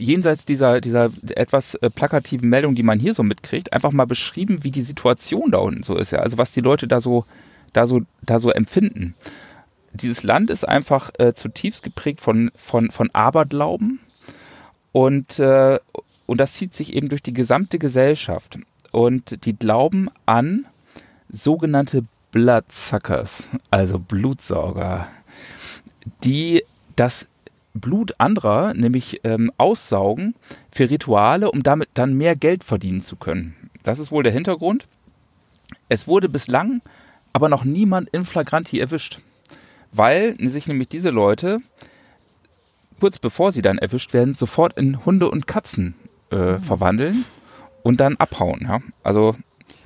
jenseits 0.02 0.45
dieser, 0.45 0.82
dieser 0.82 1.12
etwas 1.30 1.76
äh, 1.76 1.89
plakativen 1.89 2.49
Meldung, 2.49 2.76
die 2.76 2.84
man 2.84 2.99
hier 2.99 3.14
so 3.14 3.24
mitkriegt, 3.24 3.74
einfach 3.74 3.91
mal 3.91 4.06
beschrieben, 4.06 4.64
wie 4.64 4.72
die 4.72 4.82
Situation 4.82 5.52
da 5.52 5.60
unten 5.60 5.84
so 5.84 5.95
ist. 5.95 6.12
Ja? 6.12 6.20
Also 6.20 6.38
was 6.38 6.52
die 6.52 6.62
Leute 6.62 6.88
da 6.88 7.02
so, 7.02 7.26
da 7.74 7.88
so, 7.88 8.02
da 8.22 8.39
so 8.39 8.49
empfinden. 8.49 9.16
Dieses 9.93 10.24
Land 10.24 10.49
ist 10.49 10.68
einfach 10.68 11.12
äh, 11.20 11.34
zutiefst 11.34 11.84
geprägt 11.84 12.22
von, 12.22 12.52
von, 12.56 12.91
von 12.91 13.10
Aberglauben 13.14 13.99
und, 14.91 15.39
äh, 15.39 15.80
und 16.26 16.39
das 16.39 16.54
zieht 16.54 16.74
sich 16.74 16.93
eben 16.93 17.10
durch 17.10 17.22
die 17.22 17.34
gesamte 17.34 17.78
Gesellschaft. 17.78 18.58
Und 18.91 19.45
die 19.45 19.56
glauben 19.56 20.10
an 20.26 20.66
sogenannte 21.30 22.04
Bloodsuckers, 22.32 23.47
also 23.70 23.99
Blutsauger, 23.99 25.08
die 26.24 26.64
das 26.95 27.28
Blut 27.74 28.16
anderer 28.18 28.74
nämlich 28.74 29.22
ähm, 29.24 29.52
aussaugen 29.58 30.36
für 30.72 30.90
Rituale, 30.90 31.52
um 31.52 31.64
damit 31.64 31.90
dann 31.94 32.16
mehr 32.16 32.36
Geld 32.36 32.64
verdienen 32.64 33.02
zu 33.02 33.16
können. 33.16 33.56
Das 33.84 34.00
ist 34.00 34.12
wohl 34.12 34.24
der 34.24 34.32
Hintergrund. 34.32 34.88
Es 35.90 36.08
wurde 36.08 36.30
bislang 36.30 36.82
aber 37.34 37.50
noch 37.50 37.64
niemand 37.64 38.10
in 38.10 38.26
Flagranti 38.26 38.80
erwischt, 38.80 39.22
weil 39.92 40.36
sich 40.50 40.68
nämlich 40.68 40.90
diese 40.90 41.10
Leute 41.10 41.60
kurz 43.00 43.18
bevor 43.18 43.52
sie 43.52 43.64
dann 43.64 43.80
erwischt 43.80 44.14
werden, 44.14 44.36
sofort 44.36 44.78
in 44.78 45.04
Hunde 45.06 45.30
und 45.30 45.48
Katzen 45.48 45.96
äh, 46.30 46.60
verwandeln 46.60 47.26
und 47.82 48.00
dann 48.00 48.16
abhauen. 48.18 48.62
Ja? 48.62 48.80
Also 49.04 49.36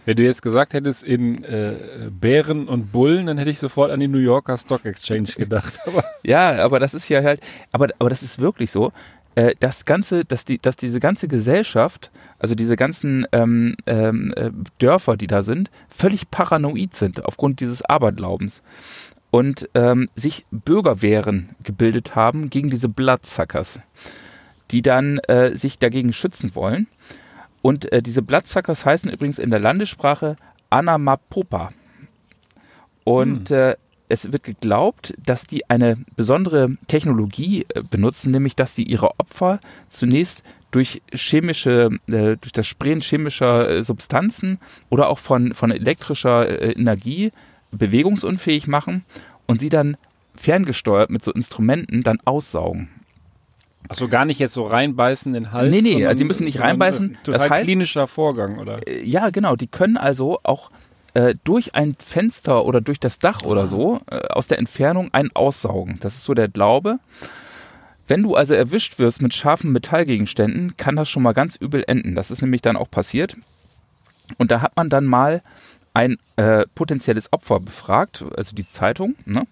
Wenn 0.06 0.18
du 0.18 0.24
jetzt 0.24 0.42
gesagt 0.42 0.74
hättest 0.74 1.04
in 1.04 1.44
äh, 1.44 2.10
Bären 2.12 2.68
und 2.68 2.92
Bullen, 2.92 3.26
dann 3.26 3.38
hätte 3.38 3.50
ich 3.50 3.60
sofort 3.60 3.92
an 3.92 4.00
die 4.00 4.08
New 4.08 4.20
Yorker 4.20 4.58
Stock 4.58 4.86
Exchange 4.86 5.30
gedacht. 5.38 5.80
Aber 5.86 6.06
Ja, 6.24 6.64
aber 6.64 6.80
das 6.80 6.94
ist 6.94 7.10
ja 7.10 7.24
halt, 7.24 7.42
aber, 7.72 7.90
aber 8.00 8.10
das 8.10 8.24
ist 8.24 8.40
wirklich 8.40 8.72
so. 8.72 8.92
Äh, 9.36 9.54
das 9.60 9.86
Ganze, 9.86 10.24
dass, 10.24 10.46
die, 10.46 10.60
dass 10.60 10.78
diese 10.78 11.00
ganze 11.00 11.28
Gesellschaft, 11.28 12.12
also 12.40 12.56
diese 12.56 12.76
ganzen 12.76 13.28
ähm, 13.32 13.76
ähm, 13.86 14.34
äh, 14.36 14.52
Dörfer, 14.80 15.18
die 15.18 15.28
da 15.28 15.44
sind, 15.44 15.70
völlig 15.90 16.32
paranoid 16.32 16.96
sind 16.96 17.26
aufgrund 17.26 17.60
dieses 17.60 17.84
Aberglaubens. 17.84 18.62
Und 19.32 19.70
ähm, 19.74 20.10
sich 20.16 20.46
Bürgerwehren 20.52 21.50
gebildet 21.62 22.16
haben 22.16 22.50
gegen 22.50 22.70
diese 22.70 22.88
Bloodsuckers, 22.88 23.82
die 24.72 24.82
dann 24.82 25.18
äh, 25.28 25.56
sich 25.56 25.78
dagegen 25.78 26.14
schützen 26.14 26.56
wollen. 26.56 26.88
Und 27.66 27.92
äh, 27.92 28.04
diese 28.04 28.22
Bloodsuckers 28.22 28.86
heißen 28.86 29.10
übrigens 29.10 29.40
in 29.40 29.50
der 29.50 29.60
Landessprache 29.60 30.36
Anamapopa. 30.70 31.72
Und 33.04 33.50
äh, 33.50 33.76
es 34.08 34.32
wird 34.32 34.44
geglaubt, 34.44 35.16
dass 35.26 35.48
die 35.48 35.68
eine 35.68 35.98
besondere 36.16 36.78
Technologie 36.88 37.66
äh, 37.70 37.82
benutzen, 37.82 38.30
nämlich 38.30 38.56
dass 38.56 38.76
sie 38.76 38.84
ihre 38.84 39.20
Opfer 39.20 39.60
zunächst 39.90 40.44
durch 40.70 41.02
chemische, 41.12 41.90
äh, 42.06 42.38
durch 42.38 42.52
das 42.54 42.68
Sprayen 42.68 43.02
chemischer 43.02 43.68
äh, 43.68 43.84
Substanzen 43.84 44.60
oder 44.92 45.10
auch 45.10 45.18
von, 45.18 45.56
von 45.56 45.72
elektrischer 45.72 46.48
äh, 46.48 46.74
Energie 46.74 47.32
bewegungsunfähig 47.72 48.68
machen 48.68 49.04
und 49.48 49.60
sie 49.60 49.70
dann 49.70 49.98
ferngesteuert 50.36 51.10
mit 51.10 51.24
so 51.24 51.34
Instrumenten 51.34 52.04
dann 52.04 52.20
aussaugen. 52.26 52.90
Achso, 53.90 54.08
gar 54.08 54.26
nicht 54.26 54.40
jetzt 54.40 54.54
so 54.54 54.64
reinbeißen 54.64 55.34
in 55.36 55.44
den 55.44 55.52
Hals. 55.52 55.72
Nee, 55.72 55.82
nee, 55.82 56.16
die 56.16 56.24
müssen 56.24 56.44
nicht 56.46 56.56
sondern, 56.56 56.72
reinbeißen. 56.72 57.12
äh, 57.12 57.18
Das 57.24 57.42
Total 57.44 57.58
heißt- 57.60 57.64
klinischer 57.64 58.08
Vorgang, 58.08 58.58
oder? 58.60 58.86
Äh, 58.88 59.04
Ja, 59.04 59.30
genau. 59.30 59.56
Die 59.56 59.68
können 59.68 59.98
also 59.98 60.40
auch 60.44 60.72
äh, 61.14 61.36
durch 61.44 61.76
ein 61.76 61.96
Fenster 62.06 62.66
oder 62.66 62.82
durch 62.82 63.00
das 63.00 63.20
Dach 63.20 63.44
oder 63.46 63.68
so 63.68 64.02
äh, 64.12 64.18
aus 64.30 64.48
der 64.48 64.60
Entfernung 64.60 65.14
einen 65.14 65.32
aussaugen. 65.34 65.98
Das 66.02 66.16
ist 66.16 66.24
so 66.26 66.34
der 66.34 66.48
Glaube. 66.50 67.00
Wenn 68.08 68.22
du 68.22 68.36
also 68.36 68.54
erwischt 68.54 69.00
wirst 69.00 69.22
mit 69.22 69.34
scharfen 69.34 69.72
Metallgegenständen, 69.72 70.76
kann 70.78 70.96
das 70.96 71.10
schon 71.10 71.24
mal 71.24 71.34
ganz 71.34 71.56
übel 71.56 71.84
enden. 71.88 72.16
Das 72.16 72.32
ist 72.32 72.42
nämlich 72.42 72.62
dann 72.62 72.76
auch 72.78 72.90
passiert. 72.92 73.38
Und 74.38 74.52
da 74.52 74.62
hat 74.62 74.76
man 74.76 74.90
dann 74.90 75.06
mal 75.06 75.42
ein 75.94 76.18
äh, 76.36 76.66
potenzielles 76.76 77.32
Opfer 77.32 77.60
befragt, 77.62 78.24
also 78.36 78.54
die 78.56 78.68
Zeitung, 78.68 79.16
ne? 79.26 79.48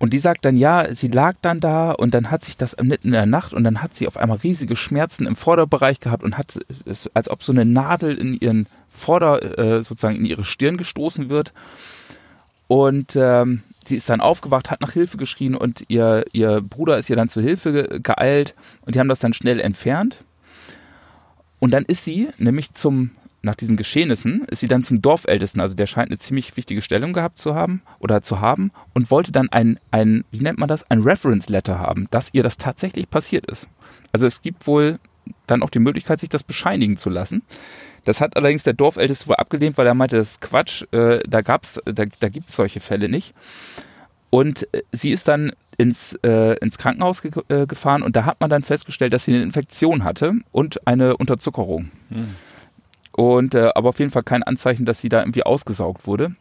Und 0.00 0.14
die 0.14 0.18
sagt 0.18 0.46
dann, 0.46 0.56
ja, 0.56 0.94
sie 0.94 1.08
lag 1.08 1.34
dann 1.42 1.60
da 1.60 1.92
und 1.92 2.14
dann 2.14 2.30
hat 2.30 2.42
sich 2.42 2.56
das 2.56 2.74
mitten 2.82 3.08
in 3.08 3.12
der 3.12 3.26
Nacht 3.26 3.52
und 3.52 3.64
dann 3.64 3.82
hat 3.82 3.94
sie 3.94 4.08
auf 4.08 4.16
einmal 4.16 4.38
riesige 4.38 4.74
Schmerzen 4.74 5.26
im 5.26 5.36
Vorderbereich 5.36 6.00
gehabt 6.00 6.24
und 6.24 6.38
hat 6.38 6.58
es, 6.86 7.14
als 7.14 7.30
ob 7.30 7.42
so 7.42 7.52
eine 7.52 7.66
Nadel 7.66 8.16
in 8.16 8.32
ihren 8.32 8.66
Vorder, 8.90 9.58
äh, 9.58 9.82
sozusagen 9.82 10.16
in 10.16 10.24
ihre 10.24 10.46
Stirn 10.46 10.78
gestoßen 10.78 11.28
wird. 11.28 11.52
Und 12.66 13.14
ähm, 13.14 13.62
sie 13.84 13.96
ist 13.96 14.08
dann 14.08 14.22
aufgewacht, 14.22 14.70
hat 14.70 14.80
nach 14.80 14.92
Hilfe 14.92 15.18
geschrien 15.18 15.54
und 15.54 15.84
ihr, 15.88 16.24
ihr 16.32 16.62
Bruder 16.62 16.96
ist 16.96 17.10
ihr 17.10 17.16
dann 17.16 17.28
zu 17.28 17.42
Hilfe 17.42 17.72
ge 17.72 18.00
geeilt 18.02 18.54
und 18.86 18.94
die 18.94 19.00
haben 19.00 19.08
das 19.08 19.20
dann 19.20 19.34
schnell 19.34 19.60
entfernt. 19.60 20.24
Und 21.58 21.72
dann 21.72 21.84
ist 21.84 22.04
sie 22.04 22.28
nämlich 22.38 22.72
zum, 22.72 23.10
nach 23.42 23.54
diesen 23.54 23.76
Geschehnissen, 23.76 24.44
ist 24.50 24.60
sie 24.60 24.68
dann 24.68 24.82
zum 24.82 25.00
Dorfältesten, 25.00 25.60
also 25.60 25.74
der 25.74 25.86
scheint 25.86 26.10
eine 26.10 26.18
ziemlich 26.18 26.56
wichtige 26.56 26.82
Stellung 26.82 27.12
gehabt 27.12 27.38
zu 27.38 27.54
haben 27.54 27.82
oder 27.98 28.22
zu 28.22 28.40
haben 28.40 28.70
und 28.94 29.10
wollte 29.10 29.32
dann 29.32 29.48
ein, 29.50 29.78
ein 29.90 30.24
wie 30.30 30.40
nennt 30.40 30.58
man 30.58 30.68
das, 30.68 30.88
ein 30.90 31.02
Reference 31.02 31.48
Letter 31.48 31.78
haben, 31.78 32.08
dass 32.10 32.30
ihr 32.32 32.42
das 32.42 32.56
tatsächlich 32.56 33.08
passiert 33.08 33.46
ist. 33.46 33.68
Also 34.12 34.26
es 34.26 34.42
gibt 34.42 34.66
wohl 34.66 34.98
dann 35.46 35.62
auch 35.62 35.70
die 35.70 35.78
Möglichkeit, 35.78 36.20
sich 36.20 36.28
das 36.28 36.42
bescheinigen 36.42 36.96
zu 36.96 37.08
lassen. 37.10 37.42
Das 38.04 38.20
hat 38.20 38.36
allerdings 38.36 38.62
der 38.62 38.72
Dorfälteste 38.72 39.28
wohl 39.28 39.36
abgelehnt, 39.36 39.78
weil 39.78 39.86
er 39.86 39.94
meinte, 39.94 40.16
das 40.16 40.32
ist 40.32 40.40
Quatsch, 40.40 40.84
äh, 40.92 41.20
da 41.28 41.42
gab's, 41.42 41.80
da, 41.84 42.04
da 42.18 42.28
gibt 42.28 42.50
es 42.50 42.56
solche 42.56 42.80
Fälle 42.80 43.08
nicht. 43.08 43.34
Und 44.30 44.72
äh, 44.72 44.82
sie 44.92 45.10
ist 45.10 45.28
dann 45.28 45.52
ins, 45.76 46.18
äh, 46.22 46.56
ins 46.58 46.78
Krankenhaus 46.78 47.22
ge 47.22 47.30
äh, 47.48 47.66
gefahren 47.66 48.02
und 48.02 48.16
da 48.16 48.24
hat 48.24 48.40
man 48.40 48.50
dann 48.50 48.62
festgestellt, 48.62 49.12
dass 49.12 49.24
sie 49.24 49.34
eine 49.34 49.42
Infektion 49.42 50.04
hatte 50.04 50.34
und 50.52 50.86
eine 50.86 51.16
Unterzuckerung. 51.16 51.90
Und 53.20 53.54
äh, 53.54 53.70
aber 53.74 53.90
auf 53.90 53.98
jeden 53.98 54.10
Fall 54.10 54.22
kein 54.22 54.42
Anzeichen, 54.42 54.86
dass 54.86 55.02
sie 55.02 55.10
da 55.10 55.20
irgendwie 55.20 55.42
ausgesaugt 55.42 56.06
wurde. 56.06 56.34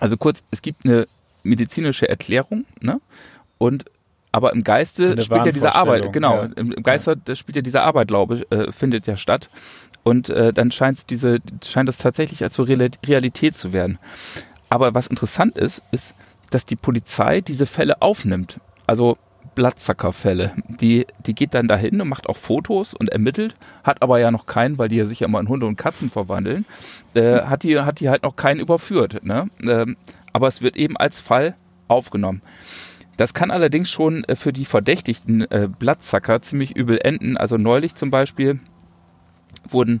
Also 0.00 0.18
kurz, 0.18 0.42
es 0.50 0.60
gibt 0.60 0.84
eine 0.84 1.06
medizinische 1.44 2.06
Erklärung, 2.06 2.66
ne? 2.82 3.00
Und 3.56 3.86
aber 4.30 4.52
im 4.52 4.64
Geiste 4.64 5.18
spielt 5.22 5.46
ja 5.46 5.52
diese 5.52 5.74
Arbeit, 5.74 6.12
genau, 6.12 6.42
ja. 6.42 6.50
im, 6.56 6.72
im 6.72 6.82
Geiste 6.82 7.16
das 7.16 7.38
spielt 7.38 7.56
ja 7.56 7.62
diese 7.62 7.80
Aberglaube, 7.80 8.42
äh, 8.50 8.70
findet 8.70 9.06
ja 9.06 9.16
statt. 9.16 9.48
Und 10.02 10.28
äh, 10.28 10.52
dann 10.52 10.70
scheint 10.72 11.08
diese, 11.08 11.38
scheint 11.64 11.88
das 11.88 11.96
tatsächlich 11.96 12.42
als 12.42 12.54
so 12.54 12.64
Realität 12.64 13.56
zu 13.56 13.72
werden. 13.72 13.98
Aber 14.68 14.94
was 14.94 15.06
interessant 15.06 15.56
ist, 15.56 15.80
ist, 15.90 16.14
dass 16.50 16.66
die 16.66 16.76
Polizei 16.76 17.40
diese 17.40 17.64
Fälle 17.64 18.02
aufnimmt. 18.02 18.60
Also 18.86 19.16
Blattzackerfälle. 19.54 20.52
Die, 20.80 21.06
die 21.26 21.34
geht 21.34 21.54
dann 21.54 21.68
dahin 21.68 22.00
und 22.00 22.08
macht 22.08 22.28
auch 22.28 22.36
Fotos 22.36 22.94
und 22.94 23.08
ermittelt, 23.08 23.54
hat 23.82 24.02
aber 24.02 24.18
ja 24.18 24.30
noch 24.30 24.46
keinen, 24.46 24.78
weil 24.78 24.88
die 24.88 24.96
ja 24.96 25.04
sich 25.04 25.20
ja 25.20 25.26
immer 25.26 25.40
in 25.40 25.48
Hunde 25.48 25.66
und 25.66 25.76
Katzen 25.76 26.10
verwandeln, 26.10 26.66
äh, 27.14 27.42
hat, 27.42 27.62
die, 27.62 27.78
hat 27.78 28.00
die 28.00 28.08
halt 28.08 28.22
noch 28.22 28.36
keinen 28.36 28.60
überführt. 28.60 29.24
Ne? 29.24 29.48
Ähm, 29.66 29.96
aber 30.32 30.48
es 30.48 30.62
wird 30.62 30.76
eben 30.76 30.96
als 30.96 31.20
Fall 31.20 31.54
aufgenommen. 31.88 32.42
Das 33.16 33.34
kann 33.34 33.50
allerdings 33.50 33.90
schon 33.90 34.24
äh, 34.24 34.36
für 34.36 34.52
die 34.52 34.64
verdächtigten 34.64 35.42
äh, 35.50 35.68
Blattzacker 35.78 36.42
ziemlich 36.42 36.76
übel 36.76 36.98
enden. 37.02 37.36
Also 37.36 37.56
neulich 37.56 37.94
zum 37.94 38.10
Beispiel 38.10 38.58
wurden 39.68 40.00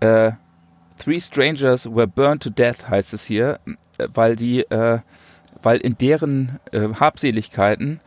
äh, 0.00 0.32
Three 0.98 1.20
Strangers 1.20 1.86
were 1.86 2.06
burned 2.06 2.42
to 2.42 2.50
death, 2.50 2.88
heißt 2.88 3.12
es 3.12 3.24
hier, 3.24 3.60
äh, 3.98 4.08
weil 4.14 4.36
die, 4.36 4.60
äh, 4.70 5.00
weil 5.62 5.78
in 5.78 5.98
deren 5.98 6.58
äh, 6.72 6.88
Habseligkeiten 6.94 8.00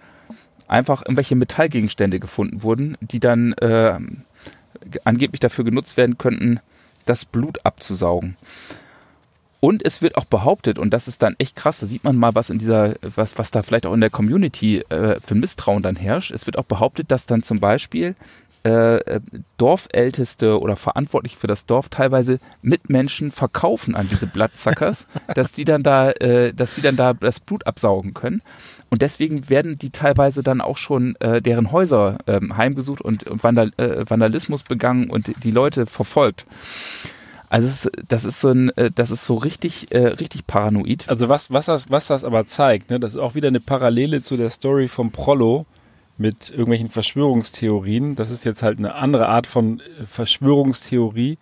einfach 0.69 1.01
irgendwelche 1.01 1.35
Metallgegenstände 1.35 2.19
gefunden 2.19 2.63
wurden, 2.63 2.97
die 3.01 3.19
dann 3.19 3.53
äh, 3.53 3.99
angeblich 5.03 5.39
dafür 5.39 5.65
genutzt 5.65 5.97
werden 5.97 6.17
könnten, 6.17 6.59
das 7.05 7.25
Blut 7.25 7.65
abzusaugen. 7.65 8.37
Und 9.61 9.85
es 9.85 10.01
wird 10.01 10.15
auch 10.15 10.25
behauptet, 10.25 10.79
und 10.79 10.91
das 10.91 11.09
ist 11.09 11.21
dann 11.21 11.35
echt 11.37 11.55
krass, 11.57 11.79
da 11.79 11.85
sieht 11.85 12.05
man 12.05 12.15
mal, 12.15 12.33
was 12.33 12.49
in 12.49 12.59
dieser, 12.59 12.95
was, 13.01 13.37
was 13.37 13.51
da 13.51 13.61
vielleicht 13.61 13.85
auch 13.85 13.93
in 13.93 13.99
der 13.99 14.09
Community 14.09 14.79
äh, 14.89 15.19
für 15.19 15.35
Misstrauen 15.35 15.81
dann 15.81 15.97
herrscht. 15.97 16.31
Es 16.31 16.45
wird 16.45 16.57
auch 16.57 16.63
behauptet, 16.63 17.11
dass 17.11 17.25
dann 17.25 17.43
zum 17.43 17.59
Beispiel 17.59 18.15
äh, 18.65 18.97
äh, 18.97 19.21
Dorfälteste 19.57 20.59
oder 20.59 20.75
Verantwortliche 20.75 21.37
für 21.37 21.47
das 21.47 21.65
Dorf 21.65 21.87
teilweise 21.87 22.39
Mitmenschen 22.61 23.31
verkaufen 23.31 23.95
an 23.95 24.09
diese 24.09 24.27
Blattzackers, 24.27 25.07
dass 25.33 25.53
die 25.53 25.63
dann 25.63 25.81
da, 25.81 26.11
äh, 26.11 26.53
dass 26.53 26.75
die 26.75 26.81
dann 26.81 26.97
da 26.97 27.13
das 27.13 27.39
Blut 27.39 27.65
absaugen 27.67 28.13
können. 28.13 28.41
Und 28.89 29.01
deswegen 29.01 29.49
werden 29.49 29.77
die 29.77 29.91
teilweise 29.91 30.41
dann 30.41 30.61
auch 30.61 30.77
schon 30.77 31.15
äh, 31.17 31.41
deren 31.41 31.71
Häuser 31.71 32.17
ähm, 32.27 32.57
heimgesucht 32.57 33.01
und, 33.01 33.25
und 33.25 33.43
Vandal, 33.43 33.71
äh, 33.77 34.09
Vandalismus 34.09 34.63
begangen 34.63 35.09
und 35.09 35.43
die 35.43 35.51
Leute 35.51 35.85
verfolgt. 35.85 36.45
Also 37.49 37.89
das 38.07 38.25
ist 38.25 38.39
so 38.41 38.49
ein, 38.49 38.69
äh, 38.77 38.91
das 38.93 39.09
ist 39.09 39.25
so 39.25 39.35
richtig, 39.35 39.91
äh, 39.91 40.07
richtig 40.07 40.45
paranoid. 40.45 41.09
Also 41.09 41.29
was, 41.29 41.51
was, 41.51 41.65
das, 41.65 41.89
was 41.89 42.07
das 42.07 42.23
aber 42.23 42.45
zeigt, 42.45 42.91
ne, 42.91 42.99
das 42.99 43.15
ist 43.15 43.19
auch 43.19 43.35
wieder 43.35 43.47
eine 43.47 43.59
Parallele 43.59 44.21
zu 44.21 44.37
der 44.37 44.51
Story 44.51 44.87
vom 44.87 45.11
Prollo 45.11 45.65
mit 46.17 46.49
irgendwelchen 46.49 46.89
Verschwörungstheorien. 46.89 48.15
Das 48.15 48.29
ist 48.29 48.43
jetzt 48.43 48.61
halt 48.61 48.77
eine 48.77 48.95
andere 48.95 49.27
Art 49.27 49.47
von 49.47 49.79
äh, 49.79 50.05
Verschwörungstheorie, 50.05 51.39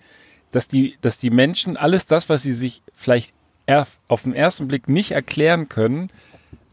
dass 0.52 0.70
die, 0.70 0.98
dass 1.02 1.18
die 1.18 1.30
Menschen 1.30 1.76
alles 1.76 2.06
das, 2.06 2.30
was 2.30 2.42
sie 2.42 2.54
sich 2.54 2.82
vielleicht 2.94 3.34
auf 4.08 4.24
den 4.24 4.34
ersten 4.34 4.70
Blick 4.70 4.88
nicht 4.88 5.12
erklären 5.12 5.68
können, 5.68 6.10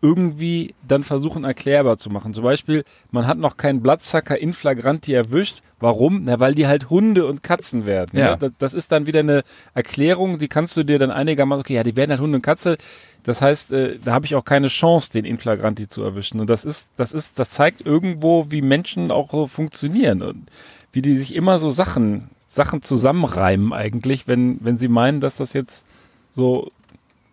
irgendwie 0.05 0.75
dann 0.87 1.03
versuchen 1.03 1.45
erklärbar 1.45 1.97
zu 1.97 2.11
machen. 2.11 2.35
Zum 2.35 2.45
Beispiel, 2.45 2.85
man 3.11 3.27
hat 3.27 3.39
noch 3.39 3.57
keinen 3.57 3.81
Blattzacker 3.81 4.39
in 4.39 4.53
Flagranti 4.53 5.15
erwischt. 5.15 5.63
Warum? 5.81 6.25
Na, 6.25 6.39
weil 6.41 6.55
die 6.55 6.67
halt 6.67 6.91
Hunde 6.91 7.27
und 7.27 7.43
Katzen 7.43 7.87
werden. 7.87 8.19
Ja. 8.19 8.33
Ne? 8.33 8.37
Das, 8.39 8.53
das 8.59 8.75
ist 8.75 8.93
dann 8.93 9.07
wieder 9.07 9.21
eine 9.21 9.45
Erklärung, 9.73 10.39
die 10.39 10.49
kannst 10.49 10.77
du 10.77 10.85
dir 10.85 10.99
dann 10.99 11.11
einigermaßen, 11.11 11.61
okay, 11.63 11.75
ja, 11.75 11.83
die 11.83 11.97
werden 11.97 12.11
halt 12.11 12.21
Hunde 12.21 12.37
und 12.37 12.43
Katze. 12.43 12.77
Das 13.23 13.41
heißt, 13.41 13.73
äh, 13.73 13.99
da 14.05 14.13
habe 14.13 14.27
ich 14.27 14.35
auch 14.35 14.45
keine 14.45 14.69
Chance, 14.69 15.11
den 15.11 15.25
in 15.25 15.39
Flagranti 15.39 15.89
zu 15.89 16.03
erwischen. 16.03 16.39
Und 16.39 16.51
das 16.51 16.67
ist, 16.67 16.89
das 16.97 17.13
ist, 17.13 17.39
das 17.39 17.49
zeigt 17.49 17.81
irgendwo, 17.81 18.51
wie 18.51 18.61
Menschen 18.61 19.11
auch 19.11 19.31
so 19.31 19.47
funktionieren 19.47 20.21
und 20.21 20.51
wie 20.93 21.01
die 21.01 21.17
sich 21.17 21.35
immer 21.35 21.59
so 21.59 21.71
Sachen, 21.71 22.29
Sachen 22.47 22.83
zusammenreimen 22.83 23.73
eigentlich, 23.73 24.29
wenn, 24.29 24.59
wenn 24.61 24.77
sie 24.77 24.89
meinen, 24.89 25.23
dass 25.23 25.37
das 25.37 25.55
jetzt 25.55 25.83
so 26.31 26.71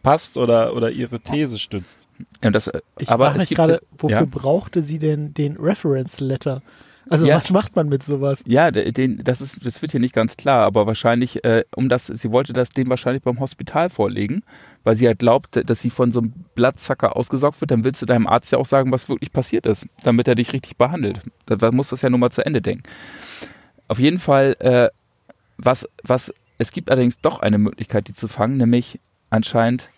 passt 0.04 0.38
oder, 0.38 0.76
oder 0.76 0.90
ihre 0.92 1.20
These 1.20 1.60
stützt. 1.60 2.08
Ja, 2.44 2.52
das, 2.52 2.70
Ich 3.00 3.10
aber 3.10 3.26
frage 3.26 3.36
es 3.38 3.40
mich 3.42 3.50
gibt, 3.50 3.58
gerade, 3.58 3.82
wofür 3.98 4.18
ja. 4.22 4.26
brauchte 4.30 4.84
sie 4.84 5.00
denn 5.00 5.34
den 5.34 5.58
Reference 5.58 6.20
Letter? 6.20 6.62
Also 7.10 7.26
Ja. 7.26 7.36
was 7.36 7.50
macht 7.50 7.76
man 7.76 7.90
mit 7.90 8.04
sowas? 8.04 8.44
Ja, 8.46 8.70
de- 8.72 8.92
den, 8.92 9.24
das, 9.24 9.42
ist, 9.42 9.66
das 9.66 9.82
wird 9.82 9.92
hier 9.92 10.00
nicht 10.00 10.14
ganz 10.14 10.38
klar, 10.38 10.64
aber 10.64 10.86
wahrscheinlich, 10.86 11.44
äh, 11.44 11.64
um 11.76 11.90
das, 11.90 12.08
sie 12.08 12.32
wollte 12.32 12.54
das 12.54 12.70
dem 12.70 12.90
wahrscheinlich 12.90 13.24
beim 13.24 13.40
Hospital 13.40 13.90
vorlegen, 13.90 14.44
weil 14.84 14.96
sie 14.96 15.08
halt 15.08 15.20
glaubt, 15.20 15.60
dass 15.70 15.82
sie 15.82 15.90
von 15.90 16.12
so 16.12 16.20
einem 16.20 16.34
Blattzacker 16.56 17.16
ausgesaugt 17.18 17.60
wird, 17.60 17.72
dann 17.72 17.84
willst 17.84 18.02
du 18.02 18.06
deinem 18.06 18.28
Arzt 18.28 18.52
ja 18.52 18.60
auch 18.60 18.66
sagen, 18.68 18.92
was 18.92 19.10
wirklich 19.10 19.34
passiert 19.34 19.66
ist, 19.66 19.88
damit 20.04 20.28
er 20.28 20.36
dich 20.36 20.54
richtig 20.54 20.78
behandelt. 20.78 21.22
Da 21.48 21.56
da 21.56 21.72
muss 21.72 21.90
das 21.90 22.02
ja 22.04 22.10
nur 22.10 22.20
mal 22.20 22.32
zu 22.32 22.46
Ende 22.46 22.62
denken. 22.62 22.84
Auf 23.88 24.00
jeden 24.00 24.20
Fall, 24.20 24.56
äh, 24.60 24.90
was, 25.58 25.88
was 26.04 26.34
es 26.60 26.72
gibt 26.72 26.92
allerdings 26.92 27.20
doch 27.20 27.40
eine 27.40 27.58
Möglichkeit, 27.58 28.08
die 28.08 28.14
zu 28.14 28.28
fangen, 28.28 28.58
nämlich 28.58 29.00
anscheinend, 29.32 29.90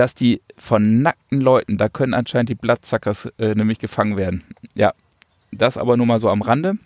dass 0.00 0.14
die 0.14 0.40
von 0.56 1.02
nackten 1.02 1.42
Leuten, 1.42 1.76
da 1.76 1.90
können 1.90 2.14
anscheinend 2.14 2.48
die 2.48 2.54
Bloodsuckers 2.54 3.26
äh, 3.38 3.54
nämlich 3.54 3.78
gefangen 3.78 4.16
werden. 4.16 4.44
Ja, 4.74 4.94
das 5.52 5.76
aber 5.76 5.98
nur 5.98 6.06
mal 6.06 6.18
so 6.18 6.30
am 6.30 6.40
Rande. 6.40 6.78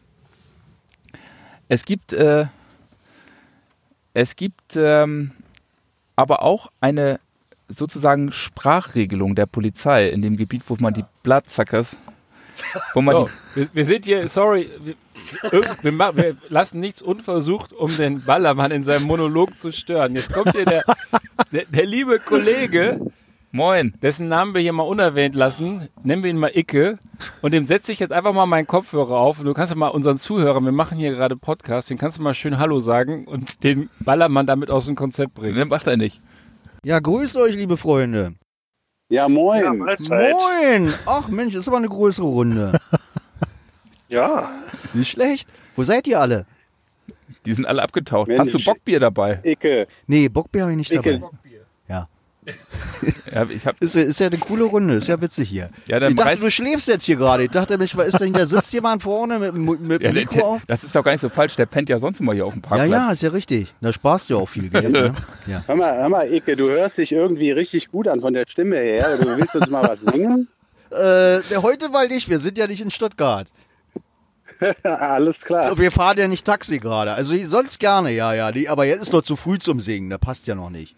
Es 1.68 1.84
gibt, 1.84 2.12
äh, 2.12 2.46
es 4.14 4.34
gibt 4.34 4.74
ähm, 4.74 5.30
aber 6.16 6.42
auch 6.42 6.72
eine 6.80 7.20
sozusagen 7.68 8.32
Sprachregelung 8.32 9.36
der 9.36 9.46
Polizei 9.46 10.08
in 10.08 10.20
dem 10.20 10.36
Gebiet, 10.36 10.64
wo 10.66 10.76
man 10.80 10.92
die 10.92 11.04
Bloodsuckers, 11.22 11.96
wo 12.94 13.00
man 13.02 13.14
So, 13.16 13.30
wir, 13.54 13.68
wir 13.72 13.84
sind 13.84 14.04
hier, 14.04 14.28
sorry, 14.28 14.68
wir, 14.82 14.94
wir, 15.82 15.92
ma- 15.92 16.14
wir 16.14 16.36
lassen 16.48 16.80
nichts 16.80 17.02
unversucht, 17.02 17.72
um 17.72 17.94
den 17.96 18.22
Ballermann 18.22 18.70
in 18.70 18.84
seinem 18.84 19.04
Monolog 19.06 19.56
zu 19.56 19.72
stören. 19.72 20.14
Jetzt 20.14 20.32
kommt 20.32 20.52
hier 20.52 20.64
der, 20.66 20.84
der, 21.52 21.64
der 21.66 21.86
liebe 21.86 22.18
Kollege, 22.18 23.00
moin, 23.52 23.94
dessen 24.02 24.28
Namen 24.28 24.52
wir 24.54 24.60
hier 24.60 24.72
mal 24.72 24.82
unerwähnt 24.82 25.34
lassen, 25.34 25.88
nennen 26.02 26.22
wir 26.22 26.30
ihn 26.30 26.38
mal 26.38 26.50
Icke, 26.54 26.98
und 27.42 27.52
dem 27.54 27.66
setze 27.66 27.92
ich 27.92 28.00
jetzt 28.00 28.12
einfach 28.12 28.32
mal 28.32 28.46
meinen 28.46 28.66
Kopfhörer 28.66 29.16
auf 29.16 29.38
und 29.38 29.46
du 29.46 29.54
kannst 29.54 29.72
ja 29.72 29.78
mal 29.78 29.88
unseren 29.88 30.18
Zuhörern, 30.18 30.64
wir 30.64 30.72
machen 30.72 30.98
hier 30.98 31.12
gerade 31.12 31.36
Podcast, 31.36 31.88
den 31.90 31.96
kannst 31.98 32.18
du 32.18 32.22
mal 32.22 32.34
schön 32.34 32.58
Hallo 32.58 32.80
sagen 32.80 33.24
und 33.26 33.62
den 33.64 33.88
Ballermann 34.00 34.46
damit 34.46 34.70
aus 34.70 34.86
dem 34.86 34.96
Konzept 34.96 35.34
bringen. 35.34 35.56
ne, 35.56 35.64
macht 35.64 35.86
er 35.86 35.96
nicht. 35.96 36.20
Ja, 36.84 36.98
grüßt 36.98 37.36
euch, 37.38 37.54
liebe 37.56 37.76
Freunde. 37.76 38.34
Ja, 39.14 39.28
moin. 39.28 39.62
Ja, 39.62 39.72
Mahlzeit. 39.72 40.32
Moin! 40.34 40.92
Ach 41.06 41.28
Mensch, 41.28 41.54
ist 41.54 41.68
aber 41.68 41.76
eine 41.76 41.88
größere 41.88 42.26
Runde. 42.26 42.72
Ja, 44.08 44.50
Nicht 44.92 45.10
schlecht. 45.10 45.48
Wo 45.74 45.82
seid 45.82 46.06
ihr 46.06 46.20
alle? 46.20 46.46
Die 47.46 47.54
sind 47.54 47.64
alle 47.66 47.82
abgetaucht. 47.82 48.28
Mensch. 48.28 48.38
Hast 48.40 48.54
du 48.54 48.62
Bockbier 48.62 49.00
dabei? 49.00 49.40
Icke. 49.42 49.88
Nee, 50.06 50.28
Bockbier 50.28 50.62
habe 50.62 50.72
ich 50.72 50.76
nicht 50.76 50.92
Icke. 50.92 51.18
dabei. 51.18 51.30
Ja. 52.46 52.52
Ja, 53.32 53.46
ich 53.50 53.66
hab, 53.66 53.80
Ist, 53.80 53.94
ja- 53.96 54.02
ist 54.02 54.20
ja 54.20 54.26
eine 54.28 54.38
coole 54.38 54.64
Runde, 54.64 54.94
ist 54.94 55.08
ja 55.08 55.20
witzig 55.20 55.48
hier. 55.48 55.70
ja, 55.88 55.98
dann 55.98 56.10
ich 56.10 56.16
dachte, 56.16 56.36
du 56.38 56.50
schläfst 56.50 56.88
jetzt 56.88 57.04
hier 57.04 57.16
gerade. 57.16 57.44
Ich 57.44 57.50
dachte 57.50 57.76
mich, 57.78 57.96
was 57.96 58.08
ist 58.08 58.20
denn, 58.20 58.32
da 58.32 58.46
sitzt 58.46 58.72
jemand 58.72 59.02
vorne 59.02 59.38
mit, 59.38 59.54
dem- 59.54 59.86
mit 59.86 60.02
ja, 60.02 60.12
Mikro 60.12 60.34
der, 60.34 60.44
auf? 60.44 60.62
das 60.66 60.84
ist 60.84 60.94
doch 60.94 61.02
gar 61.02 61.12
nicht 61.12 61.20
so 61.20 61.28
falsch. 61.28 61.56
Der 61.56 61.66
pennt 61.66 61.88
ja 61.88 61.98
sonst 61.98 62.20
immer 62.20 62.32
hier 62.32 62.46
auf 62.46 62.52
dem 62.54 62.62
Ja, 62.62 62.68
Parkplatz. 62.68 62.90
ja, 62.90 63.10
ist 63.12 63.22
ja 63.22 63.30
richtig. 63.30 63.74
Da 63.80 63.92
sparst 63.92 64.30
du 64.30 64.34
ja 64.34 64.40
auch 64.40 64.48
viel 64.48 64.68
Geld. 64.68 64.90
ne? 64.90 65.14
ja. 65.46 65.64
Hör 65.66 65.74
mal, 65.76 65.96
hör 65.96 66.08
mal, 66.08 66.32
Icke, 66.32 66.56
du 66.56 66.68
hörst 66.70 66.98
dich 66.98 67.12
irgendwie 67.12 67.50
richtig 67.50 67.90
gut 67.90 68.06
an 68.08 68.20
von 68.20 68.32
der 68.34 68.44
Stimme 68.48 68.76
her. 68.76 69.16
Du 69.18 69.36
willst 69.36 69.54
uns 69.56 69.68
mal 69.68 69.82
was 69.88 70.00
singen? 70.00 70.48
Äh, 70.90 71.40
heute 71.56 71.88
mal 71.88 72.06
nicht, 72.08 72.28
wir 72.28 72.38
sind 72.38 72.56
ja 72.56 72.66
nicht 72.66 72.80
in 72.80 72.90
Stuttgart. 72.90 73.48
Alles 74.82 75.40
klar. 75.40 75.76
Wir 75.78 75.90
fahren 75.90 76.16
ja 76.18 76.28
nicht 76.28 76.46
Taxi 76.46 76.78
gerade. 76.78 77.12
Also 77.14 77.34
sonst 77.46 77.80
gerne, 77.80 78.12
ja, 78.12 78.32
ja. 78.34 78.52
Die, 78.52 78.68
aber 78.68 78.84
jetzt 78.84 79.02
ist 79.02 79.12
noch 79.12 79.22
zu 79.22 79.34
früh 79.36 79.58
zum 79.58 79.80
Singen, 79.80 80.10
da 80.10 80.18
passt 80.18 80.46
ja 80.46 80.54
noch 80.54 80.70
nicht. 80.70 80.94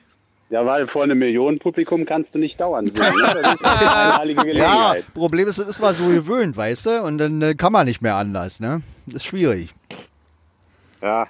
Ja, 0.57 0.65
weil 0.65 0.87
vor 0.87 1.03
einem 1.03 1.19
Millionenpublikum 1.19 2.07
kannst 2.07 2.35
du 2.35 2.39
nicht 2.39 2.59
dauernd 2.59 2.97
singen. 2.97 3.15
Ne? 3.15 3.43
Das 3.43 3.55
ist 3.57 3.65
eine 3.67 3.95
einmalige 3.95 4.57
Ja. 4.57 4.95
Problem 5.13 5.49
ist, 5.49 5.59
das 5.59 5.69
ist 5.69 5.83
mal 5.83 5.95
so 5.95 6.09
gewöhnt, 6.09 6.57
weißt 6.57 6.87
du? 6.87 7.03
Und 7.03 7.19
dann 7.19 7.43
äh, 7.43 7.55
kann 7.55 7.75
man 7.75 7.85
nicht 7.85 8.01
mehr 8.01 8.17
anders, 8.17 8.59
ne? 8.59 8.81
Das 9.05 9.17
ist 9.17 9.27
schwierig. 9.27 9.75
Ja. 11.03 11.27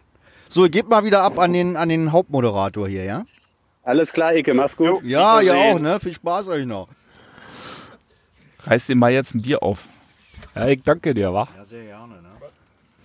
So, 0.49 0.69
gebt 0.71 0.89
mal 0.89 1.05
wieder 1.05 1.23
ab 1.23 1.41
an 1.41 1.53
den, 1.53 1.77
an 1.77 1.89
den 1.89 2.13
Hauptmoderator 2.13 2.87
hier, 2.87 3.03
ja? 3.03 3.25
Alles 3.83 4.13
klar, 4.13 4.33
Icke, 4.33 4.55
mach's 4.55 4.77
gut. 4.77 5.03
Ja, 5.03 5.41
ja 5.41 5.55
auch, 5.55 5.81
ne? 5.81 5.99
Viel 5.99 6.15
Spaß 6.15 6.49
euch 6.51 6.65
noch. 6.65 6.87
Reiß 8.63 8.87
dir 8.87 8.95
mal 8.95 9.11
jetzt 9.11 9.35
ein 9.35 9.43
Bier 9.43 9.61
auf. 9.61 9.87
Ja, 10.55 10.69
ich 10.69 10.85
danke 10.85 11.15
dir, 11.15 11.35
wa? 11.35 11.49
Ja, 11.57 11.65
sehr 11.65 11.83
gerne, 11.83 12.15
ne? 12.23 12.29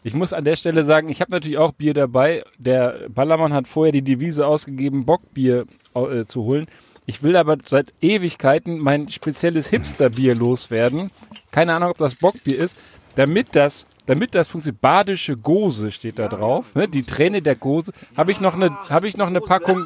Ich 0.03 0.13
muss 0.13 0.33
an 0.33 0.43
der 0.43 0.55
Stelle 0.55 0.83
sagen, 0.83 1.09
ich 1.09 1.21
habe 1.21 1.31
natürlich 1.31 1.57
auch 1.57 1.73
Bier 1.73 1.93
dabei. 1.93 2.43
Der 2.57 3.07
Ballermann 3.09 3.53
hat 3.53 3.67
vorher 3.67 3.91
die 3.91 4.01
Devise 4.01 4.47
ausgegeben, 4.47 5.05
Bockbier 5.05 5.65
äh, 5.93 6.25
zu 6.25 6.43
holen. 6.43 6.65
Ich 7.05 7.23
will 7.23 7.35
aber 7.35 7.57
seit 7.65 7.93
Ewigkeiten 8.01 8.79
mein 8.79 9.09
spezielles 9.09 9.67
Hipsterbier 9.67 10.33
loswerden. 10.33 11.11
Keine 11.51 11.73
Ahnung, 11.73 11.91
ob 11.91 11.97
das 11.97 12.15
Bockbier 12.15 12.57
ist. 12.57 12.79
Damit 13.15 13.55
das, 13.55 13.85
damit 14.05 14.33
das 14.33 14.47
funktioniert, 14.47 14.81
badische 14.81 15.35
Gose 15.35 15.91
steht 15.91 16.17
da 16.17 16.27
drauf. 16.27 16.73
Ne? 16.73 16.87
Die 16.87 17.03
Träne 17.03 17.41
der 17.41 17.55
Gose. 17.55 17.91
Habe 18.15 18.31
ich 18.31 18.39
noch 18.39 18.55
eine, 18.55 18.71
habe 18.89 19.07
ich 19.07 19.17
noch 19.17 19.27
eine 19.27 19.41
Packung 19.41 19.83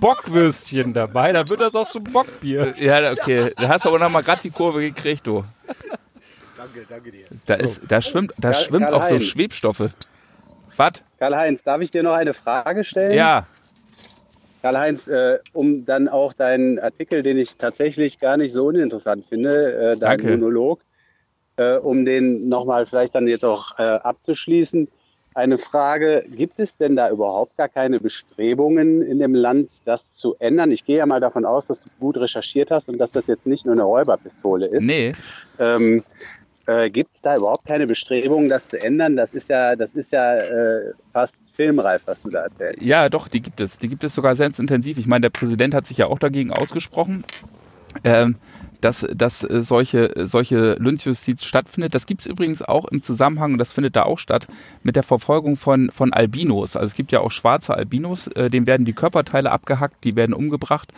Bockwürstchen 0.00 0.94
dabei. 0.94 1.32
Da 1.32 1.48
wird 1.48 1.60
das 1.60 1.74
auch 1.74 1.90
zum 1.90 2.04
Bockbier. 2.04 2.72
Ja, 2.78 3.12
okay. 3.12 3.52
Da 3.56 3.68
hast 3.68 3.84
du 3.84 3.90
aber 3.90 3.98
noch 3.98 4.10
mal 4.10 4.22
gerade 4.22 4.42
die 4.42 4.50
Kurve 4.50 4.80
gekriegt, 4.80 5.26
du. 5.26 5.44
Danke, 6.64 6.86
danke 6.88 7.10
dir. 7.10 7.26
Da, 7.46 7.54
ist, 7.54 7.80
da 7.88 8.00
schwimmt, 8.00 8.32
da 8.38 8.50
Karl- 8.52 8.62
schwimmt 8.62 8.86
auch 8.86 8.92
so 8.92 8.98
Karl-Heinz. 8.98 9.24
Schwebstoffe. 9.24 9.90
Was? 10.76 10.92
Karl-Heinz, 11.18 11.62
darf 11.62 11.80
ich 11.80 11.90
dir 11.90 12.02
noch 12.02 12.14
eine 12.14 12.34
Frage 12.34 12.84
stellen? 12.84 13.14
Ja, 13.14 13.46
Karl-Heinz, 14.62 15.06
äh, 15.08 15.40
um 15.52 15.84
dann 15.84 16.08
auch 16.08 16.32
deinen 16.32 16.78
Artikel, 16.78 17.22
den 17.22 17.36
ich 17.36 17.54
tatsächlich 17.56 18.16
gar 18.18 18.38
nicht 18.38 18.54
so 18.54 18.64
uninteressant 18.64 19.26
finde, 19.28 19.72
äh, 19.74 19.98
dein 19.98 20.16
Danke. 20.18 20.30
Monolog, 20.30 20.80
äh, 21.56 21.74
um 21.76 22.06
den 22.06 22.48
nochmal 22.48 22.86
vielleicht 22.86 23.14
dann 23.14 23.28
jetzt 23.28 23.44
auch 23.44 23.78
äh, 23.78 23.82
abzuschließen, 23.82 24.88
eine 25.34 25.58
Frage, 25.58 26.24
gibt 26.30 26.58
es 26.60 26.74
denn 26.78 26.96
da 26.96 27.10
überhaupt 27.10 27.56
gar 27.58 27.68
keine 27.68 28.00
Bestrebungen 28.00 29.02
in 29.02 29.18
dem 29.18 29.34
Land, 29.34 29.68
das 29.84 30.10
zu 30.14 30.34
ändern? 30.38 30.70
Ich 30.72 30.86
gehe 30.86 30.98
ja 30.98 31.06
mal 31.06 31.20
davon 31.20 31.44
aus, 31.44 31.66
dass 31.66 31.82
du 31.82 31.90
gut 32.00 32.16
recherchiert 32.16 32.70
hast 32.70 32.88
und 32.88 32.96
dass 32.96 33.10
das 33.10 33.26
jetzt 33.26 33.44
nicht 33.44 33.66
nur 33.66 33.74
eine 33.74 33.82
Räuberpistole 33.82 34.66
ist. 34.66 34.82
nee. 34.82 35.12
Ähm, 35.58 36.02
äh, 36.66 36.90
Gibt 36.90 37.14
es 37.14 37.20
da 37.20 37.36
überhaupt 37.36 37.66
keine 37.66 37.86
Bestrebungen, 37.86 38.48
das 38.48 38.66
zu 38.68 38.80
ändern? 38.80 39.16
Das 39.16 39.34
ist 39.34 39.48
ja, 39.48 39.76
das 39.76 39.90
ist 39.94 40.12
ja 40.12 40.36
äh, 40.36 40.92
fast 41.12 41.34
filmreif, 41.54 42.02
was 42.06 42.22
du 42.22 42.30
da 42.30 42.40
erzählst. 42.40 42.82
Ja, 42.82 43.08
doch, 43.08 43.28
die 43.28 43.40
gibt 43.40 43.60
es. 43.60 43.78
Die 43.78 43.88
gibt 43.88 44.02
es 44.04 44.14
sogar 44.14 44.34
sehr 44.36 44.46
intensiv. 44.46 44.98
Ich 44.98 45.06
meine, 45.06 45.22
der 45.22 45.30
Präsident 45.30 45.74
hat 45.74 45.86
sich 45.86 45.98
ja 45.98 46.06
auch 46.06 46.18
dagegen 46.18 46.52
ausgesprochen, 46.52 47.24
ähm, 48.02 48.36
dass, 48.80 49.06
dass 49.14 49.44
äh, 49.44 49.62
solche, 49.62 50.12
solche 50.26 50.74
Lynchjustiz 50.74 51.44
stattfindet. 51.44 51.94
Das 51.94 52.06
gibt 52.06 52.22
es 52.22 52.26
übrigens 52.26 52.62
auch 52.62 52.86
im 52.86 53.02
Zusammenhang, 53.02 53.52
und 53.52 53.58
das 53.58 53.72
findet 53.72 53.96
da 53.96 54.04
auch 54.04 54.18
statt, 54.18 54.46
mit 54.82 54.96
der 54.96 55.02
Verfolgung 55.02 55.56
von, 55.56 55.90
von 55.90 56.12
Albinos. 56.12 56.76
Also 56.76 56.86
es 56.86 56.94
gibt 56.94 57.12
ja 57.12 57.20
auch 57.20 57.30
schwarze 57.30 57.74
Albinos, 57.74 58.26
äh, 58.28 58.48
denen 58.48 58.66
werden 58.66 58.86
die 58.86 58.94
Körperteile 58.94 59.52
abgehackt, 59.52 60.02
die 60.04 60.16
werden 60.16 60.32
umgebracht, 60.32 60.92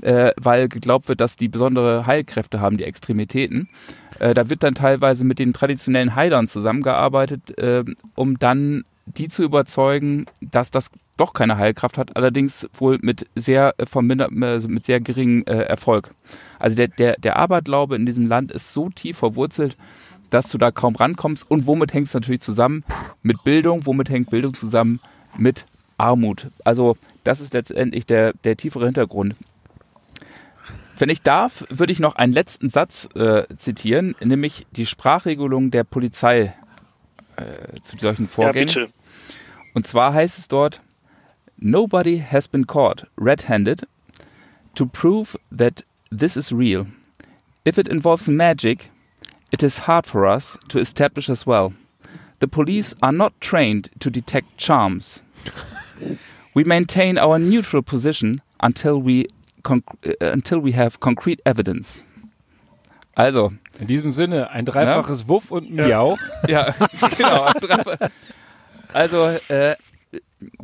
äh, 0.00 0.32
weil 0.36 0.68
geglaubt 0.68 1.08
wird, 1.08 1.20
dass 1.20 1.36
die 1.36 1.48
besondere 1.48 2.06
Heilkräfte 2.06 2.60
haben, 2.60 2.78
die 2.78 2.84
Extremitäten. 2.84 3.68
Äh, 4.20 4.34
da 4.34 4.48
wird 4.48 4.62
dann 4.62 4.74
teilweise 4.74 5.24
mit 5.24 5.38
den 5.38 5.52
traditionellen 5.52 6.14
Heilern 6.14 6.48
zusammengearbeitet, 6.48 7.58
äh, 7.58 7.84
um 8.14 8.38
dann 8.38 8.84
die 9.06 9.28
zu 9.28 9.42
überzeugen, 9.42 10.26
dass 10.40 10.70
das 10.70 10.90
doch 11.16 11.32
keine 11.32 11.58
Heilkraft 11.58 11.98
hat, 11.98 12.16
allerdings 12.16 12.68
wohl 12.74 12.98
mit 13.02 13.26
sehr 13.34 13.74
äh, 13.78 13.84
äh, 13.84 14.58
mit 14.68 14.86
sehr 14.86 15.00
geringem 15.00 15.44
äh, 15.46 15.62
Erfolg. 15.62 16.14
Also 16.58 16.76
der, 16.76 16.88
der, 16.88 17.16
der 17.18 17.36
Aberglaube 17.36 17.96
in 17.96 18.06
diesem 18.06 18.26
Land 18.26 18.52
ist 18.52 18.72
so 18.72 18.88
tief 18.90 19.18
verwurzelt, 19.18 19.76
dass 20.30 20.48
du 20.48 20.58
da 20.58 20.70
kaum 20.70 20.94
rankommst. 20.94 21.50
Und 21.50 21.66
womit 21.66 21.92
hängt 21.92 22.06
es 22.06 22.14
natürlich 22.14 22.40
zusammen? 22.40 22.84
Mit 23.22 23.42
Bildung. 23.44 23.84
Womit 23.84 24.08
hängt 24.08 24.30
Bildung 24.30 24.54
zusammen? 24.54 25.00
Mit 25.36 25.66
Armut. 25.98 26.48
Also 26.64 26.96
das 27.24 27.40
ist 27.40 27.52
letztendlich 27.52 28.06
der, 28.06 28.32
der 28.44 28.56
tiefere 28.56 28.86
Hintergrund. 28.86 29.34
Wenn 31.00 31.08
ich 31.08 31.22
darf, 31.22 31.64
würde 31.70 31.94
ich 31.94 31.98
noch 31.98 32.16
einen 32.16 32.34
letzten 32.34 32.68
Satz 32.68 33.08
äh, 33.14 33.44
zitieren, 33.56 34.14
nämlich 34.22 34.66
die 34.72 34.84
Sprachregelung 34.84 35.70
der 35.70 35.82
Polizei 35.82 36.54
äh, 37.36 37.80
zu 37.82 37.96
solchen 37.96 38.24
ja, 38.24 38.28
Vorgängen. 38.28 38.68
bitte. 38.68 38.88
Und 39.72 39.86
zwar 39.86 40.12
heißt 40.12 40.38
es 40.38 40.48
dort, 40.48 40.82
Nobody 41.56 42.22
has 42.30 42.48
been 42.48 42.66
caught 42.66 43.06
red-handed 43.18 43.86
to 44.74 44.84
prove 44.84 45.38
that 45.56 45.84
this 46.10 46.36
is 46.36 46.52
real. 46.52 46.86
If 47.66 47.78
it 47.78 47.88
involves 47.88 48.28
magic, 48.28 48.90
it 49.50 49.62
is 49.62 49.86
hard 49.86 50.06
for 50.06 50.26
us 50.26 50.58
to 50.68 50.78
establish 50.78 51.30
as 51.30 51.46
well. 51.46 51.72
The 52.40 52.46
police 52.46 52.94
are 53.00 53.12
not 53.12 53.32
trained 53.40 53.90
to 54.00 54.10
detect 54.10 54.58
charms. 54.58 55.22
We 56.54 56.64
maintain 56.64 57.16
our 57.16 57.38
neutral 57.38 57.82
position 57.82 58.40
until 58.60 59.00
we, 59.00 59.26
until 60.32 60.64
we 60.64 60.76
have 60.76 60.98
concrete 61.00 61.40
evidence. 61.44 62.04
Also, 63.14 63.52
In 63.78 63.86
diesem 63.86 64.12
Sinne, 64.12 64.50
ein 64.50 64.64
dreifaches 64.64 65.28
Wuff 65.28 65.50
und 65.50 65.70
Miau. 65.70 66.16
ja, 66.46 66.74
genau. 67.18 67.50
Also, 68.92 69.38
äh, 69.48 69.76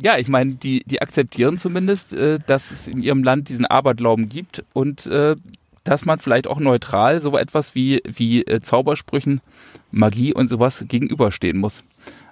ja, 0.01 0.17
ich 0.17 0.27
meine, 0.27 0.53
die, 0.55 0.83
die 0.85 1.01
akzeptieren 1.01 1.57
zumindest, 1.57 2.13
äh, 2.13 2.39
dass 2.45 2.71
es 2.71 2.87
in 2.87 3.01
ihrem 3.01 3.23
Land 3.23 3.49
diesen 3.49 3.65
Aberglauben 3.65 4.27
gibt 4.27 4.63
und 4.73 5.05
äh, 5.05 5.35
dass 5.83 6.05
man 6.05 6.19
vielleicht 6.19 6.47
auch 6.47 6.59
neutral 6.59 7.19
so 7.21 7.37
etwas 7.37 7.75
wie, 7.75 8.01
wie 8.05 8.43
äh, 8.43 8.61
Zaubersprüchen, 8.61 9.41
Magie 9.91 10.33
und 10.33 10.49
sowas 10.49 10.83
gegenüberstehen 10.87 11.57
muss. 11.57 11.83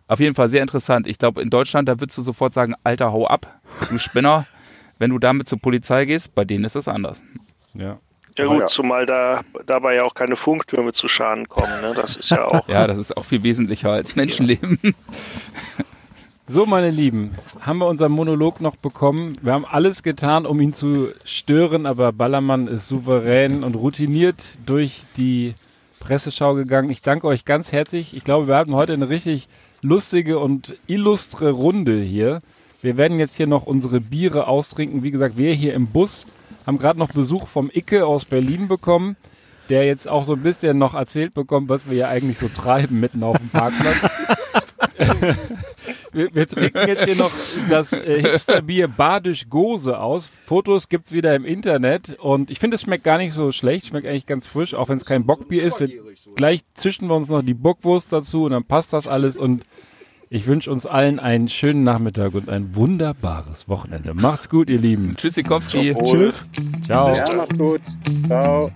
Auf 0.08 0.20
jeden 0.20 0.36
Fall 0.36 0.50
sehr 0.50 0.62
interessant. 0.62 1.08
Ich 1.08 1.18
glaube, 1.18 1.42
in 1.42 1.50
Deutschland, 1.50 1.88
da 1.88 2.00
würdest 2.00 2.18
du 2.18 2.22
sofort 2.22 2.54
sagen, 2.54 2.76
Alter, 2.84 3.12
hau 3.12 3.28
ab, 3.28 3.60
du 3.90 3.98
Spinner. 3.98 4.46
Wenn 4.98 5.10
du 5.10 5.20
damit 5.20 5.50
zur 5.50 5.60
Polizei 5.60 6.06
gehst, 6.06 6.36
bei 6.36 6.46
denen 6.46 6.64
ist 6.64 6.76
es 6.76 6.88
anders. 6.88 7.22
Ja. 7.74 8.00
Ja 8.38 8.46
gut, 8.48 8.60
ja. 8.60 8.66
zumal 8.66 9.06
da 9.06 9.42
dabei 9.66 9.96
ja 9.96 10.04
auch 10.04 10.14
keine 10.14 10.36
Funktürme 10.36 10.92
zu 10.92 11.08
Schaden 11.08 11.48
kommen. 11.48 11.82
Ne? 11.82 11.94
Das 11.96 12.18
ist 12.18 12.32
ja 12.32 12.46
auch. 12.48 12.68
Ja, 12.68 12.86
das 12.86 12.98
ist 12.98 13.16
auch 13.16 13.24
viel 13.24 13.44
wesentlicher 13.44 13.92
als 13.92 14.16
Menschenleben. 14.16 14.80
So, 16.48 16.68
meine 16.68 16.92
Lieben, 16.92 17.32
haben 17.60 17.80
wir 17.80 17.88
unseren 17.88 18.12
Monolog 18.12 18.62
noch 18.62 18.76
bekommen. 18.76 19.36
Wir 19.42 19.54
haben 19.54 19.66
alles 19.66 20.04
getan, 20.04 20.46
um 20.46 20.62
ihn 20.62 20.74
zu 20.76 21.08
stören, 21.24 21.88
aber 21.88 22.12
Ballermann 22.12 22.68
ist 22.68 22.88
souverän 22.88 23.64
und 23.64 23.76
routiniert 23.76 24.44
durch 24.64 25.02
die 25.18 25.56
Presseschau 26.00 26.54
gegangen. 26.54 26.92
Ich 26.92 27.02
danke 27.02 27.26
euch 27.26 27.46
ganz 27.46 27.72
herzlich. 27.72 28.16
Ich 28.16 28.24
glaube, 28.24 28.48
wir 28.48 28.58
haben 28.58 28.76
heute 28.76 28.94
eine 28.94 29.10
richtig 29.10 29.48
lustige 29.82 30.38
und 30.38 30.78
illustre 30.86 31.50
Runde 31.50 32.00
hier. 32.00 32.44
Wir 32.86 32.98
werden 32.98 33.18
jetzt 33.18 33.36
hier 33.36 33.48
noch 33.48 33.66
unsere 33.66 34.00
Biere 34.00 34.48
austrinken. 34.48 35.02
Wie 35.02 35.10
gesagt, 35.10 35.40
wir 35.40 35.54
hier 35.54 35.74
im 35.74 35.88
Bus 35.88 36.28
haben 36.68 36.78
gerade 36.78 37.00
noch 37.00 37.12
Besuch 37.12 37.48
vom 37.48 37.72
Icke 37.74 38.06
aus 38.06 38.26
Berlin 38.26 38.68
bekommen, 38.68 39.16
der 39.70 39.88
jetzt 39.88 40.08
auch 40.08 40.24
so 40.24 40.34
ein 40.34 40.44
bisschen 40.44 40.78
noch 40.78 40.94
erzählt 40.94 41.34
bekommt, 41.34 41.68
was 41.68 41.88
wir 41.88 41.94
hier 41.94 42.10
eigentlich 42.10 42.38
so 42.38 42.48
treiben 42.48 43.00
mitten 43.00 43.24
auf 43.24 43.40
dem 43.40 43.50
Parkplatz. 43.50 44.12
wir, 46.14 46.36
wir 46.36 46.48
trinken 46.48 46.88
jetzt 46.88 47.06
hier 47.06 47.16
noch 47.16 47.32
das 47.72 47.92
äh, 47.94 48.22
Hipsterbier 48.22 48.88
Badisch 48.88 49.50
Gose 49.50 50.00
aus. 50.00 50.28
Fotos 50.46 50.88
gibt's 50.88 51.12
wieder 51.12 51.34
im 51.34 51.44
Internet 51.44 52.20
und 52.20 52.52
ich 52.52 52.60
finde, 52.60 52.76
es 52.76 52.84
schmeckt 52.84 53.04
gar 53.04 53.18
nicht 53.18 53.34
so 53.34 53.52
schlecht. 53.52 53.88
Schmeckt 53.88 54.06
eigentlich 54.06 54.28
ganz 54.28 54.46
frisch, 54.46 54.76
auch 54.76 54.90
wenn 54.90 55.00
es 55.00 55.06
kein 55.06 55.26
Bockbier 55.26 55.64
ist. 55.64 55.80
Wir, 55.80 55.90
gleich 56.36 56.62
zischen 56.76 57.08
wir 57.08 57.16
uns 57.16 57.30
noch 57.30 57.42
die 57.42 57.56
Bockwurst 57.56 58.14
dazu 58.14 58.44
und 58.44 58.52
dann 58.52 58.64
passt 58.64 58.94
das 58.94 59.08
alles 59.08 59.38
und 59.38 59.64
ich 60.30 60.48
wünsche 60.48 60.72
uns 60.72 60.86
allen 60.86 61.20
einen 61.20 61.48
schönen 61.48 61.84
Nachmittag 61.84 62.34
und 62.34 62.50
ein 62.50 62.76
wunderbares 62.76 63.70
Wochenende. 63.70 64.14
Macht's 64.14 64.50
gut, 64.50 64.70
ihr 64.70 64.80
Lieben. 64.80 65.16
Tschüssikowski. 65.18 65.96
Tschüss. 65.96 66.50
Ciao. 66.86 67.14
Ja, 67.14 67.28
macht's 67.34 67.58
gut. 67.58 67.82
Ciao. 68.28 68.72